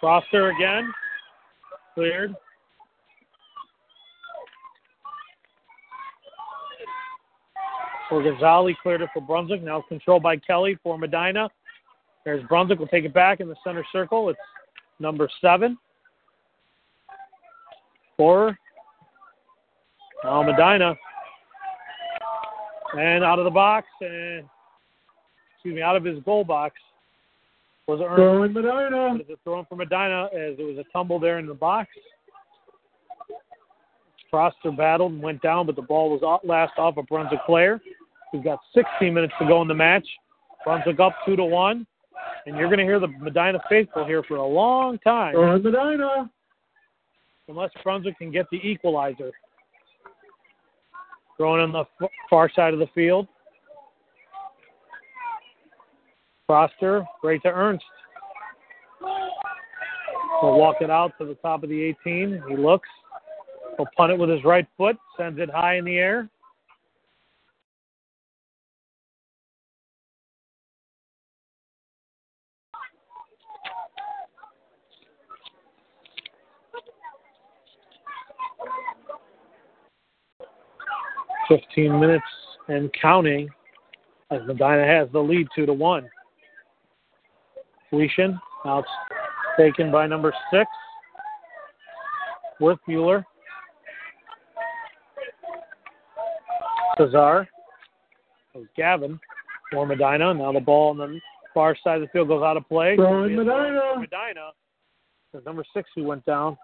Froster 0.02 0.54
again, 0.54 0.92
cleared. 1.94 2.34
For 8.10 8.22
Gonzalez, 8.22 8.76
cleared 8.82 9.00
it 9.00 9.08
for 9.14 9.22
Brunswick. 9.22 9.62
Now 9.62 9.82
controlled 9.88 10.22
by 10.22 10.36
Kelly 10.36 10.76
for 10.82 10.98
Medina. 10.98 11.48
There's 12.26 12.46
Brunswick. 12.48 12.78
will 12.78 12.86
take 12.88 13.06
it 13.06 13.14
back 13.14 13.40
in 13.40 13.48
the 13.48 13.56
center 13.64 13.86
circle. 13.90 14.28
It's 14.28 14.38
number 15.00 15.26
seven. 15.40 15.78
Four. 18.18 18.58
Now 20.22 20.42
Medina. 20.42 20.94
And 22.98 23.24
out 23.24 23.38
of 23.38 23.46
the 23.46 23.50
box, 23.50 23.86
and 24.02 24.44
excuse 25.54 25.74
me, 25.74 25.80
out 25.80 25.96
of 25.96 26.04
his 26.04 26.22
goal 26.24 26.44
box 26.44 26.74
was 27.86 28.00
Ernst. 28.00 28.16
Throw 28.16 28.42
in 28.44 28.52
Medina. 28.52 29.08
But 29.12 29.20
it's 29.22 29.30
a 29.30 29.36
throw 29.44 29.64
for 29.68 29.76
Medina 29.76 30.26
as 30.34 30.58
it 30.58 30.62
was 30.62 30.78
a 30.78 30.84
tumble 30.92 31.18
there 31.18 31.38
in 31.38 31.46
the 31.46 31.54
box. 31.54 31.88
Froster 34.32 34.74
battled 34.74 35.12
and 35.12 35.22
went 35.22 35.42
down, 35.42 35.66
but 35.66 35.76
the 35.76 35.82
ball 35.82 36.10
was 36.10 36.40
last 36.44 36.72
off 36.78 36.96
a 36.96 37.02
Brunswick 37.02 37.40
player. 37.44 37.80
We've 38.32 38.42
got 38.42 38.60
16 38.74 39.12
minutes 39.12 39.34
to 39.38 39.46
go 39.46 39.60
in 39.60 39.68
the 39.68 39.74
match. 39.74 40.06
Brunswick 40.64 41.00
up 41.00 41.12
two 41.26 41.36
to 41.36 41.44
one, 41.44 41.86
and 42.46 42.56
you're 42.56 42.68
going 42.68 42.78
to 42.78 42.84
hear 42.84 42.98
the 42.98 43.08
Medina 43.08 43.58
faithful 43.68 44.06
here 44.06 44.22
for 44.22 44.36
a 44.36 44.46
long 44.46 44.98
time, 45.00 45.34
Throw 45.34 45.54
in 45.56 45.62
Medina. 45.62 46.30
unless 47.48 47.70
Brunswick 47.82 48.16
can 48.16 48.30
get 48.30 48.46
the 48.50 48.56
equalizer. 48.56 49.32
Throwing 51.36 51.60
on 51.60 51.72
the 51.72 52.08
far 52.30 52.50
side 52.54 52.72
of 52.72 52.78
the 52.78 52.86
field. 52.94 53.26
Froster, 56.52 57.06
right 57.22 57.42
to 57.42 57.48
Ernst. 57.48 57.84
He'll 59.00 60.58
walk 60.58 60.76
it 60.82 60.90
out 60.90 61.12
to 61.18 61.24
the 61.24 61.34
top 61.36 61.62
of 61.62 61.70
the 61.70 61.82
18. 62.04 62.42
He 62.46 62.56
looks. 62.56 62.88
He'll 63.78 63.86
punt 63.96 64.12
it 64.12 64.18
with 64.18 64.28
his 64.28 64.44
right 64.44 64.66
foot, 64.76 64.96
sends 65.16 65.40
it 65.40 65.48
high 65.48 65.76
in 65.76 65.86
the 65.86 65.96
air. 65.96 66.28
Fifteen 81.48 81.98
minutes 81.98 82.24
and 82.68 82.90
counting 83.00 83.48
as 84.30 84.40
Medina 84.46 84.86
has 84.86 85.08
the 85.12 85.18
lead 85.18 85.46
two 85.54 85.66
to 85.66 85.72
one. 85.72 86.08
Felician, 87.92 88.40
now 88.64 88.78
it's 88.78 88.88
taken 89.58 89.92
by 89.92 90.06
number 90.06 90.32
six, 90.50 90.64
Worth 92.58 92.78
Mueller. 92.88 93.22
Cesar. 96.96 97.46
Gavin 98.76 99.20
for 99.70 99.86
Medina. 99.86 100.32
Now 100.32 100.52
the 100.52 100.60
ball 100.60 100.90
on 100.90 100.96
the 100.96 101.20
far 101.52 101.76
side 101.84 101.96
of 101.96 102.02
the 102.02 102.08
field 102.08 102.28
goes 102.28 102.42
out 102.42 102.56
of 102.56 102.66
play. 102.66 102.96
Throw 102.96 103.24
in 103.24 103.32
It'll 103.32 103.44
be 103.44 103.50
a 103.50 103.52
throw 103.52 103.96
Medina. 103.98 104.00
Medina. 104.00 104.50
There's 105.32 105.44
number 105.44 105.64
six 105.74 105.90
who 105.94 106.04
went 106.04 106.24
down. 106.24 106.56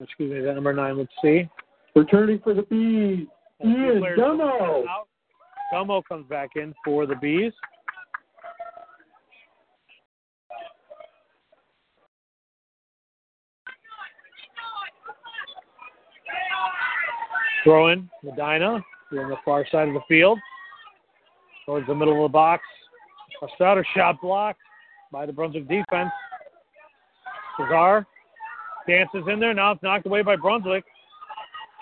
Excuse 0.00 0.32
me, 0.32 0.40
that 0.40 0.54
number 0.54 0.72
nine. 0.72 0.98
Let's 0.98 1.10
see. 1.22 1.48
Returning 1.94 2.40
for 2.42 2.54
the 2.54 2.62
Bees. 2.62 3.28
Ian 3.64 4.02
Gumo. 4.18 4.84
Gumo 5.72 6.02
comes 6.08 6.26
back 6.28 6.50
in 6.56 6.74
for 6.84 7.06
the 7.06 7.14
Bees. 7.16 7.52
Throw 17.68 17.88
in 17.88 18.08
Medina. 18.22 18.82
On 19.12 19.28
the 19.28 19.36
far 19.44 19.66
side 19.70 19.88
of 19.88 19.94
the 19.94 20.00
field. 20.08 20.38
Towards 21.66 21.86
the 21.86 21.94
middle 21.94 22.24
of 22.24 22.30
the 22.30 22.32
box. 22.32 22.62
A 23.42 23.46
starter 23.56 23.86
shot 23.94 24.22
blocked 24.22 24.60
by 25.12 25.26
the 25.26 25.34
Brunswick 25.34 25.68
defense. 25.68 26.08
Cesar 27.58 28.06
dances 28.88 29.22
in 29.30 29.38
there. 29.38 29.52
Now 29.52 29.72
it's 29.72 29.82
knocked 29.82 30.06
away 30.06 30.22
by 30.22 30.34
Brunswick. 30.36 30.82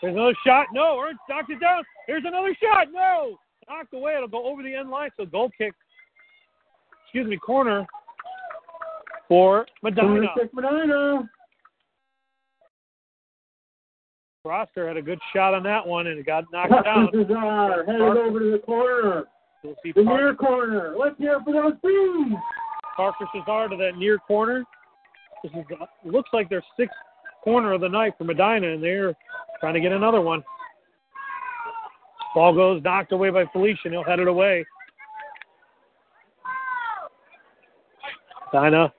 There's 0.02 0.16
another 0.16 0.34
shot. 0.44 0.66
No, 0.72 0.98
Ernst 0.98 1.20
knocked 1.28 1.50
it 1.50 1.60
down. 1.60 1.84
Here's 2.08 2.24
another 2.26 2.56
shot. 2.60 2.88
No. 2.92 3.38
Knocked 3.68 3.94
away. 3.94 4.14
It'll 4.16 4.26
go 4.26 4.44
over 4.44 4.64
the 4.64 4.74
end 4.74 4.90
line. 4.90 5.10
So 5.16 5.24
goal 5.24 5.52
kick. 5.56 5.72
Excuse 7.04 7.28
me, 7.28 7.36
corner 7.36 7.86
for 9.28 9.66
Medina. 9.84 10.02
Corner 10.02 10.28
kick 10.36 10.52
Medina. 10.52 11.30
Froster 14.46 14.86
had 14.86 14.96
a 14.96 15.02
good 15.02 15.18
shot 15.34 15.54
on 15.54 15.64
that 15.64 15.84
one 15.84 16.06
and 16.06 16.20
it 16.20 16.26
got 16.26 16.44
knocked 16.52 16.84
down. 16.84 17.08
Parker 17.10 17.84
headed 17.84 18.00
over 18.00 18.38
to 18.38 18.52
the 18.52 18.62
corner. 18.64 19.24
We'll 19.64 19.74
see 19.82 19.92
The 19.92 20.04
Parker, 20.04 20.22
near 20.22 20.34
corner. 20.34 20.94
Let's 20.96 21.18
hear 21.18 21.40
for 21.44 21.52
those 21.52 21.72
Bees. 21.82 22.38
Parker 22.96 23.26
Cesar 23.34 23.68
to 23.68 23.76
that 23.76 23.98
near 23.98 24.18
corner. 24.18 24.64
This 25.42 25.52
is 25.52 25.64
looks 26.04 26.30
like 26.32 26.48
their 26.48 26.62
sixth 26.78 26.94
corner 27.42 27.72
of 27.72 27.80
the 27.80 27.88
night 27.88 28.14
for 28.16 28.24
Medina, 28.24 28.68
and 28.68 28.82
they're 28.82 29.14
trying 29.60 29.74
to 29.74 29.80
get 29.80 29.92
another 29.92 30.20
one. 30.20 30.44
Ball 32.34 32.54
goes 32.54 32.82
knocked 32.84 33.12
away 33.12 33.30
by 33.30 33.44
Felician. 33.52 33.92
He'll 33.92 34.04
head 34.04 34.20
it 34.20 34.28
away. 34.28 34.64
Dinah 38.52 38.92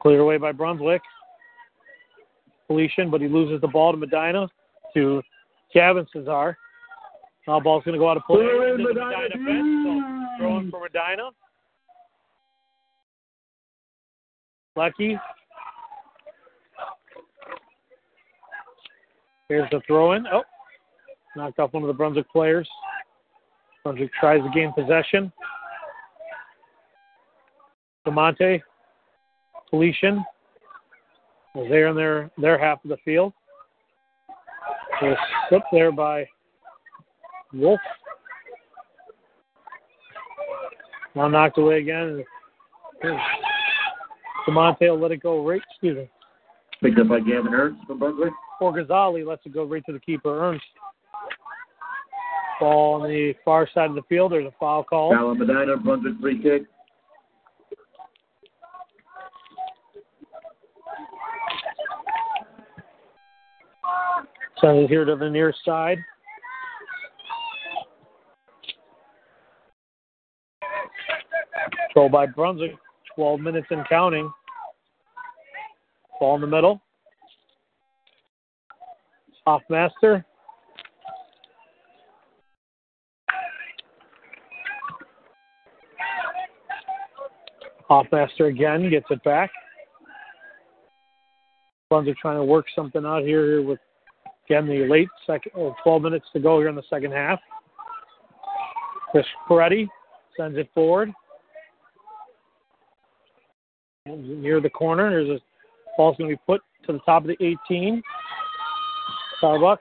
cleared 0.00 0.20
away 0.20 0.38
by 0.38 0.52
Brunswick. 0.52 1.02
Felician, 2.66 3.10
but 3.10 3.20
he 3.20 3.28
loses 3.28 3.60
the 3.60 3.68
ball 3.68 3.92
to 3.92 3.98
Medina 3.98 4.48
to 4.94 5.22
Gavin 5.72 6.06
Cesar. 6.12 6.56
Now 7.46 7.60
ball's 7.60 7.84
going 7.84 7.94
to 7.94 7.98
go 7.98 8.10
out 8.10 8.16
of 8.16 8.24
play. 8.24 8.40
Into 8.40 8.92
the. 8.92 8.94
Medina 8.94 9.44
bench. 9.44 9.84
So 9.84 10.38
throwing 10.38 10.70
for 10.70 10.80
Medina. 10.80 11.30
Lucky. 14.74 15.18
Here's 19.48 19.70
the 19.70 19.80
throw 19.86 20.12
in. 20.12 20.26
Oh, 20.26 20.42
knocked 21.36 21.60
off 21.60 21.72
one 21.72 21.82
of 21.84 21.86
the 21.86 21.94
Brunswick 21.94 22.30
players. 22.32 22.68
Brunswick 23.84 24.10
tries 24.18 24.42
to 24.42 24.50
gain 24.52 24.72
possession. 24.72 25.32
DeMonte, 28.06 28.60
Felician 29.70 30.24
was 31.56 31.66
there 31.70 31.88
in 31.88 31.96
their, 31.96 32.30
their 32.36 32.58
half 32.58 32.84
of 32.84 32.90
the 32.90 32.98
field. 33.04 33.32
Was 35.02 35.16
slipped 35.48 35.66
there 35.72 35.90
by 35.90 36.26
Wolf. 37.52 37.80
Now 41.14 41.28
knocked 41.28 41.58
away 41.58 41.80
again. 41.80 42.22
DeMonte 44.46 44.80
will 44.80 45.00
let 45.00 45.12
it 45.12 45.22
go 45.22 45.46
right, 45.46 45.60
excuse 45.70 45.96
me. 45.96 46.10
Picked 46.82 46.98
up 46.98 47.08
by 47.08 47.20
Gavin 47.20 47.54
Ernst 47.54 47.86
from 47.86 47.98
Brunswick. 47.98 48.32
Or 48.60 48.72
Ghazali 48.72 49.26
lets 49.26 49.44
it 49.46 49.54
go 49.54 49.64
right 49.64 49.82
to 49.86 49.92
the 49.92 50.00
keeper, 50.00 50.38
Ernst. 50.38 50.64
Ball 52.60 53.02
on 53.02 53.08
the 53.08 53.34
far 53.44 53.68
side 53.72 53.90
of 53.90 53.96
the 53.96 54.02
field. 54.08 54.32
There's 54.32 54.46
a 54.46 54.54
foul 54.58 54.84
call. 54.84 55.12
Foul 55.12 55.30
on 55.30 55.38
Medina. 55.38 55.76
Brunswick 55.76 56.14
free 56.20 56.42
kick. 56.42 56.62
Send 64.60 64.78
it 64.78 64.88
here 64.88 65.04
to 65.04 65.16
the 65.16 65.28
near 65.28 65.52
side. 65.64 65.98
Control 71.86 72.08
by 72.08 72.26
Brunswick. 72.26 72.72
12 73.14 73.40
minutes 73.40 73.66
and 73.70 73.86
counting. 73.88 74.30
Ball 76.20 76.36
in 76.36 76.40
the 76.42 76.46
middle. 76.46 76.80
Hoffmaster. 79.46 80.24
Hoffmaster 87.88 88.48
again 88.48 88.90
gets 88.90 89.06
it 89.10 89.22
back. 89.22 89.50
Brunswick 91.88 92.16
trying 92.18 92.36
to 92.36 92.44
work 92.44 92.66
something 92.74 93.04
out 93.04 93.22
here, 93.22 93.46
here 93.46 93.62
with 93.62 93.78
again 94.46 94.66
the 94.66 94.86
late 94.88 95.08
second, 95.26 95.52
oh, 95.56 95.68
uh, 95.68 95.74
12 95.82 96.02
minutes 96.02 96.26
to 96.32 96.40
go 96.40 96.58
here 96.58 96.68
in 96.68 96.74
the 96.74 96.82
second 96.88 97.12
half. 97.12 97.38
Chris 99.10 99.26
Peretti 99.48 99.88
sends 100.36 100.56
it 100.58 100.68
forward. 100.74 101.12
Near 104.06 104.60
the 104.60 104.70
corner, 104.70 105.10
there's 105.10 105.40
a 105.40 105.42
ball's 105.96 106.16
going 106.16 106.30
to 106.30 106.36
be 106.36 106.42
put 106.46 106.60
to 106.86 106.92
the 106.92 106.98
top 107.00 107.22
of 107.22 107.28
the 107.28 107.36
18. 107.68 108.02
Starbuck. 109.38 109.80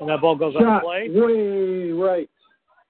And 0.00 0.08
that 0.08 0.20
ball 0.20 0.36
goes 0.36 0.54
on 0.56 0.62
Shot 0.62 0.82
play. 0.82 1.08
way 1.10 1.90
right. 1.92 2.30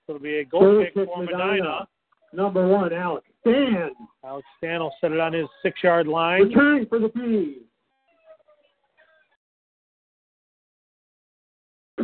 So 0.07 0.15
it'll 0.15 0.23
be 0.23 0.39
a 0.39 0.45
goal 0.45 0.61
Third 0.61 0.95
kick 0.95 1.07
for 1.07 1.23
Medina. 1.23 1.47
Medina. 1.47 1.89
Number 2.33 2.69
one, 2.69 2.93
Alex 2.93 3.27
Stan. 3.41 3.91
Alex 4.25 4.47
Stan 4.59 4.81
will 4.81 4.95
set 5.01 5.13
it 5.13 5.21
on 5.21 5.33
his 5.33 5.47
six 5.63 5.83
yard 5.83 6.07
line. 6.07 6.43
Returning 6.43 6.87
for 6.87 6.99
the 6.99 7.09
P. 7.09 7.63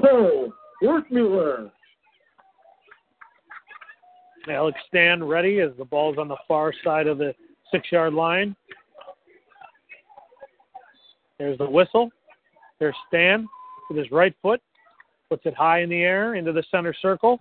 Cole 0.05 0.53
Worthmuller. 0.83 1.71
Alex 4.49 4.79
Stan 4.89 5.25
ready 5.25 5.61
as 5.61 5.71
the 5.79 5.85
ball's 5.85 6.19
on 6.19 6.29
the 6.29 6.37
far 6.47 6.73
side 6.85 7.07
of 7.07 7.19
the 7.19 7.35
six 7.73 7.91
yard 7.91 8.13
line. 8.13 8.55
There's 11.39 11.57
the 11.59 11.69
whistle. 11.69 12.11
There's 12.79 12.95
Stan 13.09 13.47
with 13.89 13.99
his 13.99 14.11
right 14.11 14.35
foot. 14.43 14.61
Puts 15.31 15.47
it 15.47 15.55
high 15.55 15.81
in 15.81 15.89
the 15.89 16.03
air 16.03 16.35
into 16.35 16.53
the 16.53 16.63
center 16.71 16.95
circle. 17.01 17.41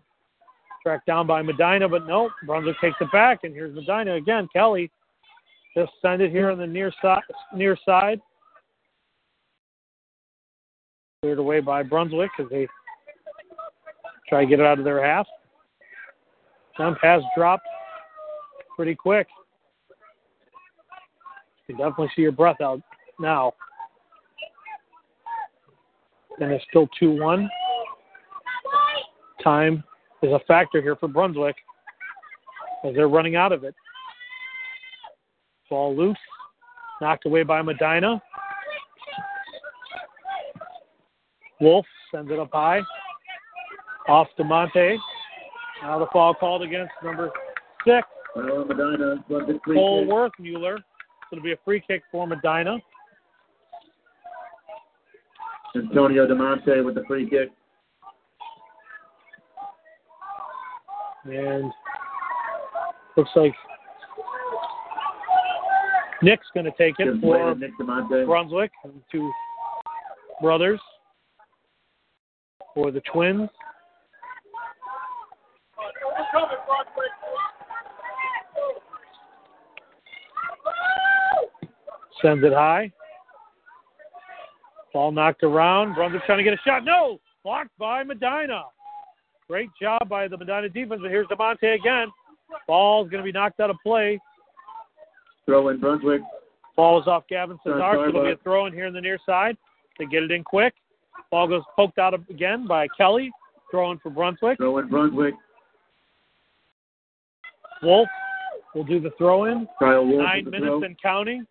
Tracked 0.82 1.06
down 1.06 1.28
by 1.28 1.42
Medina, 1.42 1.88
but 1.88 2.08
no. 2.08 2.30
Brunswick 2.46 2.76
takes 2.82 2.98
it 3.02 3.12
back, 3.12 3.40
and 3.44 3.54
here's 3.54 3.76
Medina 3.76 4.16
again. 4.16 4.48
Kelly 4.54 4.90
just 5.76 5.92
send 6.02 6.22
it 6.22 6.32
here 6.32 6.52
on 6.52 6.58
the 6.58 6.68
near 6.68 6.92
side. 7.02 7.22
Near 7.54 7.78
side. 7.86 8.22
Cleared 11.24 11.40
away 11.40 11.62
by 11.62 11.84
Brunswick 11.84 12.32
as 12.38 12.48
they 12.52 12.68
try 14.28 14.44
to 14.44 14.50
get 14.50 14.60
it 14.60 14.66
out 14.66 14.78
of 14.78 14.84
their 14.84 15.02
half. 15.02 15.26
Some 16.78 16.98
pass 17.00 17.22
dropped 17.38 17.66
pretty 18.76 18.94
quick. 18.94 19.28
You 21.66 21.76
can 21.76 21.78
definitely 21.78 22.12
see 22.14 22.24
your 22.24 22.34
breath 22.34 22.60
out 22.62 22.82
now. 23.22 23.54
And 26.42 26.52
it's 26.52 26.66
still 26.70 26.90
2 27.00 27.22
1. 27.22 27.50
Time 29.42 29.82
is 30.24 30.32
a 30.34 30.42
factor 30.46 30.82
here 30.82 30.98
for 30.98 31.08
Brunswick 31.08 31.56
as 32.84 32.94
they're 32.96 33.08
running 33.08 33.38
out 33.38 33.54
of 33.54 33.64
it. 33.64 33.74
Ball 35.70 35.96
loose, 35.96 36.18
knocked 37.00 37.26
away 37.26 37.44
by 37.44 37.62
Medina. 37.62 38.22
Wolf 41.64 41.86
sends 42.14 42.30
it 42.30 42.38
up 42.38 42.50
high. 42.52 42.82
Off 44.10 44.28
to 44.36 44.44
Monte. 44.44 44.98
Now 45.82 45.98
the 45.98 46.08
foul 46.12 46.34
called 46.34 46.62
against 46.62 46.92
number 47.04 47.32
six, 47.88 48.06
on 48.36 48.68
Medina. 48.68 49.24
Cole. 49.66 50.06
Worthmuller. 50.06 50.78
So 50.78 51.38
it'll 51.38 51.44
be 51.44 51.54
a 51.54 51.58
free 51.64 51.82
kick 51.88 52.04
for 52.12 52.28
Medina. 52.28 52.78
Antonio 55.76 56.28
DeMonte 56.28 56.84
with 56.86 56.96
the 56.96 57.04
free 57.08 57.30
kick. 57.30 57.50
And 61.26 61.72
looks 63.16 63.32
like 63.36 63.54
Nick's 66.22 66.46
going 66.54 66.66
to 66.66 66.72
take 66.78 66.96
it 67.00 67.22
for 67.22 67.56
Nick 67.56 67.72
DeMonte. 67.80 68.26
Brunswick, 68.26 68.72
and 68.84 68.94
two 69.10 69.32
brothers 70.42 70.82
for 72.74 72.92
the 72.92 73.02
Twins. 73.12 73.50
Sends 82.22 82.44
it 82.44 82.54
high. 82.54 82.92
Ball 84.94 85.12
knocked 85.12 85.44
around. 85.44 85.96
Brunswick 85.96 86.24
trying 86.26 86.38
to 86.38 86.44
get 86.44 86.54
a 86.54 86.62
shot. 86.66 86.86
No! 86.86 87.20
Blocked 87.44 87.78
by 87.78 88.04
Medina. 88.04 88.64
Great 89.50 89.70
job 89.82 90.08
by 90.08 90.28
the 90.28 90.38
Medina 90.38 90.70
defense, 90.70 91.02
but 91.02 91.12
here's 91.12 91.28
DeMonte 91.28 91.76
again. 91.76 92.08
Ball's 92.68 93.10
going 93.10 93.22
to 93.22 93.26
be 93.26 93.32
knocked 93.32 93.60
out 93.60 93.70
of 93.70 93.76
play. 93.84 94.20
Throw 95.46 95.68
in 95.70 95.80
Brunswick. 95.80 96.22
Ball 96.78 97.02
is 97.02 97.08
off 97.08 97.24
Gavin 97.30 97.60
Cesar. 97.64 97.80
So 97.80 98.08
it'll 98.08 98.24
be 98.24 98.32
a 98.32 98.38
throw 98.38 98.68
in 98.68 98.74
here 98.74 98.86
in 98.86 98.94
the 98.94 99.02
near 99.02 99.20
side. 99.26 99.58
They 100.00 100.06
get 100.06 100.24
it 100.24 100.32
in 100.32 100.44
quick. 100.44 100.74
Ball 101.34 101.48
goes 101.48 101.64
poked 101.76 101.98
out 101.98 102.14
again 102.30 102.68
by 102.68 102.88
Kelly. 102.96 103.32
Throwing 103.72 103.98
for 104.04 104.12
Brunswick. 104.12 104.58
Throw 104.58 104.78
in 104.78 104.88
Brunswick. 104.88 105.34
Wolf 107.82 108.08
will 108.76 108.84
do 108.84 109.00
the 109.00 109.10
throw 109.18 109.46
in. 109.46 109.68
Kyle 109.80 110.06
Wolf 110.06 110.22
Nine 110.22 110.46
minutes 110.46 110.66
throw. 110.66 110.84
and 110.84 111.02
counting. 111.02 111.48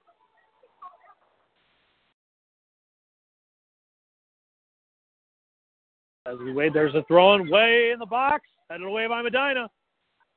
As 6.26 6.38
we 6.38 6.52
wait, 6.52 6.72
there's 6.72 6.94
a 6.94 7.02
throw 7.08 7.34
in 7.34 7.50
way 7.50 7.90
in 7.92 7.98
the 7.98 8.06
box. 8.06 8.44
Headed 8.70 8.86
away 8.86 9.08
by 9.08 9.20
Medina. 9.20 9.68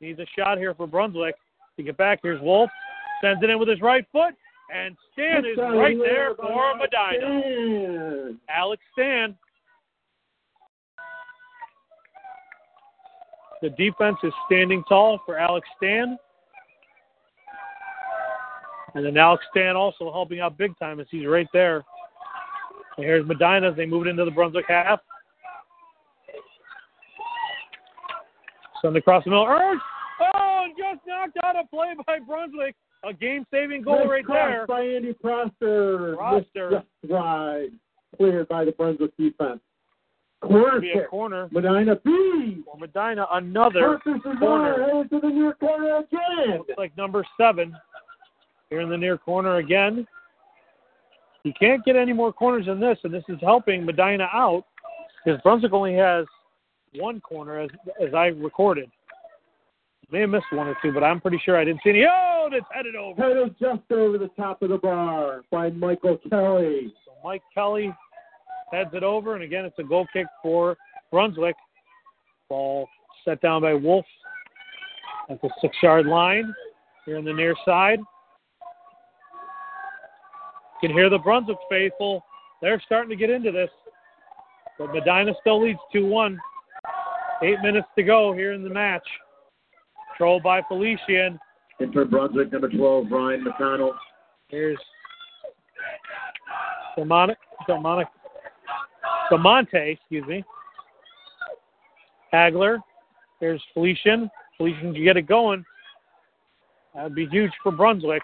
Needs 0.02 0.20
a 0.20 0.26
shot 0.36 0.58
here 0.58 0.74
for 0.74 0.88
Brunswick 0.88 1.36
to 1.78 1.84
get 1.84 1.98
back. 1.98 2.22
Here's 2.24 2.42
Wolf. 2.42 2.72
Sends 3.22 3.44
it 3.44 3.52
in 3.52 3.60
with 3.60 3.70
his 3.70 3.80
right 3.80 4.08
foot. 4.12 4.34
And 4.74 4.96
Stan 5.14 5.46
is 5.46 5.58
right 5.58 5.98
there 6.00 6.34
for 6.36 6.76
Medina. 6.76 7.42
Stan. 7.42 8.40
Alex 8.50 8.82
Stan. 8.94 9.36
The 13.62 13.70
defense 13.72 14.18
is 14.24 14.34
standing 14.46 14.84
tall 14.88 15.20
for 15.26 15.38
Alex 15.38 15.68
Stan. 15.78 16.18
And 18.96 19.06
then 19.06 19.18
Alex 19.18 19.44
Stan 19.52 19.76
also 19.76 20.12
helping 20.12 20.40
out 20.40 20.58
big 20.58 20.78
time 20.80 21.00
as 21.00 21.08
he's 21.12 21.28
right 21.28 21.48
there 21.52 21.84
And 22.98 23.06
here's 23.06 23.26
Medina 23.26 23.70
as 23.70 23.76
they 23.76 23.86
move 23.86 24.08
it 24.08 24.10
into 24.10 24.26
the 24.26 24.32
Brunswick 24.32 24.66
half. 24.68 25.00
Send 28.82 28.96
across 28.98 29.24
the 29.24 29.32
middle. 29.32 29.48
Oh, 29.48 30.68
just 30.78 31.02
knocked 31.08 31.38
out 31.44 31.56
a 31.56 31.68
play 31.68 31.94
by 32.06 32.20
Brunswick. 32.20 32.76
A 33.06 33.14
game-saving 33.14 33.84
goal 33.84 34.00
Nice 34.00 34.08
right 34.08 34.26
there. 34.28 34.66
by 34.68 34.82
Andy 34.82 35.14
Prosser. 35.14 36.16
Prosser. 36.18 36.72
Just 36.72 36.86
wide. 37.12 37.70
Cleared 38.18 38.48
by 38.48 38.66
the 38.66 38.72
Brunswick 38.72 39.16
defense. 39.18 39.60
Corner 40.42 40.80
Be 40.80 40.92
a 40.92 41.06
corner 41.06 41.48
Medina 41.52 41.96
B. 42.04 42.64
for 42.66 42.78
Medina. 42.78 43.26
Another 43.32 44.00
corner. 44.00 44.86
headed 44.86 45.10
to 45.10 45.20
the 45.20 45.30
near 45.30 45.54
corner 45.54 45.98
again. 45.98 46.58
Looks 46.60 46.72
like 46.78 46.96
number 46.98 47.26
seven 47.40 47.76
here 48.70 48.82
in 48.82 48.90
the 48.90 48.98
near 48.98 49.18
corner 49.18 49.58
again. 49.58 50.06
You 51.44 51.54
can't 51.60 51.84
get 51.86 51.96
any 51.96 52.14
more 52.14 52.34
corners 52.34 52.66
than 52.66 52.80
this, 52.80 52.98
and 53.04 53.14
this 53.14 53.24
is 53.30 53.38
helping 53.42 53.86
Medina 53.86 54.28
out 54.34 54.66
because 55.24 55.40
Brunswick 55.42 55.74
only 55.74 55.94
has 55.96 56.26
one 56.96 57.22
corner 57.22 57.60
as 57.60 57.70
as 58.02 58.14
I 58.14 58.28
recorded. 58.28 58.90
May 60.12 60.22
have 60.22 60.30
missed 60.30 60.46
one 60.52 60.68
or 60.68 60.78
two, 60.82 60.92
but 60.92 61.04
I'm 61.04 61.20
pretty 61.20 61.40
sure 61.44 61.58
I 61.58 61.66
didn't 61.66 61.82
see 61.84 61.90
any. 61.92 62.06
Oh, 62.06 62.35
it's 62.54 62.66
headed 62.72 62.96
over. 62.96 63.22
Headed 63.22 63.56
just 63.60 63.92
over 63.92 64.18
the 64.18 64.30
top 64.38 64.62
of 64.62 64.70
the 64.70 64.78
bar 64.78 65.44
by 65.52 65.70
Michael 65.70 66.18
Kelly. 66.30 66.94
So 67.06 67.12
Mike 67.24 67.42
Kelly 67.54 67.94
heads 68.72 68.90
it 68.94 69.04
over, 69.04 69.36
and 69.36 69.44
again, 69.44 69.66
it's 69.66 69.80
a 69.80 69.84
goal 69.84 70.06
kick 70.14 70.28
for 70.42 70.78
Brunswick. 71.12 71.56
Ball 72.50 72.88
set 73.24 73.42
down 73.42 73.62
by 73.62 73.74
Wolf 73.74 74.06
at 75.30 75.42
the 75.42 75.50
six 75.62 75.76
yard 75.82 76.06
line 76.06 76.54
here 77.06 77.18
on 77.18 77.26
the 77.26 77.34
near 77.34 77.56
side. 77.66 78.00
You 80.82 80.90
can 80.90 80.92
hear 80.92 81.10
the 81.10 81.18
Brunswick 81.18 81.58
faithful. 81.70 82.24
They're 82.62 82.82
starting 82.86 83.10
to 83.10 83.16
get 83.16 83.30
into 83.30 83.52
this. 83.52 83.70
But 84.78 84.94
Medina 84.94 85.34
still 85.40 85.64
leads 85.64 85.80
2 85.94 86.06
1. 86.06 86.40
Eight 87.44 87.60
minutes 87.62 87.88
to 87.98 88.04
go 88.04 88.34
here 88.34 88.54
in 88.54 88.64
the 88.64 88.70
match. 88.70 89.06
Controlled 90.12 90.44
by 90.44 90.62
Felician. 90.68 91.40
In 91.80 91.92
for 91.92 92.06
Brunswick, 92.06 92.52
number 92.52 92.70
12, 92.70 93.08
Ryan 93.12 93.46
McConnell. 93.46 93.92
Here's 94.48 94.78
Delmonic, 96.96 97.38
DeMonte, 99.32 99.94
excuse 99.94 100.26
me. 100.28 100.44
Hagler. 102.34 102.78
Here's 103.40 103.62
Felician. 103.74 104.30
Felician 104.58 104.94
can 104.94 105.04
get 105.04 105.18
it 105.18 105.28
going. 105.28 105.66
That 106.94 107.04
would 107.04 107.16
be 107.16 107.28
huge 107.28 107.52
for 107.62 107.72
Brunswick. 107.72 108.24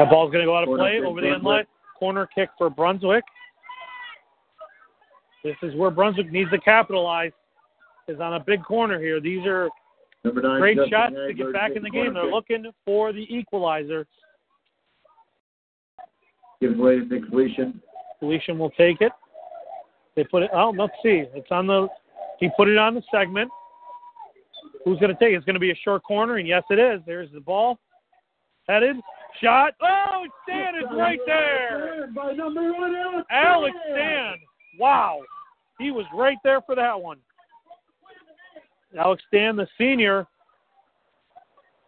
That 0.00 0.08
ball's 0.08 0.32
going 0.32 0.40
to 0.40 0.46
go 0.46 0.56
out 0.56 0.66
of 0.66 0.74
play 0.78 0.98
over 1.04 1.20
the 1.20 1.28
end 1.28 1.42
line. 1.42 1.66
Corner 1.98 2.26
kick 2.34 2.48
for 2.56 2.70
Brunswick. 2.70 3.22
This 5.44 5.56
is 5.62 5.74
where 5.74 5.90
Brunswick 5.90 6.32
needs 6.32 6.50
to 6.52 6.58
capitalize. 6.58 7.32
Is 8.08 8.18
on 8.18 8.32
a 8.32 8.40
big 8.40 8.64
corner 8.64 8.98
here. 8.98 9.20
These 9.20 9.46
are 9.46 9.68
9, 10.24 10.32
great 10.58 10.76
Justin 10.78 10.90
shots 10.90 11.14
to 11.14 11.34
get 11.34 11.52
back 11.52 11.72
in 11.76 11.82
the 11.82 11.90
game. 11.90 12.14
They're 12.14 12.24
kick. 12.24 12.32
looking 12.32 12.64
for 12.86 13.12
the 13.12 13.26
equalizer. 13.32 14.06
Given 16.62 16.80
away 16.80 17.00
to 17.00 17.04
Nick 17.04 17.26
Felician. 17.28 17.82
Felician 18.20 18.58
will 18.58 18.70
take 18.70 19.02
it. 19.02 19.12
They 20.16 20.24
put 20.24 20.42
it. 20.42 20.50
Oh, 20.54 20.74
let's 20.76 20.94
see. 21.02 21.24
It's 21.34 21.50
on 21.50 21.66
the. 21.66 21.88
He 22.38 22.48
put 22.56 22.68
it 22.68 22.78
on 22.78 22.94
the 22.94 23.02
segment. 23.12 23.50
Who's 24.86 24.98
going 24.98 25.14
to 25.14 25.18
take 25.18 25.34
it? 25.34 25.36
It's 25.36 25.44
going 25.44 25.54
to 25.54 25.60
be 25.60 25.72
a 25.72 25.78
short 25.84 26.02
corner, 26.04 26.36
and 26.36 26.48
yes, 26.48 26.62
it 26.70 26.78
is. 26.78 27.02
There's 27.06 27.30
the 27.32 27.40
ball. 27.40 27.78
Headed. 28.70 28.96
Shot. 29.42 29.74
Oh, 29.82 30.26
Stan 30.44 30.76
is 30.76 30.84
right 30.92 31.18
there. 31.26 32.08
By 32.14 32.32
number 32.32 32.72
one, 32.72 32.94
Alex. 32.94 33.26
Alex 33.28 33.76
Stan. 33.90 34.34
Wow. 34.78 35.22
He 35.80 35.90
was 35.90 36.04
right 36.14 36.36
there 36.44 36.60
for 36.62 36.76
that 36.76 37.00
one. 37.00 37.18
Alex 38.96 39.24
Stan, 39.26 39.56
the 39.56 39.66
senior, 39.76 40.24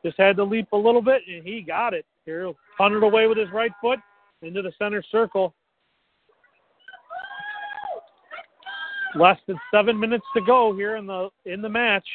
just 0.05 0.19
had 0.19 0.35
to 0.37 0.43
leap 0.43 0.67
a 0.73 0.77
little 0.77 1.03
bit, 1.03 1.23
and 1.29 1.47
he 1.47 1.61
got 1.61 1.95
it. 1.95 2.05
Here, 2.27 2.41
he'll 2.41 2.57
punt 2.77 2.95
it 2.95 3.03
away 3.05 3.29
with 3.29 3.39
his 3.39 3.51
right 3.53 3.73
foot 3.81 4.01
into 4.43 4.61
the 4.61 4.73
center 4.77 5.05
circle. 5.09 5.55
Less 9.15 9.39
than 9.47 9.57
seven 9.73 10.01
minutes 10.01 10.25
to 10.35 10.43
go 10.45 10.75
here 10.75 10.97
in 10.97 11.07
the 11.07 11.29
in 11.45 11.63
the 11.63 11.69
match. 11.69 12.07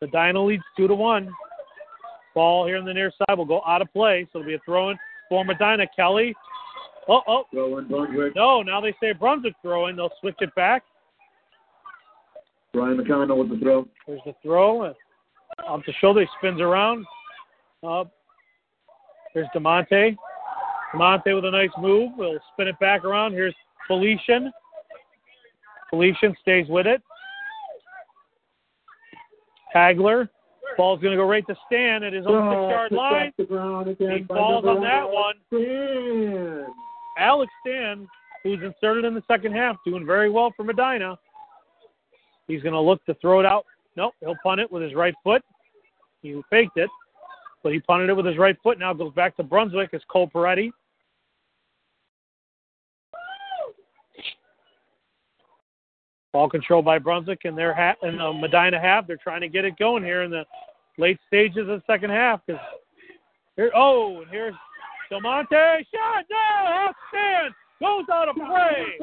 Medina 0.00 0.42
leads 0.42 0.64
two 0.76 0.88
to 0.88 0.94
one. 0.96 1.32
Ball 2.34 2.66
here 2.66 2.76
in 2.76 2.84
the 2.84 2.94
near 2.94 3.12
side 3.18 3.36
will 3.36 3.44
go 3.44 3.62
out 3.66 3.82
of 3.82 3.92
play, 3.92 4.26
so 4.32 4.38
it'll 4.40 4.48
be 4.48 4.54
a 4.54 4.58
throw 4.64 4.90
in 4.90 4.98
for 5.28 5.44
Medina. 5.44 5.86
Kelly. 5.94 6.34
Oh, 7.08 7.20
oh, 7.26 7.44
Throw 7.52 7.78
in 7.78 7.88
Brunswick. 7.88 8.36
no, 8.36 8.62
now 8.62 8.80
they 8.80 8.94
say 9.00 9.12
Brunswick 9.12 9.54
throwing. 9.60 9.96
They'll 9.96 10.12
switch 10.20 10.36
it 10.40 10.54
back. 10.54 10.84
Ryan 12.74 12.98
McConnell 12.98 13.36
with 13.38 13.50
the 13.50 13.58
throw. 13.62 13.86
There's 14.06 14.20
the 14.24 14.34
throw. 14.42 14.94
Off 15.66 15.80
the 15.86 15.92
shoulder, 16.00 16.20
he 16.20 16.26
spins 16.38 16.60
around. 16.60 17.04
Uh, 17.82 18.04
there's 19.34 19.48
DeMonte. 19.54 20.16
DeMonte 20.94 21.34
with 21.34 21.44
a 21.44 21.50
nice 21.50 21.70
move. 21.78 22.12
We'll 22.16 22.38
spin 22.52 22.68
it 22.68 22.78
back 22.78 23.04
around. 23.04 23.32
Here's 23.32 23.54
Felician. 23.86 24.52
Felician 25.90 26.34
stays 26.40 26.66
with 26.68 26.86
it. 26.86 27.02
Hagler. 29.74 30.28
Ball's 30.76 31.00
going 31.00 31.12
to 31.12 31.16
go 31.16 31.28
right 31.28 31.46
to 31.46 31.56
Stan 31.66 32.02
at 32.02 32.12
his 32.12 32.26
own 32.26 32.34
Oh, 32.34 32.68
six-yard 32.68 32.92
line. 32.92 33.28
off 33.28 33.34
the 33.38 33.44
ground 33.44 33.88
again 33.88 34.18
He 34.18 34.24
falls 34.24 34.64
on 34.64 34.80
that 34.82 35.04
Alex 35.04 35.38
Stan. 35.48 36.66
Alex 37.18 37.52
Stan, 37.64 38.08
who's 38.42 38.60
inserted 38.62 39.04
in 39.04 39.14
the 39.14 39.22
second 39.28 39.52
half, 39.54 39.76
doing 39.84 40.06
very 40.06 40.30
well 40.30 40.52
for 40.56 40.64
Medina. 40.64 41.18
He's 42.48 42.62
going 42.62 42.72
to 42.74 42.80
look 42.80 43.04
to 43.06 43.14
throw 43.14 43.40
it 43.40 43.46
out. 43.46 43.64
Nope, 43.96 44.14
he'll 44.20 44.36
punt 44.42 44.60
it 44.60 44.70
with 44.72 44.82
his 44.82 44.94
right 44.94 45.14
foot. 45.22 45.42
He 46.22 46.40
faked 46.50 46.76
it, 46.76 46.88
but 47.62 47.72
he 47.72 47.80
punted 47.80 48.08
it 48.08 48.14
with 48.14 48.26
his 48.26 48.38
right 48.38 48.56
foot. 48.62 48.78
Now 48.78 48.92
goes 48.94 49.12
back 49.12 49.36
to 49.36 49.42
Brunswick 49.42 49.90
as 49.92 50.00
Cole 50.08 50.30
Peretti. 50.32 50.70
Ball 56.32 56.48
control 56.48 56.80
by 56.80 56.98
Brunswick 56.98 57.40
in 57.44 57.54
their 57.54 57.74
half 57.74 57.96
in 58.02 58.16
the 58.16 58.24
uh, 58.24 58.32
Medina 58.32 58.80
half. 58.80 59.06
They're 59.06 59.18
trying 59.18 59.42
to 59.42 59.48
get 59.48 59.66
it 59.66 59.78
going 59.78 60.02
here 60.02 60.22
in 60.22 60.30
the 60.30 60.44
late 60.96 61.18
stages 61.26 61.58
of 61.58 61.66
the 61.66 61.82
second 61.86 62.10
half. 62.10 62.40
Because 62.46 62.62
here, 63.56 63.70
oh, 63.76 64.22
and 64.22 64.30
here's 64.30 64.54
Delmonte 65.10 65.50
shot. 65.50 66.24
No, 66.30 66.90
outstand 67.12 67.50
goes 67.82 68.04
out 68.10 68.28
of 68.28 68.36
play. 68.36 68.98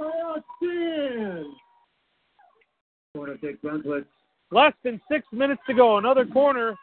Corner 3.13 3.37
kick, 3.37 3.61
Brunswick. 3.61 4.05
Less 4.51 4.73
than 4.83 4.99
six 5.11 5.27
minutes 5.31 5.61
to 5.67 5.73
go. 5.75 5.97
Another 5.97 6.25
corner 6.25 6.75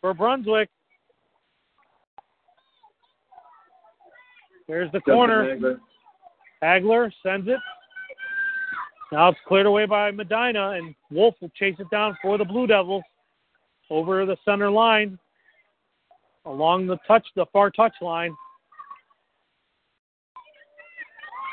for 0.00 0.14
Brunswick. 0.14 0.68
There's 4.68 4.90
the 4.92 4.98
Justin 4.98 5.14
corner. 5.14 5.56
Hagler. 5.56 5.80
Hagler 6.62 7.12
sends 7.24 7.48
it. 7.48 7.58
Now 9.12 9.28
it's 9.28 9.38
cleared 9.46 9.66
away 9.66 9.84
by 9.84 10.10
Medina, 10.10 10.70
and 10.70 10.94
Wolf 11.10 11.34
will 11.42 11.50
chase 11.50 11.76
it 11.78 11.90
down 11.90 12.16
for 12.22 12.38
the 12.38 12.46
Blue 12.46 12.66
Devils 12.66 13.04
over 13.90 14.24
the 14.24 14.38
center 14.42 14.70
line, 14.70 15.18
along 16.46 16.86
the 16.86 16.96
touch, 17.06 17.26
the 17.36 17.44
far 17.52 17.70
touch 17.70 17.92
line. 18.00 18.34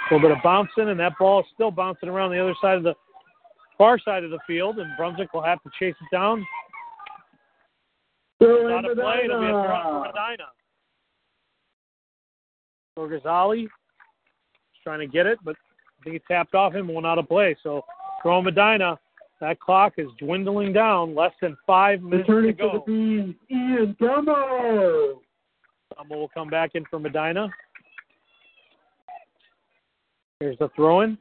A 0.10 0.14
little 0.14 0.30
bit 0.30 0.38
of 0.38 0.41
bouncing, 0.41 0.88
and 0.88 0.99
that 1.02 1.18
ball 1.19 1.41
is 1.41 1.45
still 1.53 1.69
bouncing 1.69 2.07
around 2.07 2.31
the 2.31 2.40
other 2.40 2.56
side 2.61 2.77
of 2.77 2.84
the 2.84 2.95
far 3.77 3.99
side 3.99 4.23
of 4.23 4.31
the 4.31 4.40
field, 4.48 4.80
and 4.80 4.90
Brunswick 4.95 5.34
will 5.34 5.44
have 5.44 5.61
to 5.64 5.69
chase 5.77 5.95
it 6.02 6.15
down. 6.15 6.45
Not 8.40 8.86
a 8.90 8.95
play. 8.95 9.26
It'll 9.26 9.41
be 9.41 9.48
a 9.48 9.49
throw 9.49 9.81
for 9.84 9.99
Medina. 10.06 10.45
Medina. 12.98 13.22
Torgazali 13.22 13.68
trying 14.81 14.99
to 14.99 15.07
get 15.07 15.26
it, 15.26 15.40
but 15.44 15.57
I 16.00 16.04
think 16.04 16.14
he 16.16 16.34
tapped 16.34 16.56
off 16.56 16.74
him, 16.74 16.94
went 16.94 17.06
out 17.06 17.18
of 17.20 17.28
play. 17.28 17.56
So 17.64 17.84
throw 18.22 18.42
Medina. 18.42 19.00
That 19.42 19.60
clock 19.60 19.94
is 19.98 20.08
dwindling 20.20 20.74
down. 20.74 21.16
Less 21.16 21.32
than 21.42 21.56
five 21.66 22.02
minutes 22.02 22.28
to 22.28 22.34
Returning 22.36 22.58
to 22.58 22.64
go. 22.64 22.84
the 22.86 22.92
bees, 23.26 23.36
Ian 23.52 23.96
Gumo. 24.02 25.14
Summer 25.98 26.16
will 26.18 26.30
come 26.30 26.50
back 26.50 26.72
in 26.76 26.84
for 26.90 27.00
Medina. 27.00 27.48
Here's 30.40 30.58
the 30.58 30.70
throw 30.76 31.02
in 31.02 31.18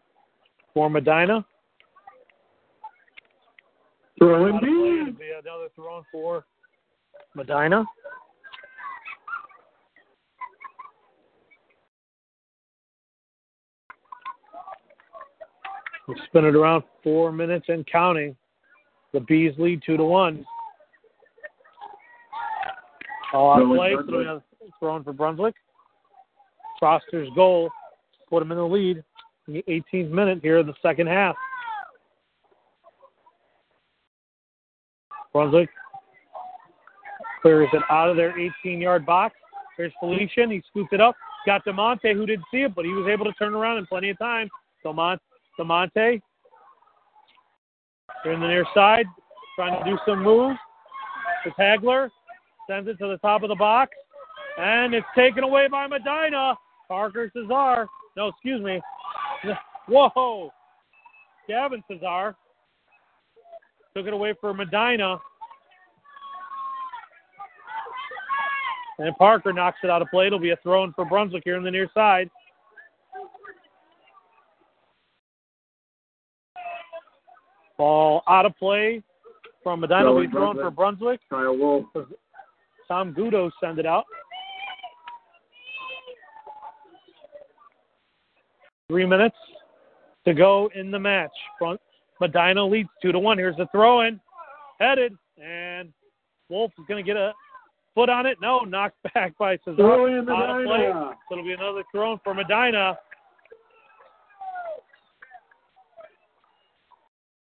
for 0.75 0.89
Medina. 0.91 1.45
Throwing 4.19 4.55
Out 4.55 4.63
of 4.63 4.69
play. 4.69 4.69
It'll 4.69 5.05
bees. 5.07 5.15
be 5.19 5.31
another 5.31 5.69
throw 5.77 5.99
in 5.99 6.05
for 6.11 6.45
Medina. 7.35 7.85
We 16.09 16.17
spin 16.27 16.47
it 16.47 16.57
around 16.57 16.85
four 17.05 17.31
minutes 17.31 17.67
and 17.69 17.87
counting. 17.87 18.35
The 19.13 19.21
Bees 19.21 19.53
lead 19.59 19.83
two 19.85 19.99
to 19.99 20.05
one. 20.05 20.45
All 23.35 23.53
out 23.53 23.63
of 23.63 23.69
play. 23.69 23.95
So 23.95 24.43
throwing 24.81 25.05
for 25.05 25.13
Brunswick. 25.13 25.55
Foster's 26.81 27.29
goal 27.35 27.69
put 28.31 28.43
him 28.43 28.53
in 28.53 28.59
the 28.59 28.65
lead 28.65 29.03
in 29.47 29.55
the 29.55 29.65
18th 29.69 30.11
minute 30.11 30.39
here 30.43 30.59
in 30.59 30.67
the 30.67 30.75
second 30.81 31.09
half. 31.09 31.37
Brunswick 35.33 35.69
clears 37.43 37.69
it 37.73 37.83
out 37.91 38.09
of 38.09 38.17
their 38.17 38.39
18 38.39 38.81
yard 38.81 39.05
box. 39.05 39.35
There's 39.77 39.93
Felician. 40.01 40.51
He 40.51 40.63
scoops 40.71 40.89
it 40.93 41.01
up. 41.01 41.15
Got 41.47 41.65
DeMonte, 41.65 42.15
who 42.15 42.27
didn't 42.27 42.45
see 42.51 42.63
it, 42.63 42.75
but 42.75 42.85
he 42.85 42.93
was 42.93 43.09
able 43.09 43.25
to 43.25 43.33
turn 43.33 43.55
around 43.55 43.79
in 43.79 43.87
plenty 43.87 44.11
of 44.11 44.19
time. 44.19 44.49
DeMonte, 44.85 45.19
DeMonte 45.59 46.21
here 48.23 48.33
in 48.33 48.41
the 48.41 48.47
near 48.47 48.67
side, 48.75 49.07
trying 49.57 49.83
to 49.83 49.91
do 49.91 49.99
some 50.07 50.23
moves. 50.23 50.59
The 51.45 51.51
Tagler 51.53 52.09
sends 52.69 52.89
it 52.89 52.99
to 52.99 53.09
the 53.09 53.19
top 53.19 53.43
of 53.43 53.49
the 53.49 53.55
box, 53.55 53.93
and 54.59 54.95
it's 54.95 55.07
taken 55.17 55.45
away 55.45 55.69
by 55.69 55.87
Medina. 55.87 56.55
Parker 56.89 57.31
Cesar. 57.35 57.87
No, 58.17 58.29
excuse 58.29 58.63
me. 58.63 58.81
Whoa. 59.89 60.51
Gavin 61.49 61.83
Cesar 61.89 62.35
took 63.97 64.07
it 64.07 64.13
away 64.13 64.35
for 64.41 64.53
Medina. 64.55 65.19
And 68.99 69.15
Parker 69.17 69.53
knocks 69.53 69.79
it 69.85 69.91
out 69.91 70.03
of 70.03 70.09
play. 70.09 70.27
It'll 70.27 70.39
be 70.39 70.51
a 70.51 70.57
throw 70.57 70.85
in 70.85 70.93
for 70.93 71.05
Brunswick 71.05 71.43
here 71.45 71.57
in 71.57 71.63
the 71.63 71.71
near 71.71 71.89
side. 71.95 72.29
Ball 77.79 78.23
out 78.29 78.45
of 78.45 78.57
play 78.59 79.03
from 79.63 79.81
Medina. 79.81 80.13
Will 80.13 80.23
be 80.23 80.31
thrown 80.31 80.57
for 80.57 80.71
Brunswick. 80.71 81.21
Kyle 81.31 81.57
Wolf. 81.57 81.85
Tom 82.89 83.15
Gudo 83.15 83.51
send 83.63 83.79
it 83.79 83.87
out. 83.87 84.05
Three 88.89 89.07
minutes 89.07 89.37
to 90.27 90.35
go 90.35 90.71
in 90.75 90.91
the 90.91 90.99
match. 90.99 91.31
Front 91.59 91.81
Medina 92.21 92.65
leads 92.65 92.89
two 93.01 93.13
to 93.13 93.19
one. 93.19 93.39
Here's 93.39 93.57
the 93.57 93.67
throw 93.71 94.01
in, 94.01 94.19
headed, 94.81 95.17
and 95.43 95.93
Wolf 96.49 96.73
is 96.79 96.85
going 96.89 97.05
to 97.05 97.07
get 97.07 97.17
a 97.17 97.33
foot 97.95 98.09
on 98.09 98.27
it. 98.27 98.39
No, 98.41 98.61
knocked 98.61 98.97
back 99.15 99.37
by 99.39 99.57
Cesar. 99.65 99.77
Out 100.31 100.61
of 100.63 100.67
play. 100.67 100.91
So 101.29 101.33
it'll 101.33 101.45
be 101.45 101.53
another 101.53 101.85
throw 101.93 102.15
in 102.15 102.19
for 102.25 102.35
Medina. 102.35 102.99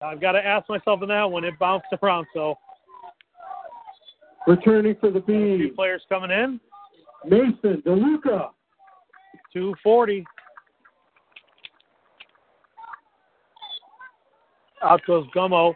I've 0.02 0.20
got 0.20 0.32
to 0.32 0.44
ask 0.44 0.68
myself 0.68 1.02
in 1.02 1.08
that 1.08 1.24
one. 1.24 1.44
It 1.44 1.58
bounced 1.58 1.86
around, 2.02 2.26
so 2.34 2.56
Returning 4.46 4.94
for 5.00 5.10
the 5.10 5.20
two 5.20 5.72
players 5.74 6.02
coming 6.08 6.30
in. 6.30 6.60
Mason 7.24 7.82
DeLuca. 7.84 8.50
240. 9.52 10.24
Out 14.84 15.00
goes 15.06 15.26
Gumo. 15.34 15.74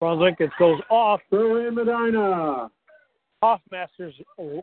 Brunswick, 0.00 0.36
it 0.40 0.50
goes 0.58 0.80
off. 0.88 1.20
Throw 1.28 1.66
in 1.66 1.74
Medina. 1.74 2.70
Off 3.42 3.60
Masters 3.70 4.14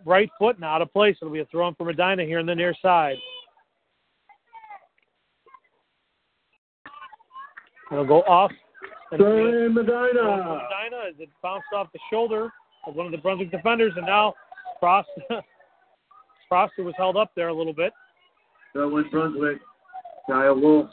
right 0.04 0.30
foot 0.40 0.56
and 0.56 0.66
out 0.66 0.82
of 0.82 0.92
place. 0.92 1.16
It'll 1.22 1.32
be 1.32 1.42
a 1.42 1.46
throw 1.46 1.68
in 1.68 1.76
for 1.76 1.86
Medina 1.86 2.24
here 2.24 2.40
in 2.40 2.48
the 2.48 2.56
near 2.56 2.74
side. 2.82 3.18
It'll 7.92 8.06
go 8.06 8.22
off. 8.24 8.52
And 9.12 9.20
Throw 9.20 9.38
it'll 9.38 9.52
be 9.52 9.58
a 9.58 9.66
in 9.80 9.86
throw 9.86 10.06
in 10.10 10.14
for 10.16 10.24
Medina. 10.24 10.38
Medina 10.70 11.04
as 11.10 11.16
it 11.20 11.30
bounced 11.42 11.68
off 11.74 11.88
the 11.94 12.00
shoulder 12.12 12.50
of 12.86 12.96
one 12.96 13.06
of 13.06 13.12
the 13.12 13.18
Brunswick 13.18 13.52
defenders, 13.52 13.94
and 13.96 14.06
now 14.06 14.34
Frost 14.80 15.10
Froster 16.52 16.84
was 16.84 16.94
held 16.98 17.18
up 17.18 17.32
there 17.36 17.48
a 17.50 17.54
little 17.54 17.74
bit. 17.74 17.94
Throw 18.74 18.90
went 18.90 19.10
Brunswick. 19.12 19.58
Kyle 20.30 20.60
Wolf. 20.60 20.90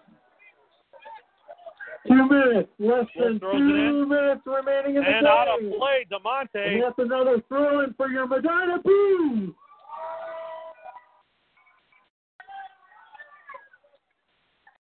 Two 2.07 2.29
minutes, 2.29 2.69
less 2.79 3.07
Wolf 3.17 3.41
than 3.41 3.41
two 3.41 4.07
minutes 4.07 4.43
remaining 4.45 4.97
in 4.97 5.03
the 5.03 5.09
And 5.09 5.27
out 5.27 5.49
of 5.49 5.61
game. 5.61 5.73
play, 5.79 6.05
And 6.11 6.23
DeMonte. 6.23 6.81
that's 6.83 6.99
another 6.99 7.43
throw 7.49 7.81
in 7.81 7.95
for 7.95 8.09
your 8.09 8.27
Medina 8.27 8.79
Bees. 8.85 9.51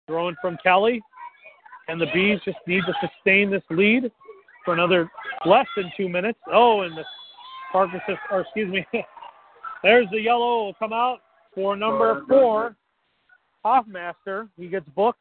Throwing 0.08 0.36
from 0.42 0.58
Kelly. 0.64 1.02
And 1.90 2.00
the 2.00 2.06
Bees 2.14 2.40
just 2.46 2.60
need 2.68 2.84
to 2.86 2.94
sustain 3.02 3.50
this 3.50 3.64
lead 3.72 4.12
for 4.64 4.76
another 4.76 5.10
less 5.44 5.66
than 5.76 5.92
two 5.98 6.08
minutes. 6.08 6.38
Oh, 6.54 6.82
and 6.82 6.96
the 6.96 7.04
Parker 7.72 8.00
Cesar, 8.06 8.20
or 8.32 8.42
excuse 8.42 8.72
me, 8.72 8.86
there's 9.84 10.06
the 10.12 10.22
yellow 10.22 10.66
will 10.66 10.74
come 10.76 10.94
out 10.94 11.18
for 11.56 11.76
number 11.76 12.22
four, 12.30 12.76
Hoffmaster. 13.66 14.50
He 14.56 14.68
gets 14.68 14.88
booked. 14.96 15.18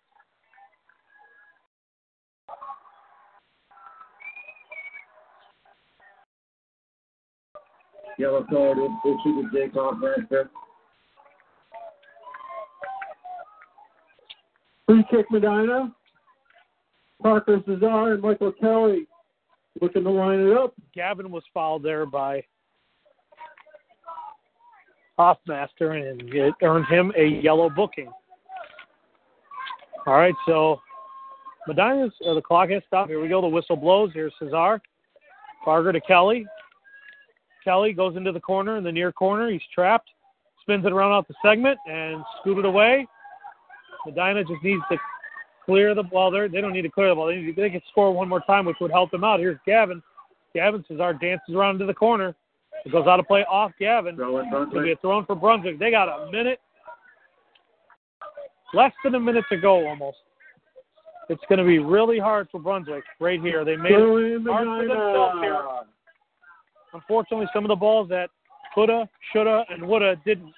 Yellow 8.18 8.44
card 8.50 8.76
issued 8.76 9.24
to 9.24 9.48
Jake 9.54 9.72
Hoffmaster. 9.72 10.50
Free 14.86 15.04
kick 15.10 15.30
Medina. 15.30 15.94
Parker 17.22 17.62
Cesar 17.66 18.12
and 18.12 18.22
Michael 18.22 18.52
Kelly 18.52 19.06
looking 19.80 20.04
to 20.04 20.10
line 20.10 20.40
it 20.40 20.56
up. 20.56 20.74
Gavin 20.94 21.30
was 21.30 21.42
fouled 21.52 21.82
there 21.82 22.06
by 22.06 22.44
Hoffmaster, 25.18 26.10
and 26.10 26.22
it 26.32 26.54
earned 26.62 26.86
him 26.86 27.12
a 27.16 27.24
yellow 27.24 27.68
booking. 27.68 28.10
All 30.06 30.14
right, 30.14 30.34
so 30.46 30.80
Medina's, 31.66 32.12
uh, 32.26 32.34
the 32.34 32.40
clock 32.40 32.70
has 32.70 32.82
stopped. 32.86 33.10
Here 33.10 33.20
we 33.20 33.28
go. 33.28 33.40
The 33.40 33.48
whistle 33.48 33.76
blows. 33.76 34.10
Here's 34.14 34.32
Cesar. 34.38 34.80
Parker 35.64 35.92
to 35.92 36.00
Kelly. 36.00 36.46
Kelly 37.64 37.92
goes 37.92 38.16
into 38.16 38.32
the 38.32 38.40
corner, 38.40 38.78
in 38.78 38.84
the 38.84 38.92
near 38.92 39.12
corner. 39.12 39.50
He's 39.50 39.60
trapped. 39.74 40.08
Spins 40.62 40.86
it 40.86 40.92
around 40.92 41.12
out 41.12 41.26
the 41.28 41.34
segment 41.44 41.78
and 41.90 42.22
scooted 42.40 42.64
away. 42.64 43.06
Medina 44.06 44.42
just 44.44 44.62
needs 44.62 44.82
to 44.90 44.98
clear 45.68 45.94
the 45.94 46.02
ball. 46.02 46.30
They're, 46.30 46.48
they 46.48 46.62
don't 46.62 46.72
need 46.72 46.82
to 46.82 46.90
clear 46.90 47.10
the 47.10 47.14
ball. 47.14 47.26
They, 47.26 47.36
need, 47.36 47.56
they 47.56 47.68
can 47.68 47.82
score 47.90 48.10
one 48.10 48.28
more 48.28 48.40
time, 48.40 48.64
which 48.64 48.78
would 48.80 48.90
help 48.90 49.10
them 49.10 49.22
out. 49.22 49.38
Here's 49.38 49.58
Gavin. 49.66 50.02
Gavin 50.54 50.82
Cesar 50.88 51.12
dances 51.12 51.54
around 51.54 51.74
into 51.74 51.84
the 51.86 51.94
corner. 51.94 52.34
It 52.86 52.92
goes 52.92 53.06
out 53.06 53.20
of 53.20 53.26
play 53.26 53.44
off 53.50 53.72
Gavin. 53.78 54.16
Throw 54.16 54.38
in 54.38 54.46
It'll 54.46 54.66
be 54.66 54.66
a 54.66 54.70
Brunswick. 54.70 55.00
throw 55.02 55.18
in 55.18 55.26
for 55.26 55.34
Brunswick. 55.34 55.78
They 55.78 55.90
got 55.90 56.08
a 56.08 56.30
minute, 56.30 56.58
less 58.72 58.92
than 59.04 59.14
a 59.14 59.20
minute 59.20 59.44
to 59.50 59.58
go 59.58 59.86
almost. 59.86 60.16
It's 61.28 61.42
going 61.50 61.58
to 61.58 61.64
be 61.66 61.78
really 61.78 62.18
hard 62.18 62.48
for 62.50 62.58
Brunswick 62.58 63.04
right 63.20 63.40
here. 63.40 63.62
They 63.62 63.76
made 63.76 63.90
Throw 63.90 64.16
it 64.16 64.42
hard 64.46 64.66
for 64.66 64.88
themselves 64.88 65.40
here. 65.42 65.62
Unfortunately, 66.94 67.46
some 67.52 67.64
of 67.64 67.68
the 67.68 67.76
balls 67.76 68.08
that 68.08 68.30
coulda, 68.74 69.06
shoulda, 69.32 69.64
and 69.68 69.86
woulda 69.86 70.16
didn't. 70.24 70.54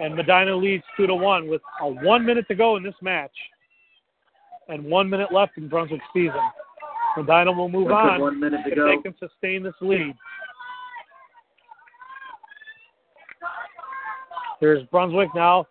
And 0.00 0.16
Medina 0.16 0.54
leads 0.56 0.82
two 0.96 1.06
to 1.06 1.14
one 1.14 1.48
with 1.48 1.62
a 1.80 1.88
one 1.88 2.26
minute 2.26 2.46
to 2.48 2.54
go 2.56 2.76
in 2.76 2.82
this 2.82 2.94
match, 3.00 3.30
and 4.68 4.84
one 4.84 5.08
minute 5.08 5.32
left 5.32 5.56
in 5.56 5.68
Brunswick's 5.68 6.04
season. 6.12 6.40
Medina 7.16 7.52
will 7.52 7.68
move 7.68 7.90
on 7.90 8.20
one 8.20 8.38
minute 8.38 8.60
to 8.64 8.70
if 8.70 8.76
go. 8.76 8.86
they 8.86 8.96
can 8.98 9.14
sustain 9.18 9.62
this 9.62 9.74
lead. 9.80 10.14
There's 14.60 14.86
Brunswick 14.90 15.28
now. 15.34 15.66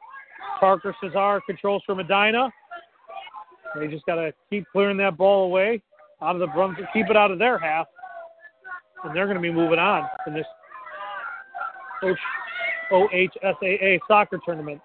Parker 0.60 0.96
Cesar 1.02 1.42
controls 1.46 1.84
for 1.86 1.96
Medina. 1.96 2.52
They 3.78 3.88
just 3.88 4.06
got 4.06 4.16
to 4.16 4.34
keep 4.50 4.66
clearing 4.72 4.98
that 4.98 5.18
ball 5.18 5.46
away 5.46 5.82
out 6.22 6.36
of 6.36 6.40
the 6.40 6.48
Brunswick, 6.48 6.86
keep 6.94 7.10
it 7.10 7.18
out 7.18 7.32
of 7.32 7.40
their 7.40 7.58
half, 7.58 7.88
and 9.04 9.16
they're 9.16 9.26
going 9.26 9.36
to 9.36 9.42
be 9.42 9.52
moving 9.52 9.80
on 9.80 10.08
in 10.28 10.34
this 10.34 10.46
OHSAA 12.92 14.00
soccer 14.08 14.40
tournament. 14.46 14.80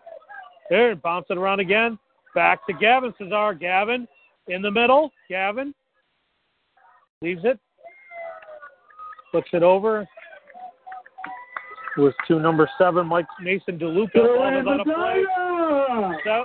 There, 0.69 0.95
bounce 0.97 1.27
it 1.31 1.39
around 1.39 1.61
again. 1.61 1.99
Back 2.35 2.67
to 2.67 2.73
Gavin 2.75 3.13
Cesar. 3.19 3.55
Gavin 3.55 4.07
in 4.49 4.63
the 4.63 4.71
middle. 4.71 5.11
Gavin 5.29 5.75
leaves 7.23 7.43
it. 7.45 7.59
Flips 9.31 9.51
it 9.53 9.63
over. 9.63 10.07
Was 11.97 12.15
to 12.29 12.39
number 12.39 12.71
seven, 12.79 13.07
Mike 13.07 13.27
Mason 13.43 13.79
DeLuca. 13.79 14.13
Throw 14.13 14.37
Ball 14.39 14.49
in 14.49 14.55
is 14.59 14.67
on 14.67 14.81
a 14.81 14.85
play. 14.85 15.25
Medina. 15.97 16.19
So, 16.25 16.45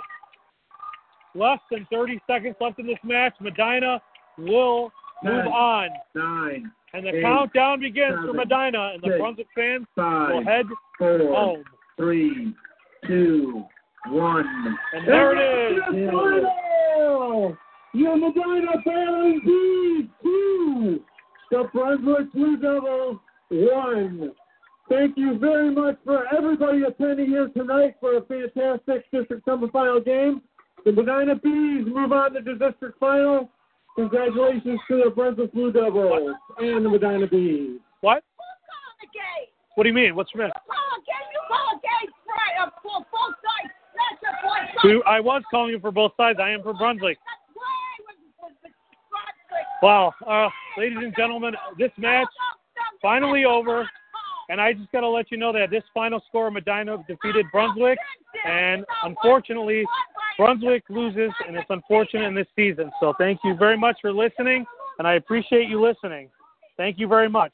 less 1.35 1.59
than 1.71 1.87
30 1.91 2.19
seconds 2.27 2.55
left 2.59 2.79
in 2.79 2.87
this 2.87 2.97
match. 3.03 3.33
Medina 3.39 4.01
will 4.37 4.91
move 5.23 5.43
Ten. 5.43 5.47
on. 5.47 5.89
Nine, 6.15 6.71
And 6.93 7.05
the 7.05 7.15
Eight, 7.15 7.21
countdown 7.21 7.79
begins 7.79 8.15
for 8.25 8.33
Medina, 8.33 8.91
and 8.95 9.03
the 9.03 9.07
six, 9.09 9.17
Brunswick 9.19 9.47
fans 9.55 9.85
will 9.95 10.43
head 10.43 10.65
four, 10.97 11.19
home. 11.19 11.63
three, 11.95 12.53
two, 13.07 13.63
one. 14.09 14.77
And 14.93 15.07
there 15.07 15.35
it 15.35 15.73
is. 15.73 15.83
And 15.87 16.07
the 16.07 16.47
final, 16.95 17.57
your 17.93 18.17
Medina 18.17 18.71
Battling 18.85 19.41
Bees 19.45 20.09
two, 20.21 20.99
the 21.51 21.69
Brunswick 21.73 22.31
Blue 22.33 22.57
Devils 22.57 23.17
one. 23.49 24.31
Thank 24.89 25.17
you 25.17 25.39
very 25.39 25.73
much 25.73 25.97
for 26.05 26.25
everybody 26.35 26.83
attending 26.83 27.27
here 27.27 27.49
tonight 27.49 27.95
for 27.99 28.17
a 28.17 28.21
fantastic 28.21 29.09
district 29.11 29.45
semifinal 29.47 30.03
game. 30.05 30.41
The 30.85 30.91
Medina 30.91 31.35
Bees 31.35 31.85
move 31.87 32.11
on 32.11 32.33
to 32.33 32.41
the 32.41 32.53
district 32.53 32.99
final. 32.99 33.49
Congratulations 33.95 34.79
to 34.87 35.01
the 35.03 35.09
Brunswick 35.09 35.53
Blue 35.53 35.71
Devils 35.71 36.35
and 36.59 36.85
the 36.85 36.89
Medina 36.89 37.25
Bees. 37.27 37.79
What? 38.01 38.23
call 38.37 38.93
the 39.01 39.07
game. 39.07 39.49
What 39.73 39.83
do 39.83 39.89
you 39.89 39.95
mean? 39.95 40.15
What's 40.15 40.31
Smith? 40.31 40.51
Call 40.53 40.77
a 40.93 41.01
game. 41.01 41.27
You 41.33 41.41
call 41.47 41.65
a 41.73 41.81
game 41.81 42.11
right 42.27 42.55
We, 44.83 45.01
I 45.05 45.19
was 45.19 45.41
calling 45.49 45.71
you 45.71 45.79
for 45.79 45.91
both 45.91 46.11
sides. 46.17 46.39
I 46.41 46.49
am 46.49 46.61
for 46.61 46.73
Brunswick. 46.73 47.17
Wow. 49.81 50.13
Uh, 50.27 50.49
ladies 50.77 50.97
and 51.01 51.13
gentlemen, 51.15 51.53
this 51.77 51.91
match 51.97 52.27
finally 53.01 53.45
over. 53.45 53.89
And 54.49 54.61
I 54.61 54.73
just 54.73 54.91
got 54.91 55.01
to 55.01 55.09
let 55.09 55.31
you 55.31 55.37
know 55.37 55.51
that 55.53 55.71
this 55.71 55.83
final 55.93 56.21
score, 56.27 56.51
Medina 56.51 57.03
defeated 57.07 57.45
Brunswick. 57.51 57.97
And 58.45 58.85
unfortunately, 59.03 59.83
Brunswick 60.37 60.83
loses, 60.89 61.31
and 61.47 61.55
it's 61.55 61.69
unfortunate 61.69 62.27
in 62.27 62.35
this 62.35 62.47
season. 62.55 62.91
So 62.99 63.13
thank 63.17 63.39
you 63.43 63.55
very 63.55 63.77
much 63.77 63.97
for 64.01 64.11
listening, 64.11 64.65
and 64.99 65.07
I 65.07 65.15
appreciate 65.15 65.69
you 65.69 65.81
listening. 65.81 66.29
Thank 66.77 66.99
you 66.99 67.07
very 67.07 67.29
much. 67.29 67.53